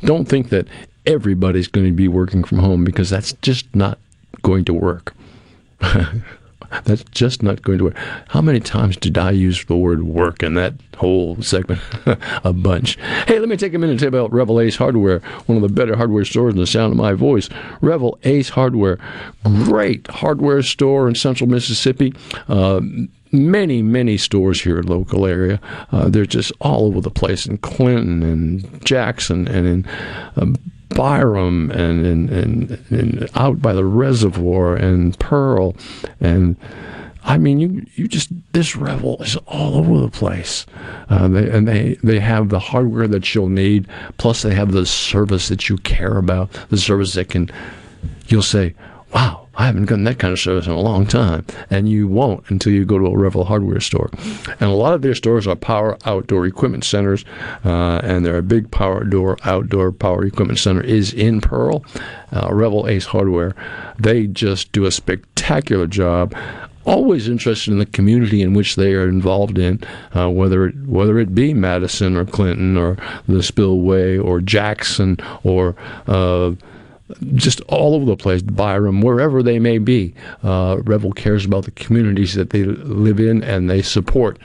don't 0.00 0.26
think 0.26 0.48
that 0.48 0.66
everybody's 1.08 1.68
going 1.68 1.86
to 1.86 1.92
be 1.92 2.06
working 2.06 2.44
from 2.44 2.58
home 2.58 2.84
because 2.84 3.08
that's 3.10 3.32
just 3.40 3.74
not 3.74 3.98
going 4.42 4.64
to 4.66 4.74
work. 4.74 5.14
that's 6.84 7.02
just 7.10 7.42
not 7.42 7.62
going 7.62 7.78
to 7.78 7.84
work. 7.84 7.96
How 8.28 8.42
many 8.42 8.60
times 8.60 8.96
did 8.96 9.16
I 9.16 9.30
use 9.30 9.64
the 9.64 9.76
word 9.76 10.02
work 10.02 10.42
in 10.42 10.52
that 10.54 10.74
whole 10.98 11.40
segment? 11.40 11.80
a 12.44 12.52
bunch. 12.52 12.96
Hey, 13.26 13.38
let 13.38 13.48
me 13.48 13.56
take 13.56 13.72
a 13.72 13.78
minute 13.78 13.94
to 13.94 13.98
tell 14.00 14.08
about 14.08 14.32
Revell 14.32 14.60
Ace 14.60 14.76
Hardware, 14.76 15.20
one 15.46 15.56
of 15.56 15.62
the 15.62 15.74
better 15.74 15.96
hardware 15.96 16.26
stores 16.26 16.52
in 16.52 16.60
the 16.60 16.66
sound 16.66 16.92
of 16.92 16.98
my 16.98 17.14
voice. 17.14 17.48
Revell 17.80 18.18
Ace 18.24 18.50
Hardware, 18.50 18.98
great 19.44 20.06
hardware 20.08 20.62
store 20.62 21.08
in 21.08 21.14
central 21.14 21.48
Mississippi. 21.48 22.12
Uh, 22.48 22.80
many, 23.32 23.80
many 23.80 24.18
stores 24.18 24.60
here 24.60 24.78
in 24.78 24.86
local 24.86 25.24
area. 25.24 25.58
Uh, 25.90 26.10
they're 26.10 26.26
just 26.26 26.52
all 26.60 26.86
over 26.86 27.00
the 27.00 27.10
place 27.10 27.46
in 27.46 27.56
Clinton 27.58 28.22
and 28.22 28.84
Jackson 28.84 29.48
and 29.48 29.66
in 29.66 29.86
um, 30.36 30.56
Byram 30.90 31.70
and, 31.70 32.04
and, 32.06 32.30
and, 32.30 32.84
and, 32.90 33.30
out 33.34 33.60
by 33.60 33.72
the 33.72 33.84
reservoir 33.84 34.74
and 34.76 35.18
Pearl. 35.18 35.76
And 36.20 36.56
I 37.24 37.36
mean, 37.36 37.60
you, 37.60 37.86
you 37.94 38.08
just, 38.08 38.30
this 38.52 38.74
Revell 38.74 39.22
is 39.22 39.36
all 39.46 39.76
over 39.76 40.00
the 40.00 40.10
place. 40.10 40.64
Uh, 41.10 41.28
they, 41.28 41.50
and 41.50 41.68
they, 41.68 41.98
they 42.02 42.20
have 42.20 42.48
the 42.48 42.58
hardware 42.58 43.06
that 43.08 43.34
you'll 43.34 43.48
need, 43.48 43.86
plus 44.16 44.42
they 44.42 44.54
have 44.54 44.72
the 44.72 44.86
service 44.86 45.48
that 45.48 45.68
you 45.68 45.76
care 45.78 46.16
about, 46.16 46.50
the 46.70 46.78
service 46.78 47.12
that 47.14 47.28
can, 47.28 47.50
you'll 48.28 48.42
say, 48.42 48.74
wow, 49.12 49.47
I 49.58 49.66
haven't 49.66 49.86
gotten 49.86 50.04
that 50.04 50.20
kind 50.20 50.32
of 50.32 50.38
service 50.38 50.66
in 50.66 50.72
a 50.72 50.80
long 50.80 51.04
time. 51.04 51.44
And 51.68 51.88
you 51.88 52.06
won't 52.06 52.48
until 52.48 52.72
you 52.72 52.84
go 52.84 52.96
to 52.96 53.06
a 53.06 53.16
Revell 53.16 53.44
hardware 53.44 53.80
store. 53.80 54.08
And 54.60 54.70
a 54.70 54.74
lot 54.74 54.94
of 54.94 55.02
their 55.02 55.16
stores 55.16 55.48
are 55.48 55.56
power 55.56 55.98
outdoor 56.06 56.46
equipment 56.46 56.84
centers, 56.84 57.24
uh, 57.64 58.00
and 58.04 58.24
their 58.24 58.40
big 58.40 58.70
power 58.70 59.02
door 59.02 59.36
outdoor 59.44 59.90
power 59.90 60.24
equipment 60.24 60.60
center 60.60 60.80
is 60.80 61.12
in 61.12 61.40
Pearl. 61.40 61.84
Uh, 62.32 62.48
Revell 62.52 62.86
Ace 62.86 63.06
Hardware. 63.06 63.56
They 63.98 64.28
just 64.28 64.70
do 64.70 64.86
a 64.86 64.92
spectacular 64.92 65.88
job 65.88 66.34
always 66.86 67.28
interested 67.28 67.70
in 67.70 67.78
the 67.78 67.86
community 67.86 68.40
in 68.40 68.54
which 68.54 68.76
they 68.76 68.94
are 68.94 69.08
involved 69.08 69.58
in, 69.58 69.78
uh, 70.14 70.30
whether 70.30 70.68
it, 70.68 70.76
whether 70.86 71.18
it 71.18 71.34
be 71.34 71.52
Madison 71.52 72.16
or 72.16 72.24
Clinton 72.24 72.78
or 72.78 72.96
the 73.26 73.42
Spillway 73.42 74.16
or 74.16 74.40
Jackson 74.40 75.18
or 75.44 75.76
uh, 76.06 76.52
just 77.34 77.60
all 77.62 77.94
over 77.94 78.04
the 78.04 78.16
place, 78.16 78.42
Byram, 78.42 79.00
wherever 79.00 79.42
they 79.42 79.58
may 79.58 79.78
be. 79.78 80.14
Uh, 80.42 80.78
Revell 80.84 81.12
cares 81.12 81.44
about 81.44 81.64
the 81.64 81.70
communities 81.72 82.34
that 82.34 82.50
they 82.50 82.64
live 82.64 83.20
in 83.20 83.42
and 83.42 83.68
they 83.68 83.82
support 83.82 84.38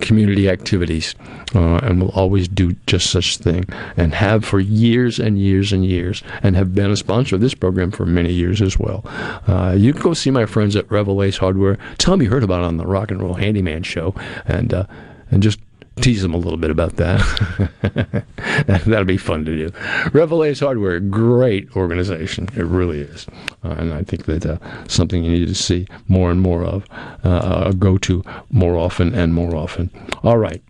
community 0.00 0.48
activities 0.48 1.14
uh, 1.54 1.76
and 1.82 2.00
will 2.00 2.10
always 2.10 2.48
do 2.48 2.74
just 2.86 3.10
such 3.10 3.36
thing 3.38 3.64
and 3.96 4.14
have 4.14 4.44
for 4.44 4.60
years 4.60 5.18
and 5.18 5.38
years 5.38 5.72
and 5.72 5.84
years 5.84 6.22
and 6.42 6.56
have 6.56 6.74
been 6.74 6.90
a 6.90 6.96
sponsor 6.96 7.34
of 7.34 7.40
this 7.40 7.54
program 7.54 7.90
for 7.90 8.06
many 8.06 8.32
years 8.32 8.62
as 8.62 8.78
well. 8.78 9.02
Uh, 9.46 9.74
you 9.76 9.92
can 9.92 10.02
go 10.02 10.14
see 10.14 10.30
my 10.30 10.46
friends 10.46 10.76
at 10.76 10.90
Revell 10.90 11.22
Ace 11.22 11.38
Hardware. 11.38 11.78
Tell 11.98 12.12
them 12.12 12.22
you 12.22 12.30
heard 12.30 12.44
about 12.44 12.62
it 12.62 12.66
on 12.66 12.76
the 12.76 12.86
Rock 12.86 13.10
and 13.10 13.20
Roll 13.20 13.34
Handyman 13.34 13.82
show 13.82 14.14
and 14.46 14.72
uh, 14.72 14.84
and 15.30 15.42
just 15.42 15.58
tease 15.98 16.22
them 16.22 16.34
a 16.34 16.38
little 16.38 16.58
bit 16.58 16.70
about 16.70 16.96
that. 16.96 18.24
That'll 18.66 19.04
be 19.04 19.16
fun 19.16 19.44
to 19.44 19.56
do. 19.56 19.72
Revell 20.12 20.44
Ace 20.44 20.60
Hardware, 20.60 21.00
great 21.00 21.74
organization. 21.76 22.48
It 22.56 22.64
really 22.64 23.00
is. 23.00 23.26
Uh, 23.64 23.70
and 23.70 23.92
I 23.92 24.02
think 24.02 24.26
that 24.26 24.46
uh, 24.46 24.58
something 24.86 25.24
you 25.24 25.32
need 25.32 25.48
to 25.48 25.54
see 25.54 25.86
more 26.08 26.30
and 26.30 26.40
more 26.40 26.64
of, 26.64 26.84
uh, 27.24 27.72
go 27.72 27.98
to 27.98 28.24
more 28.50 28.76
often 28.76 29.14
and 29.14 29.34
more 29.34 29.54
often. 29.54 29.90
All 30.22 30.38
right. 30.38 30.62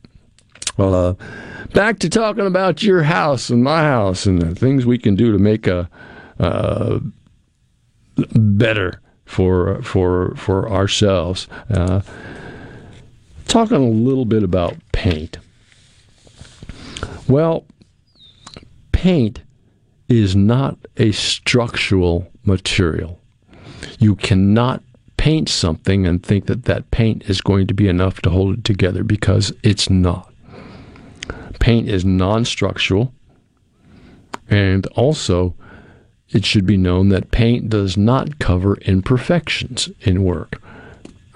Well, 0.76 0.94
uh, 0.94 1.14
back 1.72 1.98
to 2.00 2.08
talking 2.08 2.46
about 2.46 2.82
your 2.82 3.02
house 3.02 3.50
and 3.50 3.64
my 3.64 3.82
house 3.82 4.26
and 4.26 4.40
the 4.40 4.54
things 4.54 4.86
we 4.86 4.98
can 4.98 5.16
do 5.16 5.32
to 5.32 5.38
make 5.38 5.66
a 5.66 5.90
uh, 6.38 7.00
better 8.34 9.00
for 9.24 9.82
for 9.82 10.34
for 10.36 10.70
ourselves. 10.70 11.48
Talking 13.48 13.76
a 13.78 13.88
little 13.88 14.26
bit 14.26 14.42
about 14.42 14.76
paint. 14.92 15.38
Well, 17.26 17.64
paint 18.92 19.40
is 20.08 20.36
not 20.36 20.78
a 20.98 21.12
structural 21.12 22.30
material. 22.44 23.18
You 23.98 24.16
cannot 24.16 24.82
paint 25.16 25.48
something 25.48 26.06
and 26.06 26.22
think 26.22 26.46
that 26.46 26.64
that 26.64 26.90
paint 26.90 27.24
is 27.28 27.40
going 27.40 27.66
to 27.66 27.74
be 27.74 27.88
enough 27.88 28.20
to 28.22 28.30
hold 28.30 28.58
it 28.58 28.64
together 28.64 29.02
because 29.02 29.52
it's 29.62 29.88
not. 29.88 30.32
Paint 31.58 31.88
is 31.88 32.04
non 32.04 32.44
structural, 32.44 33.12
and 34.48 34.86
also 34.88 35.54
it 36.30 36.44
should 36.44 36.66
be 36.66 36.76
known 36.76 37.08
that 37.08 37.30
paint 37.30 37.70
does 37.70 37.96
not 37.96 38.38
cover 38.38 38.76
imperfections 38.82 39.90
in 40.02 40.22
work. 40.22 40.60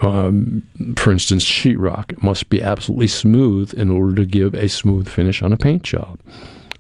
Um, 0.02 0.64
for 0.96 1.12
instance, 1.12 1.44
sheetrock 1.44 2.20
must 2.22 2.50
be 2.50 2.60
absolutely 2.60 3.06
smooth 3.06 3.72
in 3.74 3.88
order 3.88 4.16
to 4.16 4.26
give 4.26 4.54
a 4.54 4.68
smooth 4.68 5.08
finish 5.08 5.42
on 5.42 5.52
a 5.52 5.56
paint 5.56 5.84
job. 5.84 6.18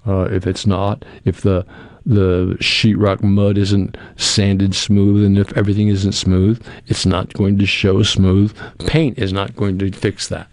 Uh, 0.06 0.24
if 0.24 0.46
it's 0.46 0.66
not, 0.66 1.04
if 1.24 1.40
the 1.40 1.64
the 2.04 2.56
sheetrock 2.58 3.22
mud 3.22 3.56
isn't 3.56 3.96
sanded 4.16 4.74
smooth, 4.74 5.24
and 5.24 5.38
if 5.38 5.56
everything 5.56 5.86
isn't 5.86 6.12
smooth, 6.12 6.60
it's 6.88 7.06
not 7.06 7.32
going 7.34 7.56
to 7.58 7.66
show 7.66 8.02
smooth. 8.02 8.52
Paint 8.86 9.18
is 9.18 9.32
not 9.32 9.54
going 9.54 9.78
to 9.78 9.92
fix 9.92 10.26
that. 10.26 10.48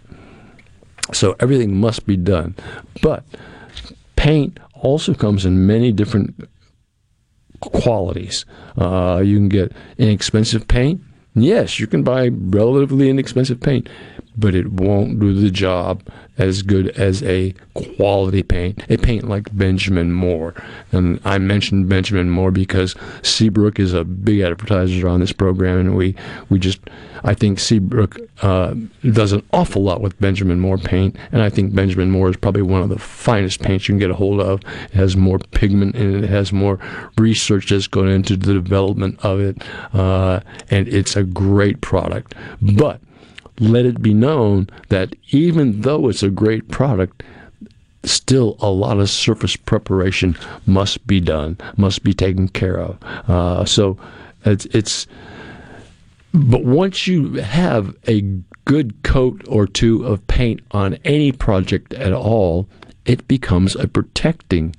So 1.12 1.34
everything 1.40 1.76
must 1.76 2.06
be 2.06 2.16
done. 2.16 2.54
But 3.02 3.24
paint 4.14 4.60
also 4.74 5.12
comes 5.12 5.44
in 5.44 5.66
many 5.66 5.90
different 5.90 6.48
qualities. 7.58 8.44
Uh, 8.78 9.20
you 9.24 9.36
can 9.36 9.48
get 9.48 9.72
inexpensive 9.98 10.68
paint 10.68 11.00
Yes, 11.34 11.78
you 11.78 11.86
can 11.86 12.02
buy 12.02 12.28
relatively 12.28 13.08
inexpensive 13.08 13.60
paint, 13.60 13.88
but 14.36 14.54
it 14.54 14.72
won't 14.72 15.20
do 15.20 15.34
the 15.34 15.50
job 15.50 16.02
as 16.40 16.62
good 16.62 16.88
as 16.90 17.22
a 17.24 17.54
quality 17.74 18.42
paint, 18.42 18.82
a 18.88 18.96
paint 18.96 19.28
like 19.28 19.54
Benjamin 19.54 20.10
Moore. 20.10 20.54
And 20.90 21.20
I 21.24 21.36
mentioned 21.36 21.90
Benjamin 21.90 22.30
Moore 22.30 22.50
because 22.50 22.94
Seabrook 23.22 23.78
is 23.78 23.92
a 23.92 24.04
big 24.04 24.40
advertiser 24.40 25.06
on 25.06 25.20
this 25.20 25.32
program, 25.32 25.78
and 25.78 25.96
we, 25.96 26.14
we 26.48 26.58
just, 26.58 26.80
I 27.24 27.34
think 27.34 27.58
Seabrook 27.58 28.16
uh, 28.40 28.74
does 29.12 29.32
an 29.32 29.42
awful 29.52 29.82
lot 29.82 30.00
with 30.00 30.18
Benjamin 30.18 30.60
Moore 30.60 30.78
paint, 30.78 31.14
and 31.30 31.42
I 31.42 31.50
think 31.50 31.74
Benjamin 31.74 32.10
Moore 32.10 32.30
is 32.30 32.36
probably 32.38 32.62
one 32.62 32.80
of 32.80 32.88
the 32.88 32.98
finest 32.98 33.60
paints 33.60 33.86
you 33.86 33.92
can 33.92 33.98
get 33.98 34.10
a 34.10 34.14
hold 34.14 34.40
of. 34.40 34.60
It 34.64 34.94
has 34.94 35.16
more 35.16 35.38
pigment 35.38 35.94
in 35.94 36.14
it, 36.14 36.24
it 36.24 36.30
has 36.30 36.54
more 36.54 36.78
research 37.18 37.68
that's 37.68 37.86
gone 37.86 38.08
into 38.08 38.36
the 38.36 38.54
development 38.54 39.22
of 39.22 39.40
it, 39.40 39.62
uh, 39.92 40.40
and 40.70 40.88
it's 40.88 41.16
a 41.16 41.22
great 41.22 41.82
product. 41.82 42.34
But 42.62 43.00
let 43.58 43.84
it 43.84 44.00
be 44.00 44.14
known 44.14 44.68
that 44.88 45.14
even 45.30 45.80
though 45.82 46.08
it's 46.08 46.22
a 46.22 46.30
great 46.30 46.68
product, 46.68 47.22
still 48.04 48.56
a 48.60 48.70
lot 48.70 48.98
of 48.98 49.10
surface 49.10 49.56
preparation 49.56 50.36
must 50.66 51.06
be 51.06 51.20
done, 51.20 51.56
must 51.76 52.02
be 52.02 52.14
taken 52.14 52.48
care 52.48 52.78
of. 52.78 52.96
Uh, 53.28 53.64
so 53.64 53.98
it's, 54.44 54.66
it's 54.66 55.06
But 56.32 56.64
once 56.64 57.06
you 57.06 57.34
have 57.34 57.94
a 58.06 58.22
good 58.64 59.02
coat 59.02 59.42
or 59.48 59.66
two 59.66 60.04
of 60.04 60.24
paint 60.28 60.60
on 60.70 60.94
any 61.04 61.32
project 61.32 61.92
at 61.94 62.12
all, 62.12 62.68
it 63.04 63.26
becomes 63.26 63.74
a 63.74 63.88
protecting 63.88 64.76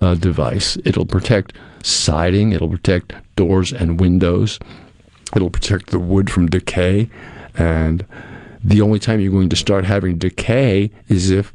uh, 0.00 0.14
device. 0.14 0.76
It'll 0.84 1.06
protect 1.06 1.52
siding, 1.82 2.52
it'll 2.52 2.68
protect 2.68 3.12
doors 3.36 3.72
and 3.72 4.00
windows, 4.00 4.58
it'll 5.34 5.50
protect 5.50 5.90
the 5.90 5.98
wood 5.98 6.28
from 6.28 6.48
decay. 6.48 7.08
And 7.60 8.06
the 8.64 8.80
only 8.80 8.98
time 8.98 9.20
you're 9.20 9.30
going 9.30 9.50
to 9.50 9.56
start 9.56 9.84
having 9.84 10.16
decay 10.16 10.90
is 11.08 11.30
if 11.30 11.52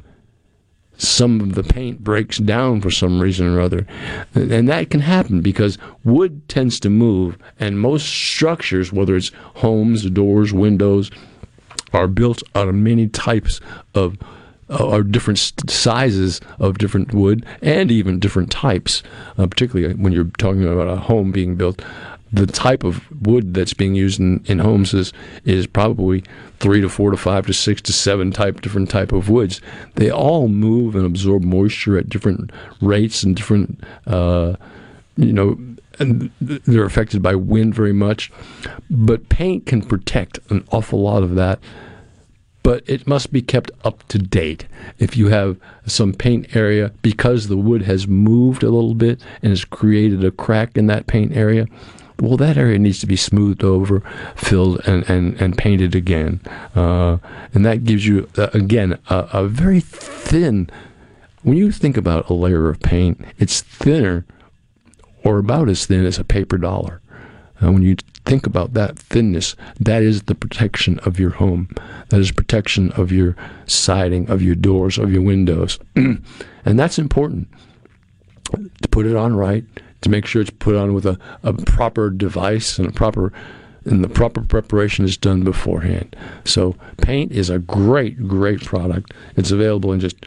some 0.98 1.40
of 1.40 1.54
the 1.56 1.64
paint 1.64 2.04
breaks 2.04 2.38
down 2.38 2.80
for 2.80 2.92
some 2.92 3.20
reason 3.20 3.48
or 3.48 3.60
other. 3.60 3.86
And 4.34 4.68
that 4.68 4.88
can 4.88 5.00
happen 5.00 5.40
because 5.40 5.78
wood 6.04 6.48
tends 6.48 6.78
to 6.80 6.90
move, 6.90 7.36
and 7.58 7.80
most 7.80 8.06
structures, 8.06 8.92
whether 8.92 9.16
it's 9.16 9.32
homes, 9.56 10.08
doors, 10.08 10.52
windows, 10.52 11.10
are 11.92 12.06
built 12.06 12.42
out 12.54 12.68
of 12.68 12.74
many 12.76 13.08
types 13.08 13.60
of 13.94 14.16
or 14.68 15.02
different 15.02 15.38
sizes 15.68 16.40
of 16.58 16.78
different 16.78 17.14
wood 17.14 17.46
and 17.62 17.90
even 17.90 18.18
different 18.18 18.50
types, 18.50 19.02
uh, 19.38 19.46
particularly 19.46 19.94
when 19.94 20.12
you're 20.12 20.30
talking 20.38 20.64
about 20.64 20.88
a 20.88 20.96
home 20.96 21.30
being 21.30 21.54
built 21.54 21.80
the 22.32 22.46
type 22.46 22.84
of 22.84 23.04
wood 23.22 23.54
that's 23.54 23.74
being 23.74 23.94
used 23.94 24.18
in, 24.18 24.42
in 24.46 24.58
homes 24.58 24.92
is 24.92 25.12
is 25.44 25.66
probably 25.66 26.24
three 26.58 26.80
to 26.80 26.88
four 26.88 27.10
to 27.10 27.16
five 27.16 27.46
to 27.46 27.52
six 27.52 27.80
to 27.82 27.92
seven 27.92 28.32
type 28.32 28.60
different 28.60 28.90
type 28.90 29.12
of 29.12 29.28
woods. 29.28 29.60
They 29.94 30.10
all 30.10 30.48
move 30.48 30.96
and 30.96 31.06
absorb 31.06 31.44
moisture 31.44 31.96
at 31.96 32.08
different 32.08 32.50
rates 32.80 33.22
and 33.22 33.36
different 33.36 33.82
uh, 34.06 34.56
you 35.16 35.32
know 35.32 35.58
and 35.98 36.30
they're 36.40 36.84
affected 36.84 37.22
by 37.22 37.34
wind 37.34 37.74
very 37.74 37.92
much. 37.92 38.30
But 38.90 39.28
paint 39.28 39.66
can 39.66 39.82
protect 39.82 40.38
an 40.50 40.66
awful 40.70 41.00
lot 41.00 41.22
of 41.22 41.34
that. 41.36 41.58
But 42.62 42.82
it 42.88 43.06
must 43.06 43.32
be 43.32 43.42
kept 43.42 43.70
up 43.84 44.06
to 44.08 44.18
date. 44.18 44.66
If 44.98 45.16
you 45.16 45.28
have 45.28 45.56
some 45.86 46.12
paint 46.12 46.56
area, 46.56 46.92
because 47.00 47.46
the 47.46 47.56
wood 47.56 47.82
has 47.82 48.08
moved 48.08 48.64
a 48.64 48.70
little 48.70 48.94
bit 48.94 49.22
and 49.40 49.50
has 49.50 49.64
created 49.64 50.24
a 50.24 50.32
crack 50.32 50.76
in 50.76 50.86
that 50.88 51.06
paint 51.06 51.36
area, 51.36 51.66
well, 52.20 52.36
that 52.36 52.56
area 52.56 52.78
needs 52.78 53.00
to 53.00 53.06
be 53.06 53.16
smoothed 53.16 53.62
over, 53.62 54.00
filled, 54.34 54.80
and, 54.86 55.08
and, 55.08 55.40
and 55.40 55.58
painted 55.58 55.94
again. 55.94 56.40
Uh, 56.74 57.18
and 57.52 57.64
that 57.64 57.84
gives 57.84 58.06
you, 58.06 58.28
uh, 58.38 58.48
again, 58.54 58.98
a, 59.10 59.28
a 59.32 59.48
very 59.48 59.80
thin, 59.80 60.70
when 61.42 61.56
you 61.56 61.70
think 61.70 61.96
about 61.96 62.28
a 62.30 62.34
layer 62.34 62.68
of 62.68 62.80
paint, 62.80 63.20
it's 63.38 63.60
thinner 63.60 64.24
or 65.24 65.38
about 65.38 65.68
as 65.68 65.86
thin 65.86 66.06
as 66.06 66.18
a 66.18 66.24
paper 66.24 66.56
dollar. 66.56 67.00
Uh, 67.62 67.72
when 67.72 67.82
you 67.82 67.96
think 68.24 68.46
about 68.46 68.74
that 68.74 68.98
thinness, 68.98 69.56
that 69.80 70.02
is 70.02 70.22
the 70.22 70.34
protection 70.34 70.98
of 71.00 71.18
your 71.18 71.30
home. 71.30 71.68
That 72.08 72.20
is 72.20 72.30
protection 72.32 72.92
of 72.92 73.12
your 73.12 73.36
siding, 73.66 74.28
of 74.30 74.42
your 74.42 74.54
doors, 74.54 74.98
of 74.98 75.12
your 75.12 75.22
windows. 75.22 75.78
and 75.96 76.22
that's 76.64 76.98
important 76.98 77.48
to 78.52 78.88
put 78.88 79.06
it 79.06 79.16
on 79.16 79.36
right, 79.36 79.64
to 80.06 80.10
make 80.10 80.26
sure 80.26 80.42
it's 80.42 80.50
put 80.50 80.76
on 80.76 80.94
with 80.94 81.06
a, 81.06 81.18
a 81.42 81.52
proper 81.52 82.10
device 82.10 82.78
and 82.78 82.88
a 82.88 82.92
proper 82.92 83.32
and 83.84 84.02
the 84.02 84.08
proper 84.08 84.42
preparation 84.42 85.04
is 85.04 85.16
done 85.16 85.44
beforehand. 85.44 86.16
So 86.44 86.74
paint 87.00 87.30
is 87.30 87.50
a 87.50 87.60
great, 87.60 88.26
great 88.26 88.64
product. 88.64 89.12
It's 89.36 89.52
available 89.52 89.92
in 89.92 90.00
just 90.00 90.26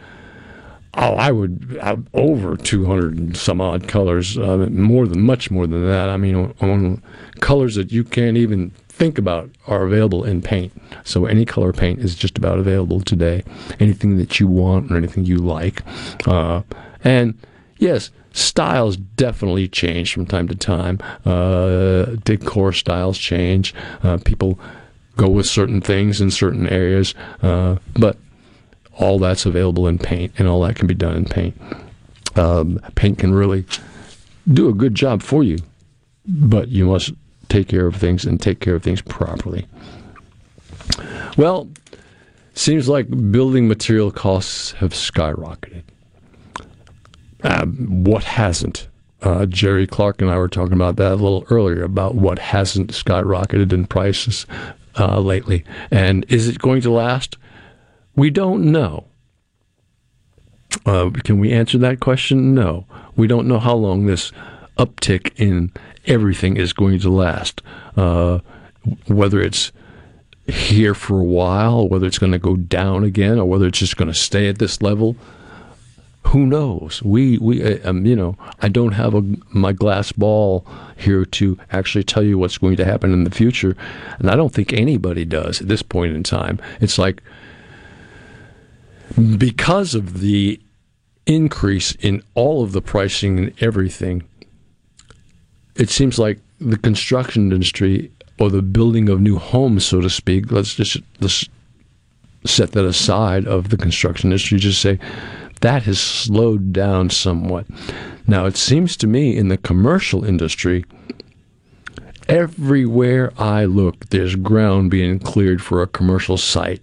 oh, 0.96 1.14
I 1.14 1.32
would 1.32 1.78
have 1.82 2.06
over 2.14 2.58
200 2.58 3.18
and 3.18 3.38
some 3.38 3.62
odd 3.62 3.88
colors, 3.88 4.38
uh, 4.38 4.68
more 4.72 5.08
than 5.08 5.22
much 5.22 5.52
more 5.52 5.68
than 5.68 5.86
that. 5.88 6.10
I 6.10 6.18
mean, 6.18 6.36
on, 6.36 6.54
on 6.62 7.04
colors 7.40 7.76
that 7.76 7.92
you 7.92 8.04
can't 8.04 8.38
even 8.38 8.72
think 8.88 9.18
about 9.18 9.50
are 9.68 9.84
available 9.84 10.24
in 10.24 10.42
paint. 10.42 10.74
So 11.04 11.26
any 11.26 11.46
color 11.46 11.72
paint 11.72 12.00
is 12.00 12.16
just 12.16 12.38
about 12.38 12.60
available 12.60 13.02
today. 13.02 13.44
Anything 13.80 14.18
that 14.18 14.40
you 14.40 14.48
want 14.48 14.92
or 14.92 14.98
anything 14.98 15.26
you 15.26 15.38
like, 15.38 15.84
uh, 16.28 16.64
and 17.04 17.38
yes, 17.78 18.12
styles 18.34 18.98
definitely 18.98 19.68
change 19.68 20.14
from 20.14 20.26
time 20.26 20.48
to 20.48 20.56
time. 20.56 21.00
Uh, 21.26 22.16
decor 22.24 22.74
styles 22.74 23.18
change. 23.18 23.74
Uh, 24.04 24.18
people 24.18 24.60
go 25.18 25.28
with 25.28 25.46
certain 25.46 25.82
things 25.82 26.22
in 26.22 26.32
certain 26.32 26.68
areas, 26.68 27.14
uh, 27.42 27.78
but 27.94 28.18
all 28.94 29.20
that's 29.20 29.46
available 29.46 29.88
in 29.88 29.98
paint, 29.98 30.34
and 30.38 30.48
all 30.48 30.62
that 30.62 30.76
can 30.76 30.88
be 30.88 30.94
done 30.94 31.16
in 31.16 31.26
paint. 31.26 31.60
Um, 32.36 32.80
paint 32.96 33.18
can 33.20 33.34
really 33.34 33.66
do 34.52 34.70
a 34.70 34.74
good 34.74 34.96
job 34.96 35.22
for 35.22 35.44
you, 35.44 35.58
but 36.26 36.70
you 36.70 36.86
must 36.86 37.14
take 37.50 37.68
care 37.68 37.88
of 37.88 37.96
things 37.96 38.26
and 38.26 38.42
take 38.42 38.60
care 38.60 38.76
of 38.76 38.84
things 38.84 39.02
properly. 39.02 39.68
Well, 41.38 41.70
seems 42.54 42.90
like 42.90 43.10
building 43.32 43.68
material 43.68 44.12
costs 44.12 44.72
have 44.74 44.92
skyrocketed. 44.92 45.84
Uh, 47.44 47.66
what 47.66 48.24
hasn't? 48.24 48.88
Uh, 49.22 49.46
Jerry 49.46 49.86
Clark 49.86 50.22
and 50.22 50.32
I 50.32 50.38
were 50.38 50.48
talking 50.48 50.74
about 50.74 50.96
that 50.98 51.14
a 51.14 51.16
little 51.16 51.46
earlier 51.50 51.84
about 51.84 52.16
what 52.16 52.40
hasn't 52.40 52.92
skyrocketed 52.92 53.74
in 53.74 53.86
prices 53.86 54.46
uh, 54.98 55.20
lately. 55.20 55.66
And 55.92 56.26
is 56.30 56.48
it 56.48 56.60
going 56.60 56.82
to 56.82 56.92
last? 56.92 57.38
We 58.16 58.30
don't 58.30 58.72
know. 58.72 59.06
Uh, 60.86 61.10
can 61.24 61.40
we 61.40 61.52
answer 61.52 61.78
that 61.80 62.00
question? 62.00 62.54
No. 62.54 62.86
We 63.16 63.28
don't 63.28 63.48
know 63.48 63.60
how 63.60 63.76
long 63.76 64.06
this 64.06 64.32
uptick 64.78 65.34
in 65.38 65.72
everything 66.06 66.58
is 66.58 66.72
going 66.72 67.00
to 67.00 67.10
last. 67.10 67.62
Uh, 67.98 68.40
whether 69.08 69.42
it's 69.42 69.72
here 70.48 70.94
for 70.94 71.20
a 71.20 71.24
while, 71.24 71.88
whether 71.88 72.08
it's 72.08 72.18
going 72.20 72.32
to 72.32 72.40
go 72.40 72.56
down 72.56 73.04
again, 73.04 73.38
or 73.38 73.46
whether 73.46 73.68
it's 73.68 73.80
just 73.80 73.98
going 73.98 74.08
to 74.08 74.14
stay 74.14 74.48
at 74.48 74.60
this 74.60 74.82
level 74.82 75.16
who 76.30 76.46
knows? 76.46 77.02
We 77.02 77.38
we 77.40 77.64
uh, 77.64 77.90
um, 77.90 78.06
you 78.06 78.16
know 78.16 78.38
I 78.62 78.70
don't 78.70 78.92
have 78.92 79.16
a 79.16 79.24
my 79.50 79.72
glass 79.72 80.12
ball 80.12 80.66
here 80.96 81.26
to 81.26 81.58
actually 81.72 82.04
tell 82.04 82.24
you 82.24 82.38
what's 82.38 82.58
going 82.58 82.78
to 82.78 82.86
happen 82.86 83.14
in 83.14 83.24
the 83.24 83.32
future, 83.32 83.76
and 84.20 84.30
I 84.30 84.36
don't 84.36 84.54
think 84.54 84.72
anybody 84.72 85.26
does 85.26 85.62
at 85.62 85.68
this 85.68 85.82
point 85.82 86.16
in 86.16 86.24
time. 86.24 86.60
It's 86.82 86.98
like 86.98 87.24
because 89.38 89.96
of 89.96 90.20
the 90.20 90.60
increase 91.26 91.94
in 91.94 92.22
all 92.36 92.64
of 92.64 92.74
the 92.74 92.82
pricing 92.82 93.40
and 93.40 93.64
everything, 93.64 94.24
it 95.76 95.90
seems 95.90 96.20
like 96.20 96.40
the 96.60 96.78
construction 96.78 97.52
industry 97.52 98.12
or 98.40 98.52
the 98.52 98.62
building 98.62 99.10
of 99.10 99.20
new 99.20 99.38
homes, 99.38 99.86
so 99.86 100.00
to 100.00 100.10
speak. 100.10 100.52
Let's 100.52 100.76
just 100.76 100.98
let's 101.22 101.50
set 102.46 102.72
that 102.74 102.86
aside 102.86 103.48
of 103.48 103.70
the 103.70 103.78
construction 103.78 104.30
industry. 104.30 104.60
Just 104.60 104.82
say 104.82 105.00
that 105.62 105.84
has 105.84 106.00
slowed 106.00 106.72
down 106.74 107.10
somewhat. 107.10 107.66
Now, 108.28 108.46
it 108.46 108.58
seems 108.58 108.96
to 108.98 109.08
me 109.08 109.36
in 109.36 109.48
the 109.48 109.58
commercial 109.58 110.24
industry, 110.24 110.86
everywhere 112.28 113.34
I 113.38 113.66
look, 113.66 114.10
there's 114.10 114.36
ground 114.36 114.92
being 114.92 115.20
cleared 115.20 115.62
for 115.62 115.82
a 115.82 115.88
commercial 115.88 116.38
site. 116.38 116.82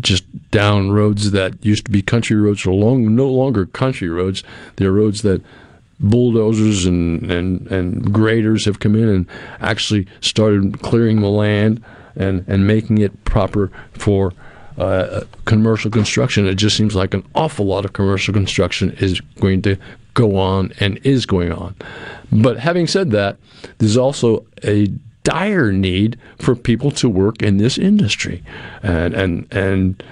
Just 0.00 0.24
down 0.50 0.90
roads 0.90 1.30
that 1.30 1.64
used 1.64 1.86
to 1.86 1.90
be 1.90 2.02
country 2.02 2.36
roads 2.36 2.66
are 2.66 2.72
long, 2.72 3.14
no 3.14 3.28
longer 3.28 3.66
country 3.66 4.08
roads. 4.08 4.42
They're 4.76 4.92
roads 4.92 5.22
that 5.22 5.42
bulldozers 6.00 6.86
and, 6.86 7.30
and, 7.30 7.66
and 7.68 8.12
graders 8.12 8.64
have 8.64 8.80
come 8.80 8.94
in 8.94 9.08
and 9.08 9.26
actually 9.60 10.06
started 10.20 10.80
clearing 10.80 11.20
the 11.20 11.28
land 11.28 11.84
and, 12.16 12.44
and 12.48 12.66
making 12.66 12.98
it 12.98 13.24
proper 13.24 13.70
for 13.92 14.32
uh, 14.80 15.24
commercial 15.44 15.90
construction. 15.90 16.46
It 16.46 16.54
just 16.54 16.74
seems 16.74 16.94
like 16.94 17.12
an 17.12 17.22
awful 17.34 17.66
lot 17.66 17.84
of 17.84 17.92
commercial 17.92 18.32
construction 18.32 18.92
is 18.92 19.20
going 19.38 19.60
to 19.62 19.76
go 20.14 20.38
on 20.38 20.72
and 20.80 20.98
is 21.04 21.26
going 21.26 21.52
on. 21.52 21.74
But 22.32 22.58
having 22.58 22.86
said 22.86 23.10
that, 23.10 23.36
there's 23.76 23.98
also 23.98 24.46
a 24.64 24.86
dire 25.22 25.70
need 25.70 26.18
for 26.38 26.56
people 26.56 26.90
to 26.92 27.10
work 27.10 27.42
in 27.42 27.58
this 27.58 27.76
industry, 27.76 28.42
and 28.82 29.12
and 29.12 29.46
and 29.52 30.02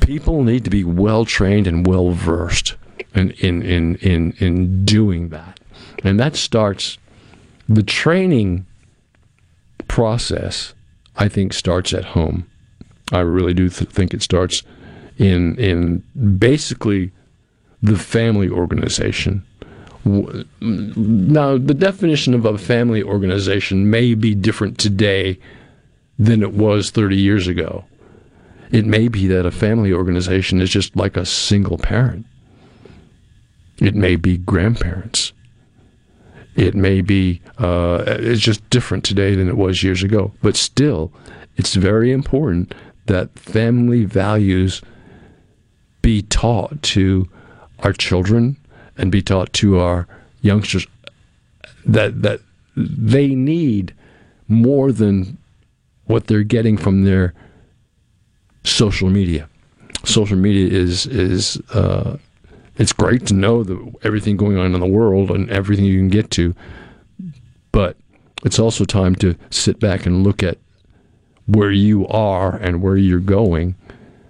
people 0.00 0.44
need 0.44 0.62
to 0.62 0.70
be 0.70 0.84
well 0.84 1.24
trained 1.24 1.66
and 1.66 1.84
well 1.84 2.10
versed 2.10 2.76
in 3.12 3.32
in 3.32 3.60
in 3.62 3.96
in, 3.96 4.32
in 4.38 4.84
doing 4.84 5.30
that, 5.30 5.58
and 6.04 6.20
that 6.20 6.36
starts 6.36 6.96
the 7.68 7.82
training 7.82 8.66
process. 9.88 10.74
I 11.16 11.28
think 11.28 11.52
starts 11.52 11.92
at 11.92 12.04
home. 12.04 12.46
I 13.12 13.20
really 13.20 13.54
do 13.54 13.68
th- 13.68 13.90
think 13.90 14.14
it 14.14 14.22
starts 14.22 14.62
in 15.18 15.56
in 15.56 16.02
basically 16.38 17.12
the 17.82 17.98
family 17.98 18.48
organization. 18.48 19.44
Now, 20.04 21.56
the 21.56 21.74
definition 21.74 22.34
of 22.34 22.44
a 22.44 22.58
family 22.58 23.02
organization 23.02 23.90
may 23.90 24.14
be 24.14 24.34
different 24.34 24.78
today 24.78 25.38
than 26.18 26.42
it 26.42 26.52
was 26.52 26.90
30 26.90 27.16
years 27.16 27.48
ago. 27.48 27.84
It 28.70 28.86
may 28.86 29.08
be 29.08 29.26
that 29.28 29.46
a 29.46 29.50
family 29.50 29.92
organization 29.92 30.60
is 30.60 30.70
just 30.70 30.94
like 30.96 31.16
a 31.16 31.24
single 31.24 31.78
parent. 31.78 32.26
It 33.78 33.94
may 33.94 34.16
be 34.16 34.38
grandparents. 34.38 35.32
It 36.54 36.74
may 36.74 37.00
be, 37.00 37.40
uh, 37.58 38.04
it's 38.06 38.40
just 38.40 38.68
different 38.70 39.04
today 39.04 39.34
than 39.34 39.48
it 39.48 39.56
was 39.56 39.82
years 39.82 40.02
ago. 40.02 40.32
But 40.42 40.56
still, 40.56 41.12
it's 41.56 41.74
very 41.74 42.12
important 42.12 42.74
that 43.06 43.38
family 43.38 44.04
values 44.04 44.82
be 46.02 46.22
taught 46.22 46.82
to 46.82 47.28
our 47.80 47.92
children 47.92 48.56
and 48.96 49.10
be 49.10 49.22
taught 49.22 49.52
to 49.54 49.78
our 49.78 50.06
youngsters 50.42 50.86
that 51.84 52.22
that 52.22 52.40
they 52.76 53.28
need 53.34 53.94
more 54.48 54.92
than 54.92 55.38
what 56.06 56.26
they're 56.26 56.42
getting 56.42 56.76
from 56.76 57.04
their 57.04 57.32
social 58.64 59.08
media. 59.08 59.48
Social 60.04 60.36
media 60.36 60.68
is 60.68 61.06
is 61.06 61.56
uh, 61.72 62.16
it's 62.76 62.92
great 62.92 63.26
to 63.26 63.34
know 63.34 63.62
the, 63.62 63.92
everything 64.02 64.36
going 64.36 64.56
on 64.58 64.74
in 64.74 64.80
the 64.80 64.86
world 64.86 65.30
and 65.30 65.48
everything 65.50 65.84
you 65.84 65.98
can 65.98 66.08
get 66.08 66.30
to, 66.32 66.54
but 67.72 67.96
it's 68.44 68.58
also 68.58 68.84
time 68.84 69.14
to 69.16 69.34
sit 69.50 69.80
back 69.80 70.06
and 70.06 70.24
look 70.24 70.42
at 70.42 70.58
where 71.46 71.70
you 71.70 72.06
are 72.08 72.56
and 72.56 72.82
where 72.82 72.96
you're 72.96 73.20
going. 73.20 73.74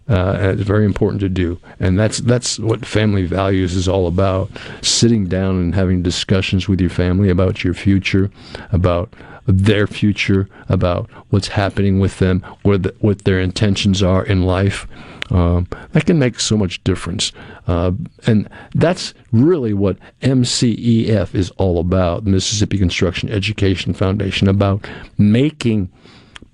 Uh, 0.06 0.36
it's 0.52 0.62
very 0.62 0.84
important 0.84 1.20
to 1.20 1.30
do, 1.30 1.58
and 1.80 1.98
that's 1.98 2.18
that's 2.18 2.58
what 2.58 2.84
family 2.84 3.24
values 3.24 3.74
is 3.74 3.88
all 3.88 4.06
about. 4.06 4.50
Sitting 4.82 5.26
down 5.26 5.56
and 5.56 5.74
having 5.74 6.02
discussions 6.02 6.68
with 6.68 6.78
your 6.78 6.90
family 6.90 7.30
about 7.30 7.64
your 7.64 7.72
future, 7.72 8.30
about 8.70 9.14
their 9.46 9.86
future, 9.86 10.46
about 10.68 11.08
what's 11.30 11.48
happening 11.48 12.00
with 12.00 12.18
them, 12.18 12.44
what 12.62 12.82
the, 12.82 12.94
what 13.00 13.24
their 13.24 13.40
intentions 13.40 14.02
are 14.02 14.24
in 14.24 14.42
life. 14.42 14.86
Um, 15.30 15.68
that 15.92 16.04
can 16.04 16.18
make 16.18 16.38
so 16.38 16.58
much 16.58 16.84
difference, 16.84 17.32
uh, 17.66 17.92
and 18.26 18.46
that's 18.74 19.14
really 19.32 19.72
what 19.72 19.96
MCEF 20.20 21.34
is 21.34 21.48
all 21.52 21.78
about. 21.78 22.26
Mississippi 22.26 22.76
Construction 22.76 23.30
Education 23.30 23.94
Foundation 23.94 24.48
about 24.48 24.86
making 25.16 25.90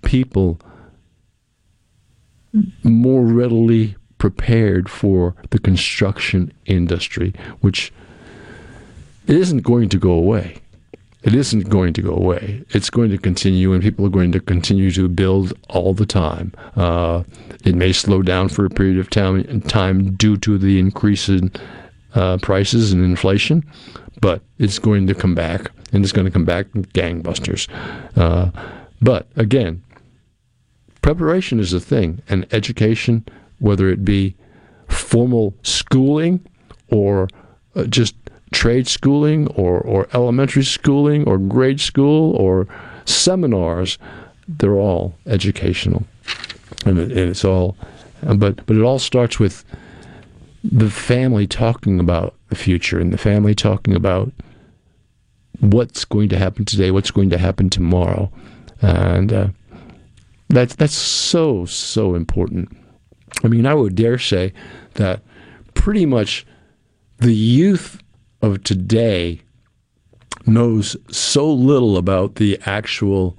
people 0.03 0.61
more 2.83 3.25
readily 3.25 3.97
prepared 4.19 4.89
for 4.89 5.35
the 5.51 5.59
construction 5.59 6.53
industry, 6.67 7.35
which 7.61 7.93
isn't 9.27 9.63
going 9.63 9.89
to 9.89 9.99
go 9.99 10.13
away. 10.13 10.59
It 11.23 11.35
isn't 11.35 11.69
going 11.69 11.93
to 11.95 12.03
go 12.03 12.15
away. 12.15 12.65
It's 12.71 12.89
going 12.89 13.11
to 13.11 13.19
continue, 13.19 13.73
and 13.73 13.83
people 13.83 14.07
are 14.07 14.11
going 14.11 14.33
to 14.33 14.41
continue 14.41 14.91
to 14.93 15.09
build 15.09 15.53
all 15.69 15.93
the 15.93 16.07
time. 16.07 16.53
Uh, 16.77 17.25
it 17.65 17.75
may 17.75 17.93
slow 17.93 18.23
down 18.23 18.49
for 18.49 18.65
a 18.65 18.71
period 18.71 18.99
of 18.99 19.11
time, 19.11 19.61
time 19.63 20.15
due 20.15 20.39
to 20.39 20.57
the 20.57 20.79
increase 20.79 21.29
in 21.29 21.53
uh, 22.15 22.39
prices 22.39 22.93
and 22.93 23.05
inflation, 23.05 23.63
but 24.21 24.43
it's 24.59 24.79
going 24.79 25.07
to 25.07 25.15
come 25.15 25.35
back, 25.35 25.71
and 25.93 26.03
it's 26.03 26.13
going 26.13 26.25
to 26.25 26.31
come 26.31 26.47
back 26.47 26.67
gangbusters. 26.95 27.69
Uh, 28.17 28.51
but 29.03 29.29
again, 29.37 29.83
preparation 31.03 31.61
is 31.61 31.73
a 31.73 31.81
thing, 31.81 32.23
and 32.29 32.47
education, 32.53 33.25
whether 33.59 33.89
it 33.89 34.05
be 34.05 34.35
formal 34.89 35.55
schooling 35.63 36.45
or 36.89 37.29
uh, 37.75 37.85
just 37.85 38.15
trade 38.53 38.89
schooling 38.89 39.47
or, 39.49 39.81
or 39.81 40.09
elementary 40.13 40.65
schooling 40.65 41.27
or 41.27 41.39
grade 41.39 41.81
school 41.81 42.35
or 42.37 42.67
seminars, 43.05 43.99
they're 44.49 44.75
all 44.75 45.15
educational. 45.27 46.05
And, 46.85 46.99
it, 46.99 47.11
and 47.11 47.31
it's 47.31 47.45
all, 47.45 47.77
but, 48.23 48.65
but 48.67 48.77
it 48.77 48.83
all 48.83 48.99
starts 48.99 49.39
with 49.39 49.65
the 50.65 50.91
family 50.91 51.47
talking 51.47 52.01
about 52.01 52.35
the 52.49 52.57
future 52.57 52.99
and 52.99 53.13
the 53.13 53.19
family 53.19 53.55
talking 53.55 53.95
about 53.95 54.33
what's 55.61 56.05
going 56.05 56.29
to 56.31 56.39
happen 56.39 56.65
today, 56.65 56.91
what's 56.91 57.11
going 57.11 57.31
to 57.31 57.39
happen 57.39 57.71
tomorrow. 57.71 58.31
And 58.83 59.33
uh, 59.33 59.49
that's, 60.51 60.75
that's 60.75 60.95
so, 60.95 61.65
so 61.65 62.15
important. 62.15 62.77
I 63.43 63.49
mean, 63.49 63.67
I 63.67 63.75
would 63.75 63.95
dare 63.95 64.19
say 64.19 64.53
that 64.95 65.23
pretty 65.75 66.07
much 66.07 66.47
the 67.19 67.35
youth 67.35 68.03
of 68.43 68.63
today 68.65 69.41
knows 70.47 70.97
so 71.11 71.51
little 71.51 71.97
about 71.97 72.37
the 72.37 72.59
actual 72.65 73.37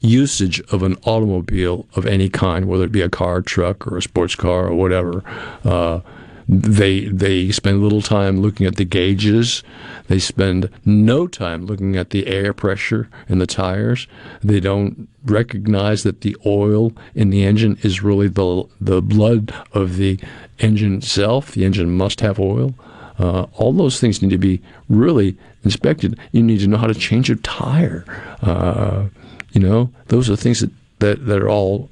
usage 0.00 0.60
of 0.72 0.82
an 0.82 0.96
automobile 1.04 1.86
of 1.94 2.06
any 2.06 2.28
kind, 2.28 2.66
whether 2.66 2.84
it 2.84 2.92
be 2.92 3.02
a 3.02 3.08
car, 3.08 3.40
truck, 3.40 3.86
or 3.86 3.96
a 3.96 4.02
sports 4.02 4.34
car, 4.34 4.66
or 4.66 4.74
whatever. 4.74 5.22
Uh, 5.64 6.00
they 6.48 7.06
they 7.06 7.50
spend 7.50 7.82
little 7.82 8.02
time 8.02 8.40
looking 8.40 8.66
at 8.66 8.76
the 8.76 8.84
gauges. 8.84 9.62
They 10.08 10.18
spend 10.18 10.68
no 10.84 11.26
time 11.26 11.66
looking 11.66 11.96
at 11.96 12.10
the 12.10 12.26
air 12.26 12.52
pressure 12.52 13.08
in 13.28 13.38
the 13.38 13.46
tires. 13.46 14.06
They 14.42 14.60
don't 14.60 15.08
recognize 15.24 16.02
that 16.02 16.22
the 16.22 16.36
oil 16.44 16.92
in 17.14 17.30
the 17.30 17.44
engine 17.44 17.78
is 17.82 18.02
really 18.02 18.28
the 18.28 18.64
the 18.80 19.00
blood 19.00 19.54
of 19.72 19.96
the 19.96 20.18
engine 20.58 20.96
itself. 20.98 21.52
The 21.52 21.64
engine 21.64 21.96
must 21.96 22.20
have 22.20 22.38
oil. 22.38 22.74
Uh, 23.18 23.46
all 23.54 23.72
those 23.72 24.00
things 24.00 24.22
need 24.22 24.30
to 24.30 24.38
be 24.38 24.60
really 24.88 25.36
inspected. 25.64 26.18
You 26.32 26.42
need 26.42 26.60
to 26.60 26.66
know 26.66 26.78
how 26.78 26.86
to 26.86 26.94
change 26.94 27.30
a 27.30 27.36
tire. 27.36 28.04
Uh, 28.40 29.08
you 29.52 29.60
know, 29.60 29.90
those 30.08 30.30
are 30.30 30.36
things 30.36 30.60
that, 30.60 30.70
that, 30.98 31.26
that 31.26 31.42
are 31.42 31.48
all 31.48 31.90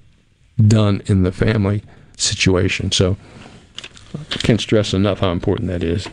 done 0.66 1.02
in 1.06 1.22
the 1.22 1.32
family 1.32 1.82
situation. 2.16 2.90
So 2.90 3.16
I 4.14 4.36
can't 4.38 4.60
stress 4.60 4.92
enough 4.92 5.20
how 5.20 5.32
important 5.32 5.68
that 5.68 5.82
is. 5.82 6.08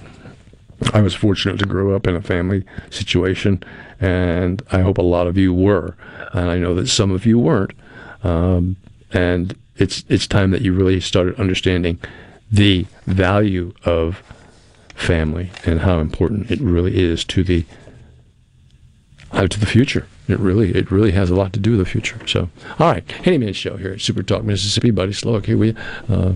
I 0.93 1.01
was 1.01 1.15
fortunate 1.15 1.57
to 1.59 1.65
grow 1.65 1.95
up 1.95 2.05
in 2.07 2.15
a 2.15 2.21
family 2.21 2.63
situation, 2.91 3.63
and 3.99 4.61
I 4.71 4.81
hope 4.81 4.97
a 4.97 5.03
lot 5.03 5.27
of 5.27 5.37
you 5.37 5.53
were. 5.53 5.95
And 6.33 6.49
I 6.49 6.57
know 6.57 6.75
that 6.75 6.87
some 6.87 7.11
of 7.11 7.25
you 7.25 7.39
weren't. 7.39 7.71
Um, 8.23 8.77
and 9.11 9.55
it's 9.77 10.03
it's 10.07 10.27
time 10.27 10.51
that 10.51 10.61
you 10.61 10.73
really 10.73 10.99
started 10.99 11.39
understanding 11.39 11.99
the 12.51 12.85
value 13.05 13.73
of 13.85 14.21
family 14.95 15.51
and 15.65 15.81
how 15.81 15.99
important 15.99 16.49
it 16.49 16.59
really 16.59 16.97
is 16.97 17.23
to 17.25 17.43
the 17.43 17.65
uh, 19.31 19.47
to 19.47 19.59
the 19.59 19.65
future. 19.65 20.07
It 20.27 20.39
really 20.39 20.71
it 20.75 20.91
really 20.91 21.11
has 21.11 21.29
a 21.29 21.35
lot 21.35 21.53
to 21.53 21.59
do 21.59 21.71
with 21.71 21.79
the 21.79 21.85
future. 21.85 22.19
So, 22.27 22.49
all 22.79 22.91
right, 22.91 23.09
Handyman 23.11 23.53
Show 23.53 23.77
here 23.77 23.93
at 23.93 24.01
Super 24.01 24.23
Talk 24.23 24.43
Mississippi. 24.43 24.91
Buddy 24.91 25.13
Sloak 25.13 25.45
here 25.45 25.57
with 25.57 25.77
you. 25.77 26.15
Uh, 26.15 26.33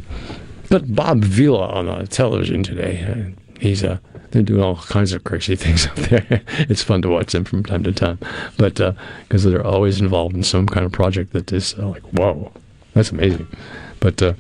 but 0.71 0.95
Bob 0.95 1.21
Vila 1.21 1.67
on 1.67 1.89
uh, 1.89 2.05
television 2.05 2.63
today. 2.63 3.03
Uh, 3.03 3.59
he's 3.59 3.83
uh, 3.83 3.97
they're 4.31 4.41
doing 4.41 4.63
all 4.63 4.77
kinds 4.77 5.11
of 5.11 5.25
crazy 5.25 5.55
things 5.57 5.85
out 5.85 5.97
there. 5.97 6.41
it's 6.69 6.81
fun 6.81 7.01
to 7.01 7.09
watch 7.09 7.33
them 7.33 7.43
from 7.43 7.63
time 7.63 7.83
to 7.83 7.91
time, 7.91 8.17
but 8.57 8.75
because 8.75 9.45
uh, 9.45 9.49
they're 9.49 9.67
always 9.67 9.99
involved 9.99 10.33
in 10.33 10.43
some 10.43 10.65
kind 10.65 10.85
of 10.85 10.91
project 10.93 11.33
that 11.33 11.51
is 11.51 11.75
uh, 11.77 11.87
like, 11.87 12.03
whoa, 12.13 12.51
that's 12.93 13.11
amazing. 13.11 13.47
But 13.99 14.21
uh, 14.23 14.33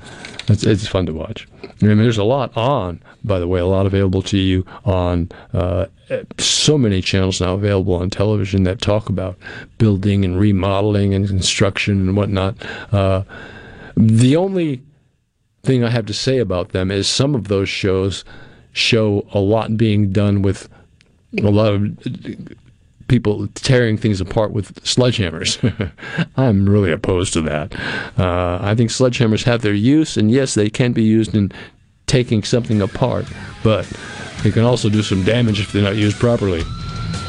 it's, 0.47 0.63
it's 0.63 0.87
fun 0.87 1.05
to 1.07 1.13
watch. 1.13 1.49
I 1.63 1.85
mean, 1.85 1.97
there's 1.97 2.17
a 2.17 2.23
lot 2.23 2.55
on, 2.55 3.01
by 3.25 3.37
the 3.37 3.47
way, 3.47 3.59
a 3.59 3.65
lot 3.65 3.85
available 3.85 4.21
to 4.23 4.37
you 4.37 4.65
on 4.85 5.29
so 6.39 6.77
many 6.77 7.01
channels 7.01 7.41
now 7.41 7.55
available 7.55 7.95
on 7.95 8.09
television 8.09 8.63
that 8.63 8.79
talk 8.79 9.09
about 9.09 9.37
building 9.77 10.23
and 10.23 10.39
remodeling 10.39 11.13
and 11.13 11.27
construction 11.27 11.99
and 11.99 12.15
whatnot. 12.15 12.55
The 13.97 14.35
only 14.37 14.81
thing 15.63 15.83
I 15.83 15.89
have 15.89 16.05
to 16.07 16.13
say 16.13 16.39
about 16.39 16.69
them 16.69 16.91
is 16.91 17.07
some 17.07 17.35
of 17.35 17.47
those 17.47 17.69
shows 17.69 18.23
show 18.73 19.27
a 19.33 19.39
lot 19.39 19.77
being 19.77 20.11
done 20.11 20.41
with 20.41 20.69
a 21.39 21.49
lot 21.49 21.73
of 21.73 21.97
people 23.07 23.47
tearing 23.55 23.97
things 23.97 24.21
apart 24.21 24.51
with 24.53 24.73
sledgehammers. 24.83 25.91
I'm 26.37 26.67
really 26.67 26.91
opposed 26.91 27.33
to 27.33 27.41
that. 27.41 27.75
Uh, 28.17 28.59
I 28.61 28.73
think 28.73 28.89
sledgehammers 28.89 29.43
have 29.43 29.61
their 29.61 29.73
use, 29.73 30.15
and 30.15 30.31
yes, 30.31 30.53
they 30.53 30.69
can 30.69 30.93
be 30.93 31.03
used 31.03 31.35
in 31.35 31.51
taking 32.07 32.43
something 32.43 32.81
apart, 32.81 33.25
but 33.63 33.85
they 34.43 34.51
can 34.51 34.63
also 34.63 34.89
do 34.89 35.03
some 35.03 35.23
damage 35.23 35.59
if 35.59 35.71
they're 35.71 35.83
not 35.83 35.97
used 35.97 36.19
properly. 36.19 36.63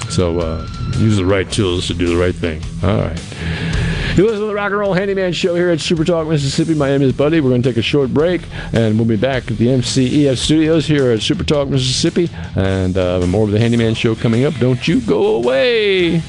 So 0.09 0.39
uh, 0.41 0.69
use 0.99 1.17
the 1.17 1.25
right 1.25 1.51
tools 1.51 1.89
to 1.89 1.95
do 1.95 2.09
the 2.09 2.17
right 2.17 2.35
thing. 2.35 2.63
All 2.83 2.99
right. 2.99 3.82
You 4.15 4.25
listen 4.25 4.41
to 4.41 4.47
the 4.47 4.55
Rock 4.55 4.73
and 4.73 4.79
Roll 4.79 4.93
Handyman 4.93 5.33
Show 5.33 5.55
here 5.55 5.71
at 5.71 5.81
Super 5.81 6.05
Talk, 6.05 6.29
Mississippi. 6.29 6.75
My 6.75 6.89
name 6.89 7.01
is 7.01 7.15
Buddy. 7.15 7.41
We're 7.41 7.49
going 7.49 7.63
to 7.63 7.69
take 7.71 7.79
a 7.79 7.83
short 7.83 8.13
break, 8.13 8.43
and 8.75 8.99
we'll 8.99 9.09
be 9.09 9.17
back 9.17 9.51
at 9.51 9.57
the 9.57 9.69
MCEF 9.69 10.37
studios 10.37 10.85
here 10.87 11.11
at 11.13 11.23
Super 11.23 11.45
Talk, 11.45 11.69
Mississippi. 11.69 12.29
And 12.55 12.99
uh, 12.99 13.27
more 13.27 13.47
of 13.47 13.53
the 13.53 13.59
Handyman 13.59 13.95
Show 13.95 14.15
coming 14.15 14.45
up. 14.45 14.53
Don't 14.57 14.87
you 14.87 15.01
go 15.01 15.37
away. 15.37 16.21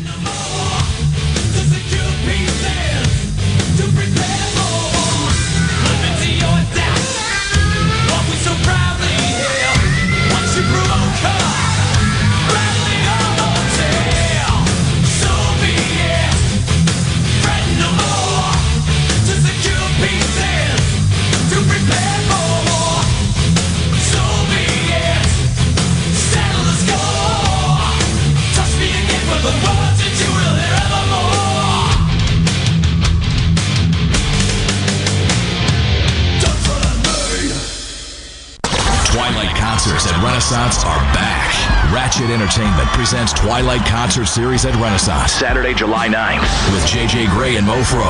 Ratchet 42.13 42.29
Entertainment 42.29 42.87
presents 42.89 43.33
Twilight 43.33 43.83
Concert 43.87 44.25
Series 44.25 44.67
at 44.67 44.75
Renaissance. 44.75 45.31
Saturday, 45.31 45.73
July 45.73 46.07
9th 46.07 46.45
with 46.71 46.85
JJ 46.85 47.27
Grey 47.33 47.55
and 47.55 47.65
Mofro. 47.65 48.05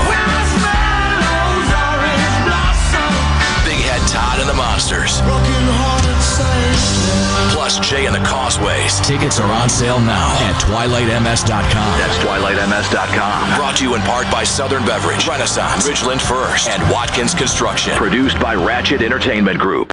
Big 3.64 3.80
Head 3.80 4.04
Todd 4.12 4.42
and 4.42 4.50
the 4.50 4.54
Monsters. 4.56 5.22
Plus 7.56 7.80
Jay 7.80 8.06
and 8.06 8.14
the 8.14 8.20
Causeways. 8.28 9.00
Tickets 9.08 9.40
are 9.40 9.50
on 9.50 9.70
sale 9.70 10.02
now 10.02 10.36
at 10.50 10.60
twilightms.com. 10.60 11.98
That's 11.98 12.18
twilightms.com. 12.18 13.56
Brought 13.56 13.78
to 13.78 13.86
you 13.86 13.96
in 13.96 14.02
part 14.02 14.30
by 14.30 14.44
Southern 14.44 14.86
Beverage, 14.86 15.30
Renaissance, 15.30 15.88
Ridgeland 15.88 16.20
First, 16.20 16.68
and 16.68 16.84
Watkins 16.92 17.34
Construction. 17.34 17.96
Produced 17.96 18.38
by 18.42 18.54
Ratchet 18.54 19.02
Entertainment 19.02 19.60
Group. 19.60 19.93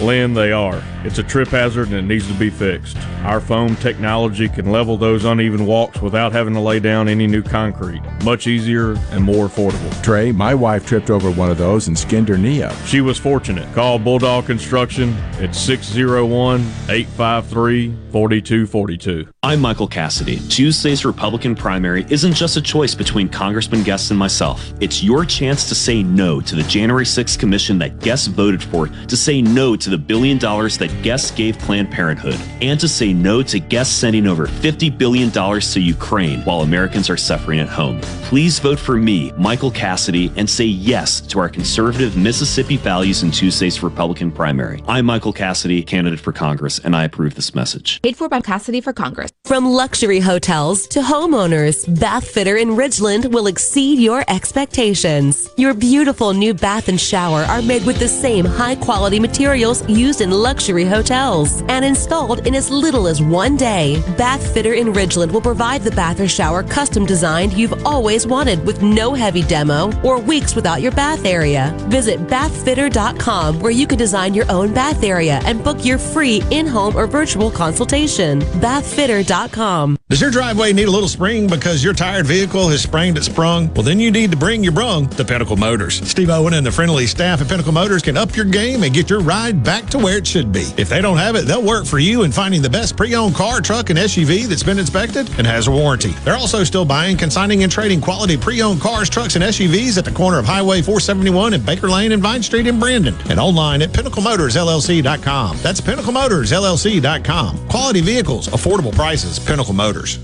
Lynn, 0.00 0.34
they 0.34 0.52
are. 0.52 0.82
It's 1.04 1.18
a 1.18 1.22
trip 1.22 1.48
hazard 1.48 1.88
and 1.88 1.96
it 1.96 2.02
needs 2.02 2.26
to 2.28 2.34
be 2.34 2.50
fixed. 2.50 2.96
Our 3.24 3.40
foam 3.40 3.76
technology 3.76 4.48
can 4.48 4.70
level 4.70 4.96
those 4.96 5.24
uneven 5.24 5.66
walks 5.66 6.00
without 6.00 6.32
having 6.32 6.54
to 6.54 6.60
lay 6.60 6.80
down 6.80 7.08
any 7.08 7.26
new 7.26 7.42
concrete. 7.42 8.02
Much 8.24 8.46
easier 8.46 8.92
and 9.10 9.22
more 9.22 9.48
affordable. 9.48 10.02
Trey, 10.02 10.32
my 10.32 10.54
wife 10.54 10.86
tripped 10.86 11.10
over 11.10 11.30
one 11.30 11.50
of 11.50 11.58
those 11.58 11.88
and 11.88 11.98
skinned 11.98 12.28
her 12.28 12.38
knee 12.38 12.62
up. 12.62 12.74
She 12.86 13.00
was 13.00 13.18
fortunate. 13.18 13.72
Call 13.74 13.98
Bulldog 13.98 14.46
Construction 14.46 15.12
at 15.40 15.54
601 15.54 16.60
853 16.88 17.94
4242. 18.12 19.28
I'm 19.42 19.60
Michael 19.60 19.88
Cassidy. 19.88 20.38
Tuesday's 20.48 21.04
Republican 21.04 21.54
primary 21.54 22.06
isn't 22.10 22.34
just 22.34 22.56
a 22.56 22.62
choice 22.62 22.94
between 22.94 23.28
Congressman 23.28 23.82
Guest 23.82 24.10
and 24.10 24.18
myself. 24.18 24.72
It's 24.80 25.02
your 25.02 25.24
chance 25.24 25.68
to 25.68 25.74
say 25.74 26.02
no 26.02 26.40
to 26.40 26.54
the 26.54 26.62
January 26.64 27.04
6th 27.04 27.38
commission 27.38 27.78
that 27.78 28.00
Guest 28.00 28.28
voted 28.28 28.62
for, 28.62 28.86
to 28.88 29.16
say 29.16 29.42
no 29.42 29.74
to 29.82 29.90
the 29.90 29.98
billion 29.98 30.38
dollars 30.38 30.78
that 30.78 31.02
Guest 31.02 31.36
gave 31.36 31.58
Planned 31.58 31.90
Parenthood, 31.90 32.40
and 32.60 32.78
to 32.80 32.88
say 32.88 33.12
no 33.12 33.42
to 33.42 33.58
Guest 33.58 33.98
sending 33.98 34.26
over 34.26 34.46
$50 34.46 34.96
billion 34.96 35.30
to 35.30 35.80
Ukraine 35.80 36.40
while 36.42 36.60
Americans 36.60 37.10
are 37.10 37.16
suffering 37.16 37.60
at 37.60 37.68
home. 37.68 38.00
Please 38.30 38.58
vote 38.58 38.78
for 38.78 38.96
me, 38.96 39.32
Michael 39.32 39.70
Cassidy, 39.70 40.32
and 40.36 40.48
say 40.48 40.64
yes 40.64 41.20
to 41.20 41.38
our 41.38 41.48
conservative 41.48 42.16
Mississippi 42.16 42.76
values 42.76 43.22
in 43.22 43.30
Tuesday's 43.30 43.82
Republican 43.82 44.30
primary. 44.30 44.82
I'm 44.86 45.06
Michael 45.06 45.32
Cassidy, 45.32 45.82
candidate 45.82 46.20
for 46.20 46.32
Congress, 46.32 46.78
and 46.78 46.94
I 46.94 47.04
approve 47.04 47.34
this 47.34 47.54
message. 47.54 48.00
Paid 48.02 48.16
for 48.16 48.28
by 48.28 48.40
Cassidy 48.40 48.80
for 48.80 48.92
Congress. 48.92 49.30
From 49.44 49.66
luxury 49.66 50.20
hotels 50.20 50.86
to 50.88 51.00
homeowners, 51.00 51.98
Bath 52.00 52.28
Fitter 52.28 52.56
in 52.56 52.70
Ridgeland 52.70 53.32
will 53.32 53.46
exceed 53.46 53.98
your 53.98 54.24
expectations. 54.28 55.48
Your 55.56 55.74
beautiful 55.74 56.32
new 56.32 56.54
bath 56.54 56.88
and 56.88 57.00
shower 57.00 57.42
are 57.42 57.62
made 57.62 57.84
with 57.84 57.98
the 57.98 58.08
same 58.08 58.44
high 58.44 58.76
quality 58.76 59.18
materials 59.18 59.71
used 59.88 60.20
in 60.20 60.30
luxury 60.30 60.84
hotels 60.84 61.62
and 61.68 61.84
installed 61.84 62.46
in 62.46 62.54
as 62.54 62.68
little 62.68 63.08
as 63.08 63.22
one 63.22 63.56
day. 63.56 64.02
Bath 64.18 64.52
Fitter 64.52 64.74
in 64.74 64.88
Ridgeland 64.88 65.32
will 65.32 65.40
provide 65.40 65.80
the 65.80 65.90
bath 65.92 66.20
or 66.20 66.28
shower 66.28 66.62
custom 66.62 67.06
designed 67.06 67.54
you've 67.54 67.86
always 67.86 68.26
wanted 68.26 68.64
with 68.66 68.82
no 68.82 69.14
heavy 69.14 69.42
demo 69.42 69.90
or 70.02 70.20
weeks 70.20 70.54
without 70.54 70.82
your 70.82 70.92
bath 70.92 71.24
area. 71.24 71.74
Visit 71.88 72.20
bathfitter.com 72.26 73.60
where 73.60 73.72
you 73.72 73.86
can 73.86 73.96
design 73.96 74.34
your 74.34 74.50
own 74.50 74.74
bath 74.74 75.02
area 75.02 75.40
and 75.44 75.64
book 75.64 75.84
your 75.84 75.98
free 75.98 76.42
in-home 76.50 76.94
or 76.94 77.06
virtual 77.06 77.50
consultation. 77.50 78.40
Bathfitter.com. 78.60 79.96
Does 80.10 80.20
your 80.20 80.30
driveway 80.30 80.72
need 80.72 80.88
a 80.88 80.90
little 80.90 81.08
spring 81.08 81.46
because 81.46 81.82
your 81.82 81.94
tired 81.94 82.26
vehicle 82.26 82.68
has 82.68 82.82
sprained 82.82 83.16
its 83.16 83.26
sprung? 83.26 83.72
Well, 83.72 83.82
then 83.82 84.00
you 84.00 84.10
need 84.10 84.30
to 84.32 84.36
bring 84.36 84.62
your 84.62 84.72
brung 84.72 85.08
to 85.08 85.24
Pinnacle 85.24 85.56
Motors. 85.56 86.06
Steve 86.06 86.28
Owen 86.28 86.54
and 86.54 86.66
the 86.66 86.72
friendly 86.72 87.06
staff 87.06 87.40
at 87.40 87.48
Pinnacle 87.48 87.72
Motors 87.72 88.02
can 88.02 88.16
up 88.16 88.36
your 88.36 88.44
game 88.44 88.82
and 88.82 88.92
get 88.92 89.08
your 89.08 89.20
ride 89.20 89.61
back 89.62 89.86
to 89.90 89.98
where 89.98 90.18
it 90.18 90.26
should 90.26 90.52
be. 90.52 90.72
If 90.76 90.88
they 90.88 91.00
don't 91.00 91.16
have 91.16 91.36
it, 91.36 91.46
they'll 91.46 91.62
work 91.62 91.86
for 91.86 91.98
you 91.98 92.22
in 92.22 92.32
finding 92.32 92.62
the 92.62 92.70
best 92.70 92.96
pre-owned 92.96 93.34
car, 93.34 93.60
truck, 93.60 93.90
and 93.90 93.98
SUV 93.98 94.46
that's 94.46 94.62
been 94.62 94.78
inspected 94.78 95.28
and 95.38 95.46
has 95.46 95.68
a 95.68 95.70
warranty. 95.70 96.10
They're 96.24 96.36
also 96.36 96.64
still 96.64 96.84
buying, 96.84 97.16
consigning, 97.16 97.62
and 97.62 97.70
trading 97.70 98.00
quality 98.00 98.36
pre-owned 98.36 98.80
cars, 98.80 99.08
trucks, 99.08 99.36
and 99.36 99.44
SUVs 99.44 99.98
at 99.98 100.04
the 100.04 100.12
corner 100.12 100.38
of 100.38 100.44
Highway 100.44 100.82
471 100.82 101.54
and 101.54 101.64
Baker 101.64 101.88
Lane 101.88 102.12
and 102.12 102.22
Vine 102.22 102.42
Street 102.42 102.66
in 102.66 102.78
Brandon, 102.78 103.14
and 103.28 103.38
online 103.38 103.82
at 103.82 103.90
PinnacleMotorsLLC.com. 103.90 105.58
That's 105.58 105.80
PinnacleMotorsLLC.com. 105.80 107.68
Quality 107.68 108.00
vehicles, 108.00 108.48
affordable 108.48 108.94
prices, 108.94 109.38
Pinnacle 109.38 109.74
Motors. 109.74 110.18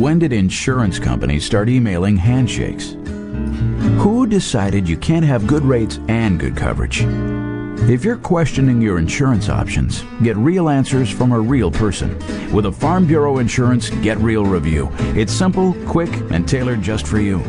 When 0.00 0.18
did 0.18 0.32
insurance 0.32 0.98
companies 0.98 1.44
start 1.44 1.68
emailing 1.68 2.16
handshakes? 2.16 2.96
Who 4.00 4.26
decided 4.26 4.88
you 4.88 4.96
can't 4.96 5.26
have 5.26 5.46
good 5.46 5.62
rates 5.62 5.98
and 6.08 6.40
good 6.40 6.56
coverage? 6.56 7.04
If 7.90 8.04
you're 8.04 8.18
questioning 8.18 8.80
your 8.80 9.00
insurance 9.00 9.48
options, 9.48 10.04
get 10.22 10.36
real 10.36 10.68
answers 10.68 11.10
from 11.10 11.32
a 11.32 11.40
real 11.40 11.72
person. 11.72 12.16
With 12.52 12.66
a 12.66 12.70
Farm 12.70 13.04
Bureau 13.04 13.38
Insurance 13.38 13.90
Get 13.90 14.16
Real 14.18 14.46
review. 14.46 14.88
It's 15.16 15.32
simple, 15.32 15.74
quick, 15.88 16.08
and 16.30 16.48
tailored 16.48 16.82
just 16.82 17.04
for 17.04 17.18
you. 17.18 17.40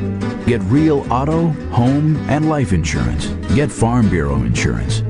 Get 0.48 0.60
real 0.64 1.06
auto, 1.14 1.50
home, 1.70 2.18
and 2.28 2.50
life 2.50 2.74
insurance. 2.74 3.28
Get 3.54 3.72
Farm 3.72 4.10
Bureau 4.10 4.38
Insurance. 4.38 5.04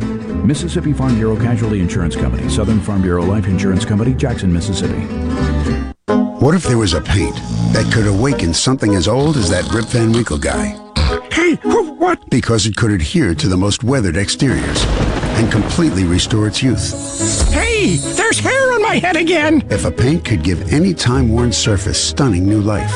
Mississippi 0.44 0.92
Farm 0.92 1.16
Bureau 1.16 1.38
Casualty 1.38 1.80
Insurance 1.80 2.18
Company, 2.18 2.50
Southern 2.50 2.82
Farm 2.82 3.02
Bureau 3.02 3.24
Life 3.24 3.48
Insurance 3.48 3.86
Company, 3.86 4.14
Jackson, 4.14 4.52
Mississippi. 4.52 5.02
What 6.44 6.56
if 6.56 6.64
there 6.64 6.78
was 6.78 6.94
a 6.94 7.00
paint 7.00 7.38
that 7.72 7.90
could 7.94 8.06
awaken 8.06 8.54
something 8.54 8.96
as 8.96 9.08
old 9.08 9.38
as 9.38 9.50
that 9.50 9.64
Rip 9.74 9.86
Van 9.86 10.12
Winkle 10.12 10.40
guy? 10.40 10.78
Hey, 11.32 11.56
what? 11.56 12.30
Because 12.30 12.66
it 12.66 12.76
could 12.76 12.92
adhere 12.92 13.34
to 13.36 13.48
the 13.48 13.56
most 13.56 13.82
weathered 13.82 14.18
exteriors 14.18 14.84
and 15.38 15.52
completely 15.52 16.04
restore 16.04 16.48
its 16.48 16.64
youth. 16.64 17.52
Hey, 17.52 17.98
there's 17.98 18.40
hair 18.40 18.74
on 18.74 18.82
my 18.82 18.96
head 18.96 19.16
again! 19.16 19.64
If 19.70 19.86
a 19.86 19.92
paint 19.92 20.26
could 20.26 20.44
give 20.44 20.74
any 20.74 20.94
time-worn 20.94 21.52
surface 21.52 22.02
stunning 22.02 22.46
new 22.46 22.62
life, 22.62 22.92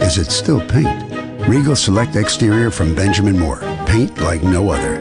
is 0.00 0.18
it 0.18 0.30
still 0.30 0.60
paint? 0.60 1.10
Regal 1.48 1.76
Select 1.76 2.16
Exterior 2.16 2.70
from 2.70 2.94
Benjamin 2.94 3.38
Moore. 3.38 3.60
Paint 3.86 4.18
like 4.18 4.42
no 4.42 4.70
other. 4.70 5.00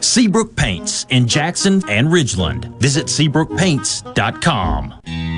Seabrook 0.00 0.56
Paints 0.56 1.06
in 1.10 1.26
Jackson 1.26 1.82
and 1.88 2.08
Ridgeland. 2.08 2.66
Visit 2.78 3.06
SeabrookPaints.com. 3.06 5.31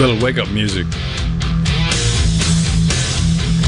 Little 0.00 0.18
wake 0.24 0.38
up 0.38 0.48
music. 0.48 0.86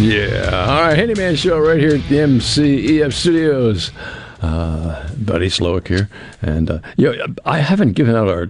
Yeah. 0.00 0.66
All 0.66 0.80
right. 0.80 0.96
Handyman 0.96 1.36
Show 1.36 1.59
right 1.60 1.78
here 1.78 1.96
at 1.96 2.09
the 2.09 2.16
MCEF 2.16 3.12
Studios. 3.12 3.90
Uh, 4.40 5.10
Buddy 5.18 5.48
Slowick 5.48 5.88
here. 5.88 6.09
And, 6.40 6.70
uh, 6.70 6.78
you 6.96 7.14
know, 7.14 7.26
I 7.44 7.59
haven't 7.59 7.92
given 7.92 8.16
out 8.16 8.28
our, 8.28 8.48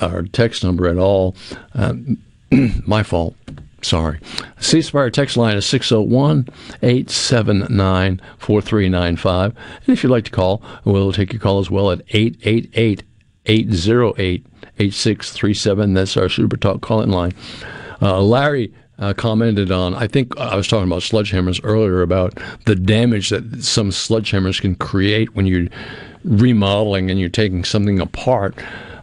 our 0.00 0.22
text 0.22 0.64
number 0.64 0.88
at 0.88 0.98
all. 0.98 1.36
Um, 1.74 2.18
my 2.84 3.04
fault. 3.04 3.36
Sorry. 3.80 4.18
C 4.58 4.82
Spire 4.82 5.08
text 5.08 5.36
line 5.36 5.56
is 5.56 5.64
601 5.66 6.48
879 6.82 8.20
4395. 8.38 9.56
And 9.86 9.88
if 9.88 10.02
you'd 10.02 10.10
like 10.10 10.24
to 10.24 10.32
call, 10.32 10.64
we'll 10.84 11.12
take 11.12 11.32
your 11.32 11.40
call 11.40 11.60
as 11.60 11.70
well 11.70 11.92
at 11.92 12.00
888 12.08 13.04
808 13.46 14.46
8637. 14.78 15.94
That's 15.94 16.16
our 16.16 16.28
Super 16.28 16.56
Talk 16.56 16.80
call 16.80 17.02
in 17.02 17.10
line. 17.10 17.32
Uh, 18.02 18.20
Larry 18.20 18.72
uh, 18.98 19.14
commented 19.14 19.72
on, 19.72 19.94
I 19.94 20.06
think 20.06 20.36
I 20.38 20.54
was 20.56 20.68
talking 20.68 20.86
about 20.86 21.02
sledgehammers 21.02 21.60
earlier, 21.64 22.02
about 22.02 22.38
the 22.66 22.76
damage 22.76 23.30
that 23.30 23.62
some 23.64 23.90
sledgehammers 23.90 24.60
can 24.60 24.74
create 24.74 25.34
when 25.34 25.46
you're 25.46 25.68
remodeling 26.24 27.10
and 27.10 27.18
you're 27.18 27.28
taking 27.30 27.64
something 27.64 27.98
apart. 27.98 28.54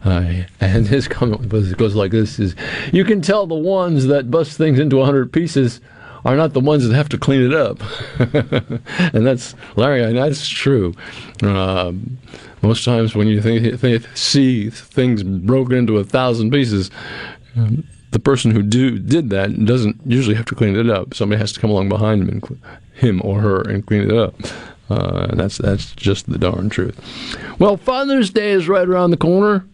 Uh, 0.06 0.44
and 0.62 0.88
his 0.88 1.08
comment 1.08 1.52
was, 1.52 1.74
goes 1.74 1.96
like 1.96 2.12
this: 2.12 2.40
"Is 2.40 2.56
you 2.94 3.04
can 3.04 3.22
tell 3.22 3.48
the 3.48 3.56
ones 3.56 4.06
that 4.06 4.30
bust 4.30 4.58
things 4.58 4.80
into 4.80 5.04
hundred 5.04 5.34
pieces 5.34 5.82
are 6.28 6.36
not 6.36 6.54
the 6.54 6.60
ones 6.60 6.88
that 6.88 6.96
have 6.96 7.10
to 7.10 7.18
clean 7.18 7.42
it 7.42 7.54
up." 7.54 7.82
and 9.14 9.26
that's 9.26 9.56
Larry. 9.76 10.04
And 10.04 10.18
that's 10.18 10.48
true. 10.48 10.94
Uh, 11.42 11.94
most 12.62 12.84
times 12.86 13.16
when 13.16 13.28
you 13.28 13.42
think, 13.42 13.80
think, 13.80 14.06
see 14.16 14.70
things 14.70 15.24
broken 15.24 15.78
into 15.78 15.98
a 15.98 16.04
thousand 16.04 16.52
pieces. 16.52 16.92
Um, 17.56 17.84
the 18.12 18.20
person 18.20 18.52
who 18.52 18.64
do 18.64 18.98
did 18.98 19.30
that 19.32 19.66
doesn't 19.66 20.00
usually 20.06 20.36
have 20.36 20.46
to 20.46 20.56
clean 20.56 20.76
it 20.76 20.90
up. 20.90 21.14
Somebody 21.14 21.40
has 21.40 21.52
to 21.54 21.60
come 21.60 21.70
along 21.70 21.90
behind 21.90 22.22
him 22.22 22.30
and 22.30 22.62
him 22.94 23.22
or 23.24 23.42
her 23.42 23.62
and 23.62 23.86
clean 23.86 24.04
it 24.04 24.14
up. 24.14 24.36
Uh, 24.90 25.28
and 25.30 25.40
that's 25.40 25.58
that's 25.58 25.94
just 25.94 26.30
the 26.30 26.38
darn 26.38 26.70
truth. 26.70 26.98
Well, 27.60 27.78
Father's 27.78 28.30
Day 28.30 28.52
is 28.52 28.70
right 28.70 28.88
around 28.88 29.12
the 29.12 29.18
corner. 29.18 29.66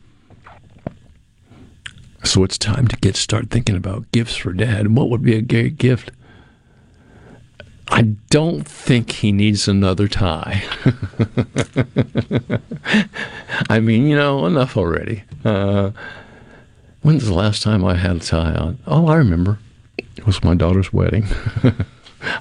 So 2.24 2.44
it's 2.44 2.58
time 2.58 2.88
to 2.88 2.96
get 2.98 3.16
start 3.16 3.50
thinking 3.50 3.76
about 3.76 4.12
gifts 4.12 4.36
for 4.36 4.54
dad. 4.54 4.96
What 4.96 5.10
would 5.10 5.22
be 5.22 5.36
a 5.36 5.42
great 5.42 5.78
gift? 5.78 6.12
I 7.96 8.02
don't 8.32 8.68
think 8.68 9.12
he 9.12 9.32
needs 9.32 9.68
another 9.68 10.08
tie. 10.08 10.64
I 13.70 13.80
mean, 13.80 14.08
you 14.08 14.16
know, 14.16 14.48
enough 14.48 14.76
already. 14.76 15.24
Uh, 15.46 15.92
when's 17.04 17.28
the 17.28 17.36
last 17.36 17.62
time 17.62 17.86
I 17.86 17.94
had 17.94 18.16
a 18.16 18.20
tie 18.20 18.56
on? 18.56 18.80
Oh, 18.88 19.06
I 19.06 19.18
remember. 19.18 19.60
It 20.00 20.26
was 20.26 20.44
my 20.44 20.56
daughter's 20.56 20.92
wedding. 20.92 21.28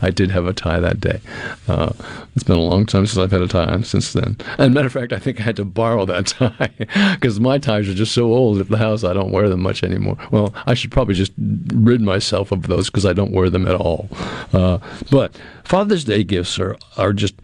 I 0.00 0.10
did 0.10 0.30
have 0.30 0.46
a 0.46 0.52
tie 0.52 0.80
that 0.80 1.00
day. 1.00 1.20
Uh, 1.68 1.92
it's 2.34 2.44
been 2.44 2.56
a 2.56 2.60
long 2.60 2.86
time 2.86 3.06
since 3.06 3.18
I've 3.18 3.30
had 3.30 3.42
a 3.42 3.48
tie 3.48 3.64
on 3.64 3.84
since 3.84 4.12
then. 4.12 4.36
And 4.59 4.74
matter 4.74 4.86
of 4.86 4.92
fact, 4.92 5.12
I 5.12 5.18
think 5.18 5.40
I 5.40 5.44
had 5.44 5.56
to 5.56 5.64
borrow 5.64 6.06
that 6.06 6.26
tie 6.26 6.70
because 7.14 7.40
my 7.40 7.59
ties 7.59 7.88
are 7.88 7.94
just 7.94 8.12
so 8.12 8.32
old 8.32 8.60
at 8.60 8.68
the 8.68 8.78
house. 8.78 9.04
I 9.04 9.12
don't 9.12 9.32
wear 9.32 9.48
them 9.48 9.62
much 9.62 9.82
anymore. 9.82 10.16
Well, 10.30 10.54
I 10.66 10.74
should 10.74 10.90
probably 10.90 11.14
just 11.14 11.32
rid 11.38 12.00
myself 12.00 12.52
of 12.52 12.68
those 12.68 12.88
because 12.88 13.06
I 13.06 13.12
don't 13.12 13.32
wear 13.32 13.50
them 13.50 13.66
at 13.66 13.74
all. 13.74 14.09
Uh, 14.52 14.78
but 15.10 15.38
Father's 15.64 16.04
Day 16.04 16.24
gifts 16.24 16.59
are 16.59 16.76
are 16.96 17.12
just 17.12 17.34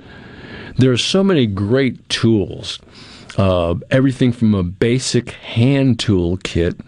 there 0.77 0.93
are 0.93 0.99
so 0.99 1.25
many 1.25 1.47
great 1.47 2.09
tools. 2.09 2.79
Uh, 3.37 3.75
everything 3.91 4.33
from 4.33 4.55
a 4.55 4.63
basic 4.63 5.31
hand 5.31 5.99
tool 5.99 6.39
kit 6.39 6.81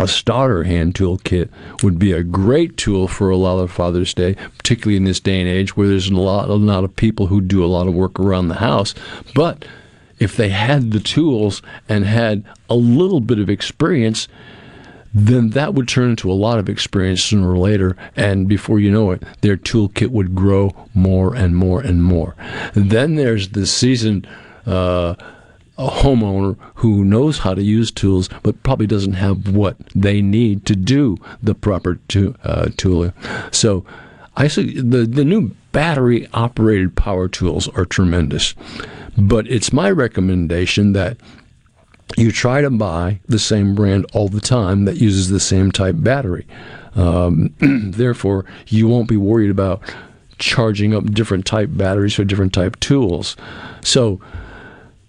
a 0.00 0.08
starter 0.08 0.64
hand 0.64 0.94
tool 0.94 1.18
kit 1.18 1.50
would 1.82 1.98
be 1.98 2.12
a 2.12 2.22
great 2.22 2.76
tool 2.76 3.08
for 3.08 3.30
a 3.30 3.36
lot 3.36 3.58
of 3.58 3.70
Father's 3.70 4.14
Day, 4.14 4.34
particularly 4.58 4.96
in 4.96 5.04
this 5.04 5.20
day 5.20 5.40
and 5.40 5.48
age 5.48 5.76
where 5.76 5.88
there's 5.88 6.08
a 6.08 6.14
lot, 6.14 6.48
a 6.48 6.54
lot 6.54 6.84
of 6.84 6.96
people 6.96 7.26
who 7.26 7.40
do 7.40 7.64
a 7.64 7.66
lot 7.66 7.86
of 7.86 7.94
work 7.94 8.18
around 8.18 8.48
the 8.48 8.56
house. 8.56 8.94
But 9.34 9.64
if 10.18 10.36
they 10.36 10.48
had 10.48 10.90
the 10.90 11.00
tools 11.00 11.62
and 11.88 12.04
had 12.04 12.44
a 12.68 12.74
little 12.74 13.20
bit 13.20 13.38
of 13.38 13.50
experience, 13.50 14.28
then 15.12 15.50
that 15.50 15.74
would 15.74 15.86
turn 15.86 16.10
into 16.10 16.30
a 16.30 16.34
lot 16.34 16.58
of 16.58 16.68
experience 16.68 17.22
sooner 17.22 17.50
or 17.50 17.58
later, 17.58 17.96
and 18.16 18.48
before 18.48 18.80
you 18.80 18.90
know 18.90 19.12
it, 19.12 19.22
their 19.42 19.56
toolkit 19.56 20.08
would 20.08 20.34
grow 20.34 20.74
more 20.92 21.34
and 21.34 21.56
more 21.56 21.80
and 21.80 22.02
more. 22.02 22.34
Then 22.74 23.14
there's 23.14 23.50
the 23.50 23.66
seasoned 23.66 24.26
uh, 24.66 25.14
a 25.76 25.88
homeowner 25.88 26.56
who 26.76 27.04
knows 27.04 27.38
how 27.38 27.54
to 27.54 27.62
use 27.62 27.90
tools 27.90 28.28
but 28.42 28.62
probably 28.62 28.86
doesn't 28.86 29.14
have 29.14 29.48
what 29.48 29.76
they 29.94 30.22
need 30.22 30.64
to 30.66 30.76
do 30.76 31.16
the 31.42 31.54
proper 31.54 31.96
to, 32.08 32.34
uh, 32.44 32.68
tool. 32.76 33.12
So 33.50 33.84
I 34.36 34.48
see 34.48 34.80
the, 34.80 35.04
the 35.04 35.24
new 35.24 35.54
battery 35.72 36.28
operated 36.32 36.96
power 36.96 37.28
tools 37.28 37.68
are 37.68 37.84
tremendous. 37.84 38.54
But 39.16 39.46
it's 39.48 39.72
my 39.72 39.90
recommendation 39.90 40.92
that 40.92 41.16
you 42.16 42.30
try 42.30 42.60
to 42.60 42.70
buy 42.70 43.20
the 43.26 43.38
same 43.38 43.74
brand 43.74 44.06
all 44.12 44.28
the 44.28 44.40
time 44.40 44.84
that 44.84 44.96
uses 44.96 45.28
the 45.28 45.40
same 45.40 45.72
type 45.72 45.96
battery. 45.98 46.46
Um, 46.94 47.54
therefore, 47.60 48.44
you 48.68 48.88
won't 48.88 49.08
be 49.08 49.16
worried 49.16 49.50
about 49.50 49.82
charging 50.38 50.94
up 50.94 51.04
different 51.12 51.46
type 51.46 51.70
batteries 51.72 52.14
for 52.14 52.24
different 52.24 52.52
type 52.52 52.78
tools. 52.80 53.36
So, 53.82 54.20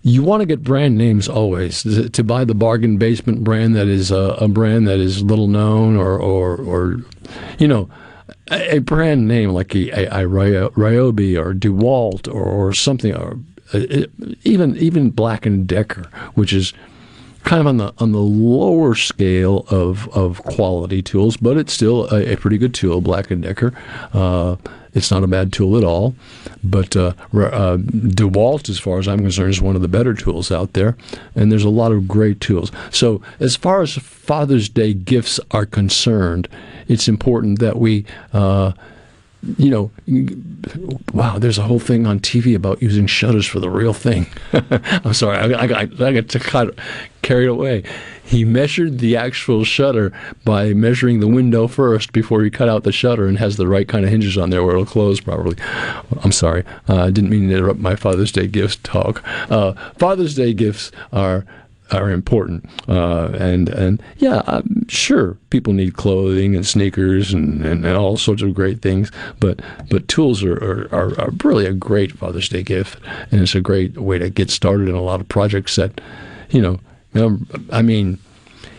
you 0.06 0.22
want 0.22 0.42
to 0.42 0.46
get 0.46 0.62
brand 0.62 0.96
names 0.96 1.28
always. 1.28 1.82
To 2.12 2.24
buy 2.24 2.46
the 2.46 2.54
bargain 2.54 2.98
basement 2.98 3.44
brand 3.44 3.76
that 3.76 3.88
is 3.88 4.12
a, 4.12 4.38
a 4.40 4.48
brand 4.48 4.88
that 4.88 5.00
is 5.00 5.24
little 5.24 5.48
known 5.48 5.98
or 5.98 6.20
or, 6.20 6.58
or 6.58 6.98
you 7.58 7.68
know 7.68 7.90
a, 8.52 8.76
a 8.76 8.80
brand 8.80 9.28
name 9.28 9.50
like 9.50 9.74
a, 9.74 9.90
a, 9.90 10.26
a 10.26 10.30
Ryobi 10.30 11.44
or 11.44 11.56
DeWalt 11.56 12.28
or, 12.28 12.44
or 12.44 12.72
something 12.72 13.16
or 13.16 13.40
uh, 13.74 14.06
even 14.44 14.78
even 14.78 15.10
Black 15.10 15.48
and 15.48 15.66
Decker, 15.66 16.08
which 16.36 16.54
is 16.54 16.72
kind 17.46 17.62
of 17.62 17.68
on 17.68 17.78
the 17.78 17.94
on 18.00 18.12
the 18.12 18.20
lower 18.20 18.96
scale 18.96 19.66
of 19.70 20.10
of 20.10 20.44
quality 20.44 21.02
tools, 21.02 21.38
but 21.38 21.58
it's 21.58 21.72
still 21.72 22.08
a, 22.14 22.34
a 22.34 22.36
pretty 22.36 22.58
good 22.58 22.74
tool. 22.74 23.00
Black 23.02 23.32
and 23.32 23.44
Decker. 23.44 23.74
Uh, 24.14 24.58
it's 24.94 25.12
not 25.12 25.24
a 25.24 25.28
bad 25.28 25.52
tool 25.52 25.78
at 25.78 25.84
all. 25.84 26.16
But 26.64 26.96
uh, 26.96 27.14
uh, 27.34 27.78
DeWalt, 27.78 28.70
as 28.70 28.80
far 28.80 28.98
as 28.98 29.08
I'm 29.10 29.20
concerned, 29.20 29.50
is 29.50 29.62
one 29.62 29.76
of 29.76 29.82
the 29.82 29.90
better 29.90 30.14
tools 30.14 30.52
out 30.52 30.72
there. 30.72 30.96
And 31.36 31.52
there's 31.52 31.66
a 31.66 31.70
lot 31.70 31.92
of 31.92 32.08
great 32.08 32.40
tools. 32.40 32.72
So, 32.92 33.22
as 33.40 33.58
far 33.58 33.82
as 33.82 33.94
Father's 33.94 34.70
Day 34.70 34.94
gifts 34.94 35.40
are 35.52 35.66
concerned, 35.66 36.48
it's 36.88 37.08
important 37.08 37.60
that 37.60 37.78
we. 37.78 38.06
Uh, 39.46 39.54
you 39.58 39.70
know, 39.70 39.92
wow, 41.14 41.38
there's 41.40 41.58
a 41.58 41.64
whole 41.64 41.80
thing 41.80 42.06
on 42.06 42.20
TV 42.20 42.56
about 42.56 42.82
using 42.82 43.08
shutters 43.08 43.46
for 43.46 43.60
the 43.60 43.70
real 43.70 43.94
thing. 43.94 44.28
I'm 44.54 45.14
sorry, 45.14 45.38
I, 45.38 45.66
I, 45.66 45.82
I, 45.82 46.06
I 46.06 46.22
got 46.22 46.72
carried 47.22 47.48
away. 47.48 47.84
He 48.24 48.44
measured 48.44 49.00
the 49.00 49.16
actual 49.16 49.64
shutter 49.64 50.12
by 50.44 50.74
measuring 50.74 51.20
the 51.20 51.28
window 51.28 51.68
first 51.68 52.12
before 52.12 52.44
he 52.44 52.50
cut 52.50 52.70
out 52.70 52.84
the 52.84 52.92
shutter 52.92 53.28
and 53.28 53.38
has 53.38 53.58
the 53.58 53.68
right 53.68 53.88
kind 53.88 54.04
of 54.04 54.12
hinges 54.12 54.38
on 54.38 54.50
there 54.50 54.64
where 54.64 54.74
it'll 54.74 54.86
close 54.86 55.20
properly. 55.20 55.58
I'm 56.24 56.32
sorry, 56.32 56.64
uh, 56.90 57.04
I 57.04 57.12
didn't 57.12 57.30
mean 57.30 57.50
to 57.50 57.56
interrupt 57.56 57.80
my 57.80 57.96
Father's 57.96 58.32
Day 58.32 58.48
gifts 58.48 58.78
talk. 58.78 59.24
Uh, 59.52 59.74
Father's 59.98 60.36
Day 60.36 60.54
gifts 60.54 60.92
are 61.14 61.46
are 61.92 62.10
important. 62.10 62.66
Uh, 62.88 63.30
and 63.40 63.70
and 63.70 64.02
yeah, 64.18 64.42
I'm 64.48 64.88
sure 64.88 65.38
people 65.50 65.74
need 65.74 65.96
clothing 65.96 66.56
and 66.56 66.66
sneakers 66.66 67.34
and, 67.34 67.66
and, 67.66 67.86
and, 67.86 67.98
all 67.98 68.18
sorts 68.18 68.42
of 68.42 68.54
great 68.54 68.82
things. 68.82 69.12
But 69.40 69.62
but 69.90 70.08
tools 70.08 70.44
are, 70.44 70.88
are, 70.92 71.20
are, 71.20 71.30
really 71.44 71.66
a 71.66 71.74
great 71.74 72.12
Father's 72.12 72.50
Day 72.50 72.64
gift, 72.64 73.00
and 73.32 73.42
it's 73.42 73.56
a 73.56 73.62
great 73.62 73.98
way 73.98 74.18
to 74.18 74.30
get 74.30 74.50
started 74.50 74.90
in 74.90 74.96
a 74.96 75.02
lot 75.02 75.22
of 75.22 75.30
projects 75.30 75.76
that, 75.76 76.02
you 76.50 76.62
know, 76.62 76.80
um, 77.16 77.48
I 77.72 77.82
mean, 77.82 78.20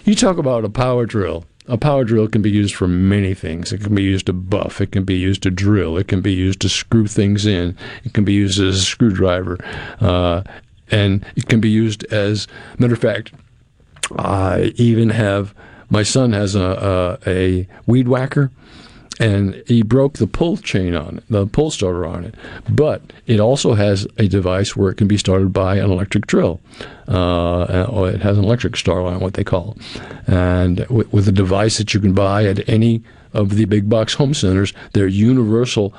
you 0.05 0.15
talk 0.15 0.39
about 0.39 0.65
a 0.65 0.70
power 0.70 1.07
drill. 1.07 1.45
A 1.69 1.77
power 1.77 2.05
drill 2.05 2.28
can 2.28 2.43
be 2.43 2.51
used 2.51 2.77
for 2.77 2.87
many 2.87 3.35
things. 3.35 3.73
It 3.73 3.81
can 3.81 3.93
be 3.93 4.03
used 4.05 4.27
to 4.27 4.33
buff. 4.33 4.81
It 4.81 4.93
can 4.93 5.03
be 5.03 5.16
used 5.16 5.43
to 5.43 5.51
drill. 5.51 5.97
It 5.97 6.07
can 6.07 6.20
be 6.20 6.33
used 6.33 6.61
to 6.61 6.69
screw 6.69 7.09
things 7.09 7.45
in. 7.45 7.77
It 8.05 8.12
can 8.12 8.24
be 8.24 8.33
used 8.33 8.61
as 8.61 8.77
a 8.77 8.85
screwdriver. 8.85 9.59
Uh, 10.01 10.43
and 10.91 11.25
it 11.37 11.49
can 11.49 11.61
be 11.61 11.71
used 11.71 12.05
as, 12.13 12.47
matter 12.79 12.95
of 12.95 13.01
fact, 13.01 13.33
I 14.17 14.73
even 14.77 15.11
have, 15.11 15.55
my 15.91 16.03
son 16.03 16.33
has 16.33 16.55
a, 16.55 17.19
a, 17.27 17.31
a 17.31 17.69
weed 17.87 18.09
whacker 18.09 18.51
and 19.19 19.63
he 19.67 19.83
broke 19.83 20.15
the 20.15 20.27
pull 20.27 20.57
chain 20.59 20.95
on 20.95 21.19
it, 21.19 21.25
the 21.31 21.47
pull 21.47 21.71
starter 21.71 22.07
on 22.07 22.25
it. 22.25 22.35
But 22.69 23.03
it 23.27 23.41
also 23.41 23.75
has 23.75 24.07
a 24.19 24.29
device 24.29 24.77
where 24.77 24.91
it 24.91 24.97
can 24.97 25.09
be 25.09 25.17
started 25.17 25.53
by 25.53 25.77
an 25.77 25.91
electric 25.91 26.27
drill. 26.27 26.61
Uh, 27.09 27.87
or 27.89 28.11
it 28.11 28.21
has 28.21 28.37
an 28.37 28.45
electric 28.45 28.77
start 28.77 29.05
on 29.05 29.21
what 29.21 29.35
they 29.35 29.45
call 29.45 29.77
it. 29.77 30.03
And 30.27 30.87
with, 30.89 31.13
with 31.13 31.29
a 31.29 31.33
device 31.33 31.79
that 31.79 31.95
you 31.95 32.01
can 32.01 32.13
buy 32.13 32.45
at 32.45 32.69
any 32.69 33.03
of 33.33 33.51
the 33.51 33.65
big 33.65 33.89
box 33.89 34.15
home 34.15 34.35
centers, 34.35 34.73
they're 34.93 35.07
universal 35.07 35.95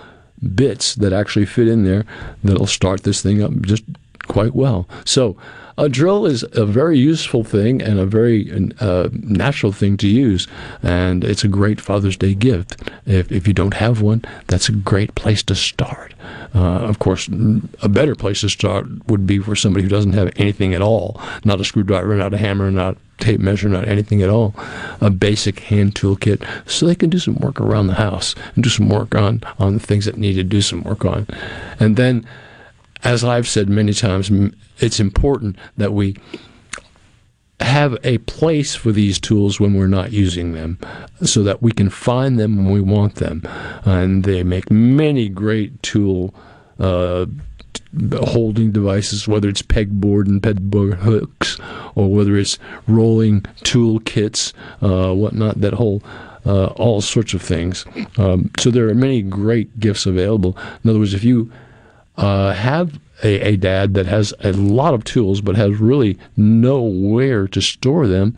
bits 0.53 0.95
that 0.95 1.13
actually 1.13 1.45
fit 1.45 1.67
in 1.67 1.83
there 1.83 2.05
that'll 2.43 2.67
start 2.67 3.03
this 3.03 3.21
thing 3.23 3.41
up 3.41 3.51
just 3.61 3.83
quite 4.23 4.55
well. 4.55 4.87
So 5.05 5.37
a 5.77 5.89
drill 5.89 6.25
is 6.25 6.43
a 6.53 6.65
very 6.65 6.97
useful 6.97 7.43
thing 7.43 7.83
and 7.83 7.99
a 7.99 8.05
very 8.05 8.51
uh, 8.79 9.09
natural 9.11 9.71
thing 9.71 9.95
to 9.97 10.07
use, 10.07 10.47
and 10.81 11.23
it's 11.23 11.43
a 11.43 11.47
great 11.47 11.79
Father's 11.79 12.17
Day 12.17 12.33
gift. 12.33 12.81
If, 13.05 13.31
if 13.31 13.47
you 13.47 13.53
don't 13.53 13.75
have 13.75 14.01
one, 14.01 14.25
that's 14.47 14.69
a 14.69 14.71
great 14.71 15.13
place 15.13 15.43
to 15.43 15.55
start. 15.55 16.15
Uh, 16.55 16.79
of 16.79 16.97
course, 16.97 17.27
a 17.83 17.89
better 17.89 18.15
place 18.15 18.41
to 18.41 18.49
start 18.49 18.87
would 19.07 19.27
be 19.27 19.37
for 19.37 19.55
somebody 19.55 19.83
who 19.83 19.89
doesn't 19.89 20.13
have 20.13 20.31
anything 20.37 20.73
at 20.73 20.81
all, 20.81 21.21
not 21.45 21.61
a 21.61 21.65
screwdriver, 21.65 22.15
not 22.15 22.33
a 22.33 22.37
hammer, 22.37 22.71
not 22.71 22.97
tape 23.19 23.39
measure, 23.39 23.69
not 23.69 23.87
anything 23.87 24.23
at 24.23 24.29
all, 24.29 24.55
a 24.99 25.11
basic 25.11 25.59
hand 25.59 25.95
tool 25.95 26.15
kit, 26.15 26.41
so 26.65 26.85
they 26.87 26.95
can 26.95 27.09
do 27.09 27.19
some 27.19 27.35
work 27.35 27.61
around 27.61 27.85
the 27.85 27.93
house 27.93 28.33
and 28.55 28.63
do 28.63 28.69
some 28.69 28.89
work 28.89 29.13
on 29.13 29.41
on 29.59 29.75
the 29.75 29.79
things 29.79 30.05
that 30.05 30.17
need 30.17 30.33
to 30.33 30.43
do 30.43 30.61
some 30.61 30.81
work 30.83 31.05
on, 31.05 31.27
and 31.79 31.97
then 31.97 32.25
as 33.03 33.23
I've 33.23 33.47
said 33.47 33.69
many 33.69 33.93
times, 33.93 34.31
it's 34.79 34.99
important 34.99 35.57
that 35.77 35.93
we 35.93 36.15
have 37.59 37.97
a 38.03 38.19
place 38.19 38.75
for 38.75 38.91
these 38.91 39.19
tools 39.19 39.59
when 39.59 39.73
we're 39.73 39.87
not 39.87 40.11
using 40.11 40.53
them 40.53 40.77
so 41.23 41.41
that 41.43 41.61
we 41.61 41.71
can 41.71 41.89
find 41.89 42.39
them 42.39 42.55
when 42.57 42.69
we 42.69 42.81
want 42.81 43.15
them. 43.15 43.41
And 43.83 44.23
they 44.23 44.43
make 44.43 44.69
many 44.69 45.27
great 45.27 45.81
tool 45.81 46.33
uh, 46.79 47.25
holding 48.13 48.71
devices, 48.71 49.27
whether 49.27 49.49
it's 49.49 49.61
pegboard 49.61 50.27
and 50.27 50.41
pegboard 50.41 50.95
hooks 50.95 51.59
or 51.95 52.11
whether 52.11 52.37
it's 52.37 52.59
rolling 52.87 53.43
tool 53.63 53.99
kits, 54.01 54.53
uh, 54.81 55.13
whatnot, 55.13 55.61
that 55.61 55.73
whole. 55.73 56.01
Uh, 56.45 56.67
all 56.77 57.01
sorts 57.01 57.33
of 57.33 57.41
things. 57.41 57.83
Um, 58.17 58.49
so 58.57 58.71
there 58.71 58.87
are 58.87 58.95
many 58.95 59.21
great 59.21 59.81
gifts 59.81 60.05
available. 60.05 60.57
In 60.81 60.89
other 60.89 60.99
words, 60.99 61.13
if 61.13 61.21
you 61.21 61.51
uh, 62.17 62.53
have 62.53 62.99
a, 63.23 63.39
a, 63.41 63.55
dad 63.57 63.93
that 63.93 64.05
has 64.05 64.33
a 64.41 64.51
lot 64.53 64.93
of 64.93 65.03
tools 65.03 65.41
but 65.41 65.55
has 65.55 65.77
really 65.77 66.17
nowhere 66.35 67.47
to 67.47 67.61
store 67.61 68.07
them, 68.07 68.37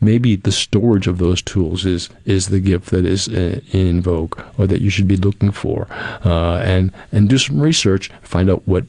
maybe 0.00 0.36
the 0.36 0.52
storage 0.52 1.06
of 1.06 1.18
those 1.18 1.42
tools 1.42 1.84
is 1.84 2.08
is 2.24 2.48
the 2.48 2.60
gift 2.60 2.90
that 2.90 3.04
is 3.04 3.28
uh, 3.28 3.60
in 3.72 4.00
vogue 4.00 4.40
or 4.58 4.66
that 4.66 4.80
you 4.80 4.90
should 4.90 5.08
be 5.08 5.16
looking 5.16 5.50
for, 5.50 5.86
uh, 6.24 6.58
and 6.58 6.92
and 7.12 7.28
do 7.28 7.38
some 7.38 7.60
research, 7.60 8.10
find 8.22 8.50
out 8.50 8.66
what 8.66 8.84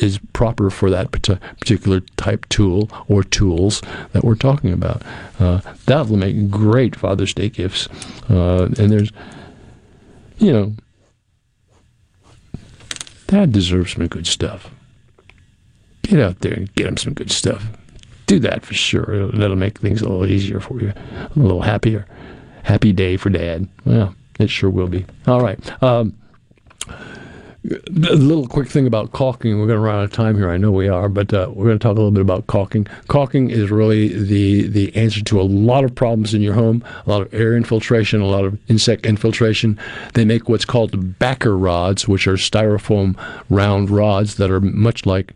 is 0.00 0.18
proper 0.32 0.70
for 0.70 0.90
that 0.90 1.12
particular 1.12 2.00
type 2.16 2.48
tool 2.48 2.90
or 3.06 3.22
tools 3.22 3.80
that 4.12 4.24
we're 4.24 4.34
talking 4.34 4.72
about. 4.72 5.02
Uh, 5.38 5.60
that 5.86 6.08
will 6.08 6.16
make 6.16 6.50
great 6.50 6.96
Father's 6.96 7.32
Day 7.32 7.48
gifts, 7.48 7.88
uh, 8.28 8.64
and 8.78 8.90
there's, 8.90 9.12
you 10.38 10.52
know 10.52 10.74
Dad 13.26 13.52
deserves 13.52 13.92
some 13.94 14.06
good 14.06 14.26
stuff. 14.26 14.70
Get 16.02 16.20
out 16.20 16.40
there 16.40 16.52
and 16.52 16.74
get 16.74 16.86
him 16.86 16.96
some 16.96 17.14
good 17.14 17.30
stuff. 17.30 17.64
Do 18.26 18.38
that 18.40 18.64
for 18.64 18.74
sure. 18.74 19.28
That'll 19.28 19.56
make 19.56 19.78
things 19.78 20.00
a 20.00 20.08
little 20.08 20.26
easier 20.26 20.60
for 20.60 20.80
you, 20.80 20.92
a 21.14 21.30
little 21.38 21.62
happier. 21.62 22.06
Happy 22.62 22.92
day 22.92 23.16
for 23.16 23.30
Dad. 23.30 23.68
Well, 23.84 24.14
it 24.38 24.48
sure 24.50 24.70
will 24.70 24.88
be. 24.88 25.04
All 25.26 25.40
right. 25.40 25.82
Um, 25.82 26.16
a 27.64 28.14
little 28.14 28.46
quick 28.46 28.68
thing 28.68 28.86
about 28.86 29.12
caulking. 29.12 29.58
We're 29.58 29.66
going 29.66 29.78
to 29.78 29.84
run 29.84 29.96
out 29.96 30.04
of 30.04 30.12
time 30.12 30.36
here. 30.36 30.50
I 30.50 30.58
know 30.58 30.70
we 30.70 30.88
are, 30.88 31.08
but 31.08 31.32
uh, 31.32 31.50
we're 31.50 31.64
going 31.64 31.78
to 31.78 31.82
talk 31.82 31.92
a 31.92 32.00
little 32.00 32.10
bit 32.10 32.20
about 32.20 32.46
caulking. 32.46 32.86
Caulking 33.08 33.50
is 33.50 33.70
really 33.70 34.08
the 34.08 34.66
the 34.68 34.94
answer 34.94 35.22
to 35.22 35.40
a 35.40 35.42
lot 35.42 35.84
of 35.84 35.94
problems 35.94 36.34
in 36.34 36.42
your 36.42 36.52
home. 36.52 36.84
A 37.06 37.10
lot 37.10 37.22
of 37.22 37.32
air 37.32 37.56
infiltration, 37.56 38.20
a 38.20 38.26
lot 38.26 38.44
of 38.44 38.58
insect 38.68 39.06
infiltration. 39.06 39.78
They 40.12 40.26
make 40.26 40.48
what's 40.48 40.66
called 40.66 41.18
backer 41.18 41.56
rods, 41.56 42.06
which 42.06 42.26
are 42.26 42.34
styrofoam 42.34 43.16
round 43.48 43.88
rods 43.88 44.34
that 44.36 44.50
are 44.50 44.60
much 44.60 45.06
like 45.06 45.32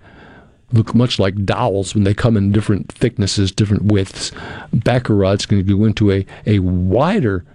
look 0.72 0.94
much 0.94 1.18
like 1.18 1.46
dowels 1.46 1.94
when 1.94 2.05
they 2.05 2.12
come 2.12 2.36
in 2.36 2.52
different 2.52 2.92
thicknesses, 2.92 3.50
different 3.50 3.84
widths. 3.84 4.32
Backer 4.72 5.14
rods 5.14 5.46
can 5.46 5.64
go 5.64 5.84
into 5.84 6.12
a 6.12 6.26
a 6.44 6.59
wider 6.59 7.46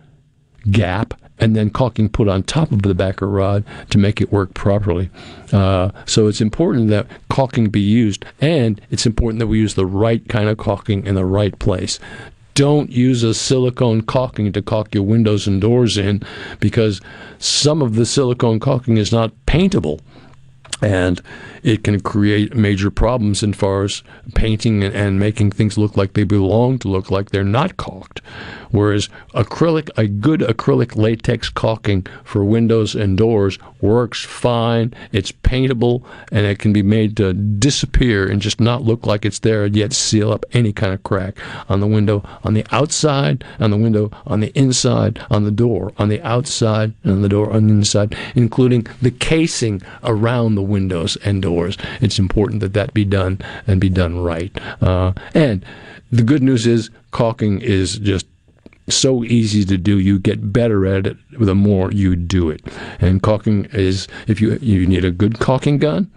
gap 0.71 1.13
and 1.43 1.57
then 1.57 1.69
caulking 1.69 2.07
put 2.07 2.29
on 2.29 2.41
top 2.41 2.71
of 2.71 2.83
the 2.83 2.95
backer 2.95 3.27
rod 3.27 3.65
to 3.89 3.97
make 3.97 4.21
it 4.21 4.31
work 4.31 4.53
properly. 4.53 5.09
Uh, 5.51 5.91
so 6.05 6.27
it's 6.27 6.39
important 6.39 6.87
that 6.87 7.05
caulking 7.29 7.69
be 7.69 7.81
used, 7.81 8.23
and 8.39 8.79
it's 8.91 9.05
important 9.05 9.39
that 9.39 9.47
we 9.47 9.59
use 9.59 9.73
the 9.73 9.85
right 9.85 10.25
kind 10.29 10.47
of 10.47 10.57
caulking 10.57 11.05
in 11.05 11.15
the 11.15 11.25
right 11.25 11.59
place. 11.59 11.99
Don't 12.53 12.89
use 12.89 13.23
a 13.23 13.33
silicone 13.33 14.03
caulking 14.03 14.53
to 14.53 14.61
caulk 14.61 14.95
your 14.95 15.03
windows 15.03 15.45
and 15.45 15.59
doors 15.59 15.97
in 15.97 16.23
because 16.61 17.01
some 17.39 17.81
of 17.81 17.95
the 17.95 18.05
silicone 18.05 18.61
caulking 18.61 18.95
is 18.95 19.11
not 19.11 19.33
paintable 19.45 19.99
and 20.81 21.21
it 21.63 21.83
can 21.83 21.99
create 21.99 22.55
major 22.55 22.91
problems 22.91 23.43
as 23.43 23.55
far 23.55 23.83
as 23.83 24.03
painting 24.35 24.83
and, 24.83 25.19
making 25.19 25.51
things 25.51 25.77
look 25.77 25.95
like 25.95 26.13
they 26.13 26.23
belong 26.23 26.77
to 26.79 26.87
look 26.87 27.09
like 27.09 27.29
they're 27.29 27.43
not 27.43 27.77
caulked. 27.77 28.21
Whereas 28.73 29.07
acrylic, 29.35 29.91
a 29.97 30.07
good 30.07 30.39
acrylic 30.39 30.95
latex 30.95 31.47
caulking 31.47 32.07
for 32.23 32.43
windows 32.43 32.95
and 32.95 33.15
doors 33.15 33.59
works 33.81 34.25
fine. 34.25 34.95
It's 35.11 35.31
paintable 35.31 36.03
and 36.31 36.47
it 36.47 36.57
can 36.57 36.73
be 36.73 36.81
made 36.81 37.15
to 37.17 37.33
disappear 37.33 38.27
and 38.27 38.41
just 38.41 38.59
not 38.59 38.81
look 38.81 39.05
like 39.05 39.25
it's 39.25 39.37
there, 39.39 39.65
and 39.65 39.75
yet 39.75 39.93
seal 39.93 40.31
up 40.31 40.43
any 40.53 40.73
kind 40.73 40.91
of 40.91 41.03
crack 41.03 41.37
on 41.69 41.81
the 41.81 41.87
window, 41.87 42.23
on 42.43 42.55
the 42.55 42.65
outside, 42.71 43.45
on 43.59 43.69
the 43.69 43.77
window, 43.77 44.09
on 44.25 44.39
the 44.39 44.51
inside, 44.57 45.23
on 45.29 45.43
the 45.43 45.51
door, 45.51 45.93
on 45.99 46.09
the 46.09 46.21
outside, 46.23 46.93
and 47.03 47.11
on 47.11 47.21
the 47.21 47.29
door 47.29 47.53
on 47.53 47.67
the 47.67 47.73
inside, 47.73 48.17
including 48.33 48.87
the 49.03 49.11
casing 49.11 49.83
around 50.03 50.55
the 50.55 50.63
windows 50.63 51.15
and 51.17 51.43
doors. 51.43 51.77
It's 52.01 52.17
important 52.17 52.61
that 52.61 52.73
that 52.73 52.95
be 52.95 53.05
done 53.05 53.39
and 53.67 53.79
be 53.79 53.89
done 53.89 54.17
right. 54.17 54.51
Uh, 54.81 55.13
and 55.35 55.63
the 56.11 56.23
good 56.23 56.41
news 56.41 56.65
is 56.65 56.89
caulking 57.11 57.61
is 57.61 57.99
just 57.99 58.25
so 58.89 59.23
easy 59.23 59.63
to 59.65 59.77
do. 59.77 59.99
You 59.99 60.19
get 60.19 60.51
better 60.51 60.85
at 60.85 61.07
it 61.07 61.17
the 61.31 61.55
more 61.55 61.91
you 61.91 62.15
do 62.15 62.49
it. 62.49 62.61
And 62.99 63.21
caulking 63.21 63.65
is 63.65 64.07
if 64.27 64.41
you 64.41 64.57
you 64.61 64.85
need 64.85 65.05
a 65.05 65.11
good 65.11 65.39
caulking 65.39 65.77
gun. 65.77 66.11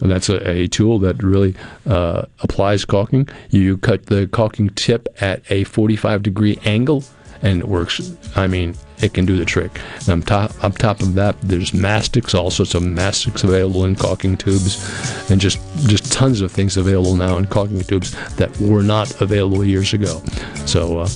That's 0.00 0.28
a, 0.28 0.48
a 0.48 0.68
tool 0.68 0.98
that 1.00 1.22
really 1.22 1.54
uh, 1.86 2.24
applies 2.40 2.84
caulking. 2.84 3.28
You 3.50 3.76
cut 3.78 4.06
the 4.06 4.26
caulking 4.26 4.70
tip 4.70 5.06
at 5.20 5.42
a 5.50 5.64
45 5.64 6.22
degree 6.22 6.58
angle, 6.64 7.04
and 7.42 7.60
it 7.60 7.68
works. 7.68 8.16
I 8.34 8.46
mean, 8.46 8.74
it 9.00 9.14
can 9.14 9.26
do 9.26 9.36
the 9.36 9.44
trick. 9.44 9.80
And 10.00 10.08
on 10.08 10.22
top, 10.22 10.64
on 10.64 10.72
top 10.72 11.00
of 11.00 11.14
that, 11.14 11.40
there's 11.42 11.74
mastics, 11.74 12.34
all 12.34 12.50
sorts 12.50 12.74
of 12.74 12.82
mastics 12.82 13.44
available 13.44 13.84
in 13.84 13.94
caulking 13.94 14.36
tubes, 14.36 15.30
and 15.30 15.40
just 15.40 15.60
just 15.86 16.10
tons 16.10 16.40
of 16.40 16.50
things 16.50 16.76
available 16.76 17.14
now 17.14 17.36
in 17.36 17.46
caulking 17.46 17.82
tubes 17.82 18.12
that 18.36 18.56
were 18.60 18.82
not 18.82 19.20
available 19.20 19.64
years 19.64 19.92
ago. 19.92 20.22
So. 20.66 21.00
Uh, 21.00 21.08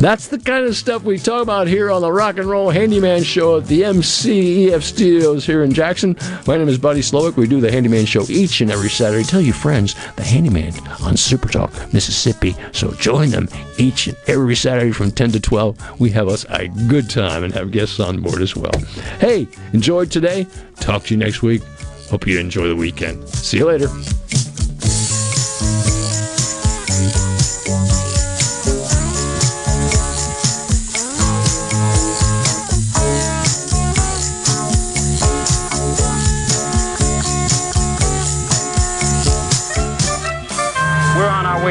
that's 0.00 0.28
the 0.28 0.38
kind 0.38 0.66
of 0.66 0.76
stuff 0.76 1.02
we 1.02 1.18
talk 1.18 1.42
about 1.42 1.66
here 1.66 1.90
on 1.90 2.02
the 2.02 2.10
Rock 2.10 2.38
and 2.38 2.48
Roll 2.48 2.70
Handyman 2.70 3.22
Show 3.22 3.58
at 3.58 3.66
the 3.66 3.82
MCEF 3.82 4.82
Studios 4.82 5.46
here 5.46 5.62
in 5.62 5.72
Jackson. 5.72 6.16
My 6.46 6.56
name 6.56 6.68
is 6.68 6.78
Buddy 6.78 7.00
Slowick. 7.00 7.36
We 7.36 7.46
do 7.46 7.60
the 7.60 7.70
Handyman 7.70 8.06
Show 8.06 8.24
each 8.28 8.60
and 8.60 8.70
every 8.70 8.88
Saturday. 8.88 9.24
Tell 9.24 9.40
your 9.40 9.54
friends 9.54 9.94
the 10.16 10.22
Handyman 10.22 10.72
on 11.02 11.16
Super 11.16 11.48
Talk, 11.48 11.72
Mississippi. 11.92 12.56
So 12.72 12.92
join 12.92 13.30
them 13.30 13.48
each 13.78 14.08
and 14.08 14.16
every 14.26 14.56
Saturday 14.56 14.92
from 14.92 15.10
10 15.10 15.32
to 15.32 15.40
12. 15.40 16.00
We 16.00 16.10
have 16.10 16.28
us 16.28 16.44
a 16.50 16.68
good 16.88 17.08
time 17.10 17.44
and 17.44 17.52
have 17.54 17.70
guests 17.70 18.00
on 18.00 18.20
board 18.20 18.42
as 18.42 18.56
well. 18.56 18.76
Hey, 19.20 19.46
enjoyed 19.72 20.10
today. 20.10 20.46
Talk 20.76 21.04
to 21.04 21.14
you 21.14 21.18
next 21.18 21.42
week. 21.42 21.62
Hope 22.10 22.26
you 22.26 22.38
enjoy 22.38 22.68
the 22.68 22.76
weekend. 22.76 23.28
See 23.28 23.58
you 23.58 23.66
later. 23.66 23.88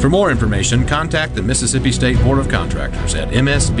For 0.00 0.08
more 0.08 0.30
information, 0.30 0.86
contact 0.86 1.34
the 1.34 1.42
Mississippi 1.42 1.92
State 1.92 2.18
Board 2.22 2.38
of 2.38 2.48
Contractors 2.48 3.14
at 3.14 3.28
msboc.us. 3.28 3.80